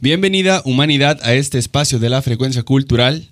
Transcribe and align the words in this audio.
Bienvenida 0.00 0.62
humanidad 0.64 1.20
a 1.22 1.34
este 1.34 1.58
espacio 1.58 1.98
de 1.98 2.08
la 2.08 2.22
frecuencia 2.22 2.62
cultural. 2.62 3.28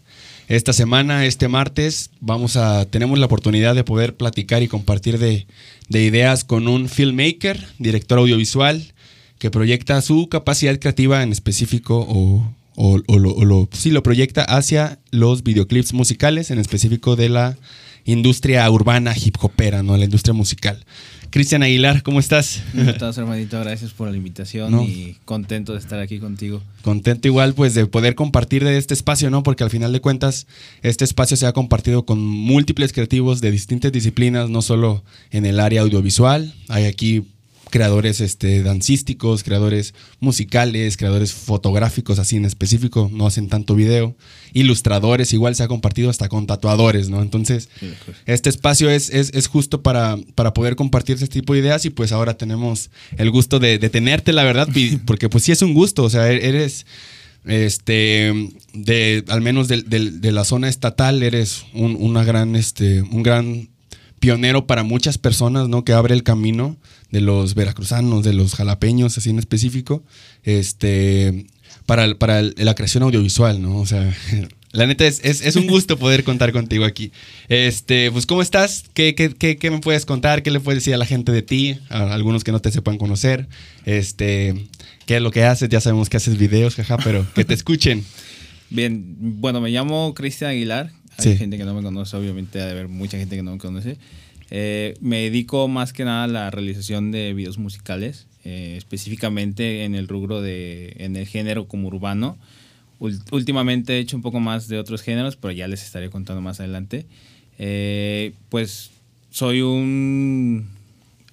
Esta 0.49 0.73
semana, 0.73 1.25
este 1.25 1.49
martes, 1.49 2.11
vamos 2.21 2.57
a 2.57 2.85
tenemos 2.87 3.19
la 3.19 3.27
oportunidad 3.27 3.75
de 3.75 3.85
poder 3.85 4.17
platicar 4.17 4.63
y 4.63 4.69
compartir 4.69 5.19
de, 5.19 5.47
de 5.89 6.05
ideas 6.05 6.45
con 6.45 6.69
un 6.69 6.89
filmmaker, 6.89 7.67
director 7.79 8.19
audiovisual, 8.19 8.93
que 9.39 9.51
proyecta 9.51 10.01
su 10.03 10.29
capacidad 10.29 10.79
creativa 10.79 11.23
en 11.23 11.33
específico 11.33 12.07
o 12.07 12.53
lo, 13.19 13.31
o 13.35 13.45
lo- 13.45 13.69
sí 13.73 13.91
lo 13.91 14.03
proyecta 14.03 14.43
hacia 14.45 14.99
los 15.11 15.43
videoclips 15.43 15.93
musicales, 15.95 16.51
en 16.51 16.59
específico 16.59 17.17
de 17.17 17.29
la 17.29 17.57
industria 18.05 18.71
urbana 18.71 19.15
hip 19.17 19.37
hopera, 19.41 19.83
¿no? 19.83 19.97
La 19.97 20.05
industria 20.05 20.33
musical. 20.35 20.85
Cristian 21.31 21.63
Aguilar, 21.63 22.03
¿cómo 22.03 22.21
estás? 22.21 22.63
¿Cómo 22.73 22.89
estás, 22.91 23.19
hermanito? 23.19 23.61
Gracias 23.61 23.93
por 23.93 24.11
la 24.11 24.17
invitación 24.17 24.71
No. 24.73 24.83
y 24.83 25.17
contento 25.27 25.75
de 25.75 25.79
estar 25.79 25.99
aquí 26.01 26.19
contigo. 26.19 26.63
Contento 26.83 27.29
igual 27.29 27.55
pues 27.55 27.75
de 27.75 27.87
poder 27.87 28.15
compartir 28.15 28.65
de 28.65 28.79
este 28.79 28.95
espacio, 28.95 29.29
¿no? 29.29 29.43
Porque 29.43 29.63
al 29.63 29.71
final 29.71 29.93
de 29.93 30.01
cuentas 30.01 30.47
este 30.83 31.05
espacio 31.05 31.37
se 31.37 31.47
ha 31.47 31.53
compartido 31.53 32.05
con 32.07 32.19
múltiples 32.25 32.93
creativos 32.93 33.41
de 33.43 33.51
distintas 33.51 33.93
disciplinas, 33.93 34.49
no 34.49 34.63
solo 34.63 35.05
en 35.31 35.45
el 35.45 35.61
área 35.61 35.83
audiovisual, 35.83 36.55
hay 36.69 36.85
aquí 36.87 37.25
creadores 37.71 38.21
este, 38.21 38.63
dancísticos, 38.63 39.43
creadores 39.43 39.95
musicales, 40.21 40.97
creadores 40.97 41.33
fotográficos 41.33 42.19
así 42.19 42.37
en 42.37 42.45
específico, 42.45 43.11
no 43.13 43.27
hacen 43.27 43.49
tanto 43.49 43.75
video, 43.75 44.17
ilustradores, 44.53 45.33
igual 45.33 45.55
se 45.55 45.63
ha 45.63 45.69
compartido 45.69 46.11
hasta 46.11 46.29
con 46.29 46.47
tatuadores, 46.47 47.09
¿no? 47.09 47.23
Entonces 47.23 47.69
Sí, 47.81 47.93
pues. 48.05 48.17
este 48.27 48.49
espacio 48.49 48.91
es, 48.91 49.11
es, 49.11 49.31
es 49.35 49.47
justo 49.47 49.83
para, 49.83 50.17
para 50.35 50.53
poder 50.55 50.77
compartir 50.77 51.15
este 51.17 51.29
tipo 51.29 51.53
de 51.55 51.61
ideas 51.61 51.85
y 51.85 51.91
pues 51.91 52.13
ahora 52.13 52.37
tenemos 52.37 52.91
el 53.17 53.31
gusto 53.31 53.59
de, 53.59 53.79
de 53.79 53.91
tenerte, 53.91 54.33
la 54.33 54.45
verdad, 54.45 54.69
porque 55.07 55.29
pues 55.29 55.45
sí 55.45 55.53
es 55.53 55.63
un 55.63 55.75
gusto, 55.75 56.05
o 56.05 56.11
sea, 56.11 56.31
e- 56.33 56.49
eres, 56.49 56.87
este, 57.45 58.51
de, 58.73 59.25
al 59.29 59.41
menos 59.41 59.69
de, 59.69 60.33
la 60.33 60.45
zona 60.45 60.69
estatal, 60.69 61.23
eres 61.23 61.65
un, 61.75 61.97
una 61.99 62.25
gran, 62.25 62.57
este, 62.57 63.03
un 63.03 63.23
gran 63.23 63.69
pionero 64.21 64.67
para 64.67 64.83
muchas 64.83 65.17
personas, 65.19 65.69
¿no? 65.69 65.85
Que 65.85 65.93
abre 65.93 66.15
el 66.15 66.23
camino 66.25 66.77
de 67.11 67.21
los 67.21 67.55
veracruzanos, 67.55 68.25
de 68.25 68.33
los 68.35 68.55
jalapeños, 68.55 69.17
así 69.19 69.31
en 69.31 69.39
específico, 69.39 70.03
este, 70.45 71.47
para, 71.87 72.15
para 72.17 72.43
la 72.43 72.75
creación 72.75 73.03
audiovisual, 73.03 73.61
¿no? 73.63 73.77
O 73.79 73.87
sea, 73.87 74.15
la 74.73 74.87
neta 74.87 75.07
es, 75.07 75.21
es, 75.25 75.41
es 75.41 75.57
un 75.57 75.67
gusto 75.67 75.99
poder 75.99 76.25
contar 76.25 76.53
contigo 76.53 76.85
aquí. 76.85 77.13
Este, 77.49 78.11
pues, 78.11 78.27
¿cómo 78.27 78.43
estás? 78.43 78.85
¿Qué, 78.95 79.15
qué, 79.15 79.31
qué, 79.35 79.57
qué 79.57 79.71
me 79.71 79.79
puedes 79.79 80.05
contar? 80.05 80.43
¿Qué 80.43 80.51
le 80.51 80.61
puedes 80.61 80.83
decir 80.83 80.95
a 80.95 80.99
la 80.99 81.07
gente 81.07 81.33
de 81.33 81.43
ti? 81.43 81.79
A 81.89 82.13
algunos 82.13 82.45
que 82.45 82.53
no 82.53 82.61
te 82.61 82.71
sepan 82.71 82.99
conocer. 82.99 83.49
Este, 83.87 84.67
¿qué 85.07 85.17
es 85.17 85.23
lo 85.23 85.31
que 85.31 85.45
haces? 85.45 85.69
Ya 85.71 85.81
sabemos 85.81 86.09
que 86.11 86.19
haces 86.19 86.37
videos, 86.39 86.75
jaja, 86.75 86.99
pero 86.99 87.27
que 87.35 87.45
te 87.45 87.55
escuchen. 87.55 88.05
Bien, 88.71 89.03
bueno, 89.19 89.63
me 89.63 89.71
llamo 89.71 90.13
Cristian 90.15 90.51
Aguilar. 90.51 90.91
Hay 91.17 91.25
Sí. 91.33 91.37
gente 91.39 91.57
que 91.57 91.65
no 91.65 91.75
me 91.75 91.83
conoce, 91.83 92.15
obviamente, 92.17 92.61
ha 92.61 92.67
de 92.67 92.73
haber 92.73 92.87
mucha 92.89 93.17
gente 93.19 93.35
que 93.35 93.43
no 93.43 93.53
me 93.53 93.59
conoce. 93.59 93.97
Eh, 94.51 94.97
me 95.01 95.19
dedico 95.23 95.69
más 95.69 95.93
que 95.93 96.05
nada 96.05 96.25
a 96.25 96.29
la 96.29 96.51
realización 96.51 97.11
de 97.11 97.35
videos 97.35 97.59
musicales, 97.59 98.27
eh, 98.45 98.75
específicamente 98.77 99.85
en 99.85 99.95
el 99.95 100.09
rubro 100.09 100.41
de, 100.41 100.95
en 100.99 101.17
el 101.17 101.27
género 101.27 101.69
como 101.69 101.89
urbano. 101.89 102.39
Últimamente 103.31 103.95
he 103.95 103.99
hecho 104.01 104.17
un 104.17 104.23
poco 104.23 104.41
más 104.41 104.67
de 104.67 104.79
otros 104.79 105.03
géneros, 105.03 105.37
pero 105.37 105.53
ya 105.53 105.69
les 105.69 105.85
estaré 105.85 106.11
contando 106.11 106.41
más 106.41 106.61
adelante. 106.61 107.07
Eh, 107.59 108.33
pues 108.49 108.91
soy 109.31 109.61
un 109.61 110.69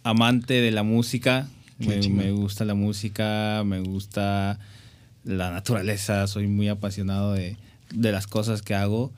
amante 0.04 0.56
de 0.56 0.72
la 0.72 0.84
música, 0.84 1.48
me, 1.80 2.08
me 2.10 2.32
gusta 2.32 2.66
la 2.66 2.76
música, 2.76 3.64
me 3.66 3.80
gusta 3.80 4.60
la 5.24 5.52
naturaleza, 5.52 6.28
soy 6.28 6.48
muy 6.48 6.68
apasionado 6.68 7.34
de, 7.34 7.58
de 7.94 8.12
las 8.12 8.28
cosas 8.28 8.62
que 8.62 8.76
hago. 8.76 9.12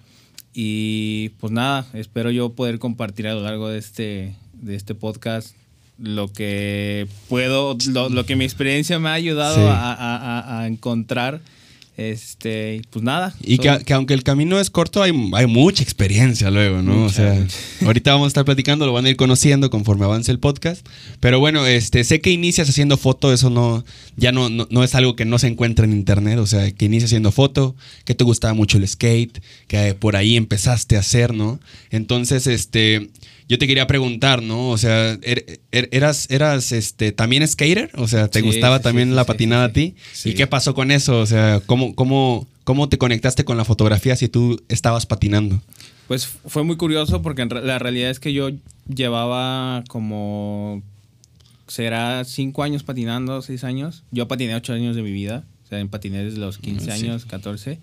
Y 0.60 1.30
pues 1.40 1.54
nada, 1.54 1.86
espero 1.94 2.32
yo 2.32 2.50
poder 2.54 2.80
compartir 2.80 3.28
a 3.28 3.36
lo 3.36 3.42
largo 3.42 3.70
de 3.70 3.78
este, 3.78 4.34
de 4.54 4.76
este 4.76 4.96
podcast 4.96 5.56
lo 6.00 6.34
que 6.34 7.08
puedo, 7.30 7.78
lo, 7.92 8.10
lo 8.10 8.26
que 8.26 8.36
mi 8.36 8.44
experiencia 8.46 8.98
me 8.98 9.10
ha 9.10 9.14
ayudado 9.14 9.54
Sí. 9.54 9.62
a, 9.62 9.94
a- 9.94 10.40
a- 10.40 10.62
a 10.62 10.68
encontrar. 10.68 11.42
Este, 11.98 12.84
pues 12.92 13.04
nada. 13.04 13.34
Y 13.42 13.58
que, 13.58 13.94
aunque 13.94 14.14
el 14.14 14.22
camino 14.22 14.60
es 14.60 14.70
corto, 14.70 15.02
hay, 15.02 15.12
hay 15.34 15.48
mucha 15.48 15.82
experiencia 15.82 16.52
luego, 16.52 16.84
¿no? 16.84 16.94
Mucha, 16.94 17.06
o 17.06 17.10
sea, 17.10 17.48
ahorita 17.88 18.12
vamos 18.12 18.26
a 18.26 18.28
estar 18.28 18.46
platicando, 18.46 18.86
lo 18.86 18.94
van 18.94 19.08
a 19.08 19.10
ir 19.10 19.16
conociendo 19.16 19.72
conforme 19.72 20.06
avance 20.06 20.32
el 20.32 20.38
podcast. 20.38 20.88
Pero 21.20 21.40
bueno, 21.40 21.66
este, 21.66 22.04
sé 22.04 22.22
que 22.22 22.30
inicias 22.30 22.70
haciendo 22.70 22.98
foto, 22.98 23.34
eso 23.34 23.50
no, 23.50 23.84
ya 24.16 24.32
no, 24.32 24.48
no, 24.48 24.68
no 24.70 24.84
es 24.84 24.94
algo 24.94 25.16
que 25.16 25.26
no 25.26 25.40
se 25.40 25.48
encuentra 25.48 25.86
en 25.86 25.92
internet, 25.92 26.38
o 26.38 26.46
sea, 26.46 26.70
que 26.70 26.86
inicias 26.86 27.10
haciendo 27.10 27.32
foto, 27.32 27.76
que 28.06 28.14
te 28.14 28.24
gustaba 28.24 28.54
mucho 28.54 28.78
el 28.78 28.88
skate, 28.88 29.42
que 29.68 29.96
por 29.96 30.16
ahí 30.16 30.38
empezaste 30.38 30.98
a 30.98 31.00
hacer, 31.00 31.34
¿no? 31.34 31.60
Entonces, 31.90 32.46
este, 32.46 33.10
yo 33.50 33.58
te 33.58 33.68
quería 33.68 33.88
preguntar, 33.88 34.42
¿no? 34.44 34.70
O 34.70 34.78
sea, 34.78 35.14
er- 35.22 35.60
er- 35.72 35.90
eras, 35.92 36.30
eras, 36.30 36.72
este, 36.72 37.12
también 37.12 37.48
skater, 37.48 37.92
o 37.96 38.08
sea, 38.08 38.28
¿te 38.28 38.40
Sí, 38.42 38.46
gustaba 38.46 38.78
sí, 38.78 38.84
también 38.84 39.10
sí, 39.10 39.16
la 39.16 39.26
patinada 39.26 39.66
a 39.66 39.74
ti? 39.74 39.96
sí. 40.14 40.30
¿Y 40.30 40.34
qué 40.34 40.48
pasó 40.48 40.74
con 40.74 40.92
eso? 40.92 41.20
O 41.20 41.26
sea, 41.26 41.62
¿cómo, 41.66 41.96
cómo, 41.96 42.48
cómo 42.64 42.90
te 42.90 42.98
conectaste 42.98 43.46
con 43.46 43.56
la 43.58 43.64
fotografía 43.66 44.16
si 44.16 44.28
tú 44.28 44.62
estabas 44.70 45.06
patinando? 45.06 45.62
Pues 46.08 46.26
fue 46.26 46.64
muy 46.64 46.78
curioso 46.78 47.22
porque 47.22 47.46
la 47.46 47.80
realidad 47.80 48.10
es 48.10 48.20
que 48.20 48.32
yo 48.34 48.50
llevaba 48.94 49.84
como, 49.90 50.82
será 51.68 52.24
cinco 52.26 52.64
años 52.64 52.84
patinando, 52.84 53.42
seis 53.42 53.64
años. 53.64 54.04
Yo 54.12 54.28
patiné 54.28 54.56
ocho 54.56 54.74
años 54.74 54.96
de 54.96 55.02
mi 55.04 55.12
vida, 55.12 55.44
o 55.66 55.68
sea, 55.70 55.86
patiné 55.88 56.24
desde 56.24 56.40
los 56.40 56.58
15 56.58 56.92
Ah, 56.92 56.96
años, 56.96 57.26
14. 57.26 57.80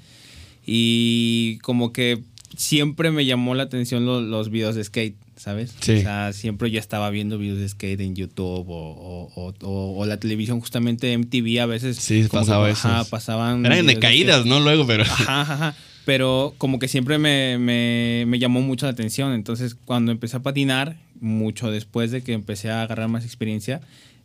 Y 0.67 1.59
como 1.59 1.93
que 1.93 2.23
siempre 2.57 3.11
me 3.11 3.27
llamó 3.27 3.55
la 3.55 3.65
atención 3.65 4.07
lo- 4.07 4.21
los 4.23 4.49
videos 4.51 4.75
de 4.75 4.85
skate, 4.85 5.17
¿sabes? 5.37 5.75
Sí. 5.81 5.93
O 5.97 6.01
sea, 6.01 6.33
siempre 6.33 6.71
yo 6.71 6.79
estaba 6.79 7.11
viendo 7.11 7.39
videos 7.39 7.59
de 7.59 7.69
skate 7.69 8.01
en 8.01 8.15
YouTube 8.17 8.69
o, 8.69 8.75
o- 8.75 9.33
o- 9.35 9.55
o- 9.63 9.99
o 9.99 10.07
la 10.07 10.19
televisión, 10.19 10.61
justamente 10.61 11.13
MTV 11.17 11.61
a 11.61 11.67
veces. 11.67 11.97
Sí, 11.97 12.27
ajá, 12.33 13.05
pasaban. 13.11 13.65
Eran 13.67 13.87
de 13.87 13.99
caídas. 13.99 14.47
¿no? 14.47 14.61
Luego, 14.61 14.87
pero... 14.87 15.03
Ajá, 15.05 15.41
ajá. 15.43 15.75
Pero 16.05 16.55
como 16.59 16.79
que 16.79 16.87
siempre 16.89 17.19
me, 17.19 17.57
me- 17.59 18.25
me 18.27 18.39
llamó 18.39 18.61
mucho 18.61 18.85
la 18.87 18.93
atención. 18.93 19.33
Entonces, 19.33 19.75
cuando 19.75 20.13
empecé 20.13 20.37
a 20.37 20.43
patinar, 20.43 20.97
mucho 21.21 21.71
después 21.71 22.11
de 22.11 22.23
que 22.23 22.33
empecé 22.35 22.71
a 22.71 22.83
agarrar 22.83 23.09
más 23.09 23.25
experiencia, 23.25 23.81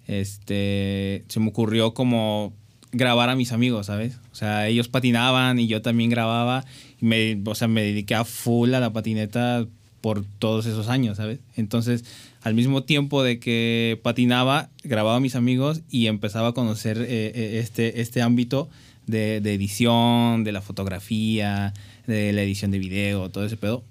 este, 0.08 1.24
se 1.28 1.40
me 1.40 1.48
ocurrió 1.50 1.94
como 1.94 2.53
grabar 2.92 3.30
a 3.30 3.36
mis 3.36 3.52
amigos, 3.52 3.86
¿sabes? 3.86 4.18
O 4.31 4.36
sea, 4.36 4.68
ellos 4.68 4.88
patinaban 4.90 5.59
y 5.59 5.68
yo 5.68 5.81
también 5.81 6.09
grababa. 6.09 6.66
Y 7.02 7.06
me, 7.06 7.40
o 7.46 7.56
sea, 7.56 7.68
me 7.68 7.81
dediqué 7.84 8.16
a 8.16 8.25
full 8.25 8.74
a 8.74 8.80
la 8.80 8.92
patineta 8.92 9.66
por 10.02 10.24
todos 10.40 10.66
esos 10.66 10.88
años, 10.88 11.18
¿sabes? 11.18 11.40
Entonces, 11.56 12.06
al 12.42 12.54
mismo 12.54 12.84
tiempo 12.84 13.24
de 13.24 13.40
que 13.40 14.00
patinaba, 14.04 14.70
grababa 14.84 15.18
a 15.18 15.20
mis 15.20 15.36
amigos 15.36 15.82
y 15.90 16.08
empezaba 16.08 16.50
a 16.50 16.54
conocer 16.54 16.98
eh, 16.98 17.32
eh, 17.36 17.60
este, 17.60 18.02
este 18.02 18.22
ámbito 18.22 18.70
de, 19.08 19.42
de 19.42 19.54
edición, 19.54 20.44
de 20.44 20.52
la 20.52 20.62
fotografía, 20.62 21.74
de 22.08 22.34
la 22.34 22.44
edición 22.44 22.72
de 22.72 22.80
video, 22.80 23.30
todo 23.30 23.46
ese 23.46 23.58
pedo. 23.58 23.84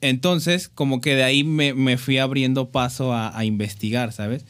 Entonces, 0.00 0.68
como 0.68 1.00
que 1.00 1.14
de 1.14 1.24
ahí 1.24 1.44
me, 1.44 1.72
me 1.72 1.96
fui 1.96 2.18
abriendo 2.18 2.68
paso 2.70 3.12
a, 3.12 3.36
a 3.36 3.44
investigar, 3.44 4.12
¿sabes? 4.12 4.44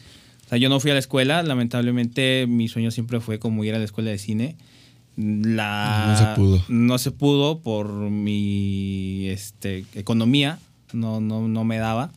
O 0.47 0.49
sea, 0.49 0.59
yo 0.59 0.69
no 0.69 0.81
fui 0.81 0.91
a 0.91 0.95
la 0.95 1.01
escuela, 1.01 1.43
lamentablemente 1.43 2.47
mi 2.49 2.69
sueño 2.69 2.91
siempre 2.91 3.21
fue 3.21 3.39
como 3.39 3.65
ir 3.65 3.75
a 3.75 3.79
la 3.79 3.85
escuela 3.85 4.11
de 4.11 4.19
cine. 4.19 4.57
La, 5.17 6.07
No 6.09 6.19
se 6.19 6.35
pudo. 6.35 6.65
No 6.69 6.99
se 6.99 7.11
pudo 7.13 7.61
por 7.61 7.89
mi 8.11 9.29
este, 9.29 9.85
economía, 9.95 10.59
no, 10.95 11.21
no, 11.21 11.49
no 11.49 11.65
me 11.65 11.79
daba. 11.79 12.13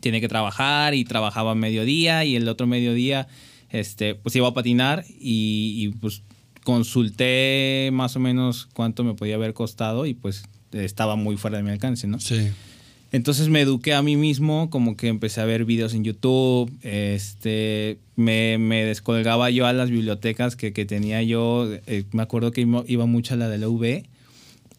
Tiene 0.00 0.20
que 0.20 0.28
trabajar 0.28 0.94
y 0.94 1.04
trabajaba 1.04 1.54
mediodía 1.54 2.24
y 2.24 2.36
el 2.36 2.48
otro 2.48 2.66
mediodía 2.66 3.28
este, 3.70 4.14
pues 4.14 4.34
iba 4.36 4.48
a 4.48 4.54
patinar 4.54 5.04
y, 5.08 5.74
y, 5.76 5.88
pues 5.88 6.22
consulté 6.64 7.90
más 7.92 8.16
o 8.16 8.20
menos 8.20 8.68
cuánto 8.74 9.04
me 9.04 9.14
podía 9.14 9.36
haber 9.36 9.54
costado 9.54 10.06
y 10.06 10.14
pues 10.14 10.44
estaba 10.72 11.16
muy 11.16 11.36
fuera 11.36 11.56
de 11.56 11.62
mi 11.62 11.70
alcance, 11.70 12.06
¿no? 12.06 12.20
Sí. 12.20 12.50
Entonces 13.12 13.48
me 13.48 13.60
eduqué 13.60 13.94
a 13.94 14.02
mí 14.02 14.16
mismo, 14.16 14.70
como 14.70 14.96
que 14.96 15.08
empecé 15.08 15.40
a 15.40 15.44
ver 15.44 15.64
videos 15.64 15.94
en 15.94 16.04
YouTube, 16.04 16.70
este, 16.82 17.98
me, 18.14 18.56
me 18.58 18.84
descolgaba 18.84 19.50
yo 19.50 19.66
a 19.66 19.72
las 19.72 19.90
bibliotecas 19.90 20.54
que, 20.54 20.72
que 20.72 20.84
tenía 20.84 21.20
yo, 21.22 21.68
eh, 21.86 22.04
me 22.12 22.22
acuerdo 22.22 22.52
que 22.52 22.60
iba, 22.60 22.84
iba 22.86 23.06
mucho 23.06 23.34
a 23.34 23.36
la 23.36 23.48
de 23.48 23.58
la 23.58 23.68
UV, 23.68 24.04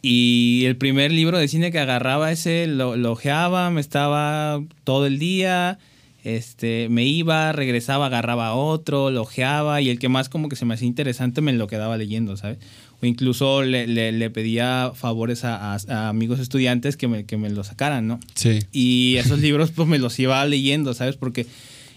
y 0.02 0.64
el 0.66 0.78
primer 0.78 1.12
libro 1.12 1.38
de 1.38 1.48
cine 1.48 1.72
que 1.72 1.80
agarraba 1.80 2.32
ese, 2.32 2.68
lo, 2.68 2.96
lo 2.96 3.12
ojeaba, 3.12 3.70
me 3.70 3.82
estaba 3.82 4.64
todo 4.84 5.06
el 5.06 5.20
día, 5.20 5.78
este, 6.24 6.88
me 6.90 7.06
iba, 7.06 7.52
regresaba, 7.52 8.08
agarraba 8.08 8.54
otro, 8.54 9.12
lo 9.12 9.22
ojeaba, 9.24 9.82
y 9.82 9.90
el 9.90 10.00
que 10.00 10.10
más 10.10 10.30
como 10.30 10.50
que 10.50 10.56
se 10.56 10.66
me 10.66 10.74
hacía 10.74 10.88
interesante 10.88 11.42
me 11.42 11.54
lo 11.54 11.68
quedaba 11.68 11.98
leyendo, 11.98 12.38
¿sabes? 12.38 12.58
O 13.02 13.06
incluso 13.06 13.64
le, 13.64 13.88
le- 13.88 14.12
le 14.12 14.30
pedía 14.30 14.92
favores 14.94 15.44
a, 15.44 15.74
a- 15.74 15.80
a 15.90 16.10
amigos 16.10 16.40
estudiantes 16.40 16.98
que 16.98 17.08
me, 17.08 17.26
que 17.26 17.38
me 17.38 17.50
lo 17.50 17.64
sacaran, 17.64 18.08
¿no? 18.08 18.20
Sí. 18.36 18.60
Y 18.72 19.16
esos 19.18 19.40
libros 19.42 19.72
pues 19.72 19.88
me 19.88 19.98
los 20.00 20.18
iba 20.20 20.46
leyendo, 20.46 20.94
¿sabes? 20.94 21.16
Porque 21.16 21.48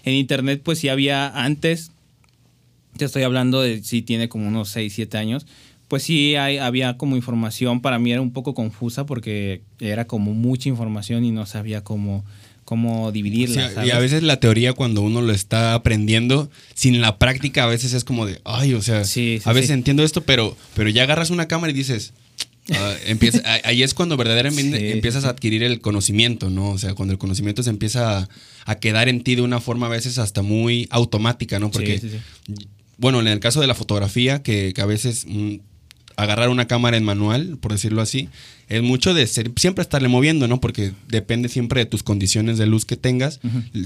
en 0.03 0.13
internet 0.13 0.61
pues 0.63 0.79
sí 0.79 0.89
había 0.89 1.27
antes, 1.29 1.91
Te 2.97 3.05
estoy 3.05 3.23
hablando 3.23 3.61
de 3.61 3.83
si 3.83 4.01
tiene 4.01 4.29
como 4.29 4.47
unos 4.47 4.69
6, 4.69 4.93
7 4.95 5.17
años. 5.17 5.45
Pues 5.87 6.03
sí, 6.03 6.35
hay, 6.35 6.57
había 6.57 6.97
como 6.97 7.15
información, 7.15 7.81
para 7.81 7.99
mí 7.99 8.11
era 8.11 8.21
un 8.21 8.31
poco 8.33 8.53
confusa 8.53 9.05
porque 9.05 9.61
era 9.79 10.05
como 10.05 10.33
mucha 10.33 10.67
información 10.69 11.23
y 11.23 11.31
no 11.31 11.45
sabía 11.45 11.83
cómo, 11.83 12.25
cómo 12.63 13.11
dividirla. 13.11 13.69
Sí, 13.69 13.87
y 13.87 13.91
a 13.91 13.99
veces 13.99 14.23
la 14.23 14.39
teoría 14.39 14.73
cuando 14.73 15.01
uno 15.01 15.21
lo 15.21 15.31
está 15.31 15.75
aprendiendo, 15.75 16.49
sin 16.73 16.99
la 17.01 17.19
práctica 17.19 17.63
a 17.63 17.67
veces 17.67 17.93
es 17.93 18.03
como 18.03 18.25
de, 18.25 18.41
ay, 18.43 18.73
o 18.73 18.81
sea, 18.81 19.05
Sí, 19.05 19.39
sí, 19.41 19.49
a 19.49 19.53
veces 19.53 19.67
sí. 19.67 19.73
entiendo 19.73 20.03
esto, 20.03 20.21
pero, 20.21 20.57
pero 20.73 20.89
ya 20.89 21.03
agarras 21.03 21.29
una 21.29 21.47
cámara 21.47 21.71
y 21.71 21.75
dices, 21.75 22.13
ah, 22.73 22.93
empieza, 23.05 23.41
ahí 23.63 23.83
es 23.83 23.93
cuando 23.93 24.17
verdaderamente 24.17 24.91
empiezas 24.91 25.25
a 25.25 25.29
adquirir 25.29 25.61
el 25.61 25.79
conocimiento, 25.81 26.49
¿no? 26.49 26.71
O 26.71 26.79
sea, 26.79 26.95
cuando 26.95 27.11
el 27.11 27.19
conocimiento 27.19 27.61
se 27.61 27.69
empieza 27.69 28.17
a, 28.17 28.29
a 28.65 28.75
quedar 28.79 29.07
en 29.07 29.21
ti 29.23 29.35
de 29.35 29.43
una 29.43 29.61
forma 29.61 29.85
a 29.85 29.89
veces 29.89 30.17
hasta 30.17 30.41
muy 30.41 30.87
automática, 30.89 31.59
¿no? 31.59 31.69
Porque, 31.69 32.01
bueno, 32.97 33.21
en 33.21 33.27
el 33.27 33.39
caso 33.39 33.61
de 33.61 33.67
la 33.67 33.75
fotografía, 33.75 34.41
que, 34.41 34.73
que 34.73 34.81
a 34.81 34.85
veces 34.87 35.25
mm, 35.27 35.57
agarrar 36.17 36.49
una 36.49 36.65
cámara 36.67 36.97
en 36.97 37.03
manual, 37.03 37.57
por 37.59 37.71
decirlo 37.71 38.01
así, 38.01 38.29
es 38.69 38.81
mucho 38.81 39.13
de 39.13 39.27
ser- 39.27 39.51
siempre 39.57 39.81
estarle 39.81 40.07
moviendo, 40.07 40.47
¿no? 40.47 40.59
Porque 40.61 40.91
depende 41.07 41.49
siempre 41.49 41.81
de 41.81 41.85
tus 41.85 42.03
condiciones 42.03 42.57
de 42.57 42.65
luz 42.65 42.85
que 42.85 42.95
tengas, 42.97 43.39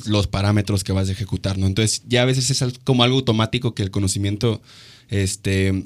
los 0.05 0.27
parámetros 0.27 0.83
que 0.83 0.91
vas 0.91 1.09
a 1.09 1.11
ejecutar, 1.11 1.57
¿no? 1.57 1.65
Entonces 1.67 2.03
ya 2.07 2.21
a 2.21 2.25
veces 2.25 2.49
es 2.49 2.63
como 2.83 3.03
algo 3.03 3.17
automático 3.17 3.73
que 3.75 3.83
el 3.83 3.91
conocimiento 3.91 4.61
este, 5.09 5.85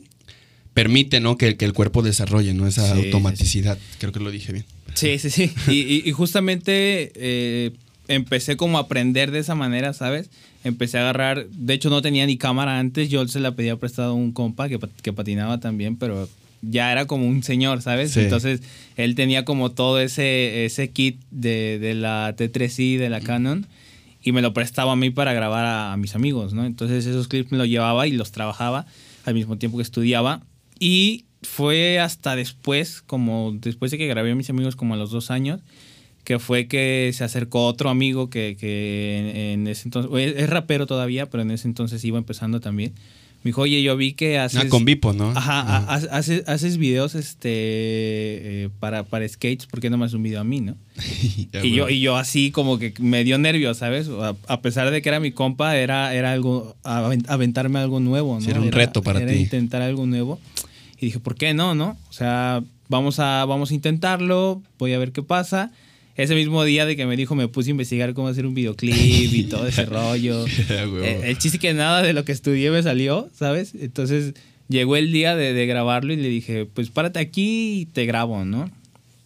permite, 0.74 1.20
¿no? 1.20 1.38
Que, 1.38 1.56
que 1.58 1.66
el 1.66 1.74
cuerpo 1.74 2.02
desarrolle, 2.02 2.54
¿no? 2.54 2.68
Esa 2.68 2.88
Sí, 2.94 3.00
sí, 3.00 3.06
automaticidad. 3.06 3.78
Creo 4.00 4.12
que 4.12 4.20
lo 4.20 4.32
dije 4.32 4.52
bien. 4.54 4.66
Sí, 4.96 5.18
sí, 5.20 5.30
sí. 5.30 5.52
Y, 5.68 5.80
y- 5.82 6.04
y 6.06 6.12
justamente 6.12 7.12
eh, 7.16 7.72
empecé 8.08 8.58
como 8.58 8.78
a 8.78 8.82
aprender 8.82 9.32
de 9.32 9.40
esa 9.40 9.56
manera, 9.56 9.94
¿sabes? 9.94 10.30
Empecé 10.64 10.98
a 10.98 11.02
agarrar, 11.02 11.48
de 11.48 11.74
hecho 11.74 11.90
no 11.90 12.02
tenía 12.02 12.26
ni 12.26 12.38
cámara 12.38 12.80
antes, 12.80 13.10
yo 13.10 13.28
se 13.28 13.40
la 13.40 13.56
pedía 13.56 13.76
prestado 13.78 14.12
a 14.12 14.16
un 14.16 14.32
compa 14.32 14.70
que, 14.70 14.80
que 15.02 15.14
patinaba 15.14 15.60
también, 15.60 15.98
pero 15.98 16.28
ya 16.62 16.92
era 16.92 17.06
como 17.06 17.28
un 17.28 17.44
señor, 17.44 17.82
¿sabes? 17.82 18.12
Sí. 18.12 18.22
Entonces 18.22 18.62
él 18.96 19.16
tenía 19.16 19.46
como 19.46 19.72
todo 19.72 20.00
ese, 20.00 20.66
ese 20.66 20.90
kit 20.90 21.20
de, 21.32 21.80
de 21.80 21.94
la 21.94 22.36
T3i, 22.36 22.98
de 22.98 23.10
la 23.10 23.22
Canon, 23.22 23.68
y 24.22 24.32
me 24.32 24.42
lo 24.42 24.54
prestaba 24.54 24.94
a 24.94 24.96
mí 24.96 25.10
para 25.10 25.34
grabar 25.34 25.66
a, 25.66 25.94
a 25.94 25.98
mis 25.98 26.16
amigos, 26.16 26.54
¿no? 26.54 26.66
Entonces 26.66 27.06
esos 27.06 27.28
clips 27.28 27.52
me 27.52 27.58
los 27.58 27.68
llevaba 27.68 28.08
y 28.08 28.12
los 28.12 28.32
trabajaba 28.32 28.86
al 29.26 29.34
mismo 29.34 29.58
tiempo 29.58 29.78
que 29.78 29.84
estudiaba. 29.84 30.42
Y 30.80 31.26
fue 31.42 32.00
hasta 32.00 32.36
después, 32.36 33.02
como 33.02 33.54
después 33.60 33.92
de 33.92 33.98
que 33.98 34.08
grabé 34.08 34.32
a 34.32 34.36
mis 34.36 34.50
amigos 34.50 34.76
como 34.76 34.94
a 34.94 34.98
los 34.98 35.12
dos 35.12 35.30
años, 35.30 35.60
que 36.24 36.40
fue 36.40 36.68
que 36.68 37.12
se 37.14 37.24
acercó 37.24 37.66
otro 37.66 37.90
amigo 37.90 38.30
que, 38.30 38.56
que 38.60 39.54
en, 39.54 39.68
ese 39.68 39.88
entonces, 39.88 40.34
es, 40.38 40.50
rapero 40.50 40.86
todavía, 40.88 41.30
pero 41.30 41.44
en 41.44 41.52
ese 41.52 41.68
entonces 41.68 42.04
iba 42.06 42.18
empezando 42.18 42.60
también. 42.60 42.94
Me 43.44 43.50
dijo, 43.50 43.62
oye, 43.62 43.84
yo 43.84 43.98
vi 43.98 44.14
que 44.14 44.40
haces... 44.40 44.62
Ah, 44.62 44.70
con 44.70 44.86
Vipo, 44.86 45.12
¿no? 45.12 45.32
Ajá, 45.32 45.60
ha- 45.62 45.96
haces, 45.96 46.48
haces 46.48 46.78
videos 46.78 47.14
este, 47.14 47.50
eh, 48.64 48.70
para, 48.80 49.04
para 49.04 49.28
skates, 49.28 49.66
¿por 49.66 49.82
qué 49.82 49.90
no 49.90 49.98
me 49.98 50.06
haces 50.06 50.16
un 50.16 50.24
video 50.24 50.40
a 50.40 50.44
mí, 50.46 50.62
no? 50.62 50.76
Ya, 51.52 51.64
Y 51.66 51.72
yo, 51.76 51.90
y 51.90 52.00
yo 52.00 52.16
así 52.16 52.52
como 52.52 52.80
que 52.80 52.94
me 53.00 53.24
dio 53.26 53.38
nervios, 53.38 53.78
¿sabes? 53.78 54.08
A, 54.08 54.36
a 54.48 54.62
pesar 54.62 54.92
de 54.92 55.02
que 55.02 55.10
era 55.10 55.20
mi 55.20 55.32
compa, 55.34 55.76
era, 55.76 56.14
era 56.16 56.32
algo, 56.32 56.76
aven- 56.84 57.26
aventarme 57.28 57.80
algo 57.80 58.00
nuevo, 58.00 58.36
¿no? 58.36 58.42
Sí, 58.42 58.50
era 58.52 58.62
un 58.62 58.72
reto 58.72 59.02
para 59.04 59.20
era 59.22 59.32
ti. 59.32 59.38
intentar 59.40 59.82
algo 59.82 60.06
nuevo. 60.06 60.40
Y 61.00 61.08
dije, 61.08 61.20
¿por 61.20 61.36
qué 61.36 61.54
no, 61.54 61.76
no? 61.76 61.98
O 62.10 62.14
sea, 62.14 62.64
vamos 62.88 63.20
a, 63.20 63.44
vamos 63.46 63.72
a 63.72 63.74
intentarlo, 63.74 64.62
voy 64.80 64.94
a 64.94 65.00
ver 65.00 65.12
qué 65.12 65.22
pasa. 65.22 65.72
Ese 66.16 66.36
mismo 66.36 66.64
día 66.64 66.86
de 66.86 66.96
que 66.96 67.06
me 67.08 67.16
dijo, 67.18 67.34
me 67.36 67.48
puse 67.48 67.70
a 67.70 67.72
investigar 67.72 68.14
cómo 68.14 68.28
hacer 68.28 68.46
un 68.46 68.54
videoclip 68.54 68.94
y 69.34 69.44
todo 69.46 69.66
ese 69.68 69.86
rollo. 69.88 70.46
Eh, 70.70 71.22
el 71.26 71.38
chiste 71.38 71.58
que 71.60 71.74
nada 71.74 72.02
de 72.04 72.14
lo 72.14 72.24
que 72.26 72.32
estudié 72.32 72.70
me 72.72 72.84
salió, 72.84 73.30
¿sabes? 73.34 73.74
Entonces 73.80 74.34
llegó 74.70 74.96
el 74.96 75.12
día 75.12 75.36
de, 75.36 75.54
de 75.54 75.66
grabarlo 75.66 76.14
y 76.14 76.18
le 76.18 76.30
dije, 76.30 76.66
pues 76.72 76.90
párate 76.90 77.20
aquí 77.20 77.80
y 77.82 77.86
te 77.88 78.06
grabo, 78.06 78.46
¿no? 78.46 78.70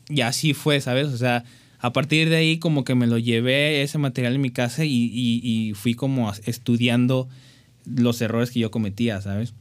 Y 0.09 0.21
así 0.21 0.53
fue, 0.53 0.79
¿sabes? 0.79 1.07
O 1.07 1.17
sea, 1.17 1.43
a 1.79 1.91
partir 1.93 2.29
de 2.29 2.37
ahí 2.37 2.57
como 2.57 2.83
que 2.85 2.95
me 2.95 3.05
lo 3.07 3.17
llevé 3.17 3.81
ese 3.81 3.97
material 3.97 4.35
en 4.35 4.41
mi 4.41 4.49
casa 4.51 4.85
y, 4.85 4.89
y- 5.13 5.41
y 5.43 5.73
fui 5.73 5.93
como 5.93 6.31
estudiando 6.45 7.27
los 7.85 8.19
errores 8.21 8.51
que 8.51 8.59
yo 8.59 8.71
cometía, 8.71 9.21
¿sabes? 9.21 9.53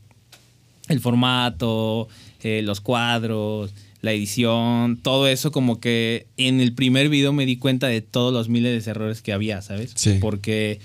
El 0.89 1.01
formato, 1.01 2.09
eh, 2.43 2.63
los 2.63 2.81
cuadros, 2.81 3.75
la 4.03 4.13
edición, 4.13 4.99
todo 5.03 5.27
eso 5.29 5.51
como 5.53 5.81
que 5.81 6.27
en 6.37 6.61
el 6.61 6.73
primer 6.75 7.09
video 7.09 7.33
me 7.33 7.47
di 7.47 7.57
cuenta 7.57 7.89
de 7.89 8.01
todos 8.03 8.33
los 8.33 8.49
miles 8.49 8.85
de 8.85 8.91
errores 8.91 9.23
que 9.23 9.33
había, 9.33 9.63
¿sabes? 9.63 9.93
Sí. 9.95 10.19
Porque 10.21 10.81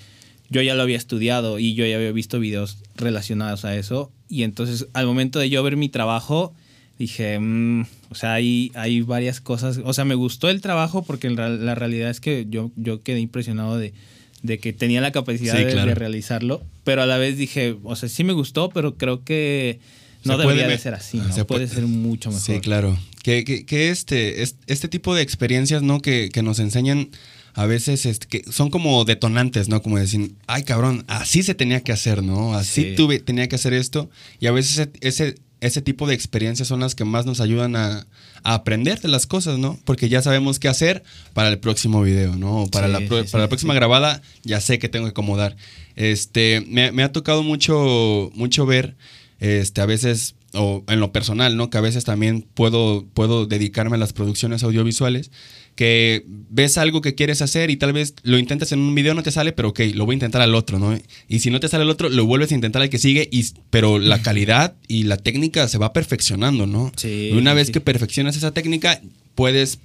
yo 0.49 0.61
ya 0.61 0.75
lo 0.75 0.81
había 0.83 0.97
estudiado 0.97 1.59
y 1.59 1.73
yo 1.75 1.85
ya 1.85 1.95
había 1.97 2.11
visto 2.11 2.39
videos 2.39 2.77
relacionados 2.95 3.65
a 3.65 3.75
eso. 3.75 4.11
Y 4.29 4.43
entonces 4.43 4.87
al 4.93 5.05
momento 5.05 5.39
de 5.39 5.49
yo 5.49 5.61
ver 5.63 5.77
mi 5.77 5.89
trabajo, 5.89 6.53
dije, 6.97 7.37
mm, 7.39 7.81
o 8.09 8.15
sea, 8.15 8.33
hay, 8.33 8.71
hay 8.75 9.01
varias 9.01 9.41
cosas. 9.41 9.79
O 9.83 9.93
sea, 9.93 10.05
me 10.05 10.15
gustó 10.15 10.49
el 10.49 10.61
trabajo 10.61 11.03
porque 11.03 11.29
la 11.29 11.75
realidad 11.75 12.09
es 12.09 12.21
que 12.21 12.47
yo, 12.49 12.71
yo 12.75 13.01
quedé 13.01 13.19
impresionado 13.19 13.77
de, 13.77 13.93
de 14.41 14.57
que 14.59 14.73
tenía 14.73 15.01
la 15.01 15.11
capacidad 15.11 15.57
Sí, 15.57 15.63
de, 15.65 15.71
claro. 15.71 15.89
de 15.89 15.95
realizarlo. 15.95 16.61
Pero 16.83 17.01
a 17.01 17.05
la 17.05 17.17
vez 17.17 17.37
dije, 17.37 17.75
o 17.83 17.95
sea, 17.95 18.09
sí 18.09 18.23
me 18.23 18.33
gustó, 18.33 18.69
pero 18.69 18.95
creo 18.95 19.23
que 19.23 19.79
no 20.23 20.33
puede 20.35 20.47
debería 20.47 20.68
me- 20.68 20.73
de 20.73 20.79
ser 20.79 20.94
así. 20.94 21.19
Ah, 21.19 21.27
¿no? 21.27 21.35
se 21.35 21.45
puede 21.45 21.68
puede- 21.68 21.75
ser 21.75 21.85
mucho 21.88 22.29
mejor. 22.29 22.44
Sí, 22.45 22.59
claro. 22.62 22.97
Que, 23.23 23.44
que, 23.44 23.65
que 23.65 23.89
este, 23.89 24.41
es- 24.44 24.56
este 24.68 24.88
tipo 24.88 25.13
de 25.15 25.21
experiencias, 25.21 25.81
¿no? 25.83 26.01
Que, 26.01 26.29
que 26.33 26.41
nos 26.44 26.59
enseñan 26.59 27.09
a 27.53 27.65
veces 27.65 28.06
este, 28.06 28.27
que 28.27 28.51
son 28.51 28.69
como 28.69 29.03
detonantes, 29.06 29.68
¿no? 29.68 29.81
Como 29.81 29.97
decir, 30.00 30.33
ay, 30.47 30.63
cabrón, 30.63 31.03
así 31.07 31.44
se 31.44 31.53
tenía 31.53 31.81
que 31.81 31.91
hacer, 31.91 32.23
¿no? 32.23 32.53
Así 32.56 32.83
Sí. 32.83 32.95
tuve, 32.95 33.19
tenía 33.19 33.47
que 33.50 33.56
hacer 33.56 33.73
esto. 33.73 34.09
Y 34.39 34.47
a 34.47 34.51
veces 34.51 34.77
ese, 34.77 34.91
ese, 35.01 35.35
ese 35.59 35.81
tipo 35.81 36.07
de 36.07 36.15
experiencias 36.15 36.68
son 36.68 36.79
las 36.79 36.95
que 36.95 37.03
más 37.06 37.25
nos 37.27 37.39
ayudan 37.41 37.75
a, 37.75 38.07
a 38.44 38.53
aprender 38.56 39.00
de 39.01 39.09
las 39.09 39.27
cosas, 39.27 39.59
¿no? 39.59 39.77
Porque 39.85 40.09
ya 40.09 40.21
sabemos 40.23 40.57
qué 40.59 40.69
hacer 40.69 41.03
para 41.33 41.50
el 41.50 41.59
próximo 41.59 42.01
video, 42.01 42.35
¿no? 42.35 42.63
O 42.63 42.68
Para, 42.71 42.88
Sí, 42.88 42.94
la, 42.94 43.00
sí, 43.00 43.29
para 43.31 43.44
la 43.44 43.47
próxima 43.50 43.73
grabada 43.75 44.21
ya 44.44 44.59
sé 44.62 44.79
que 44.79 44.89
tengo 44.89 45.06
que 45.06 45.12
acomodar. 45.12 45.56
Este, 45.95 46.63
me, 46.68 46.91
me 46.91 47.03
ha 47.03 47.12
tocado 47.12 47.44
mucho, 47.44 48.31
mucho 48.33 48.65
ver, 48.65 48.95
este, 49.41 49.81
a 49.81 49.88
veces, 49.88 50.35
o 50.53 50.83
en 50.88 50.99
lo 50.99 51.11
personal, 51.11 51.57
¿no? 51.57 51.69
Que 51.71 51.79
a 51.79 51.81
veces 51.81 52.05
también 52.05 52.45
puedo, 52.53 53.05
puedo 53.13 53.47
dedicarme 53.47 53.95
a 53.95 53.99
las 53.99 54.13
producciones 54.13 54.61
audiovisuales, 54.63 55.31
que 55.75 56.23
ves 56.27 56.77
algo 56.77 57.01
que 57.01 57.15
quieres 57.15 57.41
hacer 57.41 57.71
y 57.71 57.77
tal 57.77 57.91
vez 57.91 58.13
lo 58.21 58.38
intentas 58.38 58.71
en 58.71 58.79
un 58.79 58.93
video, 58.93 59.15
no 59.15 59.23
te 59.23 59.31
sale, 59.31 59.51
pero 59.51 59.69
ok, 59.69 59.79
lo 59.95 60.05
voy 60.05 60.13
a 60.13 60.17
intentar 60.17 60.43
al 60.43 60.53
otro, 60.53 60.77
¿no? 60.77 60.95
Y 61.27 61.39
si 61.39 61.49
no 61.49 61.59
te 61.59 61.67
sale 61.69 61.83
al 61.83 61.89
otro, 61.89 62.07
lo 62.09 62.25
vuelves 62.25 62.51
a 62.51 62.55
intentar 62.55 62.83
al 62.83 62.89
que 62.89 62.99
sigue, 62.99 63.27
y, 63.31 63.47
pero 63.71 63.97
la 63.97 64.21
calidad 64.21 64.75
y 64.88 65.03
la 65.03 65.17
técnica 65.17 65.67
se 65.67 65.79
va 65.79 65.91
perfeccionando, 65.91 66.67
¿no? 66.67 66.91
Sí, 66.95 67.31
Y 67.33 67.37
una 67.37 67.55
vez 67.55 67.67
sí. 67.67 67.73
que 67.73 67.81
perfeccionas 67.81 68.37
esa 68.37 68.51
técnica, 68.51 69.01
puedes, 69.33 69.80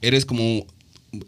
eres 0.00 0.26
como 0.26 0.64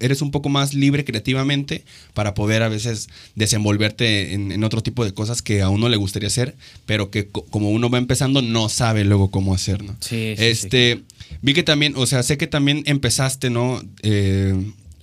eres 0.00 0.22
un 0.22 0.30
poco 0.30 0.48
más 0.48 0.74
libre 0.74 1.04
creativamente 1.04 1.84
para 2.14 2.34
poder 2.34 2.62
a 2.62 2.68
veces 2.68 3.08
desenvolverte 3.34 4.32
en, 4.34 4.52
en 4.52 4.64
otro 4.64 4.82
tipo 4.82 5.04
de 5.04 5.12
cosas 5.12 5.42
que 5.42 5.62
a 5.62 5.68
uno 5.68 5.88
le 5.88 5.96
gustaría 5.96 6.28
hacer, 6.28 6.54
pero 6.86 7.10
que 7.10 7.28
co- 7.28 7.44
como 7.46 7.70
uno 7.70 7.90
va 7.90 7.98
empezando 7.98 8.42
no 8.42 8.68
sabe 8.68 9.04
luego 9.04 9.30
cómo 9.30 9.54
hacer, 9.54 9.82
¿no? 9.82 9.96
Sí, 10.00 10.34
sí, 10.36 10.44
este, 10.44 11.02
vi 11.40 11.52
que 11.54 11.62
también, 11.62 11.94
o 11.96 12.06
sea, 12.06 12.22
sé 12.22 12.38
que 12.38 12.46
también 12.46 12.82
empezaste, 12.86 13.50
¿no? 13.50 13.82
Eh, 14.02 14.54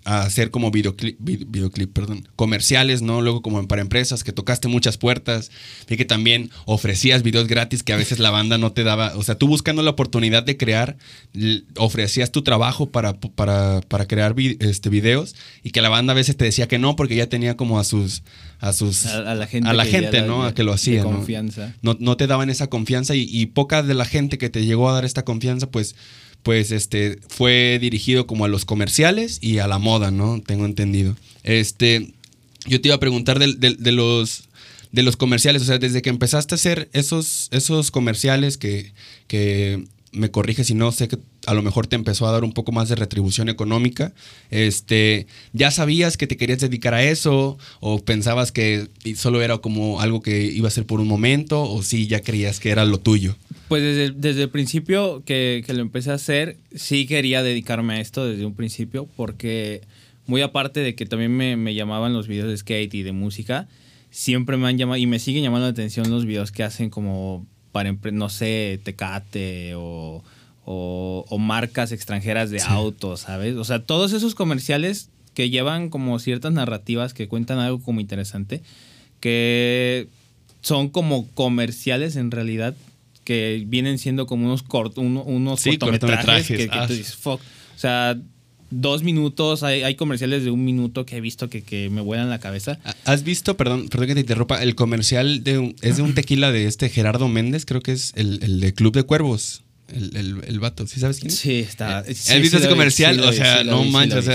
a 0.10 0.24
hacer 0.24 0.50
como 0.50 0.72
videoclip, 0.72 1.18
vi- 1.20 1.46
videoclip, 1.48 1.94
perdón, 1.94 2.28
comerciales, 2.36 3.02
¿no? 3.02 3.22
Luego 3.22 3.42
como 3.42 3.68
para 3.68 3.82
empresas, 3.82 4.24
que 4.24 4.32
tocaste 4.32 4.68
muchas 4.68 4.98
puertas. 4.98 5.52
Vi 5.88 5.98
que 5.98 6.06
también 6.06 6.50
ofrecías 6.66 7.22
videos 7.22 7.48
gratis 7.48 7.84
que 7.84 7.94
a 7.94 7.98
veces 7.98 8.18
la 8.20 8.32
banda 8.32 8.58
no 8.58 8.72
te 8.72 8.84
daba. 8.84 9.14
O 9.18 9.24
sea, 9.24 9.36
tú 9.36 9.48
buscando 9.48 9.84
la 9.84 9.92
oportunidad 9.92 10.44
de 10.44 10.58
crear, 10.58 10.98
ofrecías 11.78 12.32
tu 12.32 12.42
trabajo 12.42 12.90
para, 12.90 13.14
para, 13.20 13.82
para 13.88 14.08
crear 14.08 14.34
vi- 14.34 14.58
este, 14.60 14.90
videos 14.90 15.36
y 15.64 15.72
que 15.72 15.82
la 15.82 15.90
banda 15.90 16.14
a 16.14 16.16
veces 16.16 16.36
te 16.38 16.46
decía 16.46 16.68
que 16.68 16.80
no 16.80 16.96
porque 16.96 17.16
ya 17.16 17.28
tenía 17.28 17.56
como 17.58 17.80
a 17.80 17.84
sus... 17.84 18.24
A, 18.62 18.74
sus, 18.74 19.06
A, 19.06 19.32
a 19.32 19.36
la 19.36 19.48
gente, 19.48 19.70
a 19.70 19.74
la 19.74 19.86
gente, 19.86 20.22
¿no? 20.22 20.44
A 20.44 20.54
que 20.54 20.64
lo 20.64 20.74
hacía, 20.74 20.98
de 21.04 21.10
¿no? 21.10 21.16
confianza. 21.16 21.74
no, 21.82 21.96
no 22.00 22.18
te 22.18 22.28
daban 22.28 22.50
esa 22.50 22.68
confianza 22.68 23.16
y, 23.16 23.22
y 23.32 23.46
poca 23.46 23.84
de 23.84 23.94
la 23.94 24.04
gente 24.04 24.38
que 24.38 24.50
te 24.50 24.66
llegó 24.66 24.90
a 24.90 24.94
dar 24.94 25.06
esta 25.06 25.24
confianza, 25.24 25.72
pues, 25.72 25.96
pues 26.44 26.72
este, 26.72 27.20
fue 27.28 27.78
dirigido 27.80 28.28
como 28.28 28.46
a 28.46 28.48
los 28.48 28.66
comerciales 28.66 29.40
y 29.42 29.60
a 29.60 29.68
la 29.68 29.80
moda, 29.80 30.12
¿no? 30.12 30.42
Tengo 30.42 30.66
entendido. 30.66 31.16
Este, 31.44 32.14
yo 32.66 32.82
te 32.82 32.88
iba 32.88 32.96
a 32.96 33.00
preguntar 33.00 33.40
de, 33.40 33.92
los 33.92 34.44
de 34.92 35.04
los 35.04 35.18
comerciales, 35.18 35.62
o 35.62 35.66
sea, 35.66 35.78
desde 35.78 36.02
que 36.02 36.10
empezaste 36.10 36.56
a 36.56 36.58
hacer 36.58 36.90
esos, 36.94 37.50
esos 37.52 37.92
comerciales 37.92 38.58
que, 38.58 38.94
que 39.28 39.86
me 40.12 40.32
corrige 40.32 40.64
si 40.64 40.74
no, 40.74 40.92
sé 40.92 41.08
que 41.08 41.18
a 41.46 41.54
lo 41.54 41.62
mejor 41.62 41.88
te 41.88 41.96
empezó 41.96 42.28
a 42.28 42.32
dar 42.32 42.44
un 42.44 42.54
poco 42.54 42.72
más 42.72 42.90
de 42.90 42.96
retribución 42.96 43.50
económica. 43.50 44.14
Este, 44.50 45.28
¿ya 45.54 45.72
sabías 45.72 46.18
que 46.18 46.28
te 46.28 46.38
querías 46.38 46.60
dedicar 46.60 46.94
a 46.94 47.04
eso? 47.04 47.58
¿O 47.80 48.00
pensabas 48.00 48.52
que 48.52 48.88
solo 49.16 49.42
era 49.42 49.58
como 49.60 50.02
algo 50.02 50.22
que 50.22 50.44
iba 50.44 50.68
a 50.68 50.72
ser 50.72 50.86
por 50.86 51.00
un 51.00 51.08
momento? 51.08 51.62
¿O 51.62 51.84
sí 51.84 52.08
ya 52.08 52.22
creías 52.22 52.60
que 52.60 52.70
era 52.70 52.86
lo 52.86 53.00
tuyo? 53.00 53.36
Pues 53.68 53.84
desde, 53.84 54.12
desde 54.12 54.44
el 54.44 54.50
principio 54.50 55.24
que, 55.26 55.64
que 55.66 55.74
lo 55.74 55.82
empecé 55.82 56.12
a 56.12 56.16
hacer, 56.16 56.58
sí 56.74 57.06
quería 57.06 57.44
dedicarme 57.44 57.96
a 57.96 58.02
esto 58.02 58.26
desde 58.26 58.46
un 58.46 58.56
principio, 58.56 59.08
porque 59.16 59.82
muy 60.26 60.42
aparte 60.42 60.80
de 60.80 60.96
que 60.96 61.06
también 61.06 61.36
me, 61.36 61.56
me 61.56 61.74
llamaban 61.74 62.14
los 62.14 62.28
videos 62.28 62.50
de 62.50 62.58
skate 62.58 62.94
y 62.94 63.04
de 63.04 63.12
música, 63.12 63.68
siempre 64.12 64.58
me 64.58 64.68
han 64.68 64.78
llamado 64.78 64.98
y 64.98 65.08
me 65.08 65.20
siguen 65.20 65.44
llamando 65.44 65.68
la 65.68 65.72
atención 65.72 66.10
los 66.10 66.26
videos 66.26 66.52
que 66.52 66.64
hacen 66.64 66.90
como 66.90 67.46
para, 67.72 67.92
no 68.12 68.30
sé, 68.30 68.80
Tecate 68.84 69.74
o, 69.76 70.24
o, 70.66 71.38
marcas 71.40 71.92
extranjeras 71.92 72.52
de 72.52 72.62
autos, 72.62 73.22
¿sabes? 73.22 73.56
O 73.56 73.64
sea, 73.64 73.84
todos 73.84 74.14
esos 74.14 74.36
comerciales 74.36 75.10
que 75.34 75.50
llevan 75.50 75.90
como 75.90 76.20
ciertas 76.20 76.54
narrativas 76.54 77.14
que 77.14 77.28
cuentan 77.28 77.60
algo 77.60 77.82
como 77.82 78.02
interesante, 78.02 78.62
que 79.20 80.08
son 80.62 80.90
como 80.90 81.28
comerciales 81.30 82.16
en 82.16 82.32
realidad, 82.32 82.76
que 83.24 83.64
vienen 83.68 83.98
siendo 83.98 84.28
como 84.28 84.46
unos, 84.46 84.64
unos 84.96 85.64
cortometrajes, 85.64 86.48
que, 86.48 86.68
tú 86.68 86.78
ah, 86.78 86.88
dices, 86.88 87.16
fuck. 87.16 87.40
O 87.76 87.80
sea, 87.80 88.18
dos 88.72 89.04
minutos, 89.04 89.64
hay, 89.64 89.96
comerciales 89.96 90.44
de 90.44 90.52
un 90.52 90.64
minuto 90.64 91.06
que 91.06 91.18
he 91.18 91.22
visto 91.22 91.50
que, 91.50 91.90
me 91.92 92.02
vuelan 92.02 92.30
la 92.30 92.40
cabeza. 92.40 92.80
¿Has 93.06 93.24
visto, 93.24 93.58
perdón, 93.58 93.90
perdón 93.90 94.08
que 94.08 94.14
te 94.16 94.20
interrumpa, 94.22 94.62
el 94.62 94.76
comercial 94.76 95.44
de 95.44 95.76
es 95.82 95.98
de 95.98 96.04
un 96.04 96.14
tequila 96.14 96.52
de 96.52 96.66
este 96.66 96.90
Gerardo 96.90 97.28
Méndez, 97.28 97.66
creo 97.66 97.82
que 97.82 97.92
es 97.92 98.14
el, 98.16 98.40
el 98.44 98.60
de 98.60 98.74
Club 98.74 98.94
de 98.94 99.04
Cuervos? 99.04 99.64
El, 99.94 100.16
el, 100.16 100.44
el, 100.46 100.60
vato, 100.60 100.86
¿sí 100.86 101.00
sabes 101.00 101.20
quién? 101.20 101.32
Sí, 101.32 101.56
está. 101.56 102.02
Eh, 102.02 102.12
¿Has 102.12 102.42
visto 102.42 102.58
ese 102.58 102.70
comercial? 102.70 103.20
o 103.22 103.34
sea, 103.34 103.64
no 103.64 103.84
manches, 103.86 104.30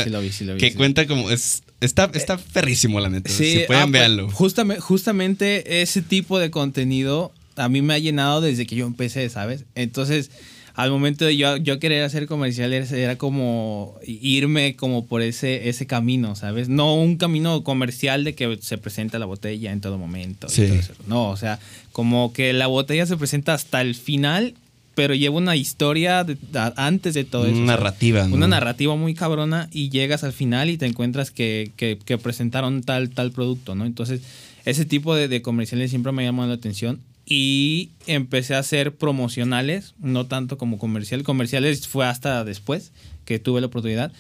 que 0.59 0.75
cuenta 0.75 1.07
como 1.07 1.31
es 1.31 1.63
está 1.81 2.11
está 2.15 2.39
ferrísimo 2.39 2.99
la 2.99 3.09
neta. 3.09 3.31
Sí, 3.31 3.53
si 3.53 3.59
pueden 3.67 3.85
ah, 3.85 3.87
pues, 3.87 3.93
verlo. 3.93 4.31
Justamente, 4.31 4.81
justamente 4.81 5.83
ese 5.83 6.03
tipo 6.03 6.41
de 6.41 6.51
contenido 6.51 7.33
a 7.57 7.69
mí 7.69 7.83
me 7.83 7.95
ha 7.95 7.99
llenado 7.99 8.41
desde 8.41 8.67
que 8.67 8.77
yo 8.77 8.87
empecé, 8.87 9.29
¿sabes? 9.29 9.65
Entonces, 9.75 10.31
al 10.75 10.91
momento 10.91 11.25
de 11.25 11.37
yo, 11.37 11.57
yo 11.57 11.79
querer 11.79 12.03
hacer 12.03 12.27
comerciales 12.27 12.91
era 12.91 13.17
como 13.17 13.97
irme 14.05 14.75
como 14.75 15.07
por 15.07 15.23
ese, 15.23 15.69
ese 15.69 15.87
camino, 15.87 16.35
¿sabes? 16.35 16.69
No 16.69 16.97
un 16.97 17.17
camino 17.17 17.63
comercial 17.63 18.25
de 18.25 18.35
que 18.35 18.59
se 18.61 18.77
presenta 18.77 19.21
la 19.21 19.27
botella 19.27 19.71
en 19.71 19.81
todo 19.81 19.99
momento. 19.99 20.49
Sí. 20.49 20.69
No, 21.07 21.31
o 21.31 21.37
sea, 21.37 21.61
como 21.93 22.33
que 22.33 22.53
la 22.53 22.67
botella 22.67 23.07
se 23.07 23.17
presenta 23.17 23.55
hasta 23.55 23.81
el 23.83 23.95
final, 23.95 24.55
pero 24.97 25.15
lleva 25.15 25.37
una 25.37 25.55
historia 25.55 26.27
antes 26.75 27.15
de 27.15 27.23
todo 27.23 27.47
eso. 27.47 27.57
Una 27.57 27.77
narrativa, 27.77 28.27
¿no? 28.27 28.35
Una 28.35 28.49
narrativa 28.49 28.97
muy 28.97 29.15
cabrona 29.15 29.69
y 29.73 29.91
llegas 29.91 30.25
al 30.25 30.33
final 30.33 30.71
y 30.71 30.77
te 30.77 30.87
encuentras 30.87 31.31
que, 31.31 31.71
que, 31.77 32.01
que 32.05 32.19
presentaron 32.19 32.83
tal, 32.83 33.11
tal 33.11 33.31
producto, 33.31 33.77
¿no? 33.77 33.87
Entonces, 33.87 34.23
ese 34.65 34.85
tipo 34.85 35.15
de, 35.15 35.29
de 35.29 35.41
comerciales 35.41 35.91
siempre 35.91 36.11
me 36.11 36.25
ha 36.25 36.27
llamado 36.27 36.49
la 36.49 36.57
atención 36.57 36.99
y 37.27 37.91
empecé 38.07 38.55
a 38.55 38.59
hacer 38.59 38.95
promocionales, 38.95 39.95
no 39.99 40.27
tanto 40.27 40.59
como 40.59 40.79
comercial. 40.79 41.23
Comerciales 41.23 41.89
fue 41.89 42.07
hasta 42.07 42.45
después 42.45 42.93
que 43.25 43.39
tuve 43.39 43.61
la 43.61 43.69
oportunidad, 43.69 44.13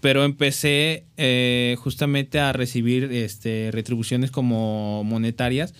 pero 0.00 0.24
empecé 0.24 1.04
eh, 1.16 1.76
justamente 1.78 2.38
a 2.38 2.52
recibir 2.52 3.04
este, 3.04 3.70
retribuciones 3.72 4.30
como 4.30 5.04
monetarias 5.04 5.74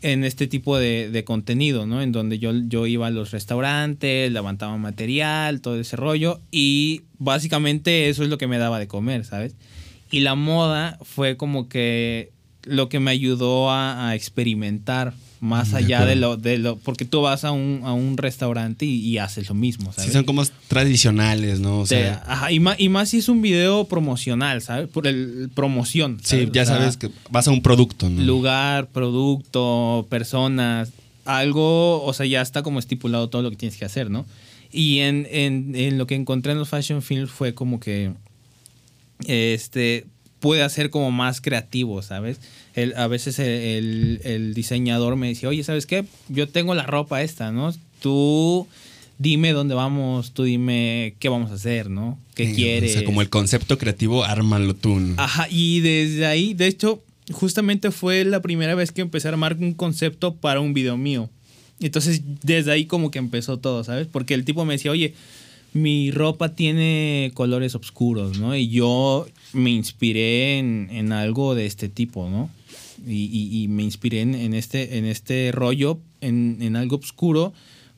en 0.00 0.24
este 0.24 0.46
tipo 0.48 0.78
de, 0.78 1.22
contenido, 1.24 1.86
¿no? 1.86 2.02
En 2.02 2.10
donde 2.10 2.38
yo, 2.38 2.52
yo 2.66 2.86
iba 2.86 3.06
a 3.06 3.10
los 3.10 3.30
restaurantes, 3.30 4.32
levantaba 4.32 4.76
material, 4.76 5.60
todo 5.60 5.78
ese 5.78 5.96
rollo, 5.96 6.40
y 6.50 7.02
básicamente 7.18 8.08
eso 8.08 8.24
es 8.24 8.28
lo 8.28 8.36
que 8.36 8.48
me 8.48 8.58
daba 8.58 8.80
de 8.80 8.88
comer, 8.88 9.24
¿sabes? 9.24 9.54
Y 10.10 10.20
la 10.20 10.34
moda 10.34 10.98
fue 11.02 11.36
como 11.36 11.68
que 11.68 12.32
lo 12.64 12.88
que 12.88 13.00
me 13.00 13.10
ayudó 13.10 13.70
a 13.70 14.14
experimentar 14.14 15.14
más 15.42 15.74
allá 15.74 16.06
de 16.06 16.14
lo, 16.14 16.36
de 16.36 16.56
lo, 16.56 16.76
porque 16.76 17.04
tú 17.04 17.20
vas 17.20 17.44
a 17.44 17.50
un, 17.50 17.80
a 17.82 17.92
un 17.92 18.16
restaurante 18.16 18.86
y, 18.86 19.18
haces 19.18 19.48
lo 19.48 19.56
mismo, 19.56 19.92
¿sabes? 19.92 20.06
Sí, 20.06 20.12
son 20.12 20.22
como 20.22 20.44
tradicionales, 20.68 21.58
¿no? 21.58 21.80
O 21.80 21.86
sea, 21.86 22.22
ajá, 22.28 22.52
y, 22.52 22.60
más, 22.60 22.78
y 22.78 22.88
más 22.88 23.08
si 23.08 23.18
es 23.18 23.28
un 23.28 23.42
video 23.42 23.88
promocional, 23.88 24.62
¿sabes? 24.62 24.88
Por 24.88 25.08
el 25.08 25.50
promoción. 25.52 26.20
Sí, 26.22 26.48
ya 26.52 26.64
sabes 26.64 26.96
que 26.96 27.10
vas 27.28 27.48
a 27.48 27.50
un 27.50 27.60
producto, 27.60 28.08
¿no? 28.08 28.22
Lugar, 28.22 28.86
producto, 28.90 30.06
personas, 30.08 30.92
algo, 31.24 32.04
o 32.04 32.12
sea, 32.12 32.24
ya 32.24 32.40
está 32.40 32.62
como 32.62 32.78
estipulado 32.78 33.28
todo 33.28 33.42
lo 33.42 33.50
que 33.50 33.56
tienes 33.56 33.76
que 33.76 33.84
hacer, 33.84 34.10
¿no? 34.10 34.24
Y 34.70 35.00
en, 35.00 35.26
en, 35.28 35.74
en 35.74 35.98
lo 35.98 36.06
que 36.06 36.14
encontré 36.14 36.52
en 36.52 36.58
los 36.58 36.68
fashion 36.68 37.02
films 37.02 37.32
fue 37.32 37.52
como 37.52 37.80
que, 37.80 38.12
este, 39.26 40.06
puede 40.42 40.62
hacer 40.62 40.90
como 40.90 41.12
más 41.12 41.40
creativo, 41.40 42.02
¿sabes? 42.02 42.40
a 42.96 43.06
veces 43.06 43.38
el, 43.38 44.52
diseñador 44.54 45.14
me 45.14 45.28
decía, 45.28 45.48
oye, 45.48 45.62
¿sabes 45.62 45.86
qué? 45.86 46.04
Yo 46.28 46.48
tengo 46.48 46.74
la 46.74 46.82
ropa 46.82 47.22
esta, 47.22 47.52
¿no? 47.52 47.72
Tú 48.00 48.66
dime 49.18 49.52
dónde 49.52 49.76
vamos, 49.76 50.32
tú 50.32 50.42
dime 50.42 51.14
qué 51.20 51.28
vamos 51.28 51.52
a 51.52 51.54
hacer, 51.54 51.90
¿no? 51.90 52.18
¿Qué 52.34 52.52
quieres? 52.54 52.90
O 52.90 52.94
sea, 52.94 53.04
como 53.04 53.22
el 53.22 53.28
concepto 53.28 53.78
creativo, 53.78 54.24
ármalo 54.24 54.74
tú. 54.74 55.00
Ajá, 55.16 55.46
y 55.48 55.78
desde 55.78 56.26
ahí, 56.26 56.54
de 56.54 56.66
hecho, 56.66 57.00
justamente 57.30 57.92
fue 57.92 58.24
la 58.24 58.42
primera 58.42 58.74
vez 58.74 58.90
que 58.90 59.02
empecé 59.02 59.28
a 59.28 59.30
armar 59.30 59.56
un 59.60 59.74
concepto 59.74 60.34
para 60.34 60.60
un 60.60 60.74
video 60.74 60.96
mío. 60.96 61.30
Entonces, 61.78 62.20
desde 62.42 62.72
ahí 62.72 62.86
como 62.86 63.12
que 63.12 63.20
empezó 63.20 63.60
todo, 63.60 63.84
¿sabes? 63.84 64.08
Porque 64.10 64.34
el 64.34 64.44
tipo 64.44 64.64
me 64.64 64.74
decía, 64.74 64.90
oye, 64.90 65.14
mi 65.72 66.10
ropa 66.10 66.48
tiene 66.56 67.30
colores 67.34 67.76
oscuros, 67.76 68.40
¿no? 68.40 68.56
Y 68.56 68.68
yo 68.68 69.28
me 69.52 69.70
inspiré 69.70 70.58
en 70.58 71.12
algo 71.12 71.54
de 71.54 71.66
este 71.66 71.88
tipo, 71.88 72.28
¿no? 72.28 72.50
y, 73.06 73.66
me 73.68 73.82
inspiré 73.82 74.20
en, 74.20 74.54
este, 74.54 74.98
en 74.98 75.04
este 75.04 75.50
rollo, 75.52 76.00
en, 76.20 76.76
algo 76.76 76.96
oscuro, 76.96 77.52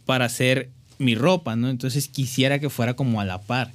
para 0.04 0.26
hacer 0.26 0.70
mi 0.98 1.14
ropa, 1.14 1.56
¿no? 1.56 1.68
Entonces 1.68 2.08
quisiera 2.08 2.58
que 2.58 2.70
fuera 2.70 2.94
como 2.94 3.20
a 3.20 3.24
la 3.24 3.42
par. 3.42 3.72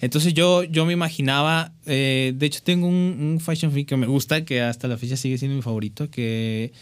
Entonces 0.00 0.34
yo, 0.34 0.64
yo 0.64 0.84
me 0.84 0.92
imaginaba, 0.92 1.72
eh, 1.86 2.32
de 2.36 2.46
hecho 2.46 2.60
tengo 2.62 2.86
un, 2.86 3.40
fashion 3.40 3.72
film 3.72 3.86
que 3.86 3.96
me 3.96 4.06
gusta, 4.06 4.44
que 4.44 4.60
hasta 4.60 4.88
la 4.88 4.98
fecha 4.98 5.16
sigue 5.16 5.38
siendo 5.38 5.56
mi 5.56 5.62
favorito, 5.62 6.10
que 6.10 6.72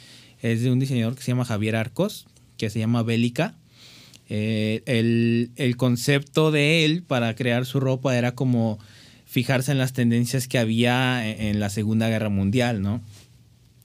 es 0.40 0.62
de 0.62 0.70
un 0.70 0.78
diseñador 0.78 1.14
que 1.14 1.22
se 1.22 1.30
llama 1.30 1.44
Javier 1.44 1.76
Arcos, 1.76 2.26
que 2.56 2.70
se 2.70 2.78
llama 2.78 3.02
Bélica. 3.02 3.54
Eh, 4.28 4.82
el, 4.86 5.50
el, 5.56 5.76
concepto 5.76 6.50
de 6.52 6.86
él 6.86 7.02
para 7.02 7.34
crear 7.34 7.66
su 7.66 7.80
ropa 7.80 8.16
era 8.16 8.34
como 8.34 8.78
fijarse 9.32 9.72
en 9.72 9.78
las 9.78 9.94
tendencias 9.94 10.46
que 10.46 10.58
había 10.58 11.26
en 11.26 11.58
la 11.58 11.70
Segunda 11.70 12.08
Guerra 12.08 12.28
Mundial, 12.28 12.82
¿no? 12.82 13.00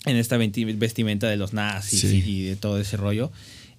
en 0.07 0.15
esta 0.15 0.37
vestimenta 0.37 1.27
de 1.27 1.37
los 1.37 1.53
nazis 1.53 2.03
y 2.03 2.43
de 2.43 2.55
todo 2.55 2.79
ese 2.79 2.97
rollo. 2.97 3.31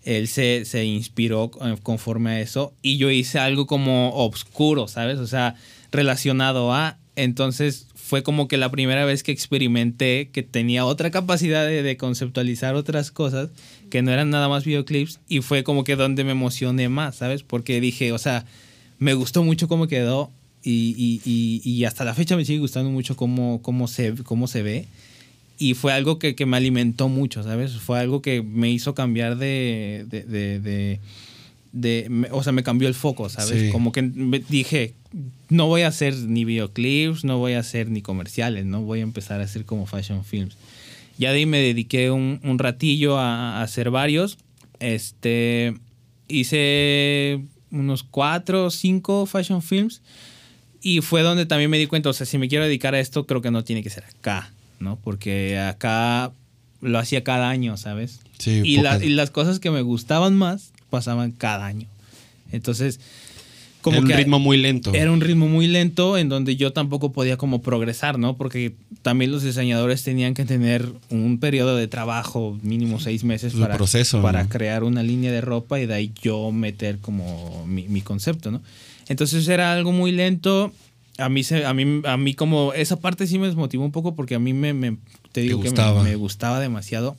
Él 0.04 0.28
se, 0.28 0.64
se, 0.64 0.84
inspiró 0.84 1.50
conforme 1.82 2.30
a 2.30 2.40
eso 2.40 2.72
y 2.82 2.98
yo 2.98 3.10
hice 3.10 3.38
algo 3.38 3.66
como 3.66 4.10
obscuro, 4.10 4.88
¿sabes? 4.88 5.18
O 5.18 5.26
sea, 5.26 5.56
relacionado 5.90 6.72
a... 6.72 6.98
Entonces 7.16 7.88
fue 7.94 8.22
como 8.22 8.46
que 8.46 8.56
la 8.56 8.70
primera 8.70 9.04
vez 9.04 9.22
que 9.22 9.32
experimenté 9.32 10.30
que 10.32 10.42
tenía 10.42 10.86
otra 10.86 11.10
capacidad 11.10 11.66
de, 11.66 11.96
conceptualizar 11.96 12.74
otras 12.74 13.10
cosas 13.10 13.50
que 13.90 14.02
no 14.02 14.12
eran 14.12 14.30
nada 14.30 14.48
más 14.48 14.64
videoclips 14.64 15.18
y 15.28 15.40
fue 15.40 15.64
como 15.64 15.82
que 15.82 15.96
donde 15.96 16.24
me 16.24 16.30
emocioné 16.30 16.88
más, 16.88 17.16
¿sabes? 17.16 17.42
Porque 17.42 17.80
dije, 17.80 18.12
o 18.12 18.18
sea, 18.18 18.44
me 18.98 19.14
gustó 19.14 19.42
mucho 19.42 19.66
cómo 19.66 19.88
quedó 19.88 20.30
y, 20.62 21.20
y, 21.24 21.62
y, 21.64 21.84
hasta 21.84 22.04
la 22.04 22.14
fecha 22.14 22.36
me 22.36 22.44
sigue 22.44 22.58
gustando 22.58 22.90
mucho 22.90 23.16
cómo, 23.16 23.62
cómo, 23.62 23.88
se, 23.88 24.14
cómo 24.24 24.46
se 24.48 24.62
ve 24.62 24.88
y 25.58 25.74
fue 25.74 25.92
algo 25.92 26.18
que, 26.20 26.34
me 26.46 26.56
alimentó 26.56 27.08
mucho, 27.08 27.42
¿sabes? 27.42 27.72
Fue 27.72 27.98
algo 27.98 28.22
que 28.22 28.42
me 28.42 28.70
hizo 28.70 28.94
cambiar 28.94 29.36
de, 29.36 30.06
de, 30.08 31.00
o 32.30 32.42
sea, 32.44 32.52
me 32.52 32.62
cambió 32.62 32.86
el 32.86 32.94
foco, 32.94 33.28
¿sabes? 33.28 33.72
Como 33.72 33.90
que 33.90 34.02
dije, 34.48 34.94
no 35.48 35.66
voy 35.66 35.82
a 35.82 35.88
hacer 35.88 36.14
ni 36.14 36.44
videoclips, 36.44 37.24
no 37.24 37.38
voy 37.38 37.54
a 37.54 37.58
hacer 37.58 37.90
ni 37.90 38.02
comerciales, 38.02 38.66
no 38.66 38.82
voy 38.82 39.00
a 39.00 39.02
empezar 39.02 39.40
a 39.40 39.44
hacer 39.44 39.64
como 39.64 39.86
fashion 39.86 40.24
films. 40.24 40.56
Ya 41.18 41.32
de 41.32 41.38
ahí 41.38 41.46
me 41.46 41.58
dediqué 41.58 42.12
un, 42.12 42.40
ratillo 42.58 43.18
a, 43.18 43.60
hacer 43.60 43.90
varios. 43.90 44.38
Este, 44.78 45.74
hice 46.28 47.42
unos 47.72 48.04
cuatro 48.04 48.66
o 48.66 48.70
cinco 48.70 49.26
fashion 49.26 49.60
films 49.60 50.02
y 50.82 51.00
fue 51.00 51.22
donde 51.22 51.46
también 51.46 51.70
me 51.70 51.78
di 51.78 51.86
cuenta, 51.86 52.08
o 52.08 52.12
sea, 52.12 52.26
si 52.26 52.38
me 52.38 52.48
quiero 52.48 52.64
dedicar 52.64 52.94
a 52.94 53.00
esto, 53.00 53.26
creo 53.26 53.42
que 53.42 53.50
no 53.50 53.64
tiene 53.64 53.82
que 53.82 53.90
ser 53.90 54.04
acá 54.04 54.50
¿no? 54.80 54.98
Porque 55.02 55.58
acá 55.58 56.32
lo 56.80 56.98
hacía 56.98 57.24
cada 57.24 57.48
año, 57.48 57.76
¿sabes? 57.76 58.20
Sí, 58.38 58.62
y, 58.64 58.78
y, 58.78 59.10
las 59.10 59.30
cosas 59.30 59.58
que 59.58 59.70
me 59.70 59.82
gustaban 59.82 60.36
más 60.36 60.72
pasaban 60.90 61.32
cada 61.32 61.66
año. 61.66 61.88
Entonces, 62.52 63.00
como 63.82 63.98
era 63.98 64.06
un 64.06 64.12
ritmo 64.12 64.38
muy 64.38 64.56
lento. 64.56 64.94
Era 64.94 65.10
un 65.10 65.20
ritmo 65.20 65.48
muy 65.48 65.66
lento 65.66 66.16
en 66.16 66.28
donde 66.28 66.56
yo 66.56 66.72
tampoco 66.72 67.12
podía 67.12 67.36
como 67.36 67.62
progresar, 67.62 68.18
¿no? 68.18 68.36
Porque 68.36 68.74
también 69.02 69.32
los 69.32 69.42
diseñadores 69.42 70.04
tenían 70.04 70.34
que 70.34 70.44
tener 70.44 70.86
un 71.10 71.38
periodo 71.40 71.76
de 71.76 71.88
trabajo, 71.88 72.58
mínimo 72.62 73.00
seis 73.00 73.24
meses, 73.24 73.54
para, 73.54 73.74
proceso, 73.74 74.22
para 74.22 74.48
crear 74.48 74.84
una 74.84 75.02
línea 75.02 75.32
de 75.32 75.40
ropa 75.40 75.80
y 75.80 75.86
de 75.86 75.94
ahí 75.94 76.12
yo 76.22 76.52
meter 76.52 76.98
como 76.98 77.66
mi, 77.66 77.88
mi 77.88 78.02
concepto, 78.02 78.50
¿no? 78.52 78.62
Entonces 79.08 79.48
era 79.48 79.72
algo 79.72 79.92
muy 79.92 80.12
lento 80.12 80.72
a 81.18 81.28
mí, 81.28 81.42
se, 81.42 81.66
a, 81.66 81.74
mí, 81.74 82.00
a 82.04 82.16
mí 82.16 82.34
como 82.34 82.72
esa 82.72 83.00
parte 83.00 83.26
sí 83.26 83.38
me 83.38 83.48
desmotivó 83.48 83.84
un 83.84 83.90
poco 83.90 84.14
porque 84.14 84.36
a 84.36 84.38
mí 84.38 84.52
me, 84.52 84.98
te 85.32 85.40
digo 85.40 85.60
que 85.60 85.70
me, 85.70 86.14
gustaba 86.14 86.60
demasiado. 86.60 87.16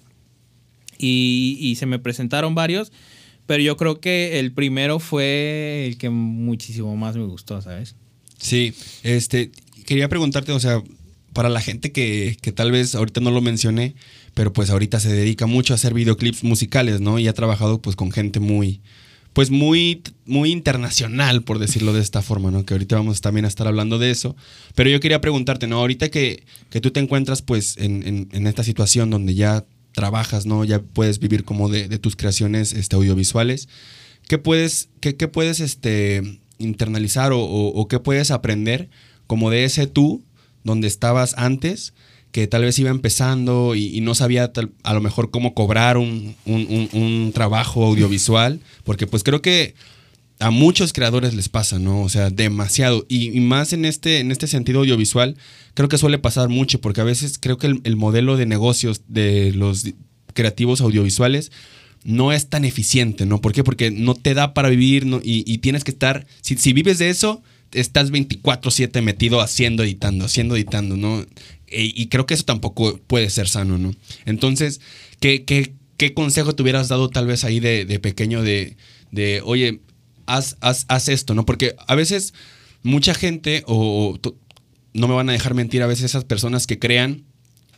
Y, 0.97 1.57
y, 1.59 1.75
se 1.75 1.85
me 1.85 1.99
presentaron 1.99 2.55
varios, 2.55 2.91
pero 3.45 3.61
yo 3.61 3.77
creo 3.77 3.99
que 3.99 4.39
el 4.39 4.51
primero 4.51 4.99
fue 4.99 5.85
el 5.87 5.97
que 5.97 6.09
muchísimo 6.09 6.95
más 6.95 7.15
me 7.15 7.25
gustó, 7.25 7.61
¿sabes? 7.61 7.95
Sí, 8.37 8.73
este, 9.03 9.51
quería 9.85 10.09
preguntarte, 10.09 10.51
o 10.51 10.59
sea, 10.59 10.81
para 11.33 11.49
la 11.49 11.61
gente 11.61 11.91
que, 11.91 12.37
que 12.41 12.51
tal 12.51 12.71
vez 12.71 12.95
ahorita 12.95 13.21
no 13.21 13.31
lo 13.31 13.41
mencioné, 13.41 13.95
pero 14.33 14.51
pues 14.51 14.69
ahorita 14.69 14.99
se 14.99 15.11
dedica 15.11 15.45
mucho 15.45 15.73
a 15.73 15.75
hacer 15.75 15.93
videoclips 15.93 16.43
musicales, 16.43 16.99
¿no? 17.01 17.19
Y 17.19 17.27
ha 17.27 17.33
trabajado 17.33 17.81
pues 17.81 17.95
con 17.95 18.11
gente 18.11 18.39
muy, 18.39 18.81
pues 19.39 19.51
muy, 19.51 20.03
muy 20.25 20.51
internacional, 20.51 21.43
por 21.43 21.59
decirlo 21.59 21.93
de 21.93 22.01
esta 22.01 22.21
forma, 22.21 22.51
¿no? 22.51 22.65
Que 22.65 22.73
ahorita 22.73 22.97
vamos 22.97 23.21
también 23.21 23.45
a 23.45 23.47
estar 23.47 23.67
hablando 23.67 23.97
de 23.97 24.11
eso. 24.11 24.35
Pero 24.75 24.89
yo 24.89 24.99
quería 24.99 25.21
preguntarte, 25.21 25.65
¿no? 25.65 25.77
Ahorita 25.77 26.09
que, 26.09 26.43
que 26.69 26.81
tú 26.81 26.91
te 26.91 26.99
encuentras 26.99 27.41
pues 27.41 27.77
en, 27.77 28.27
en, 28.33 28.47
esta 28.47 28.65
situación 28.65 29.09
donde 29.09 29.35
ya 29.35 29.63
trabajas, 29.93 30.45
¿no? 30.45 30.65
Ya 30.65 30.81
puedes 30.81 31.19
vivir 31.19 31.45
como 31.45 31.69
de, 31.69 31.87
tus 31.99 32.17
creaciones 32.17 32.73
este, 32.73 32.97
audiovisuales. 32.97 33.69
¿Qué 34.27 34.39
puedes, 34.39 34.89
qué 34.99 35.13
puedes 35.29 35.61
este, 35.61 36.41
internalizar 36.57 37.31
o, 37.31 37.39
o, 37.39 37.87
qué 37.87 37.97
puedes 37.97 38.31
aprender 38.31 38.89
como 39.25 39.51
de 39.51 39.63
ese 39.63 39.87
tú 39.87 40.21
donde 40.65 40.89
estabas 40.89 41.33
antes? 41.37 41.93
Que 42.31 42.47
tal 42.47 42.61
vez 42.61 42.77
iba 42.79 42.91
empezando 42.91 43.75
y, 43.75 44.01
no 44.01 44.15
sabía 44.15 44.51
a 44.83 44.93
lo 44.93 45.01
mejor 45.01 45.31
cómo 45.31 45.53
cobrar 45.53 45.97
un, 45.97 47.31
trabajo 47.33 47.85
audiovisual, 47.85 48.59
porque 48.83 49.07
pues 49.07 49.23
creo 49.23 49.41
que 49.41 49.73
a 50.39 50.51
muchos 50.51 50.93
creadores 50.93 51.33
les 51.33 51.49
pasa, 51.49 51.79
¿no? 51.79 52.01
O 52.01 52.09
sea, 52.09 52.29
demasiado. 52.29 53.05
Y, 53.09 53.37
más 53.41 53.73
en 53.73 53.85
este, 53.85 54.19
en 54.19 54.31
este 54.31 54.47
sentido 54.47 54.79
audiovisual, 54.79 55.35
creo 55.73 55.89
que 55.89 55.97
suele 55.97 56.17
pasar 56.17 56.49
mucho, 56.49 56.79
porque 56.81 57.01
a 57.01 57.05
veces 57.05 57.37
creo 57.39 57.57
que 57.57 57.67
el, 57.67 57.95
modelo 57.95 58.37
de 58.37 58.45
negocios 58.45 59.01
de 59.07 59.51
los 59.53 59.85
creativos 60.33 60.81
audiovisuales 60.81 61.51
no 62.03 62.31
es 62.31 62.47
tan 62.47 62.63
eficiente, 62.63 63.25
¿no? 63.25 63.41
¿Por 63.41 63.53
qué? 63.53 63.63
Porque 63.63 63.91
no 63.91 64.15
te 64.15 64.33
da 64.33 64.53
para 64.53 64.69
vivir 64.69 65.05
y, 65.23 65.57
tienes 65.57 65.83
que 65.83 65.91
estar, 65.91 66.25
si, 66.41 66.55
si 66.57 66.73
vives 66.73 66.99
de 66.99 67.09
eso, 67.09 67.41
estás 67.71 68.11
24/7 68.11 69.01
metido 69.01 69.41
haciendo, 69.41 69.83
editando, 69.83 70.25
haciendo, 70.25 70.55
editando, 70.55 70.97
¿no? 70.97 71.25
E, 71.71 71.91
y 71.95 72.07
creo 72.07 72.25
que 72.25 72.33
eso 72.33 72.43
tampoco 72.43 72.99
puede 73.07 73.29
ser 73.29 73.47
sano, 73.47 73.77
¿no? 73.77 73.93
Entonces, 74.25 74.81
¿qué, 75.19 75.43
qué, 75.45 76.13
consejo 76.13 76.55
te 76.55 76.63
hubieras 76.63 76.87
dado 76.87 77.09
tal 77.09 77.27
vez 77.27 77.43
ahí 77.43 77.59
de, 77.59 77.85
de 77.85 77.99
pequeño 77.99 78.41
de, 78.41 78.77
de 79.11 79.41
oye, 79.43 79.81
haz, 80.25 80.57
haz, 80.61 80.85
haz, 80.87 81.09
esto, 81.09 81.33
¿no? 81.33 81.45
Porque 81.45 81.75
a 81.87 81.95
veces 81.95 82.33
mucha 82.83 83.13
gente, 83.13 83.63
o, 83.67 84.17
no 84.93 85.07
me 85.07 85.13
van 85.13 85.29
a 85.29 85.33
dejar 85.33 85.53
mentir, 85.53 85.83
a 85.83 85.87
veces 85.87 86.05
esas 86.05 86.25
personas 86.25 86.67
que 86.67 86.79
crean, 86.79 87.23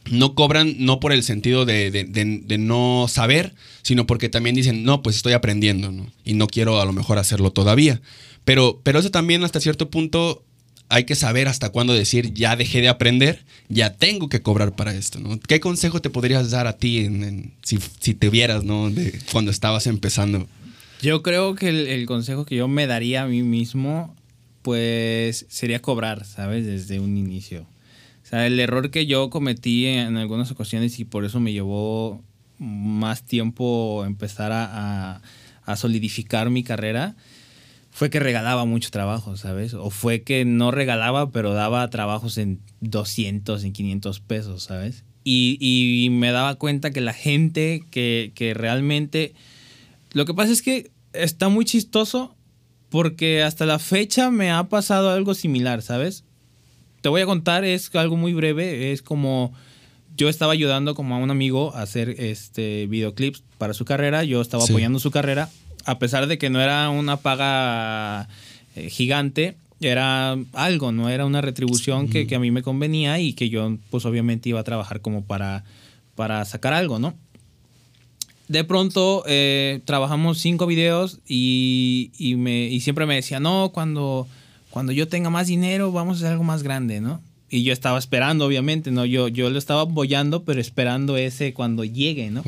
no 0.09 0.33
cobran 0.33 0.75
no 0.79 0.99
por 0.99 1.11
el 1.11 1.23
sentido 1.23 1.65
de, 1.65 1.91
de, 1.91 2.05
de, 2.05 2.57
no 2.57 3.05
saber, 3.07 3.53
sino 3.83 4.07
porque 4.07 4.29
también 4.29 4.55
dicen, 4.55 4.83
no, 4.83 5.03
pues 5.03 5.15
estoy 5.15 5.33
aprendiendo, 5.33 5.91
¿no? 5.91 6.11
Y 6.23 6.33
no 6.33 6.47
quiero 6.47 6.81
a 6.81 6.85
lo 6.85 6.93
mejor 6.93 7.19
hacerlo 7.19 7.51
todavía. 7.51 8.01
Pero, 8.43 8.81
pero 8.83 8.99
eso 8.99 9.11
también 9.11 9.43
hasta 9.43 9.59
cierto 9.59 9.89
punto 9.89 10.43
hay 10.91 11.05
que 11.05 11.15
saber 11.15 11.47
hasta 11.47 11.69
cuándo 11.69 11.93
decir, 11.93 12.33
ya 12.33 12.55
dejé 12.55 12.81
de 12.81 12.89
aprender, 12.89 13.45
ya 13.69 13.93
tengo 13.93 14.27
que 14.27 14.41
cobrar 14.41 14.75
para 14.75 14.93
esto, 14.93 15.19
¿no? 15.19 15.39
¿Qué 15.39 15.61
consejo 15.61 16.01
te 16.01 16.09
podrías 16.09 16.51
dar 16.51 16.67
a 16.67 16.77
ti 16.77 17.09
si, 17.63 17.79
si, 17.99 18.13
te 18.13 18.29
vieras, 18.29 18.65
¿no? 18.65 18.89
De 18.89 19.17
cuando 19.31 19.51
estabas 19.51 19.87
empezando. 19.87 20.47
Yo 21.01 21.23
creo 21.23 21.55
que 21.55 21.69
el, 21.69 22.05
consejo 22.05 22.45
que 22.45 22.57
yo 22.57 22.67
me 22.67 22.87
daría 22.87 23.23
a 23.23 23.27
mí 23.27 23.41
mismo, 23.41 24.13
pues 24.61 25.45
sería 25.49 25.81
cobrar, 25.81 26.25
¿sabes? 26.25 26.65
Desde 26.65 26.99
un 26.99 27.17
inicio. 27.17 27.61
O 28.23 28.27
sea, 28.27 28.45
el 28.45 28.59
error 28.59 28.91
que 28.91 29.05
yo 29.05 29.29
cometí 29.29 29.85
en 29.85 30.17
algunas 30.17 30.51
ocasiones 30.51 30.99
y 30.99 31.05
por 31.05 31.23
eso 31.23 31.39
me 31.39 31.53
llevó 31.53 32.21
más 32.59 33.23
tiempo 33.23 34.03
empezar 34.05 34.51
a, 34.51 35.21
a 35.63 35.75
solidificar 35.77 36.49
mi 36.49 36.63
carrera, 36.63 37.15
fue 37.91 38.09
que 38.09 38.19
regalaba 38.19 38.65
mucho 38.65 38.89
trabajo, 38.89 39.37
¿sabes? 39.37 39.73
O 39.73 39.89
fue 39.89 40.23
que 40.23 40.45
no 40.45 40.71
regalaba, 40.71 41.29
pero 41.31 41.53
daba 41.53 41.87
trabajos 41.89 42.37
en 42.37 42.61
200, 42.79 43.63
en 43.63 43.73
500 43.73 44.19
pesos, 44.21 44.63
¿sabes? 44.63 45.03
Y, 45.23 46.07
me 46.11 46.31
daba 46.31 46.55
cuenta 46.55 46.91
que 46.91 47.01
la 47.01 47.13
gente 47.13 47.83
que, 47.91 48.31
que 48.33 48.53
realmente... 48.53 49.33
Lo 50.13 50.25
que 50.25 50.33
pasa 50.33 50.51
es 50.51 50.61
que 50.61 50.91
está 51.13 51.49
muy 51.49 51.65
chistoso 51.65 52.35
porque 52.89 53.43
hasta 53.43 53.65
la 53.65 53.77
fecha 53.77 54.31
me 54.31 54.51
ha 54.51 54.63
pasado 54.63 55.11
algo 55.11 55.33
similar, 55.33 55.81
¿sabes? 55.81 56.23
Te 57.01 57.09
voy 57.09 57.21
a 57.21 57.25
contar, 57.25 57.63
es 57.65 57.93
algo 57.95 58.15
muy 58.15 58.33
breve, 58.33 58.91
es 58.91 59.01
como 59.01 59.53
yo 60.17 60.27
estaba 60.27 60.53
ayudando 60.53 60.95
como 60.95 61.15
a 61.15 61.17
un 61.17 61.31
amigo 61.31 61.73
a 61.75 61.83
hacer 61.83 62.09
este 62.09 62.87
videoclips 62.87 63.43
para 63.57 63.73
su 63.73 63.85
carrera, 63.85 64.23
yo 64.23 64.41
estaba 64.41 64.63
apoyando 64.63 64.99
su 64.99 65.11
carrera 65.11 65.49
a 65.85 65.99
pesar 65.99 66.27
de 66.27 66.37
que 66.37 66.49
no 66.49 66.61
era 66.61 66.89
una 66.89 67.17
paga 67.17 68.27
eh, 68.75 68.89
gigante, 68.89 69.55
era 69.81 70.37
algo, 70.53 70.91
¿no? 70.91 71.09
Era 71.09 71.25
una 71.25 71.41
retribución 71.41 72.07
que, 72.07 72.27
a 72.35 72.39
mí 72.39 72.51
me 72.51 72.61
convenía 72.61 73.19
y 73.19 73.33
que 73.33 73.49
yo, 73.49 73.77
pues 73.89 74.05
obviamente 74.05 74.49
iba 74.49 74.59
a 74.59 74.63
trabajar 74.63 75.01
como 75.01 75.23
para, 75.23 75.63
para 76.15 76.45
sacar 76.45 76.73
algo, 76.73 76.99
¿no? 76.99 77.15
De 78.47 78.63
pronto 78.63 79.23
eh, 79.27 79.81
trabajamos 79.85 80.39
cinco 80.39 80.67
videos 80.67 81.19
y, 81.27 82.11
me, 82.37 82.65
y 82.65 82.81
siempre 82.81 83.05
me 83.05 83.15
decía, 83.15 83.39
no, 83.39 83.71
cuando, 83.73 84.27
cuando 84.69 84.91
yo 84.91 85.07
tenga 85.07 85.29
más 85.29 85.47
dinero 85.47 85.91
vamos 85.91 86.17
a 86.17 86.19
hacer 86.19 86.31
algo 86.33 86.43
más 86.43 86.61
grande, 86.61 87.01
¿no? 87.01 87.21
Y 87.53 87.63
yo 87.63 87.73
estaba 87.73 87.99
esperando, 87.99 88.45
obviamente, 88.45 88.91
¿no? 88.91 89.05
Yo, 89.05 89.27
yo 89.27 89.49
lo 89.49 89.59
estaba 89.59 89.81
apoyando, 89.81 90.43
pero 90.45 90.61
esperando 90.61 91.17
ese 91.17 91.53
cuando 91.53 91.83
llegue, 91.83 92.31
¿no? 92.31 92.43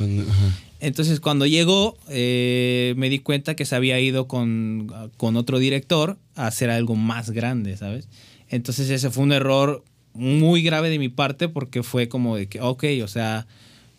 Entonces 0.79 1.19
cuando 1.19 1.45
llegó 1.45 1.97
eh, 2.09 2.93
me 2.97 3.09
di 3.09 3.19
cuenta 3.19 3.55
que 3.55 3.65
se 3.65 3.75
había 3.75 3.99
ido 3.99 4.27
con, 4.27 4.91
otro 5.17 5.59
director 5.59 6.17
a 6.35 6.47
hacer 6.47 6.69
algo 6.69 6.95
más 6.95 7.31
grande, 7.31 7.77
¿sabes? 7.77 8.07
Entonces 8.49 8.89
ese 8.89 9.09
fue 9.09 9.23
un 9.23 9.31
error 9.31 9.83
muy 10.13 10.61
grave 10.61 10.89
de 10.89 10.99
mi 10.99 11.09
parte 11.09 11.47
porque 11.49 11.83
fue 11.83 12.07
como 12.07 12.35
de 12.35 12.47
que, 12.47 12.61
ok, 12.61 12.83
o 13.03 13.07
sea, 13.07 13.47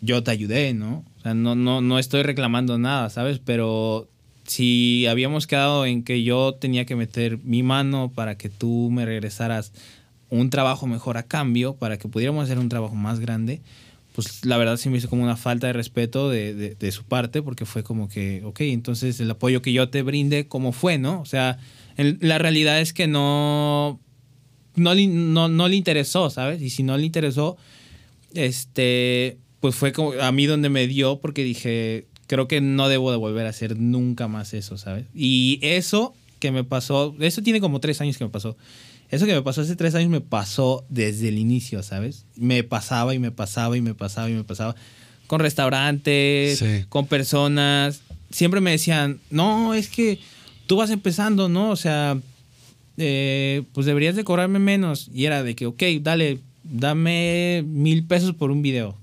yo 0.01 0.23
te 0.23 0.31
ayudé, 0.31 0.75
¿no? 0.75 1.05
O 1.19 1.23
sea, 1.23 1.33
no, 1.33 1.55
no, 1.55 1.81
no 1.81 1.99
estoy 1.99 2.23
reclamando 2.23 2.79
nada, 2.79 3.09
¿sabes? 3.09 3.41
Pero 3.43 4.09
si 4.47 5.07
habíamos 5.07 5.47
quedado 5.47 5.87
en 5.87 6.03
que 6.03 6.23
yo 6.23 6.55
tenía 6.55 6.85
que 6.85 6.97
meter 6.97 7.39
mi 7.45 7.63
mano 7.63 8.13
para 8.15 8.37
que 8.37 8.51
tú 8.51 8.91
me 8.93 9.07
regresaras 9.07 9.73
un 10.31 10.51
trabajo 10.51 10.87
mejor 10.87 11.17
a 11.17 11.25
cambio, 11.25 11.77
para 11.77 11.99
que 11.99 12.09
pudiéramos 12.09 12.45
hacer 12.45 12.59
un 12.59 12.69
trabajo 12.69 12.95
más 12.95 13.21
grande, 13.21 13.61
pues 14.15 14.45
la 14.45 14.57
verdad 14.57 14.77
sí 14.77 14.89
me 14.91 14.99
hizo 14.99 15.09
como 15.09 15.25
una 15.25 15.37
falta 15.37 15.67
de 15.67 15.73
respeto 15.73 16.31
de, 16.31 16.75
de, 16.75 16.93
su 16.93 17.03
parte, 17.03 17.43
porque 17.43 17.67
fue 17.67 17.83
como 17.83 18.09
que, 18.09 18.43
ok, 18.45 18.61
entonces 18.61 19.19
el 19.19 19.31
apoyo 19.31 19.61
que 19.61 19.73
yo 19.73 19.89
te 19.89 20.03
brinde, 20.03 20.47
¿cómo 20.47 20.71
fue, 20.71 20.99
no? 20.99 21.21
O 21.21 21.25
sea, 21.25 21.59
la 21.97 22.39
realidad 22.39 22.81
es 22.81 22.93
que 22.93 23.09
no, 23.09 24.01
no, 24.77 24.95
no, 24.95 25.49
no, 25.49 25.69
le 25.69 25.75
interesó, 25.75 26.31
¿sabes? 26.31 26.63
Y 26.63 26.71
si 26.71 26.85
no 26.85 26.97
le 26.97 27.05
interesó, 27.05 27.57
este, 28.35 29.39
pues 29.59 29.75
fue 29.75 29.93
como 29.93 30.13
a 30.13 30.31
mí 30.31 30.47
donde 30.47 30.69
me 30.69 30.87
dio, 30.87 31.19
porque 31.19 31.43
dije, 31.43 32.07
creo 32.29 32.47
que 32.47 32.61
no 32.61 32.89
debo 32.89 33.11
de 33.11 33.17
volver 33.17 33.47
a 33.47 33.51
hacer 33.51 33.77
nunca 33.77 34.29
más 34.29 34.55
eso, 34.55 34.79
¿sabes? 34.79 35.07
Y 35.13 35.59
eso 35.61 36.15
que 36.39 36.53
me 36.53 36.63
pasó, 36.63 37.17
eso 37.19 37.43
tiene 37.43 37.61
como 37.61 37.81
tres 37.81 38.01
años 38.01 38.17
que 38.17 38.25
me 38.25 38.31
pasó. 38.31 38.57
Eso 39.11 39.27
que 39.27 39.35
me 39.35 39.43
pasó 39.43 39.61
hace 39.61 39.77
tres 39.77 39.95
años 39.95 40.11
me 40.11 40.21
pasó 40.21 40.85
desde 40.89 41.29
el 41.29 41.39
inicio, 41.39 41.83
¿sabes? 41.83 42.27
Me 42.37 42.65
pasaba 42.65 43.15
y 43.15 43.19
me 43.19 43.31
pasaba 43.31 43.77
y 43.77 43.81
me 43.81 43.95
pasaba 43.95 44.29
y 44.31 44.33
me 44.33 44.45
pasaba. 44.45 44.75
Con 45.27 45.41
restaurantes, 45.41 46.65
con 46.89 47.07
personas. 47.07 48.03
Siempre 48.31 48.61
me 48.61 48.73
decían, 48.73 49.21
no, 49.31 49.75
es 49.75 49.89
que 49.89 50.19
tú 50.67 50.77
vas 50.77 50.91
empezando, 50.91 51.49
¿no? 51.49 51.71
O 51.71 51.77
sea, 51.77 52.19
eh, 52.97 53.63
pues 53.73 53.87
deberías 53.87 54.17
de 54.17 54.25
cobrarme 54.25 54.59
menos. 54.59 55.11
Y 55.13 55.27
era 55.27 55.43
de 55.43 55.55
que, 55.55 55.67
ok, 55.67 55.83
dale, 56.01 56.41
dame 56.63 57.63
mil 57.67 58.05
pesos 58.07 58.35
por 58.35 58.51
un 58.51 58.63
video. 58.63 58.97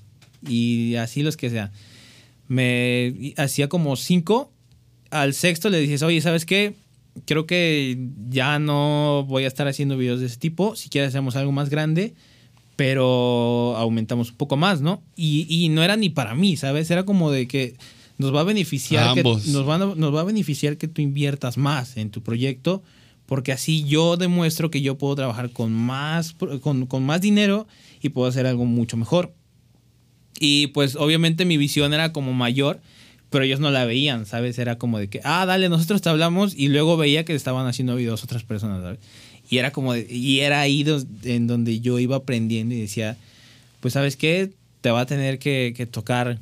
Y 0.47 0.95
así 0.95 1.23
los 1.23 1.37
que 1.37 1.49
sea. 1.49 1.71
Me 2.47 3.33
hacía 3.37 3.69
como 3.69 3.95
cinco. 3.95 4.51
Al 5.09 5.33
sexto 5.33 5.69
le 5.69 5.79
dices, 5.79 6.03
oye, 6.03 6.21
¿sabes 6.21 6.45
qué? 6.45 6.75
Creo 7.25 7.45
que 7.45 7.97
ya 8.29 8.59
no 8.59 9.25
voy 9.27 9.43
a 9.43 9.47
estar 9.47 9.67
haciendo 9.67 9.97
videos 9.97 10.19
de 10.19 10.27
ese 10.27 10.37
tipo. 10.37 10.75
Si 10.75 10.89
quieres 10.89 11.09
hacemos 11.09 11.35
algo 11.35 11.51
más 11.51 11.69
grande, 11.69 12.13
pero 12.75 13.75
aumentamos 13.77 14.31
un 14.31 14.37
poco 14.37 14.57
más, 14.57 14.81
¿no? 14.81 15.01
Y, 15.15 15.69
no 15.69 15.83
era 15.83 15.95
ni 15.97 16.09
para 16.09 16.35
mí, 16.35 16.57
¿sabes? 16.57 16.89
Era 16.91 17.03
como 17.03 17.31
de 17.31 17.47
que 17.47 17.75
nos 18.17 18.33
va 18.33 18.41
a 18.41 18.43
beneficiar 18.43 19.15
que 19.15 19.23
nos 19.23 19.67
va, 19.67 19.77
nos 19.77 20.15
va 20.15 20.21
a 20.21 20.25
beneficiar 20.25 20.77
que 20.77 20.87
tú 20.87 21.01
inviertas 21.01 21.57
más 21.57 21.97
en 21.97 22.11
tu 22.11 22.21
proyecto 22.21 22.83
porque 23.25 23.51
así 23.51 23.83
yo 23.85 24.17
demuestro 24.17 24.69
que 24.69 24.81
yo 24.81 24.97
puedo 24.97 25.15
trabajar 25.15 25.51
con 25.51 25.71
más 25.71 26.33
con, 26.61 26.85
con 26.85 27.03
más 27.03 27.21
dinero 27.21 27.65
y 28.01 28.09
puedo 28.09 28.27
hacer 28.27 28.45
algo 28.45 28.65
mucho 28.65 28.97
mejor. 28.97 29.33
Y 30.39 30.67
pues 30.67 30.95
obviamente 30.95 31.45
mi 31.45 31.57
visión 31.57 31.93
era 31.93 32.11
como 32.11 32.33
mayor 32.33 32.81
pero 33.31 33.45
ellos 33.45 33.61
no 33.61 33.71
la 33.71 33.85
veían, 33.85 34.25
¿sabes? 34.25 34.59
Era 34.59 34.77
como 34.77 34.99
de 34.99 35.07
que, 35.07 35.21
ah, 35.23 35.45
dale, 35.45 35.69
nosotros 35.69 36.01
te 36.01 36.09
hablamos 36.09 36.53
y 36.53 36.67
luego 36.67 36.97
veía 36.97 37.23
que 37.25 37.33
estaban 37.33 37.65
haciendo 37.65 37.95
videos 37.95 38.23
otras 38.23 38.43
personas, 38.43 38.83
¿sabes? 38.83 38.99
Y 39.49 39.57
era 39.57 39.71
como, 39.71 39.95
y 39.95 40.41
era 40.41 40.59
ahí 40.59 40.85
en 41.23 41.47
donde 41.47 41.79
yo 41.79 41.97
iba 41.97 42.17
aprendiendo 42.17 42.75
y 42.75 42.81
decía, 42.81 43.17
pues, 43.79 43.93
¿sabes 43.93 44.17
qué? 44.17 44.51
Te 44.81 44.91
va 44.91 45.01
a 45.01 45.05
tener 45.05 45.39
que, 45.39 45.87
tocar 45.89 46.39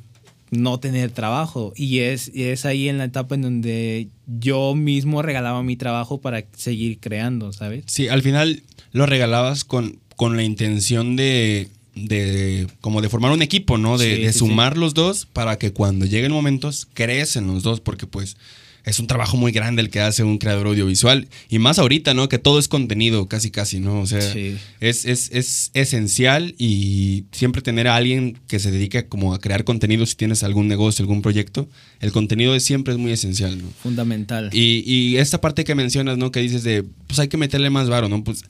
no 0.50 0.80
tener 0.80 1.12
trabajo. 1.12 1.72
Y 1.76 2.00
es, 2.00 2.32
es 2.34 2.66
ahí 2.66 2.88
en 2.88 2.98
la 2.98 3.04
etapa 3.04 3.36
en 3.36 3.42
donde 3.42 4.08
yo 4.26 4.74
mismo 4.74 5.22
regalaba 5.22 5.62
mi 5.62 5.76
trabajo 5.76 6.20
para 6.20 6.44
seguir 6.56 6.98
creando, 6.98 7.52
¿sabes? 7.52 7.84
Sí, 7.86 8.08
al 8.08 8.22
final 8.22 8.62
lo 8.90 9.06
regalabas 9.06 9.64
con, 9.64 10.00
con 10.16 10.36
la 10.36 10.42
intención 10.42 11.14
de, 11.14 11.68
de 11.94 12.66
como 12.80 13.00
de 13.02 13.08
formar 13.08 13.32
un 13.32 13.42
equipo, 13.42 13.78
¿no? 13.78 13.98
De, 13.98 14.16
Sí, 14.16 14.22
de 14.22 14.32
sí, 14.32 14.38
sumar 14.40 14.76
los 14.76 14.94
dos 14.94 15.26
para 15.26 15.58
que 15.58 15.72
cuando 15.72 16.06
lleguen 16.06 16.32
momentos 16.32 16.86
crecen 16.94 17.46
los 17.46 17.62
dos, 17.62 17.80
porque 17.80 18.06
pues 18.06 18.36
es 18.82 18.98
un 18.98 19.06
trabajo 19.06 19.36
muy 19.36 19.52
grande 19.52 19.82
el 19.82 19.90
que 19.90 20.00
hace 20.00 20.24
un 20.24 20.38
creador 20.38 20.68
audiovisual. 20.68 21.28
Y 21.50 21.58
más 21.58 21.78
ahorita, 21.78 22.14
¿no? 22.14 22.30
Que 22.30 22.38
todo 22.38 22.58
es 22.58 22.66
contenido, 22.66 23.26
casi, 23.28 23.50
casi, 23.50 23.78
¿no? 23.78 24.00
O 24.00 24.06
sea, 24.06 24.22
Sí. 24.22 24.56
es, 24.80 25.04
es, 25.04 25.30
es 25.32 25.70
esencial 25.74 26.54
y 26.56 27.24
siempre 27.30 27.60
tener 27.60 27.88
a 27.88 27.96
alguien 27.96 28.38
que 28.48 28.58
se 28.58 28.70
dedique 28.70 29.06
como 29.06 29.34
a 29.34 29.38
crear 29.38 29.64
contenido 29.64 30.06
si 30.06 30.14
tienes 30.14 30.42
algún 30.44 30.66
negocio, 30.66 31.02
algún 31.02 31.20
proyecto. 31.20 31.68
El 32.00 32.10
contenido 32.10 32.54
es, 32.54 32.64
siempre 32.64 32.94
es 32.94 32.98
muy 32.98 33.12
esencial, 33.12 33.58
¿no? 33.58 33.68
Fundamental. 33.82 34.48
Y, 34.54 34.82
y 34.86 35.18
esta 35.18 35.42
parte 35.42 35.64
que 35.64 35.74
mencionas, 35.74 36.16
¿no? 36.16 36.32
Que 36.32 36.40
dices 36.40 36.62
de, 36.62 36.82
pues 37.06 37.18
hay 37.18 37.28
que 37.28 37.36
meterle 37.36 37.68
más 37.68 37.90
varo, 37.90 38.08
¿no? 38.08 38.24
Pues 38.24 38.44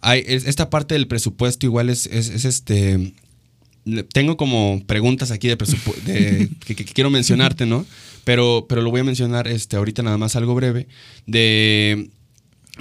hay, 0.00 0.22
es- 0.26 0.46
esta 0.46 0.70
parte 0.70 0.94
del 0.94 1.06
presupuesto 1.06 1.66
igual 1.66 1.90
es, 1.90 2.06
es, 2.06 2.28
es 2.28 2.44
este... 2.44 3.12
Tengo 4.12 4.36
como 4.36 4.82
preguntas 4.86 5.30
aquí 5.30 5.48
de 5.48 5.56
presupuesto 5.56 6.02
que, 6.06 6.74
quiero 6.76 7.10
mencionarte, 7.10 7.66
¿no? 7.66 7.86
Pero, 8.24 8.66
pero 8.68 8.82
lo 8.82 8.90
voy 8.90 9.00
a 9.00 9.04
mencionar 9.04 9.48
este, 9.48 9.76
ahorita 9.76 10.02
nada 10.02 10.18
más 10.18 10.36
algo 10.36 10.54
breve. 10.54 10.86
De, 11.26 12.10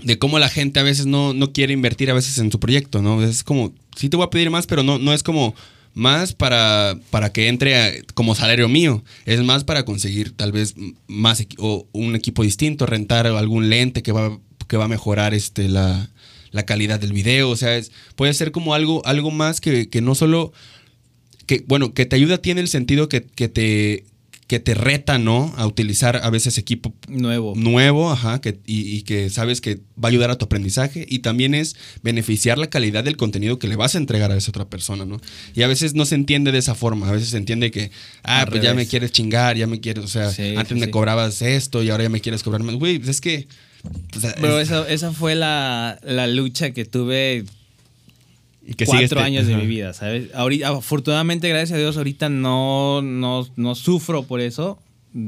de 0.04 0.20
cómo 0.20 0.40
la 0.40 0.50
gente 0.50 0.80
a 0.80 0.84
veces 0.84 1.06
no, 1.06 1.34
no 1.34 1.54
quiere 1.54 1.74
invertir 1.74 2.12
a 2.12 2.14
veces 2.14 2.38
en 2.38 2.52
su 2.52 2.60
proyecto, 2.60 3.02
¿no? 3.02 3.24
Es 3.24 3.44
como, 3.44 3.74
sí 3.96 4.10
te 4.10 4.18
voy 4.18 4.26
a 4.26 4.30
pedir 4.30 4.50
más, 4.50 4.68
pero 4.68 4.84
no, 4.84 5.00
no 5.00 5.14
es 5.14 5.24
como 5.24 5.56
más 5.94 6.34
para, 6.34 6.98
para 7.10 7.32
que 7.32 7.48
entre 7.48 8.04
como 8.14 8.36
salario 8.36 8.68
mío. 8.70 9.04
Es 9.26 9.42
más 9.42 9.64
para 9.64 9.86
conseguir 9.86 10.32
tal 10.36 10.52
vez 10.52 10.76
más 11.08 11.46
o 11.58 11.88
un 11.92 12.16
equipo 12.16 12.44
distinto, 12.44 12.86
rentar 12.86 13.26
algún 13.26 13.70
lente 13.70 14.04
que 14.04 14.12
va, 14.12 14.38
que 14.68 14.78
va 14.78 14.86
a 14.86 14.90
mejorar 14.90 15.34
este, 15.34 15.68
la, 15.68 16.10
la 16.52 16.66
calidad 16.66 17.00
del 17.00 17.14
video. 17.14 17.50
O 17.50 17.56
sea, 17.56 17.78
es, 17.78 17.92
puede 18.16 18.34
ser 18.34 18.52
como 18.52 18.74
algo, 18.74 19.06
algo 19.06 19.32
más 19.32 19.62
que, 19.62 19.90
que 19.90 20.02
no 20.02 20.16
solo 20.16 20.54
que, 21.46 21.64
bueno, 21.68 21.94
que 21.94 22.06
te 22.06 22.16
ayuda 22.16 22.36
a 22.36 22.42
ti 22.42 22.52
en 22.52 22.60
el 22.60 22.68
sentido 22.68 23.10
que, 23.10 23.24
que 23.24 23.48
te 23.48 24.06
que 24.48 24.60
te 24.60 24.74
reta, 24.74 25.20
¿no? 25.20 25.54
A 25.58 25.68
utilizar 25.68 26.22
a 26.24 26.30
veces 26.32 26.58
equipo 26.58 26.92
Nuevo. 27.08 27.54
nuevo, 27.56 28.10
ajá, 28.12 28.42
que, 28.42 28.58
y, 28.66 28.82
y 28.98 29.04
que 29.04 29.30
sabes 29.30 29.62
que 29.62 29.76
va 30.04 30.06
a 30.06 30.08
ayudar 30.08 30.32
a 30.32 30.40
tu 30.40 30.46
aprendizaje 30.46 31.06
y 31.08 31.20
también 31.20 31.54
es 31.54 31.76
beneficiar 32.02 32.58
la 32.58 32.66
calidad 32.66 33.04
del 33.04 33.16
contenido 33.16 33.60
que 33.60 33.68
le 33.68 33.76
vas 33.76 33.94
a 33.94 34.00
entregar 34.00 34.32
a 34.32 34.36
esa 34.38 34.50
otra 34.50 34.68
persona, 34.68 35.06
¿no? 35.06 35.22
Y 35.54 35.62
a 35.62 35.68
veces 35.68 35.94
no 35.94 36.04
se 36.04 36.16
entiende 36.16 36.52
de 36.52 36.58
esa 36.58 36.74
forma, 36.74 37.08
a 37.08 37.12
veces 37.12 37.30
se 37.30 37.38
entiende 37.38 37.70
que, 37.70 37.92
ah, 38.24 38.42
Al 38.42 38.48
pues 38.50 38.64
ya 38.64 38.74
me 38.74 38.88
quieres 38.88 39.12
chingar, 39.12 39.56
ya 39.56 39.68
me 39.68 39.80
quieres, 39.82 40.04
o 40.04 40.08
sea, 40.08 40.32
Sí, 40.32 40.56
antes 40.58 40.70
sí, 40.70 40.80
me 40.80 40.88
sí. 40.88 40.92
cobrabas 40.92 41.44
esto 41.44 41.84
y 41.84 41.92
ahora 41.92 42.06
ya 42.06 42.10
me 42.10 42.20
quieres 42.20 42.42
cobrar 42.42 42.64
más. 42.64 42.74
Güey, 42.74 42.98
pues 42.98 43.10
es 43.10 43.22
que... 43.22 43.48
o 44.16 44.20
sea, 44.20 44.36
Pero 44.40 44.60
es- 44.60 44.70
esa, 44.70 44.88
esa 44.90 45.12
fue 45.12 45.36
la, 45.36 46.00
la 46.04 46.28
lucha 46.28 46.72
que 46.72 46.86
tuve 46.86 47.46
que 48.78 48.86
cuatro 48.86 49.04
este- 49.04 49.20
años 49.20 49.48
de 49.48 49.56
mi 49.56 49.66
vida, 49.66 49.94
¿sabes? 49.94 50.30
Ahorita, 50.34 50.70
afortunadamente, 50.70 51.50
gracias 51.50 51.72
a 51.78 51.80
Dios, 51.80 51.98
ahorita 51.98 52.30
no, 52.30 53.02
no, 53.02 53.48
no 53.56 53.76
sufro 53.76 54.24
por 54.24 54.42
eso. 54.42 54.78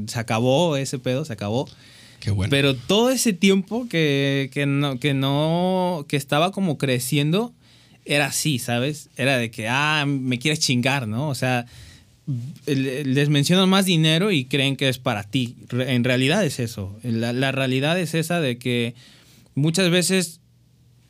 Se 0.06 0.18
acabó 0.18 0.76
ese 0.76 0.98
pedo, 1.00 1.24
se 1.24 1.32
acabó. 1.32 1.68
Qué 2.20 2.30
bueno. 2.30 2.50
Pero 2.50 2.76
todo 2.76 3.10
ese 3.10 3.32
tiempo 3.32 3.88
que, 3.88 4.48
que 4.52 4.64
no, 4.66 5.00
que 5.00 5.12
no, 5.12 6.06
que 6.08 6.16
estaba 6.16 6.52
como 6.52 6.78
creciendo, 6.78 7.52
era 8.04 8.26
así, 8.26 8.60
¿sabes? 8.60 9.08
Era 9.16 9.38
de 9.38 9.50
que, 9.50 9.66
ah, 9.68 10.04
me 10.06 10.38
quieres 10.38 10.60
chingar, 10.60 11.08
¿no? 11.08 11.28
O 11.28 11.34
sea, 11.34 11.66
les 12.66 13.28
mencionan 13.28 13.68
más 13.68 13.84
dinero 13.84 14.30
y 14.30 14.44
creen 14.44 14.76
que 14.76 14.88
es 14.88 14.98
para 14.98 15.24
ti. 15.24 15.56
En 15.70 16.04
realidad 16.04 16.44
es 16.44 16.60
eso. 16.60 16.96
La, 17.02 17.32
la 17.32 17.52
realidad 17.52 17.98
es 17.98 18.14
esa 18.14 18.40
de 18.40 18.58
que 18.58 18.94
muchas 19.54 19.90
veces, 19.90 20.40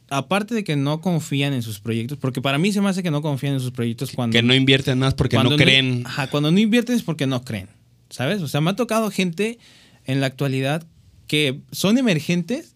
aparte 0.08 0.54
de 0.54 0.64
que 0.64 0.76
no 0.76 1.00
confían 1.00 1.52
en 1.52 1.62
sus 1.62 1.80
proyectos, 1.80 2.18
porque 2.18 2.40
para 2.40 2.58
mí 2.58 2.72
se 2.72 2.80
me 2.80 2.88
hace 2.88 3.02
que 3.02 3.10
no 3.10 3.22
confían 3.22 3.54
en 3.54 3.60
sus 3.60 3.72
proyectos 3.72 4.12
cuando... 4.12 4.32
que 4.32 4.42
no 4.42 4.54
invierten 4.54 4.98
más 4.98 5.14
porque 5.14 5.36
no 5.36 5.56
creen. 5.56 6.02
ajá, 6.06 6.28
cuando 6.28 6.50
no 6.50 6.58
invierten 6.58 6.96
es 6.96 7.02
porque 7.02 7.26
no 7.26 7.44
creen, 7.44 7.68
¿sabes? 8.08 8.40
O 8.42 8.48
sea, 8.48 8.60
me 8.60 8.70
ha 8.70 8.76
tocado 8.76 9.10
gente 9.10 9.58
en 10.04 10.20
la 10.20 10.26
actualidad 10.26 10.84
que 11.26 11.60
son 11.70 11.98
emergentes 11.98 12.74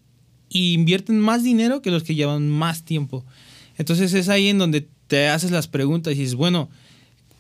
y 0.48 0.74
invierten 0.74 1.18
más 1.18 1.42
dinero 1.42 1.82
que 1.82 1.90
los 1.90 2.02
que 2.02 2.14
llevan 2.14 2.48
más 2.48 2.84
tiempo. 2.84 3.24
Entonces 3.78 4.14
es 4.14 4.28
ahí 4.28 4.48
en 4.48 4.58
donde 4.58 4.86
te 5.06 5.28
haces 5.28 5.50
las 5.50 5.68
preguntas 5.68 6.14
y 6.14 6.18
dices, 6.18 6.34
bueno, 6.34 6.68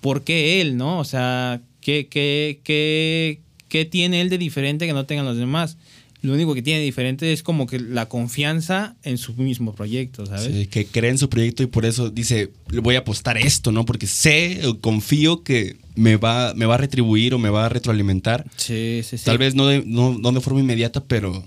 ¿por 0.06 0.22
qué 0.22 0.60
él, 0.60 0.76
no? 0.76 1.00
O 1.00 1.04
sea, 1.04 1.60
¿qué, 1.80 2.06
qué, 2.08 2.60
qué, 2.62 3.40
qué 3.68 3.84
tiene 3.84 4.20
él 4.20 4.28
de 4.28 4.38
diferente 4.38 4.86
que 4.86 4.92
no 4.92 5.04
tengan 5.04 5.26
los 5.26 5.36
demás? 5.36 5.78
Lo 6.22 6.32
único 6.32 6.54
que 6.54 6.62
tiene 6.62 6.80
diferente 6.80 7.32
es 7.32 7.42
como 7.42 7.66
que 7.66 7.80
la 7.80 8.08
confianza 8.08 8.94
en 9.02 9.18
su 9.18 9.34
mismo 9.34 9.74
proyecto, 9.74 10.24
¿sabes? 10.24 10.44
Sí, 10.44 10.68
que 10.68 10.86
cree 10.86 11.10
en 11.10 11.18
su 11.18 11.28
proyecto 11.28 11.64
y 11.64 11.66
por 11.66 11.84
eso 11.84 12.08
dice, 12.08 12.52
le 12.70 12.78
voy 12.78 12.94
a 12.94 13.00
apostar 13.00 13.36
esto, 13.36 13.72
¿no? 13.72 13.84
Porque 13.84 14.06
sé 14.06 14.60
o 14.68 14.78
confío 14.78 15.42
que 15.42 15.74
me 15.96 16.14
va, 16.16 16.54
me 16.54 16.66
va 16.66 16.76
a 16.76 16.78
retribuir 16.78 17.34
o 17.34 17.40
me 17.40 17.50
va 17.50 17.66
a 17.66 17.68
retroalimentar. 17.68 18.44
Sí, 18.54 19.00
sí, 19.02 19.18
sí. 19.18 19.24
Tal 19.24 19.38
vez 19.38 19.56
no 19.56 19.66
de, 19.66 19.82
no, 19.84 20.16
no 20.16 20.30
de 20.30 20.40
forma 20.40 20.60
inmediata, 20.60 21.02
pero 21.02 21.42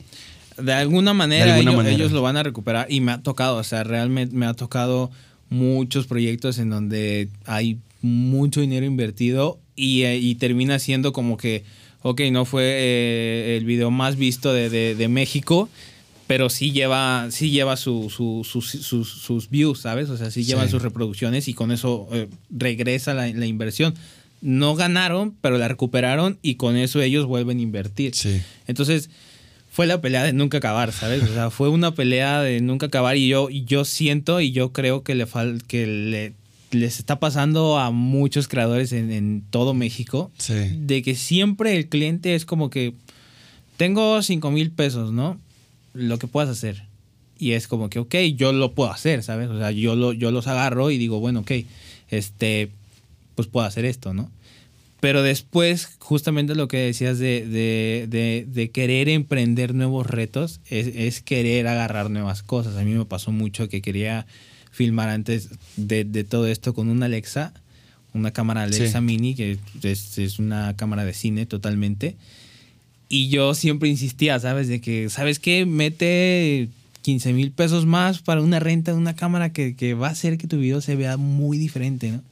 de 0.61 0.73
alguna 0.73 1.13
manera, 1.13 1.45
De 1.45 1.51
alguna 1.51 1.71
ellos, 1.71 1.77
manera. 1.77 1.95
ellos 1.95 2.11
lo 2.11 2.21
van 2.21 2.35
a 2.35 2.43
recuperar 2.43 2.87
y 2.91 2.99
me 2.99 3.13
ha 3.13 3.21
tocado, 3.23 3.55
o 3.55 3.63
sea, 3.63 3.85
realmente 3.85 4.35
me 4.35 4.47
ha 4.47 4.53
tocado 4.53 5.11
muchos 5.49 6.07
proyectos 6.07 6.59
en 6.59 6.69
donde 6.69 7.29
hay 7.45 7.79
mucho 8.01 8.61
dinero 8.61 8.85
invertido 8.85 9.59
y, 9.75 10.03
eh, 10.03 10.17
y 10.17 10.35
termina 10.35 10.79
siendo 10.79 11.13
como 11.13 11.37
que, 11.37 11.63
ok, 12.01 12.21
no 12.31 12.45
fue 12.45 12.63
eh, 12.65 13.57
el 13.57 13.65
video 13.65 13.91
más 13.91 14.15
visto 14.15 14.53
de, 14.53 14.69
de- 14.69 14.95
de 14.95 15.07
México, 15.07 15.69
pero 16.27 16.49
sí 16.49 16.71
lleva, 16.71 17.27
sí 17.31 17.49
lleva 17.49 17.75
su- 17.75 18.09
su- 18.09 18.43
sus- 18.43 18.69
sus, 18.85 19.09
sus 19.09 19.49
views, 19.49 19.79
¿sabes? 19.79 20.09
O 20.09 20.17
sea, 20.17 20.29
sí, 20.31 20.43
Sí. 20.43 20.49
llevan 20.51 20.69
sus 20.69 20.81
reproducciones 20.81 21.47
y 21.47 21.53
con 21.53 21.71
eso 21.71 22.07
eh, 22.11 22.27
regresa 22.51 23.13
la, 23.13 23.27
la 23.27 23.45
inversión. 23.47 23.95
No 24.41 24.75
ganaron, 24.75 25.35
pero 25.41 25.57
la 25.57 25.67
recuperaron 25.67 26.37
y 26.41 26.55
con 26.55 26.77
eso 26.77 27.01
ellos 27.01 27.25
vuelven 27.25 27.57
a 27.59 27.61
invertir. 27.61 28.15
sí. 28.15 28.41
Entonces, 28.67 29.09
fue 29.71 29.85
la 29.87 30.01
pelea 30.01 30.23
de 30.23 30.33
nunca 30.33 30.57
acabar, 30.59 30.91
¿sabes? 30.93 31.23
O 31.23 31.33
sea, 31.33 31.49
fue 31.51 31.69
una 31.69 31.93
pelea 31.93 32.41
de 32.41 32.59
nunca 32.61 32.87
acabar 32.87 33.17
y 33.17 33.27
yo, 33.27 33.49
yo 33.49 33.85
siento 33.85 34.39
y 34.41 34.51
yo 34.51 34.71
creo 34.71 35.03
que 35.03 35.15
le 35.15 35.25
fal 35.25 35.63
que 35.67 35.85
le, 35.87 36.33
les 36.71 36.99
está 36.99 37.19
pasando 37.19 37.79
a 37.79 37.91
muchos 37.91 38.47
creadores 38.47 38.91
en, 38.93 39.11
en 39.11 39.43
todo 39.49 39.73
México 39.73 40.31
Sí. 40.37 40.53
de 40.81 41.01
que 41.01 41.15
siempre 41.15 41.75
el 41.75 41.87
cliente 41.89 42.35
es 42.35 42.45
como 42.45 42.69
que 42.69 42.93
tengo 43.77 44.21
5 44.21 44.51
mil 44.51 44.71
pesos, 44.71 45.11
¿no? 45.11 45.39
Lo 45.93 46.19
que 46.19 46.27
puedas 46.27 46.49
hacer. 46.49 46.83
Y 47.37 47.53
es 47.53 47.67
como 47.67 47.89
que, 47.89 47.99
ok, 47.99 48.15
yo 48.35 48.51
lo 48.51 48.73
puedo 48.73 48.91
hacer, 48.91 49.23
¿sabes? 49.23 49.49
O 49.49 49.57
sea, 49.57 49.71
yo, 49.71 49.95
lo, 49.95 50.11
yo 50.13 50.31
los 50.31 50.47
agarro 50.47 50.91
y 50.91 50.97
digo, 50.97 51.19
bueno, 51.19 51.39
ok, 51.39 51.51
este, 52.09 52.69
pues 53.35 53.47
puedo 53.47 53.65
hacer 53.65 53.85
esto, 53.85 54.13
¿no? 54.13 54.29
Pero 54.99 55.23
después, 55.23 55.95
justamente 55.99 56.55
lo 56.55 56.67
que 56.67 56.77
decías 56.77 57.19
de, 57.19 57.47
de, 57.47 58.07
de- 58.09 58.45
de 58.49 58.69
querer 58.71 59.07
emprender 59.07 59.73
nuevos 59.73 60.05
retos, 60.05 60.59
es, 60.69 60.87
es 60.93 61.21
querer 61.21 61.67
agarrar 61.67 62.09
nuevas 62.09 62.43
cosas. 62.43 62.75
A 62.75 62.83
mí 62.83 62.91
me 62.91 63.05
pasó 63.05 63.31
mucho 63.31 63.69
que 63.69 63.81
quería 63.81 64.25
filmar 64.79 65.09
antes 65.09 65.49
de, 65.75 66.05
de 66.05 66.23
todo 66.23 66.47
esto 66.47 66.73
con 66.73 66.87
una 66.87 67.07
Alexa, 67.07 67.51
una 68.13 68.31
cámara 68.31 68.63
Alexa 68.63 68.99
Sí. 68.99 69.05
Mini, 69.05 69.35
que 69.35 69.57
es, 69.83 70.17
es 70.17 70.39
una 70.39 70.73
cámara 70.77 71.03
de 71.03 71.13
cine 71.13 71.45
totalmente. 71.45 72.15
Y 73.09 73.27
yo 73.27 73.55
siempre 73.55 73.89
insistía, 73.89 74.39
¿sabes? 74.39 74.69
De 74.69 74.79
que, 74.79 75.09
¿sabes 75.09 75.39
qué? 75.39 75.65
Mete 75.65 76.69
15 77.01 77.33
mil 77.33 77.51
pesos 77.51 77.85
más 77.85 78.19
para 78.21 78.41
una 78.41 78.61
renta 78.61 78.93
de 78.93 78.97
una 78.97 79.17
cámara 79.17 79.51
que, 79.51 79.75
que 79.75 79.95
va 79.95 80.07
a 80.07 80.11
hacer 80.11 80.37
que 80.37 80.47
tu 80.47 80.57
video 80.59 80.79
se 80.79 80.95
vea 80.95 81.17
muy 81.17 81.57
diferente, 81.57 82.11
¿no? 82.13 82.23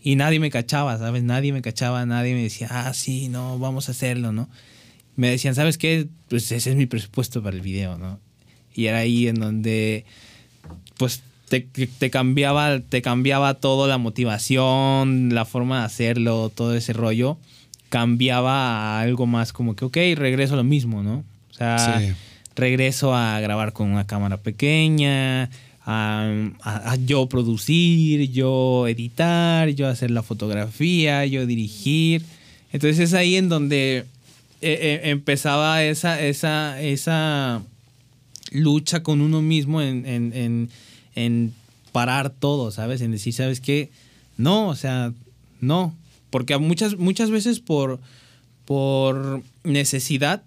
Y 0.00 0.14
nadie 0.14 0.38
me 0.38 0.50
cachaba, 0.50 0.96
¿sabes? 0.98 1.24
Nadie 1.24 1.52
me 1.52 1.62
cachaba, 1.62 2.06
nadie 2.06 2.32
me 2.34 2.44
decía, 2.44 2.68
ah, 2.70 2.94
sí, 2.94 3.28
no, 3.28 3.58
vamos 3.58 3.88
a 3.88 3.90
hacerlo, 3.90 4.30
¿no? 4.30 4.48
Me 5.16 5.30
decían, 5.30 5.56
¿sabes 5.56 5.78
qué? 5.78 6.06
Pues 6.28 6.52
ese 6.52 6.70
es 6.70 6.76
mi 6.76 6.86
presupuesto 6.86 7.42
para 7.42 7.56
el 7.56 7.62
video, 7.62 7.98
¿no? 7.98 8.20
Y 8.72 8.86
era 8.86 8.98
ahí 8.98 9.26
en 9.26 9.34
donde, 9.40 10.04
pues, 10.96 11.22
te, 11.48 11.60
te 11.60 12.10
cambiaba, 12.10 12.80
te 12.80 13.02
cambiaba 13.02 13.54
todo, 13.54 13.86
la 13.88 13.98
motivación, 13.98 15.34
la 15.34 15.44
forma 15.44 15.80
de 15.80 15.84
hacerlo, 15.86 16.50
todo 16.54 16.74
ese 16.74 16.92
rollo, 16.92 17.38
cambiaba 17.88 18.98
a 18.98 19.00
algo 19.00 19.26
más 19.26 19.52
como 19.52 19.74
que, 19.74 19.84
ok, 19.84 19.96
regreso 20.16 20.54
a 20.54 20.58
lo 20.58 20.64
mismo, 20.64 21.02
¿no? 21.02 21.24
O 21.50 21.54
sea, 21.54 22.00
Sí. 22.00 22.12
regreso 22.54 23.14
a 23.14 23.40
grabar 23.40 23.72
con 23.72 23.88
una 23.90 24.06
cámara 24.06 24.36
pequeña, 24.36 25.44
a, 25.84 26.30
a- 26.62 26.90
a 26.92 26.96
yo 26.96 27.26
producir, 27.28 28.30
yo 28.30 28.86
editar, 28.88 29.70
yo 29.70 29.88
hacer 29.88 30.10
la 30.10 30.22
fotografía, 30.22 31.24
yo 31.24 31.46
dirigir. 31.46 32.22
Entonces 32.72 32.98
es 33.00 33.14
ahí 33.14 33.36
en 33.36 33.48
donde 33.48 34.04
eh, 34.60 34.78
eh, 34.80 35.00
empezaba 35.04 35.82
esa, 35.84 36.20
esa, 36.20 36.80
esa 36.82 37.62
lucha 38.50 39.02
con 39.02 39.20
uno 39.20 39.40
mismo 39.40 39.80
en, 39.80 40.04
en- 40.06 40.32
en- 40.34 40.68
en 41.18 41.52
parar 41.92 42.30
todo, 42.30 42.70
¿sabes? 42.70 43.00
En 43.00 43.10
decir, 43.10 43.32
¿sabes 43.32 43.60
qué? 43.60 43.90
No, 44.36 44.68
o 44.68 44.76
sea, 44.76 45.12
no. 45.60 45.94
porque 46.30 46.56
muchas, 46.58 46.96
muchas 46.96 47.30
veces 47.30 47.58
por, 47.58 47.98
por 48.64 49.42
necesidad 49.64 50.42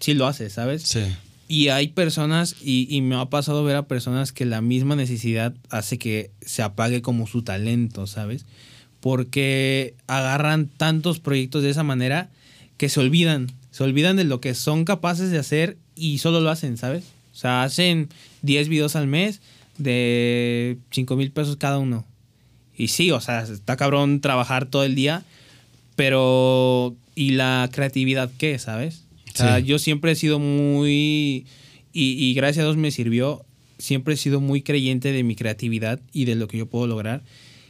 sí 0.00 0.14
lo 0.14 0.26
haces, 0.26 0.54
¿sabes? 0.54 0.82
Sí. 0.82 1.04
Y 1.48 1.68
hay 1.68 1.88
personas, 1.88 2.56
y, 2.60 2.88
y, 2.90 3.02
me 3.02 3.14
ha 3.14 3.26
pasado 3.26 3.62
ver 3.62 3.76
a 3.76 3.86
personas 3.86 4.32
que 4.32 4.44
la 4.46 4.60
misma 4.60 4.96
necesidad 4.96 5.54
hace 5.70 5.96
que 5.96 6.32
se 6.40 6.62
apague 6.62 7.02
como 7.02 7.28
su 7.28 7.42
talento, 7.42 8.08
¿sabes? 8.08 8.46
Porque 8.98 9.94
agarran 10.08 10.66
tantos 10.66 11.20
proyectos 11.20 11.62
de 11.62 11.70
esa 11.70 11.84
manera 11.84 12.30
que 12.78 12.88
se 12.88 12.98
olvidan, 12.98 13.46
se 13.70 13.84
olvidan 13.84 14.16
de 14.16 14.24
lo 14.24 14.40
que 14.40 14.56
son 14.56 14.84
capaces 14.84 15.30
de 15.30 15.38
hacer 15.38 15.76
y 15.94 16.18
solo 16.18 16.40
lo 16.40 16.50
hacen, 16.50 16.76
¿sabes? 16.78 17.04
O 17.32 17.38
sea, 17.38 17.62
hacen 17.62 18.08
10 18.42 18.68
videos 18.68 18.96
al 18.96 19.06
mes 19.06 19.40
de 19.78 20.78
5 20.90 21.16
mil 21.16 21.30
pesos 21.30 21.56
cada 21.56 21.78
uno. 21.78 22.06
Y 22.76 22.88
sí, 22.88 23.10
o 23.10 23.20
sea, 23.20 23.42
está 23.42 23.76
cabrón 23.76 24.20
trabajar 24.20 24.66
todo 24.66 24.84
el 24.84 24.94
día, 24.94 25.24
pero 25.94 26.94
¿y 27.14 27.30
la 27.30 27.68
creatividad 27.72 28.30
qué, 28.36 28.58
sabes? 28.58 29.04
O 29.34 29.38
sea, 29.38 29.58
yo 29.58 29.78
siempre 29.78 30.12
he 30.12 30.14
sido 30.14 30.38
muy, 30.38 31.46
y, 31.92 32.24
y, 32.24 32.34
gracias 32.34 32.62
a 32.62 32.68
Dios 32.68 32.78
me 32.78 32.90
sirvió, 32.90 33.44
siempre 33.78 34.14
he 34.14 34.16
sido 34.16 34.40
muy 34.40 34.62
creyente 34.62 35.12
de 35.12 35.22
mi 35.22 35.36
creatividad 35.36 36.00
y 36.12 36.24
de 36.24 36.36
lo 36.36 36.48
que 36.48 36.58
yo 36.58 36.66
puedo 36.66 36.86
lograr. 36.86 37.22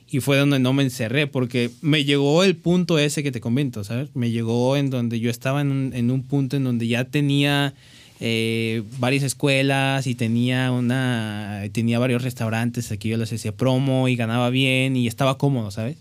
Y 0.08 0.20
fue 0.20 0.36
donde 0.36 0.60
no 0.60 0.72
me 0.72 0.84
encerré, 0.84 1.26
porque 1.26 1.70
me 1.80 2.04
llegó 2.04 2.44
el 2.44 2.54
punto 2.54 2.98
ese 3.00 3.24
que 3.24 3.32
te 3.32 3.40
comento, 3.40 3.82
¿sabes? 3.82 4.10
Me 4.14 4.30
llegó 4.30 4.76
en 4.76 4.90
donde 4.90 5.18
yo 5.18 5.30
estaba 5.30 5.60
en 5.60 5.72
un, 5.72 5.92
en 5.94 6.12
un 6.12 6.22
punto 6.22 6.56
en 6.56 6.62
donde 6.62 6.86
ya 6.86 7.04
tenía 7.04 7.74
eh, 8.20 8.82
varias 8.98 9.22
escuelas 9.22 10.06
y 10.06 10.14
tenía 10.14 10.72
una 10.72 11.62
tenía 11.72 11.98
varios 11.98 12.22
restaurantes 12.22 12.90
aquí 12.90 13.10
yo 13.10 13.18
les 13.18 13.32
hacía 13.32 13.52
promo 13.52 14.08
y 14.08 14.16
ganaba 14.16 14.50
bien 14.50 14.96
y 14.96 15.06
estaba 15.06 15.38
cómodo, 15.38 15.70
¿sabes? 15.70 15.98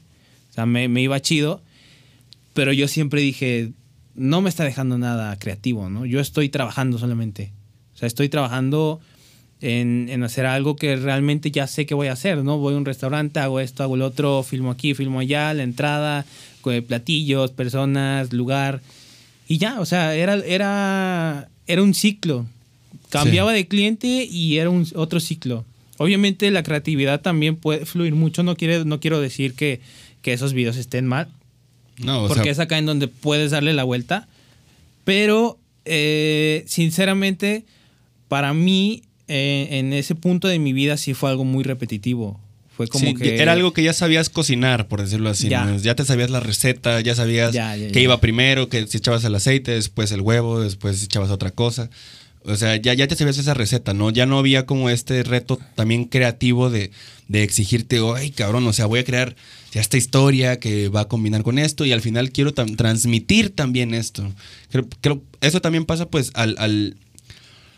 O 0.51 0.53
sea, 0.53 0.65
me, 0.65 0.87
me 0.87 1.01
iba 1.01 1.19
chido, 1.19 1.61
pero 2.53 2.71
yo 2.71 2.87
siempre 2.87 3.21
dije, 3.21 3.71
no 4.15 4.41
me 4.41 4.49
está 4.49 4.63
dejando 4.63 4.97
nada 4.97 5.37
creativo, 5.37 5.89
¿no? 5.89 6.05
Yo 6.05 6.21
estoy 6.21 6.47
trabajando 6.49 6.97
solamente. 6.97 7.51
O 7.93 7.97
sea, 7.97 8.07
estoy 8.07 8.29
trabajando 8.29 9.01
en, 9.59 10.07
en, 10.09 10.23
hacer 10.23 10.45
algo 10.45 10.77
que 10.77 10.95
realmente 10.95 11.51
ya 11.51 11.67
sé 11.67 11.85
que 11.85 11.93
voy 11.93 12.07
a 12.07 12.13
hacer, 12.13 12.43
¿no? 12.43 12.57
Voy 12.57 12.73
a 12.73 12.77
un 12.77 12.85
restaurante, 12.85 13.39
hago 13.39 13.59
esto, 13.59 13.83
hago 13.83 13.95
el 13.95 14.01
otro, 14.01 14.43
filmo 14.43 14.71
aquí, 14.71 14.93
filmo 14.93 15.19
allá, 15.19 15.53
la 15.53 15.63
entrada, 15.63 16.25
platillos, 16.87 17.51
personas, 17.51 18.33
lugar. 18.33 18.81
Y 19.47 19.57
ya, 19.57 19.79
o 19.79 19.85
sea, 19.85 20.15
era, 20.15 20.35
era, 20.35 21.49
era 21.67 21.81
un 21.81 21.93
ciclo. 21.93 22.45
Cambiaba 23.09 23.51
sí. 23.51 23.57
de 23.57 23.67
cliente 23.67 24.07
y 24.29 24.57
era 24.57 24.69
un 24.69 24.87
otro 24.95 25.19
ciclo. 25.19 25.65
Obviamente 25.97 26.51
la 26.51 26.63
creatividad 26.63 27.21
también 27.21 27.55
puede 27.55 27.85
fluir 27.85 28.15
mucho. 28.15 28.43
No, 28.43 28.55
quiere, 28.55 28.83
no 28.85 28.99
quiero 28.99 29.21
decir 29.21 29.53
que, 29.53 29.79
que 30.21 30.33
esos 30.33 30.53
videos 30.53 30.75
estén 30.77 31.05
mal. 31.05 31.29
No, 31.97 32.27
porque 32.27 32.43
sea, 32.43 32.51
es 32.51 32.59
acá 32.59 32.77
en 32.77 32.85
donde 32.85 33.07
puedes 33.07 33.51
darle 33.51 33.73
la 33.73 33.83
vuelta. 33.83 34.27
Pero, 35.05 35.57
eh, 35.85 36.65
sinceramente, 36.67 37.63
para 38.27 38.53
mí, 38.53 39.03
eh, 39.27 39.67
en 39.71 39.93
ese 39.93 40.15
punto 40.15 40.47
de 40.47 40.59
mi 40.59 40.73
vida 40.73 40.97
sí 40.97 41.13
fue 41.13 41.29
algo 41.29 41.45
muy 41.45 41.63
repetitivo. 41.63 42.39
Fue 42.75 42.87
como 42.87 43.05
sí, 43.05 43.13
que. 43.15 43.41
Era 43.41 43.53
algo 43.53 43.71
que 43.73 43.83
ya 43.83 43.93
sabías 43.93 44.29
cocinar, 44.29 44.87
por 44.87 45.01
decirlo 45.01 45.29
así. 45.29 45.47
Ya, 45.49 45.65
¿no? 45.65 45.77
ya 45.77 45.95
te 45.95 46.03
sabías 46.05 46.29
la 46.29 46.39
receta, 46.41 46.99
ya 47.01 47.15
sabías 47.15 47.53
Ya, 47.53 47.75
ya, 47.75 47.91
que 47.91 48.01
iba 48.01 48.19
primero, 48.19 48.67
que 48.69 48.85
si 48.87 48.97
echabas 48.97 49.23
el 49.23 49.33
aceite, 49.35 49.71
después 49.71 50.11
el 50.11 50.21
huevo, 50.21 50.59
después 50.59 51.01
echabas 51.03 51.29
otra 51.31 51.51
cosa. 51.51 51.89
O 52.47 52.55
sea, 52.57 52.75
ya, 52.75 52.93
ya 52.93 53.07
te 53.07 53.15
sabías 53.15 53.37
esa 53.39 53.53
receta, 53.55 53.93
¿no? 53.93 54.11
Ya 54.11 54.25
no 54.27 54.37
había 54.37 54.65
como 54.67 54.89
este 54.91 55.23
reto 55.23 55.57
también 55.73 56.05
creativo 56.05 56.69
de, 56.69 56.91
de 57.27 57.41
exigirte, 57.41 57.99
ay, 58.15 58.29
cabrón, 58.29 58.67
o 58.67 58.73
sea, 58.73 58.85
voy 58.85 58.99
a 58.99 59.03
crear 59.03 59.35
ya 59.71 59.81
esta 59.81 59.97
historia 59.97 60.59
que 60.59 60.89
va 60.89 61.01
a 61.01 61.07
combinar 61.07 61.41
con 61.41 61.57
esto 61.57 61.85
y 61.85 61.91
al 61.91 62.01
final 62.01 62.31
quiero 62.31 62.53
tam- 62.53 62.75
transmitir 62.77 63.49
también 63.49 63.95
esto. 63.95 64.31
Creo, 64.69 64.85
creo- 65.01 65.23
eso 65.41 65.59
también 65.59 65.85
pasa 65.85 66.07
pues 66.07 66.29
al, 66.35 66.55
al 66.59 66.97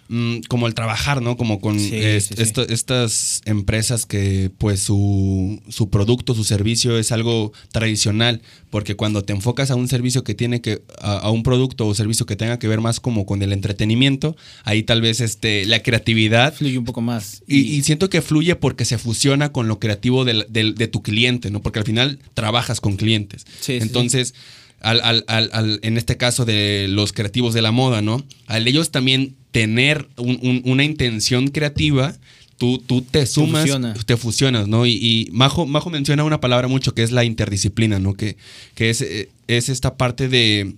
mm, 0.10 0.40
como 0.48 0.68
el 0.68 0.74
trabajar, 0.74 1.22
¿no? 1.22 1.38
Como 1.38 1.60
con 1.60 1.80
Sí, 1.80 1.90
sí, 1.90 2.22
sí. 2.22 2.34
esto- 2.38 2.68
estas 2.68 3.42
empresas 3.46 4.06
que 4.06 4.52
pues 4.58 4.80
su, 4.82 5.62
su 5.70 5.90
producto, 5.90 6.34
su 6.34 6.44
servicio 6.44 6.98
es 6.98 7.12
algo 7.12 7.52
tradicional, 7.72 8.42
porque 8.70 8.96
cuando 8.96 9.24
te 9.24 9.34
enfocas 9.34 9.72
a 9.72 9.76
un 9.76 9.88
servicio 9.88 10.24
que 10.24 10.34
tiene 10.36 10.62
que, 10.62 10.82
a, 11.02 11.18
a 11.20 11.30
un 11.32 11.44
producto 11.44 11.88
o 11.88 11.94
servicio 11.96 12.26
que 12.26 12.36
tenga 12.36 12.60
que 12.60 12.68
ver 12.68 12.82
más 12.82 13.00
como 13.00 13.26
con 13.26 13.42
el 13.42 13.54
entretenimiento, 13.54 14.36
ahí 14.64 14.84
tal 14.84 15.02
vez 15.02 15.20
este, 15.22 15.66
la 15.66 15.82
creatividad 15.84 16.54
Fluye 16.54 16.78
un 16.78 16.86
poco 16.86 17.02
más. 17.02 17.44
y, 17.48 17.60
y 17.60 17.82
siento 17.84 18.10
que 18.10 18.22
fluye 18.22 18.56
porque 18.56 18.86
se 18.86 18.98
fusiona 18.98 19.52
con 19.52 19.68
lo 19.68 19.80
creativo 19.80 20.26
del- 20.26 20.46
de 20.50 20.88
tu 20.88 21.02
cliente, 21.04 21.52
¿no? 21.52 21.62
Porque 21.62 21.80
al 21.80 21.86
final 21.86 22.20
trabajas 22.34 22.82
con 22.82 22.96
clientes. 22.98 23.46
Sí, 23.60 23.74
sí, 23.74 23.80
Entonces, 23.82 24.34
al- 24.82 25.02
al- 25.04 25.24
al- 25.28 25.50
al- 25.54 25.80
en 25.84 25.98
este 25.98 26.18
caso 26.18 26.46
de 26.46 26.88
los 26.90 27.14
creativos 27.14 27.54
de 27.54 27.62
la 27.62 27.72
moda, 27.72 28.02
¿no? 28.02 28.24
Al 28.46 28.68
ellos 28.68 28.92
también 28.92 29.36
tener 29.52 30.08
un- 30.18 30.40
un- 30.42 30.62
una 30.66 30.84
intención 30.84 31.48
creativa, 31.50 32.16
tú, 32.58 32.78
tú 32.80 33.02
te 33.02 33.26
sumas, 33.26 33.62
fusiona. 33.62 33.94
te 34.06 34.18
fusionas, 34.18 34.68
¿no? 34.68 34.86
Y, 34.86 34.94
y 34.94 35.30
Majo, 35.32 35.66
Majo 35.66 35.90
menciona 35.90 36.24
una 36.24 36.40
palabra 36.42 36.68
mucho 36.68 36.94
que 36.94 37.04
es 37.04 37.12
la 37.12 37.24
interdisciplina, 37.24 38.00
¿no? 38.00 38.14
Que, 38.14 38.38
que 38.76 38.90
es, 38.90 39.02
eh, 39.02 39.30
es 39.48 39.70
esta 39.70 39.96
parte 39.98 40.28
de, 40.30 40.74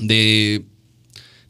de 0.00 0.64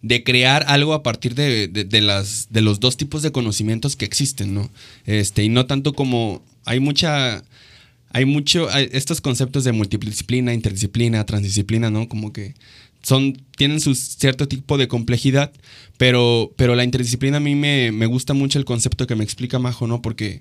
de 0.03 0.23
crear 0.23 0.67
algo 0.69 0.93
a 0.93 1.03
partir 1.03 1.35
de, 1.35 1.67
de- 1.67 1.85
de 1.85 2.01
las, 2.03 2.49
de 2.51 2.61
los 2.61 2.79
dos 2.79 2.99
tipos 2.99 3.23
de 3.23 3.33
conocimientos 3.33 3.97
que 3.97 4.05
existen, 4.05 4.53
¿no? 4.53 4.71
Este, 5.07 5.43
y 5.45 5.49
no 5.49 5.65
tanto 5.65 5.95
como 5.95 6.43
hay 6.67 6.79
mucha, 6.79 7.43
hay 8.15 8.25
mucho, 8.25 8.71
hay 8.71 8.89
estos 8.93 9.21
conceptos 9.21 9.65
de 9.65 9.73
multidisciplina, 9.73 10.55
interdisciplina, 10.55 11.27
transdisciplina, 11.27 11.91
¿no? 11.91 12.09
Como 12.09 12.33
que 12.33 12.55
son, 13.03 13.35
tienen 13.59 13.81
su 13.81 13.95
cierto 13.95 14.49
tipo 14.49 14.79
de 14.79 14.89
complejidad, 14.89 15.53
pero, 15.99 16.51
pero 16.57 16.75
la 16.75 16.85
interdisciplina 16.85 17.37
a 17.37 17.41
mí 17.41 17.55
me, 17.55 17.93
me 17.93 18.07
gusta 18.07 18.33
mucho 18.33 18.59
el 18.59 18.65
concepto 18.65 19.07
que 19.07 19.15
me 19.17 19.25
explica 19.25 19.59
Majo, 19.59 19.87
¿no? 19.87 20.01
Porque, 20.01 20.41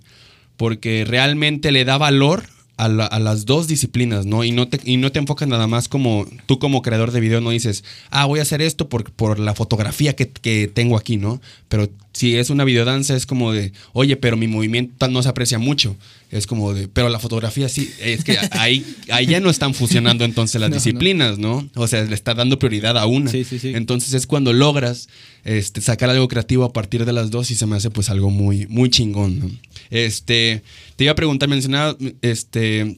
porque 0.56 1.04
realmente 1.06 1.72
le 1.72 1.84
da 1.86 1.98
valor 1.98 2.44
a, 2.78 2.88
la- 2.88 3.06
a 3.06 3.20
las 3.20 3.46
dos 3.46 3.68
disciplinas, 3.68 4.26
¿no? 4.26 4.44
Y 4.44 4.52
no, 4.52 4.68
te, 4.68 4.80
y 4.84 4.98
no 4.98 5.12
te 5.12 5.20
enfocas 5.20 5.48
nada 5.48 5.68
más 5.68 5.88
como 5.88 6.26
tú 6.48 6.58
como 6.58 6.82
creador 6.82 7.12
de 7.12 7.20
video 7.20 7.40
no 7.42 7.52
dices, 7.52 7.84
ah, 8.10 8.26
voy 8.26 8.40
a 8.40 8.44
hacer 8.44 8.62
esto 8.62 8.90
por, 8.90 9.12
por 9.12 9.40
la 9.40 9.54
fotografía 9.54 10.16
que, 10.16 10.30
que 10.30 10.68
tengo 10.74 10.98
aquí, 10.98 11.18
¿no? 11.18 11.40
Pero 11.70 11.90
si 12.14 12.36
es 12.38 12.50
una 12.50 12.64
videodanza 12.64 13.16
es 13.16 13.26
como 13.26 13.52
de, 13.52 13.74
oye, 13.94 14.16
pero 14.18 14.38
mi 14.38 14.48
movimiento 14.48 15.08
no 15.08 15.22
se 15.22 15.30
aprecia 15.30 15.60
mucho. 15.60 15.96
Es 16.34 16.48
como 16.48 16.74
de, 16.74 16.88
pero 16.88 17.10
la 17.10 17.20
fotografía 17.20 17.70
sí, 17.70 17.92
es 18.02 18.24
que 18.24 18.38
ahí, 18.52 18.84
ahí 19.12 19.28
ya 19.28 19.40
no 19.40 19.52
están 19.52 19.76
fusionando 19.76 20.26
entonces 20.26 20.60
las 20.60 20.70
No, 20.72 20.76
no. 20.76 20.82
disciplinas, 20.82 21.38
¿no? 21.38 21.70
O 21.76 21.88
sea, 21.88 22.04
le 22.04 22.16
está 22.16 22.34
dando 22.34 22.58
prioridad 22.58 22.98
a 22.98 23.06
una. 23.06 23.30
Sí, 23.30 23.44
sí, 23.44 23.60
sí. 23.60 23.74
Entonces 23.76 24.14
es 24.14 24.26
cuando 24.26 24.52
logras 24.52 25.10
este, 25.44 25.82
sacar 25.82 26.10
algo 26.10 26.28
creativo 26.28 26.64
a 26.64 26.74
partir 26.74 27.06
de 27.06 27.14
las 27.14 27.30
dos 27.30 27.52
y 27.52 27.56
se 27.56 27.68
me 27.68 27.76
hace 27.76 27.92
pues 27.92 28.10
algo 28.10 28.32
muy, 28.32 28.66
muy 28.68 28.90
chingón. 28.90 29.40
¿no? 29.40 29.52
Este, 29.92 30.64
te 30.96 31.04
iba 31.04 31.12
a 31.12 31.16
preguntar, 31.16 31.50
mencionaba, 31.50 31.96
este, 32.24 32.98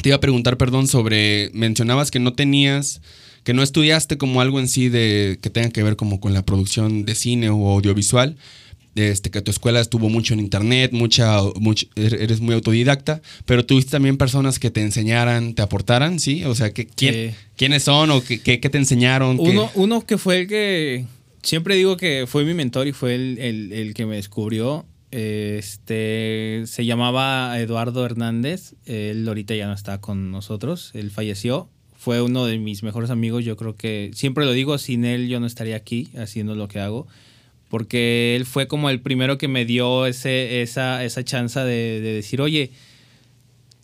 te 0.00 0.08
iba 0.08 0.16
a 0.16 0.20
preguntar, 0.20 0.56
perdón, 0.56 0.88
sobre, 0.88 1.50
mencionabas 1.52 2.10
que 2.10 2.18
no 2.18 2.32
tenías, 2.32 3.02
que 3.44 3.52
no 3.52 3.62
estudiaste 3.62 4.16
como 4.16 4.40
algo 4.40 4.58
en 4.58 4.68
sí 4.68 4.88
de, 4.88 5.38
que 5.42 5.50
tenga 5.50 5.68
que 5.70 5.82
ver 5.82 5.96
como 5.96 6.20
con 6.20 6.32
la 6.32 6.44
producción 6.44 7.04
de 7.04 7.14
cine 7.14 7.50
o 7.50 7.68
audiovisual. 7.68 8.36
Este, 9.00 9.30
que 9.30 9.40
tu 9.42 9.50
escuela 9.50 9.80
estuvo 9.80 10.08
mucho 10.08 10.34
en 10.34 10.40
internet, 10.40 10.92
mucha, 10.92 11.40
much- 11.54 11.88
er- 11.96 12.20
eres 12.20 12.40
muy 12.40 12.54
autodidacta, 12.54 13.22
pero 13.46 13.64
tuviste 13.64 13.90
también 13.92 14.16
personas 14.18 14.58
que 14.58 14.70
te 14.70 14.82
enseñaran, 14.82 15.54
te 15.54 15.62
aportaran, 15.62 16.18
¿sí? 16.20 16.44
O 16.44 16.54
sea, 16.54 16.72
que, 16.72 16.86
¿quién, 16.86 17.14
Sí. 17.30 17.36
¿quiénes 17.56 17.82
son 17.84 18.10
o 18.10 18.22
qué, 18.22 18.38
te 18.58 18.78
enseñaron? 18.78 19.36
¿Qué- 19.38 19.42
Uno, 19.50 19.70
uno 19.74 20.04
que 20.06 20.18
fue 20.18 20.40
el 20.42 20.46
que 20.46 21.06
siempre 21.42 21.74
digo 21.76 21.96
que 21.96 22.24
fue 22.28 22.44
mi 22.44 22.54
mentor 22.54 22.86
y 22.86 22.92
fue 22.92 23.14
el, 23.14 23.38
el- 23.38 23.72
el 23.72 23.94
que 23.94 24.06
me 24.06 24.16
descubrió. 24.16 24.84
Este 25.12 26.62
se 26.66 26.84
llamaba 26.84 27.58
Eduardo 27.60 28.04
Hernández. 28.04 28.74
Él 28.86 29.26
ahorita 29.26 29.54
ya 29.54 29.66
no 29.66 29.72
está 29.74 30.00
con 30.00 30.30
nosotros. 30.30 30.90
Él 30.94 31.10
falleció. 31.10 31.68
Fue 31.96 32.22
uno 32.22 32.46
de 32.46 32.58
mis 32.58 32.82
mejores 32.82 33.10
amigos. 33.10 33.44
Yo 33.44 33.56
creo 33.56 33.74
que 33.76 34.10
siempre 34.14 34.44
lo 34.44 34.52
digo, 34.52 34.78
sin 34.78 35.04
él 35.04 35.28
yo 35.28 35.38
no 35.40 35.46
estaría 35.46 35.76
aquí 35.76 36.08
haciendo 36.16 36.54
lo 36.54 36.68
que 36.68 36.80
hago. 36.80 37.06
Porque 37.70 38.36
él 38.36 38.44
fue 38.44 38.66
como 38.66 38.90
el 38.90 39.00
primero 39.00 39.38
que 39.38 39.48
me 39.48 39.64
dio 39.64 40.04
ese, 40.04 40.60
esa, 40.60 41.02
esa 41.04 41.24
chance 41.24 41.58
de, 41.60 42.00
de 42.02 42.12
decir, 42.12 42.40
oye, 42.42 42.72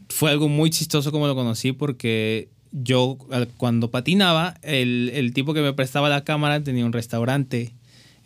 fue 0.08 0.30
algo 0.30 0.48
muy 0.48 0.70
chistoso 0.70 1.12
como 1.12 1.26
lo 1.26 1.34
conocí 1.34 1.72
porque 1.72 2.48
yo 2.72 3.16
cuando 3.56 3.90
patinaba, 3.90 4.56
el, 4.62 5.10
el 5.14 5.32
tipo 5.32 5.54
que 5.54 5.60
me 5.62 5.72
prestaba 5.72 6.08
la 6.08 6.24
cámara 6.24 6.62
tenía 6.62 6.84
un 6.84 6.92
restaurante. 6.92 7.72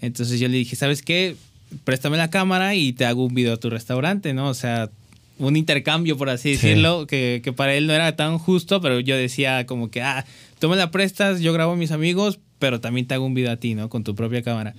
Entonces 0.00 0.40
yo 0.40 0.48
le 0.48 0.56
dije, 0.56 0.76
¿sabes 0.76 1.02
qué? 1.02 1.36
Préstame 1.84 2.16
la 2.16 2.30
cámara 2.30 2.74
y 2.74 2.92
te 2.94 3.04
hago 3.04 3.24
un 3.26 3.34
video 3.34 3.52
a 3.54 3.56
tu 3.58 3.70
restaurante, 3.70 4.32
¿no? 4.34 4.48
O 4.48 4.54
sea, 4.54 4.90
un 5.38 5.56
intercambio, 5.56 6.16
por 6.16 6.30
así 6.30 6.56
Sí. 6.56 6.68
decirlo, 6.68 7.06
que, 7.06 7.42
que 7.44 7.52
para 7.52 7.74
él 7.74 7.86
no 7.86 7.92
era 7.92 8.16
tan 8.16 8.38
justo, 8.38 8.80
pero 8.80 8.98
yo 9.00 9.14
decía 9.16 9.66
como 9.66 9.90
que, 9.90 10.00
ah, 10.02 10.24
tú 10.58 10.68
me 10.68 10.76
la 10.76 10.90
prestas, 10.90 11.40
yo 11.40 11.52
grabo 11.52 11.72
a 11.72 11.76
mis 11.76 11.92
amigos, 11.92 12.40
pero 12.58 12.80
también 12.80 13.06
te 13.06 13.14
hago 13.14 13.24
un 13.26 13.34
video 13.34 13.52
a 13.52 13.56
ti, 13.56 13.74
¿no? 13.74 13.88
Con 13.88 14.04
tu 14.04 14.14
propia 14.14 14.42
cámara. 14.42 14.74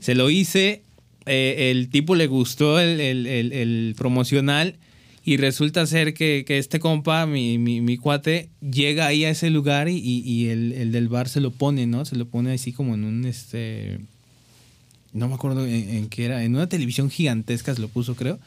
Se 0.00 0.14
lo 0.14 0.30
hice, 0.30 0.82
eh, 1.26 1.70
el 1.70 1.88
tipo 1.88 2.14
le 2.14 2.26
gustó 2.26 2.78
el, 2.80 3.00
el- 3.00 3.26
el- 3.26 3.52
el 3.52 3.94
promocional 3.96 4.76
Y 5.24 5.36
resulta 5.36 5.84
ser 5.86 6.14
que, 6.14 6.44
que 6.46 6.56
este 6.56 6.78
compa, 6.80 7.26
mi, 7.26 7.58
mi, 7.58 7.82
mi, 7.82 7.98
cuate, 7.98 8.48
llega 8.62 9.06
ahí 9.06 9.26
a 9.26 9.30
ese 9.30 9.50
lugar 9.50 9.90
y, 9.90 9.98
y 9.98 10.48
el, 10.48 10.72
el, 10.72 10.90
del 10.90 11.08
bar 11.08 11.28
se 11.28 11.40
lo 11.42 11.50
pone, 11.50 11.86
¿no? 11.86 12.06
Se 12.06 12.16
lo 12.16 12.24
pone 12.26 12.52
así 12.52 12.72
como 12.72 12.94
en 12.94 13.04
un, 13.04 13.24
este... 13.26 13.98
No 15.12 15.28
me 15.28 15.34
acuerdo 15.34 15.66
en, 15.66 15.88
en 15.90 16.08
qué 16.08 16.24
era, 16.24 16.44
en 16.44 16.54
una 16.54 16.66
televisión 16.68 17.10
gigantesca 17.10 17.74
se 17.74 17.80
lo 17.82 17.88
puso, 17.88 18.14
creo. 18.14 18.38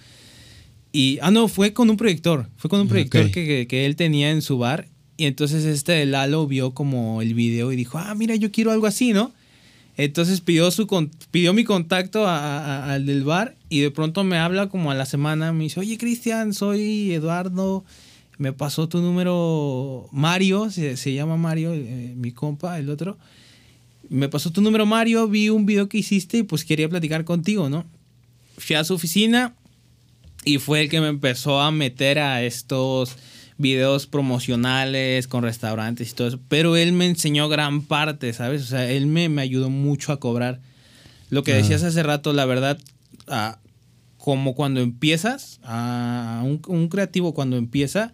Y, 0.91 1.19
ah, 1.21 1.29
no, 1.29 1.47
fue 1.47 1.71
con 1.73 1.89
un 1.91 1.97
proyector. 1.97 2.49
Fue 2.57 2.69
con 2.69 2.79
un 2.81 2.87
proyector 2.87 3.21
okay. 3.21 3.31
que, 3.31 3.45
que, 3.45 3.67
que, 3.67 3.85
él 3.85 3.95
tenía 3.95 4.31
en 4.31 4.41
su 4.41 4.57
bar. 4.57 4.87
Y 5.17 5.25
entonces 5.25 5.65
este 5.65 6.03
Lalo 6.07 6.47
vio 6.47 6.71
como 6.71 7.21
el 7.21 7.35
video 7.35 7.71
y 7.71 7.75
dijo, 7.75 7.99
ah, 7.99 8.15
mira, 8.15 8.35
yo 8.37 8.51
quiero 8.51 8.71
algo 8.71 8.87
así, 8.87 9.13
¿no? 9.13 9.31
Entonces 9.97 10.41
pidió, 10.41 10.71
su, 10.71 10.87
pidió 11.31 11.53
mi 11.53 11.63
contacto 11.63 12.27
a, 12.27 12.93
al 12.93 13.05
del 13.05 13.23
bar 13.23 13.55
y 13.69 13.81
de 13.81 13.91
pronto 13.91 14.23
me 14.23 14.37
habla 14.37 14.69
como 14.69 14.91
a 14.91 14.95
la 14.95 15.05
semana. 15.05 15.51
Me 15.53 15.65
dice, 15.65 15.79
oye, 15.79 15.97
Cristian, 15.97 16.53
soy 16.53 17.13
Eduardo. 17.13 17.83
Me 18.37 18.53
pasó 18.53 18.89
tu 18.89 18.99
número 18.99 20.07
Mario, 20.11 20.71
se, 20.71 20.97
se 20.97 21.13
llama 21.13 21.37
Mario, 21.37 21.73
eh, 21.73 22.13
mi 22.15 22.31
compa, 22.31 22.79
el 22.79 22.89
otro. 22.89 23.17
Me 24.09 24.29
pasó 24.29 24.51
tu 24.51 24.61
número 24.61 24.85
Mario, 24.85 25.27
vi 25.27 25.49
un 25.49 25.65
video 25.65 25.87
que 25.87 25.99
hiciste 25.99 26.39
y 26.39 26.43
pues 26.43 26.65
quería 26.65 26.89
platicar 26.89 27.23
contigo, 27.23 27.69
¿no? 27.69 27.85
Fui 28.57 28.75
a 28.75 28.83
su 28.83 28.95
oficina 28.95 29.55
y 30.43 30.57
fue 30.57 30.81
el 30.81 30.89
que 30.89 31.01
me 31.01 31.07
empezó 31.07 31.61
a 31.61 31.71
meter 31.71 32.19
a 32.19 32.43
estos 32.43 33.15
videos 33.57 34.07
promocionales 34.07 35.27
con 35.27 35.43
restaurantes 35.43 36.11
y 36.11 36.13
todo 36.13 36.27
eso. 36.27 36.39
Pero 36.47 36.75
él 36.75 36.93
me 36.93 37.05
enseñó 37.05 37.49
gran 37.49 37.83
parte, 37.83 38.33
¿sabes? 38.33 38.63
O 38.63 38.65
sea, 38.65 38.89
él 38.89 39.05
me, 39.05 39.29
me 39.29 39.41
ayudó 39.41 39.69
mucho 39.69 40.11
a 40.11 40.19
cobrar. 40.19 40.59
Lo 41.29 41.43
que 41.43 41.53
decías 41.53 41.83
hace 41.83 42.03
rato, 42.03 42.33
la 42.33 42.45
verdad, 42.45 42.77
uh, 43.27 43.55
como 44.17 44.53
cuando 44.53 44.81
empiezas, 44.81 45.59
uh, 45.63 46.43
un, 46.43 46.61
un, 46.67 46.89
creativo 46.89 47.33
cuando 47.33 47.55
empieza, 47.55 48.11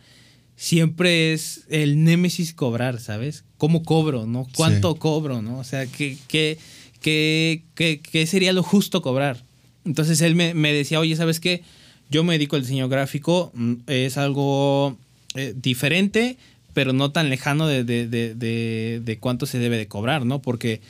siempre 0.55 1.33
es 1.33 1.65
el 1.69 2.03
némesis 2.03 2.53
cobrar, 2.53 2.99
¿sabes? 2.99 3.43
¿Cómo 3.57 3.83
cobro, 3.83 4.25
no? 4.25 4.47
¿Cuánto 4.55 4.93
sí. 4.93 4.99
cobro, 4.99 5.41
no? 5.41 5.57
O 5.59 5.63
sea, 5.63 5.85
¿qué, 5.87 6.17
qué, 6.27 6.59
qué, 7.01 7.63
qué, 7.73 8.01
qué 8.01 8.27
sería 8.27 8.53
lo 8.53 8.63
justo 8.63 9.01
cobrar? 9.01 9.43
Entonces 9.85 10.21
él 10.21 10.35
me, 10.35 10.53
me 10.53 10.73
decía, 10.73 10.99
oye, 10.99 11.15
¿sabes 11.15 11.39
qué? 11.39 11.63
Yo 12.09 12.23
me 12.23 12.33
dedico 12.33 12.55
al 12.55 12.61
diseño 12.61 12.89
gráfico, 12.89 13.51
mm, 13.53 13.73
es 13.87 14.17
algo 14.17 14.97
eh, 15.37 15.53
diferente, 15.55 16.35
pero 16.73 16.93
no 16.93 17.11
tan 17.11 17.29
lejano 17.29 17.67
de, 17.67 17.83
de, 17.83 18.07
de, 18.07 19.01
de, 19.03 19.17
cuánto 19.19 19.45
se 19.45 19.59
debe 19.59 19.77
de 19.77 19.87
cobrar, 19.87 20.25
¿no? 20.25 20.41
Porque 20.41 20.81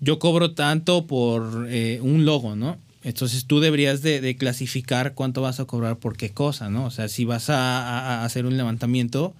yo 0.00 0.18
cobro 0.18 0.52
tanto 0.52 1.06
por 1.06 1.68
eh, 1.70 2.00
un 2.02 2.24
logo, 2.24 2.56
¿no? 2.56 2.78
Entonces 3.04 3.44
tú 3.46 3.60
deberías 3.60 4.02
de, 4.02 4.36
clasificar 4.36 5.14
cuánto 5.14 5.40
vas 5.40 5.60
a 5.60 5.64
cobrar 5.64 5.98
por 5.98 6.16
qué 6.16 6.30
cosa, 6.30 6.68
¿no? 6.68 6.84
O 6.84 6.90
sea, 6.90 7.08
si 7.08 7.24
vas 7.24 7.48
a, 7.48 8.24
hacer 8.24 8.44
un 8.44 8.56
levantamiento, 8.56 9.34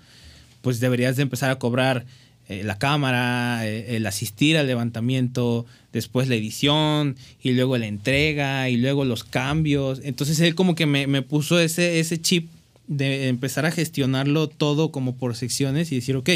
pues 0.61 0.81
deberías 0.81 1.17
de 1.17 1.23
empezar 1.23 1.51
a 1.51 1.59
cobrar 1.59 2.05
eh, 2.49 2.63
la 2.65 2.79
cámara, 2.79 3.67
el 3.67 4.07
asistir 4.07 4.57
al 4.57 4.69
levantamiento, 4.69 5.67
después 5.93 6.29
la 6.29 6.37
edición 6.37 7.17
y 7.43 7.53
luego 7.53 7.77
la 7.79 7.87
entrega 7.87 8.69
y 8.69 8.77
luego 8.77 9.05
los 9.05 9.25
cambios. 9.25 10.01
Entonces 10.05 10.39
él 10.41 10.55
como 10.55 10.77
que 10.77 10.87
me, 10.87 11.09
me 11.09 11.23
puso 11.23 11.59
ese, 11.59 11.99
ese 11.99 12.21
chip 12.21 12.49
de 12.97 13.29
empezar 13.29 13.67
a 13.67 13.71
gestionarlo 13.71 14.49
todo 14.49 14.93
como 14.93 15.17
por 15.17 15.37
secciones 15.37 15.93
y 15.93 15.97
decir, 15.97 16.17
ok, 16.17 16.31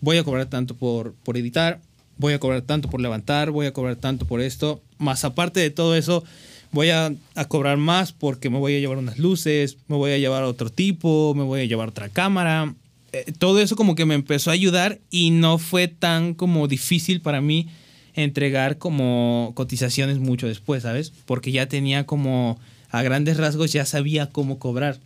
voy 0.00 0.18
a 0.18 0.24
cobrar 0.24 0.46
tanto 0.46 0.74
por, 0.76 1.14
por 1.24 1.36
editar, 1.36 1.80
voy 2.18 2.34
a 2.34 2.38
cobrar 2.38 2.62
tanto 2.62 2.88
por 2.88 3.00
levantar, 3.00 3.50
voy 3.50 3.66
a 3.66 3.72
cobrar 3.72 3.96
tanto 3.96 4.26
por 4.26 4.40
esto, 4.40 4.80
más 4.98 5.24
aparte 5.24 5.60
de 5.60 5.70
todo 5.70 5.96
eso, 5.96 6.24
voy 6.72 6.90
a, 6.90 7.12
a, 7.34 7.44
cobrar 7.46 7.76
más 7.76 8.12
porque 8.12 8.50
me 8.50 8.58
voy 8.58 8.76
a 8.76 8.80
llevar 8.80 8.98
unas 8.98 9.18
luces, 9.18 9.76
me 9.88 9.96
voy 9.96 10.12
a 10.12 10.18
llevar 10.18 10.44
otro 10.44 10.70
tipo, 10.70 11.34
me 11.34 11.44
voy 11.44 11.60
a 11.60 11.64
llevar 11.64 11.88
otra 11.88 12.08
cámara. 12.08 12.74
Eh, 13.12 13.32
todo 13.38 13.60
eso 13.60 13.76
como 13.76 13.94
que 13.94 14.04
me 14.04 14.14
empezó 14.14 14.50
a 14.50 14.54
ayudar 14.54 14.98
y 15.10 15.30
no 15.30 15.58
fue 15.58 15.88
tan 15.88 16.34
como 16.34 16.68
difícil 16.68 17.20
para 17.20 17.40
mí 17.40 17.68
entregar 18.14 18.78
como 18.78 19.52
cotizaciones 19.54 20.18
mucho 20.18 20.48
después, 20.48 20.82
¿sabes? 20.82 21.12
Porque 21.26 21.52
ya 21.52 21.66
tenía 21.66 22.04
como 22.04 22.58
a 22.90 23.02
grandes 23.02 23.36
rasgos 23.36 23.72
ya 23.72 23.84
sabía 23.84 24.30
cómo 24.30 24.58
cobrar 24.58 24.98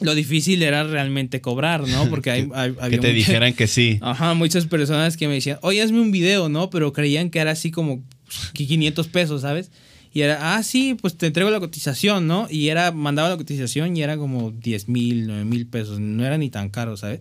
lo 0.00 0.14
difícil 0.14 0.62
era 0.62 0.84
realmente 0.84 1.40
cobrar, 1.40 1.86
¿no? 1.86 2.08
Porque 2.10 2.30
hay, 2.30 2.48
hay, 2.54 2.72
que 2.72 2.98
te 2.98 3.08
mucha, 3.08 3.08
dijeran 3.08 3.52
que 3.54 3.66
sí. 3.66 3.98
Ajá, 4.00 4.34
muchas 4.34 4.66
personas 4.66 5.16
que 5.16 5.28
me 5.28 5.34
decían, 5.34 5.58
oye, 5.62 5.82
hazme 5.82 6.00
un 6.00 6.10
video, 6.10 6.48
¿no? 6.48 6.70
Pero 6.70 6.92
creían 6.92 7.30
que 7.30 7.38
era 7.38 7.52
así 7.52 7.70
como 7.70 8.02
500 8.52 9.08
pesos, 9.08 9.42
¿sabes? 9.42 9.70
Y 10.12 10.22
era, 10.22 10.56
ah, 10.56 10.62
sí, 10.62 10.96
pues 11.00 11.16
te 11.16 11.26
entrego 11.26 11.50
la 11.50 11.60
cotización, 11.60 12.26
¿no? 12.26 12.48
Y 12.50 12.68
era, 12.68 12.90
mandaba 12.90 13.28
la 13.28 13.36
cotización 13.36 13.96
y 13.96 14.02
era 14.02 14.16
como 14.16 14.50
10 14.50 14.88
mil, 14.88 15.26
9 15.26 15.44
mil 15.44 15.66
pesos. 15.66 16.00
No 16.00 16.26
era 16.26 16.36
ni 16.36 16.50
tan 16.50 16.68
caro, 16.68 16.96
¿sabes? 16.96 17.20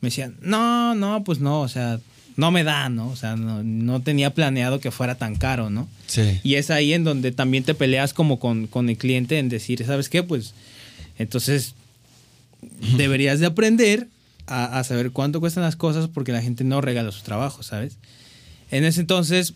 Me 0.00 0.08
decían, 0.08 0.36
no, 0.40 0.94
no, 0.94 1.24
pues 1.24 1.40
no, 1.40 1.60
o 1.60 1.68
sea, 1.68 1.98
no 2.36 2.52
me 2.52 2.62
da, 2.62 2.88
¿no? 2.88 3.08
O 3.08 3.16
sea, 3.16 3.36
no, 3.36 3.64
no 3.64 4.00
tenía 4.00 4.32
planeado 4.32 4.78
que 4.78 4.92
fuera 4.92 5.16
tan 5.16 5.34
caro, 5.34 5.70
¿no? 5.70 5.88
Sí. 6.06 6.40
Y 6.44 6.54
es 6.54 6.70
ahí 6.70 6.92
en 6.92 7.02
donde 7.02 7.32
también 7.32 7.64
te 7.64 7.74
peleas 7.74 8.14
como 8.14 8.38
con, 8.38 8.68
con 8.68 8.88
el 8.88 8.96
cliente 8.96 9.38
en 9.38 9.48
decir, 9.48 9.84
¿sabes 9.84 10.08
qué? 10.08 10.22
Pues 10.22 10.54
entonces 11.18 11.74
deberías 12.96 13.40
de 13.40 13.46
aprender 13.46 14.08
a, 14.46 14.78
a, 14.78 14.84
saber 14.84 15.10
cuánto 15.12 15.40
cuestan 15.40 15.62
las 15.62 15.76
cosas 15.76 16.08
porque 16.08 16.32
la 16.32 16.42
gente 16.42 16.64
no 16.64 16.80
regala 16.80 17.12
su 17.12 17.22
trabajo, 17.22 17.62
¿sabes? 17.62 17.98
En 18.70 18.84
ese 18.84 19.00
entonces 19.00 19.54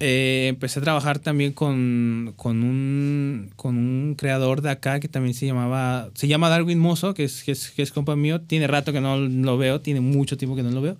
eh, 0.00 0.46
empecé 0.48 0.80
a 0.80 0.82
trabajar 0.82 1.20
también 1.20 1.52
con, 1.52 2.34
con, 2.36 2.64
un, 2.64 3.50
con 3.54 3.76
un 3.76 4.16
creador 4.16 4.60
de 4.60 4.70
acá 4.70 4.98
que 4.98 5.06
también 5.06 5.34
se 5.34 5.46
llamaba, 5.46 6.10
se 6.14 6.26
llama 6.26 6.48
Darwin 6.48 6.80
Mozo, 6.80 7.14
que 7.14 7.24
es, 7.24 7.44
que 7.44 7.52
es, 7.52 7.70
que 7.70 7.82
es 7.82 7.92
compa 7.92 8.16
mío, 8.16 8.40
tiene 8.40 8.66
rato 8.66 8.92
que 8.92 9.00
no 9.00 9.16
lo 9.16 9.56
veo, 9.56 9.80
tiene 9.80 10.00
mucho 10.00 10.36
tiempo 10.36 10.56
que 10.56 10.64
no 10.64 10.70
lo 10.70 10.82
veo, 10.82 10.96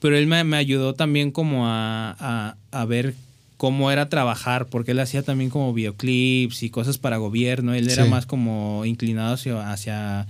pero 0.00 0.16
él 0.16 0.26
me, 0.26 0.42
me 0.42 0.56
ayudó 0.56 0.94
también 0.94 1.30
como 1.30 1.68
a, 1.68 2.16
a, 2.18 2.56
a 2.72 2.84
ver 2.86 3.14
cómo 3.56 3.92
era 3.92 4.08
trabajar, 4.08 4.66
porque 4.66 4.90
él 4.90 5.00
hacía 5.00 5.22
también 5.22 5.48
como 5.48 5.72
videoclips 5.72 6.64
y 6.64 6.70
cosas 6.70 6.98
para 6.98 7.18
gobierno, 7.18 7.72
él 7.72 7.88
era 7.88 8.04
sí. 8.04 8.10
más 8.10 8.26
como 8.26 8.84
inclinado 8.84 9.34
hacia, 9.34 9.70
hacia 9.70 10.26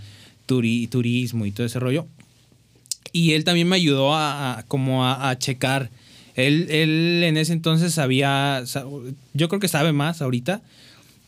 turi 0.47 0.87
turismo 0.87 1.47
y 1.47 1.53
todo 1.53 1.67
ese 1.67 1.81
rollo. 1.81 2.07
Y 3.13 3.33
él 3.33 3.45
también 3.45 3.69
me 3.69 3.77
ayudó 3.77 4.15
a, 4.15 4.59
a 4.59 4.63
como 4.65 5.05
a, 5.05 5.31
a 5.31 5.39
checar. 5.39 5.91
Él, 6.35 6.67
él, 6.71 7.23
en 7.23 7.37
ese 7.37 7.53
entonces 7.53 7.95
sabía, 7.95 8.65
yo 9.35 9.49
creo 9.49 9.61
que 9.61 9.69
sabe 9.69 9.93
más 9.93 10.21
ahorita, 10.21 10.63